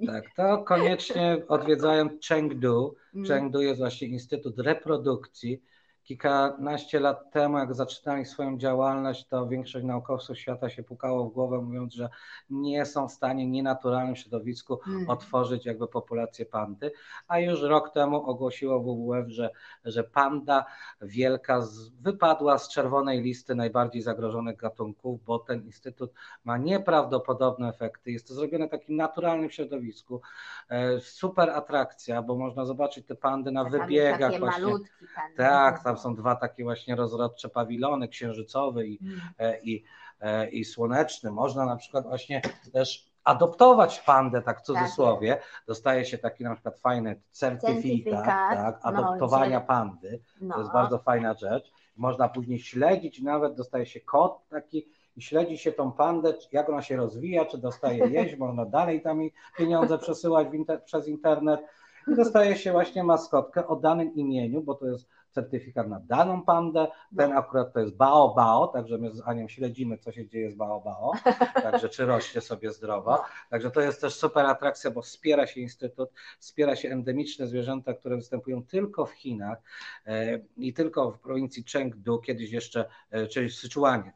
Tak, 0.08 0.24
to 0.36 0.64
koniecznie 0.64 1.42
odwiedzając 1.48 2.28
Chengdu. 2.28 2.96
Mm. 3.16 3.28
Chengdu 3.28 3.62
jest 3.62 3.80
właśnie 3.80 4.08
Instytut 4.08 4.60
Reprodukcji, 4.60 5.64
kilkanaście 6.08 7.00
lat 7.00 7.32
temu, 7.32 7.58
jak 7.58 7.74
zaczynali 7.74 8.26
swoją 8.26 8.58
działalność, 8.58 9.28
to 9.28 9.48
większość 9.48 9.86
naukowców 9.86 10.38
świata 10.38 10.70
się 10.70 10.84
pukało 10.84 11.30
w 11.30 11.34
głowę, 11.34 11.62
mówiąc, 11.62 11.94
że 11.94 12.10
nie 12.50 12.86
są 12.86 13.08
w 13.08 13.12
stanie 13.12 13.46
w 13.46 13.50
nienaturalnym 13.50 14.16
środowisku 14.16 14.78
hmm. 14.78 15.10
otworzyć 15.10 15.66
jakby 15.66 15.88
populację 15.88 16.46
pandy, 16.46 16.92
a 17.28 17.40
już 17.40 17.62
rok 17.62 17.94
temu 17.94 18.16
ogłosiło 18.16 18.80
WWF, 18.80 19.30
że, 19.30 19.50
że 19.86 20.04
panda 20.04 20.66
wielka 21.02 21.62
z, 21.62 21.90
wypadła 21.90 22.58
z 22.58 22.70
czerwonej 22.70 23.22
listy 23.22 23.56
najbardziej 23.56 24.02
zagrożonych 24.02 24.58
gatunków, 24.58 25.24
bo 25.24 25.40
ten 25.40 25.66
instytut 25.66 26.14
ma 26.44 26.58
nieprawdopodobne 26.58 27.70
efekty. 27.70 28.12
Jest 28.12 28.28
to 28.28 28.34
zrobione 28.34 28.68
w 28.68 28.72
takim 28.72 28.96
naturalnym 28.96 29.50
środowisku. 29.50 30.22
E, 30.70 31.00
super 31.00 31.50
atrakcja, 31.50 32.22
bo 32.22 32.36
można 32.36 32.66
zobaczyć 32.66 33.06
te 33.06 33.16
pandy 33.16 33.52
na 33.52 33.64
wybiegach. 33.64 34.40
Właśnie. 34.40 34.66
malutki. 34.66 35.06
Tak, 35.38 35.84
tam 35.84 35.97
są 35.98 36.16
dwa 36.16 36.36
takie 36.36 36.64
właśnie 36.64 36.96
rozrodcze 36.96 37.50
pawilony, 37.50 38.08
księżycowy 38.08 38.88
i, 38.88 39.00
mm. 39.02 39.20
E, 39.40 39.60
i, 39.62 39.84
e, 40.20 40.50
i 40.50 40.66
słoneczny. 40.66 41.32
Można 41.32 41.66
na 41.66 41.76
przykład 41.76 42.08
właśnie 42.08 42.42
też 42.74 43.08
adoptować 43.24 44.00
pandę, 44.00 44.42
tak 44.42 44.60
w 44.60 44.62
cudzysłowie, 44.62 45.40
dostaje 45.68 46.06
się 46.06 46.18
taki 46.18 46.44
na 46.44 46.54
przykład 46.54 46.80
fajny 46.80 47.22
certyfikat, 47.32 47.74
Certyfikat, 47.74 48.26
tak, 48.26 48.80
no, 48.84 48.90
adoptowania 48.90 49.60
że- 49.60 49.66
pandy. 49.66 50.20
No. 50.42 50.54
To 50.54 50.62
jest 50.62 50.74
bardzo 50.74 50.98
fajna 50.98 51.34
rzecz. 51.34 51.72
Można 51.98 52.30
później 52.30 52.60
śledzić, 52.60 53.22
nawet 53.22 53.56
dostaje 53.56 53.86
się 53.86 54.00
kod 54.00 54.48
taki 54.50 54.88
i 55.18 55.22
śledzi 55.22 55.58
się 55.58 55.72
tą 55.72 55.92
pandę, 55.92 56.34
jak 56.52 56.70
ona 56.70 56.82
się 56.82 56.98
rozwija, 56.98 57.46
czy 57.46 57.58
dostaje 57.58 58.08
jeść, 58.18 58.38
można 58.38 58.66
dalej 58.66 59.02
tam 59.02 59.22
pieniądze 59.58 59.98
przesyłać 59.98 60.48
inter- 60.48 60.82
przez 60.82 61.08
internet. 61.08 61.62
I 62.08 62.16
dostaje 62.16 62.56
się 62.56 62.72
właśnie 62.72 63.04
maskotkę 63.04 63.68
o 63.68 63.76
danym 63.76 64.16
imieniu, 64.16 64.62
bo 64.62 64.76
to 64.76 64.88
jest 64.88 65.10
certyfikat 65.38 65.88
na 65.88 66.00
daną 66.00 66.42
pandę. 66.42 66.88
Ten 67.18 67.32
akurat 67.32 67.74
to 67.74 67.80
jest 67.80 67.96
Bao 67.96 68.34
Bao, 68.34 68.68
także 68.68 68.98
my 68.98 69.16
z 69.16 69.22
Anią 69.26 69.48
śledzimy, 69.48 69.98
co 69.98 70.12
się 70.12 70.28
dzieje 70.28 70.52
z 70.52 70.56
Bao 70.56 70.82
Bao, 70.82 71.12
także 71.64 71.90
czy 71.90 72.06
rośnie 72.06 72.42
sobie 72.42 72.72
zdrowo. 72.72 73.24
Także 73.50 73.72
to 73.72 73.82
jest 73.82 74.02
też 74.02 74.16
super 74.16 74.46
atrakcja, 74.46 74.92
bo 74.92 75.02
wspiera 75.02 75.48
się 75.48 75.62
Instytut, 75.62 76.10
wspiera 76.40 76.76
się 76.76 76.90
endemiczne 76.90 77.48
zwierzęta, 77.48 77.94
które 77.94 78.16
występują 78.16 78.64
tylko 78.64 79.06
w 79.06 79.12
Chinach 79.12 79.58
e, 80.06 80.40
i 80.58 80.74
tylko 80.74 81.12
w 81.12 81.20
prowincji 81.20 81.64
Chengdu, 81.72 82.20
kiedyś 82.20 82.52
jeszcze, 82.52 82.86
e, 83.12 83.28
czyli 83.28 83.50
w 83.50 83.56
Syczuanie, 83.56 84.14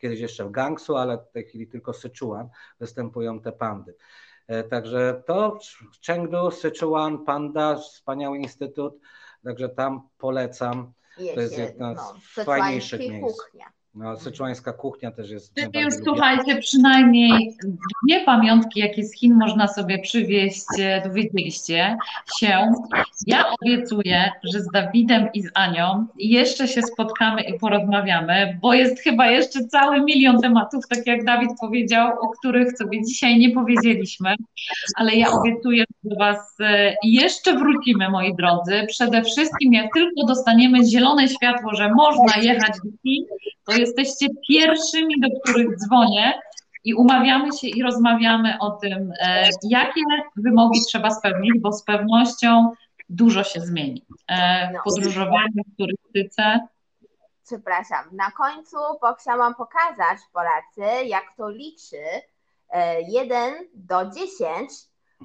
kiedyś 0.00 0.20
jeszcze 0.20 0.44
w 0.44 0.50
Gangsu, 0.50 0.96
ale 0.96 1.18
w 1.18 1.30
tej 1.32 1.44
chwili 1.44 1.66
tylko 1.66 1.92
Syczuan 1.92 2.48
występują 2.80 3.40
te 3.40 3.52
pandy. 3.52 3.94
E, 4.46 4.64
Także 4.64 5.22
to 5.26 5.58
Chengdu, 6.06 6.50
Syczuan, 6.50 7.24
Panda, 7.24 7.76
wspaniały 7.76 8.38
instytut, 8.38 8.98
także 9.46 9.68
tam 9.68 10.08
polecam. 10.18 10.92
Jeszcze, 11.18 11.42
jest 11.42 11.58
jedna 11.58 11.94
z 11.94 12.36
no, 12.36 12.44
fajniejszych 12.44 13.00
miejsc. 13.00 13.36
kuchnia. 13.36 13.66
No, 13.96 14.16
syczuańska 14.16 14.72
kuchnia 14.72 15.10
też 15.10 15.30
jest. 15.30 15.60
Lubię. 15.64 15.90
słuchajcie, 16.04 16.56
przynajmniej 16.56 17.56
dwie 18.04 18.24
pamiątki, 18.24 18.80
jakie 18.80 19.04
z 19.04 19.14
Chin 19.14 19.34
można 19.34 19.68
sobie 19.68 19.98
przywieźć, 19.98 20.64
e, 20.78 21.02
dowiedzieliście 21.08 21.96
się. 22.40 22.72
Ja 23.26 23.44
obiecuję, 23.60 24.32
że 24.44 24.60
z 24.60 24.66
Dawidem 24.72 25.28
i 25.34 25.42
z 25.42 25.50
Anią 25.54 26.06
jeszcze 26.18 26.68
się 26.68 26.82
spotkamy 26.82 27.42
i 27.42 27.58
porozmawiamy, 27.58 28.58
bo 28.62 28.74
jest 28.74 29.00
chyba 29.00 29.30
jeszcze 29.30 29.64
cały 29.64 30.00
milion 30.00 30.40
tematów, 30.40 30.88
tak 30.88 31.06
jak 31.06 31.24
Dawid 31.24 31.50
powiedział, 31.60 32.12
o 32.20 32.28
których 32.28 32.78
sobie 32.78 33.04
dzisiaj 33.04 33.38
nie 33.38 33.50
powiedzieliśmy, 33.50 34.34
ale 34.96 35.14
ja 35.14 35.30
obiecuję, 35.30 35.84
że 35.88 36.10
do 36.10 36.16
Was 36.16 36.56
e, 36.60 36.94
jeszcze 37.02 37.58
wrócimy, 37.58 38.10
moi 38.10 38.34
drodzy. 38.36 38.86
Przede 38.88 39.22
wszystkim, 39.22 39.72
jak 39.72 39.86
tylko 39.94 40.26
dostaniemy 40.26 40.86
zielone 40.86 41.28
światło, 41.28 41.74
że 41.74 41.90
można 41.94 42.42
jechać 42.42 42.72
do 42.84 42.90
Chin, 43.02 43.24
to 43.66 43.72
jesteście 43.86 44.26
pierwszymi, 44.48 45.14
do 45.20 45.28
których 45.40 45.76
dzwonię 45.76 46.40
i 46.84 46.94
umawiamy 46.94 47.52
się 47.52 47.66
i 47.68 47.82
rozmawiamy 47.82 48.58
o 48.60 48.70
tym, 48.70 49.12
e, 49.20 49.48
jakie 49.62 50.00
wymogi 50.36 50.80
trzeba 50.88 51.10
spełnić, 51.10 51.60
bo 51.60 51.72
z 51.72 51.84
pewnością 51.84 52.72
dużo 53.08 53.44
się 53.44 53.60
zmieni 53.60 54.04
e, 54.28 54.72
No. 54.72 54.80
w 54.80 54.84
podróżowaniu, 54.84 55.62
w 55.74 55.76
turystyce. 55.76 56.60
Przepraszam, 57.46 58.04
na 58.12 58.30
końcu 58.30 58.76
bo 59.00 59.14
chciałam 59.14 59.54
pokazać 59.54 60.18
Polacy, 60.32 61.06
jak 61.06 61.24
to 61.36 61.50
liczy 61.50 62.02
e, 62.70 63.02
1 63.02 63.54
do 63.74 64.10
10, 64.10 64.70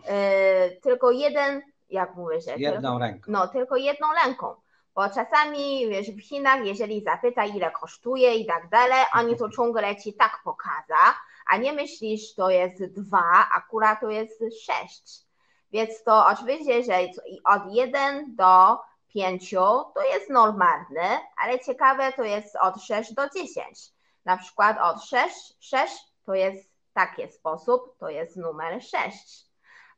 e, 0.05 0.69
tylko 0.69 1.11
jeden, 1.11 1.61
jak 1.89 2.15
mówię, 2.15 2.41
że 2.41 2.57
Jedną 2.57 2.99
ręką. 2.99 3.31
No, 3.31 3.47
tylko 3.47 3.75
jedną 3.75 4.07
ręką. 4.25 4.55
Bo 4.95 5.09
czasami, 5.09 5.89
wiesz, 5.89 6.11
w 6.11 6.21
Chinach, 6.21 6.65
jeżeli 6.65 7.03
zapyta, 7.03 7.45
ile 7.45 7.71
kosztuje 7.71 8.35
i 8.35 8.45
tak 8.45 8.69
dalej, 8.69 9.05
oni 9.13 9.37
to 9.37 9.49
ciągle 9.49 9.95
ci 9.95 10.13
tak 10.13 10.41
pokaza, 10.43 11.15
a 11.47 11.57
nie 11.57 11.73
myślisz, 11.73 12.35
to 12.35 12.49
jest 12.49 12.85
dwa, 12.85 13.47
akurat 13.55 13.99
to 13.99 14.09
jest 14.09 14.43
sześć. 14.65 15.25
Więc 15.71 16.03
to 16.03 16.25
oczywiście, 16.27 16.83
że 16.83 16.99
od 17.45 17.73
1 17.73 18.35
do 18.35 18.77
5 19.13 19.49
to 19.95 20.03
jest 20.13 20.29
normalne, 20.29 21.19
ale 21.37 21.59
ciekawe 21.59 22.13
to 22.13 22.23
jest 22.23 22.55
od 22.55 22.83
6 22.83 23.13
do 23.13 23.29
10. 23.29 23.79
Na 24.25 24.37
przykład 24.37 24.77
od 24.81 25.03
6, 25.03 25.53
6 25.59 25.95
to 26.25 26.33
jest 26.33 26.71
taki 26.93 27.31
sposób, 27.31 27.97
to 27.97 28.09
jest 28.09 28.35
numer 28.35 28.83
6. 28.83 29.45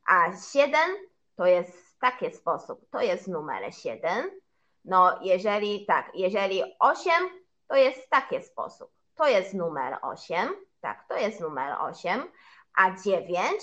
A 0.06 0.36
7 0.52 0.80
to 1.36 1.46
jest 1.46 2.00
taki 2.00 2.36
sposób, 2.36 2.90
to 2.90 3.00
jest 3.00 3.28
numer 3.28 3.74
7. 3.74 4.30
No, 4.84 5.18
jeżeli 5.22 5.86
tak, 5.86 6.10
jeżeli 6.14 6.62
8 6.78 7.12
to 7.68 7.76
jest 7.76 8.10
taki 8.10 8.42
sposób, 8.42 8.90
to 9.14 9.26
jest 9.26 9.54
numer 9.54 9.98
8, 10.02 10.54
tak, 10.80 11.08
to 11.08 11.16
jest 11.16 11.40
numer 11.40 11.76
8, 11.80 12.32
a 12.74 12.96
9 12.96 13.62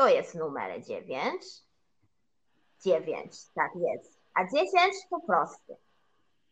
to 0.00 0.08
jest 0.08 0.34
numer 0.34 0.82
9. 0.84 1.42
9, 2.84 3.36
tak 3.54 3.70
jest. 3.74 4.20
A 4.34 4.44
10 4.44 4.72
to 5.10 5.20
prosty. 5.26 5.76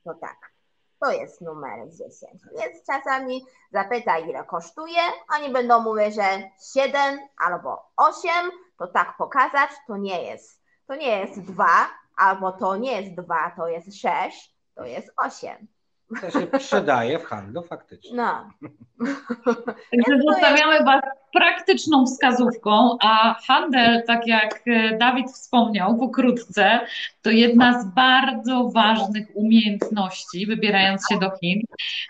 To 0.05 0.15
tak. 0.15 0.53
To 1.01 1.13
jest 1.13 1.41
numer 1.41 1.89
10. 1.91 2.23
Więc 2.59 2.87
czasami 2.87 3.47
zapyta, 3.73 4.19
ile 4.19 4.45
kosztuje. 4.45 5.01
Oni 5.35 5.53
będą 5.53 5.81
mówić, 5.81 6.15
że 6.15 6.51
7 6.75 7.19
albo 7.39 7.91
8. 7.97 8.31
To 8.79 8.87
tak 8.87 9.17
pokazać, 9.17 9.71
to 9.87 9.97
nie 9.97 10.23
jest. 10.23 10.63
To 10.87 10.95
nie 10.95 11.21
jest 11.21 11.41
2, 11.41 11.67
albo 12.19 12.53
to 12.53 12.77
nie 12.77 13.01
jest 13.01 13.15
2, 13.15 13.53
to 13.57 13.69
jest 13.69 14.01
6, 14.01 14.55
to 14.75 14.85
jest 14.85 15.11
8. 15.17 15.69
To 16.21 16.31
się 16.31 16.47
przydaje 16.47 17.19
w 17.19 17.25
handlu 17.25 17.63
faktycznie. 17.63 18.17
No. 18.17 18.51
Także 19.91 20.23
zostawiamy 20.29 20.85
Was 20.85 21.03
praktyczną 21.33 22.07
wskazówką, 22.07 22.97
a 23.03 23.35
handel, 23.47 24.03
tak 24.07 24.27
jak 24.27 24.61
e, 24.67 24.99
Dawid 24.99 25.31
wspomniał 25.31 25.99
pokrótce, 25.99 26.81
to 27.23 27.31
jedna 27.31 27.83
z 27.83 27.87
bardzo 27.95 28.71
ważnych 28.75 29.27
umiejętności, 29.35 30.47
wybierając 30.47 31.03
się 31.09 31.19
do 31.19 31.31
Chin, 31.41 31.61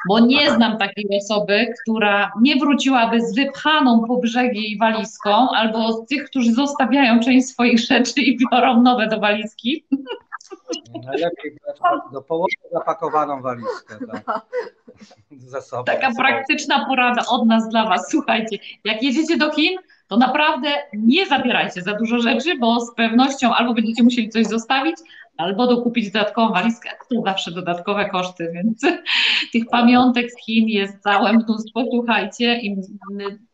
bo 0.09 0.20
nie 0.20 0.51
znam 0.51 0.79
takiej 0.79 1.07
osoby, 1.19 1.66
która 1.83 2.33
nie 2.41 2.57
wróciłaby 2.57 3.20
z 3.20 3.35
wypchaną 3.35 4.05
po 4.09 4.16
brzegi 4.16 4.79
walizką, 4.79 5.51
albo 5.51 5.93
z 5.93 6.07
tych, 6.07 6.25
którzy 6.25 6.53
zostawiają 6.53 7.20
część 7.20 7.47
swoich 7.47 7.79
rzeczy 7.79 8.20
i 8.20 8.39
biorą 8.39 8.83
nowe 8.83 9.07
do 9.07 9.20
walizki. 9.20 9.85
Najlepiej 11.05 11.59
brać 11.65 12.01
do 12.12 12.23
połowy 12.23 12.53
zapakowaną 12.73 13.43
walizkę. 13.43 13.99
Tak. 14.12 14.41
Ze 15.31 15.62
sobą. 15.62 15.85
Taka 15.85 16.11
praktyczna 16.16 16.87
porada 16.87 17.23
od 17.29 17.47
nas 17.47 17.69
dla 17.69 17.89
Was. 17.89 18.11
Słuchajcie, 18.11 18.59
jak 18.85 19.03
jedziecie 19.03 19.37
do 19.37 19.53
Chin, 19.53 19.79
to 20.09 20.17
naprawdę 20.17 20.69
nie 20.93 21.27
zabierajcie 21.27 21.83
za 21.83 21.95
dużo 21.95 22.19
rzeczy, 22.19 22.59
bo 22.59 22.81
z 22.81 22.95
pewnością 22.95 23.55
albo 23.55 23.75
będziecie 23.75 24.03
musieli 24.03 24.29
coś 24.29 24.47
zostawić, 24.47 24.97
albo 25.39 25.67
dokupić 25.67 26.11
dodatkową 26.11 26.53
walizkę. 26.53 26.91
To 27.11 27.23
zawsze 27.25 27.51
dodatkowe 27.51 28.09
koszty, 28.09 28.51
więc 28.55 28.83
tych 29.53 29.67
pamiątek 29.71 30.33
z 30.33 30.45
Chin 30.45 30.69
jest 30.69 31.03
całe 31.03 31.33
mnóstwo. 31.33 31.85
Słuchajcie, 31.91 32.61
i 32.61 32.77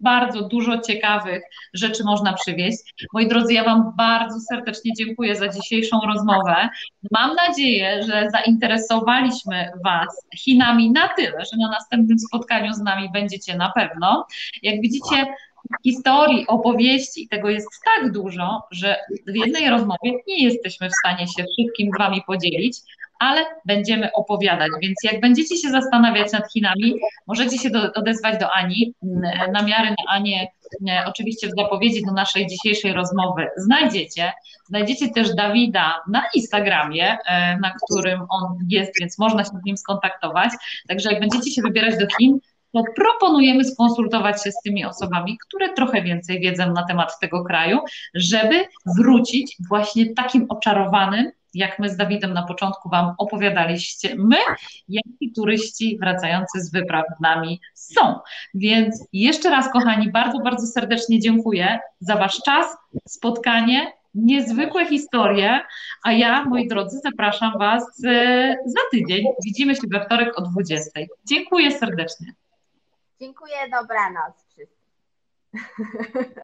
bardzo 0.00 0.48
dużo 0.48 0.78
ciekawych 0.78 1.42
rzeczy 1.74 2.04
można 2.04 2.32
przywieźć. 2.32 2.94
Moi 3.12 3.28
drodzy, 3.28 3.52
ja 3.52 3.64
Wam 3.64 3.92
bardzo 3.96 4.40
serdecznie 4.40 4.92
dziękuję 4.98 5.36
za 5.36 5.48
dzisiejszą 5.48 6.00
rozmowę. 6.06 6.68
Mam 7.10 7.36
nadzieję, 7.36 8.02
że 8.02 8.28
zainteresowaliśmy 8.30 9.70
Was 9.84 10.26
Chinami 10.36 10.90
na 10.90 11.08
tyle, 11.08 11.44
że 11.52 11.56
na 11.60 11.70
następnym 11.70 12.18
spotkaniu 12.18 12.72
z 12.72 12.80
nami 12.80 13.08
będziecie 13.12 13.56
na 13.56 13.72
pewno. 13.74 14.26
Jak 14.62 14.80
widzicie, 14.80 15.26
historii, 15.84 16.46
opowieści 16.46 17.22
i 17.24 17.28
tego 17.28 17.50
jest 17.50 17.68
tak 17.84 18.12
dużo, 18.12 18.62
że 18.70 18.96
w 19.26 19.36
jednej 19.36 19.70
rozmowie 19.70 20.12
nie 20.26 20.44
jesteśmy 20.44 20.88
w 20.88 20.94
stanie 21.04 21.26
się 21.26 21.44
wszystkim 21.44 21.90
z 21.94 21.98
Wami 21.98 22.22
podzielić, 22.26 22.78
ale 23.18 23.40
będziemy 23.64 24.12
opowiadać. 24.12 24.68
Więc 24.82 24.94
jak 25.02 25.20
będziecie 25.20 25.56
się 25.56 25.70
zastanawiać 25.70 26.32
nad 26.32 26.52
Chinami, 26.52 26.94
możecie 27.26 27.58
się 27.58 27.70
do, 27.70 27.92
odezwać 27.92 28.40
do 28.40 28.50
Ani. 28.50 28.94
Na 29.52 29.62
miarę 29.62 29.90
na 29.90 30.12
Anię, 30.14 30.48
oczywiście 31.06 31.48
w 31.48 31.52
zapowiedzi 31.58 32.02
do 32.06 32.12
naszej 32.12 32.46
dzisiejszej 32.46 32.92
rozmowy 32.92 33.46
znajdziecie. 33.56 34.32
Znajdziecie 34.66 35.08
też 35.08 35.34
Dawida 35.34 36.00
na 36.08 36.22
Instagramie, 36.34 37.18
na 37.62 37.74
którym 37.82 38.20
on 38.20 38.58
jest, 38.68 38.92
więc 39.00 39.18
można 39.18 39.44
się 39.44 39.50
z 39.62 39.64
nim 39.64 39.76
skontaktować. 39.76 40.50
Także 40.88 41.12
jak 41.12 41.20
będziecie 41.20 41.50
się 41.50 41.62
wybierać 41.62 41.98
do 41.98 42.06
Chin, 42.18 42.38
to 42.74 42.82
proponujemy 42.96 43.64
skonsultować 43.64 44.44
się 44.44 44.52
z 44.52 44.60
tymi 44.64 44.84
osobami, 44.84 45.38
które 45.46 45.72
trochę 45.72 46.02
więcej 46.02 46.40
wiedzą 46.40 46.72
na 46.72 46.86
temat 46.86 47.20
tego 47.20 47.44
kraju, 47.44 47.78
żeby 48.14 48.64
wrócić 48.98 49.56
właśnie 49.68 50.14
takim 50.14 50.46
oczarowanym, 50.48 51.30
jak 51.54 51.78
my 51.78 51.88
z 51.88 51.96
Dawidem 51.96 52.32
na 52.32 52.42
początku 52.42 52.88
Wam 52.88 53.14
opowiadaliście, 53.18 54.14
my, 54.18 54.36
jak 54.88 55.04
i 55.20 55.32
turyści 55.32 55.98
wracający 56.00 56.60
z 56.60 56.72
wypraw 56.72 57.04
z 57.18 57.20
nami 57.20 57.60
są. 57.74 58.18
Więc 58.54 59.04
jeszcze 59.12 59.50
raz, 59.50 59.72
kochani, 59.72 60.10
bardzo, 60.12 60.38
bardzo 60.38 60.66
serdecznie 60.66 61.20
dziękuję 61.20 61.78
za 62.00 62.16
Wasz 62.16 62.40
czas, 62.44 62.66
spotkanie, 63.08 63.92
niezwykłe 64.14 64.86
historie, 64.86 65.60
a 66.04 66.12
ja, 66.12 66.44
moi 66.44 66.68
drodzy, 66.68 66.98
zapraszam 67.04 67.52
Was 67.58 68.00
za 68.66 68.80
tydzień. 68.90 69.24
Widzimy 69.44 69.74
się 69.74 69.82
we 69.90 70.04
wtorek 70.04 70.38
o 70.38 70.42
20. 70.42 70.90
Dziękuję 71.24 71.70
serdecznie. 71.70 72.34
Dziękuję, 73.20 73.68
dobranoc 73.70 74.44
wszyscy. 74.48 74.84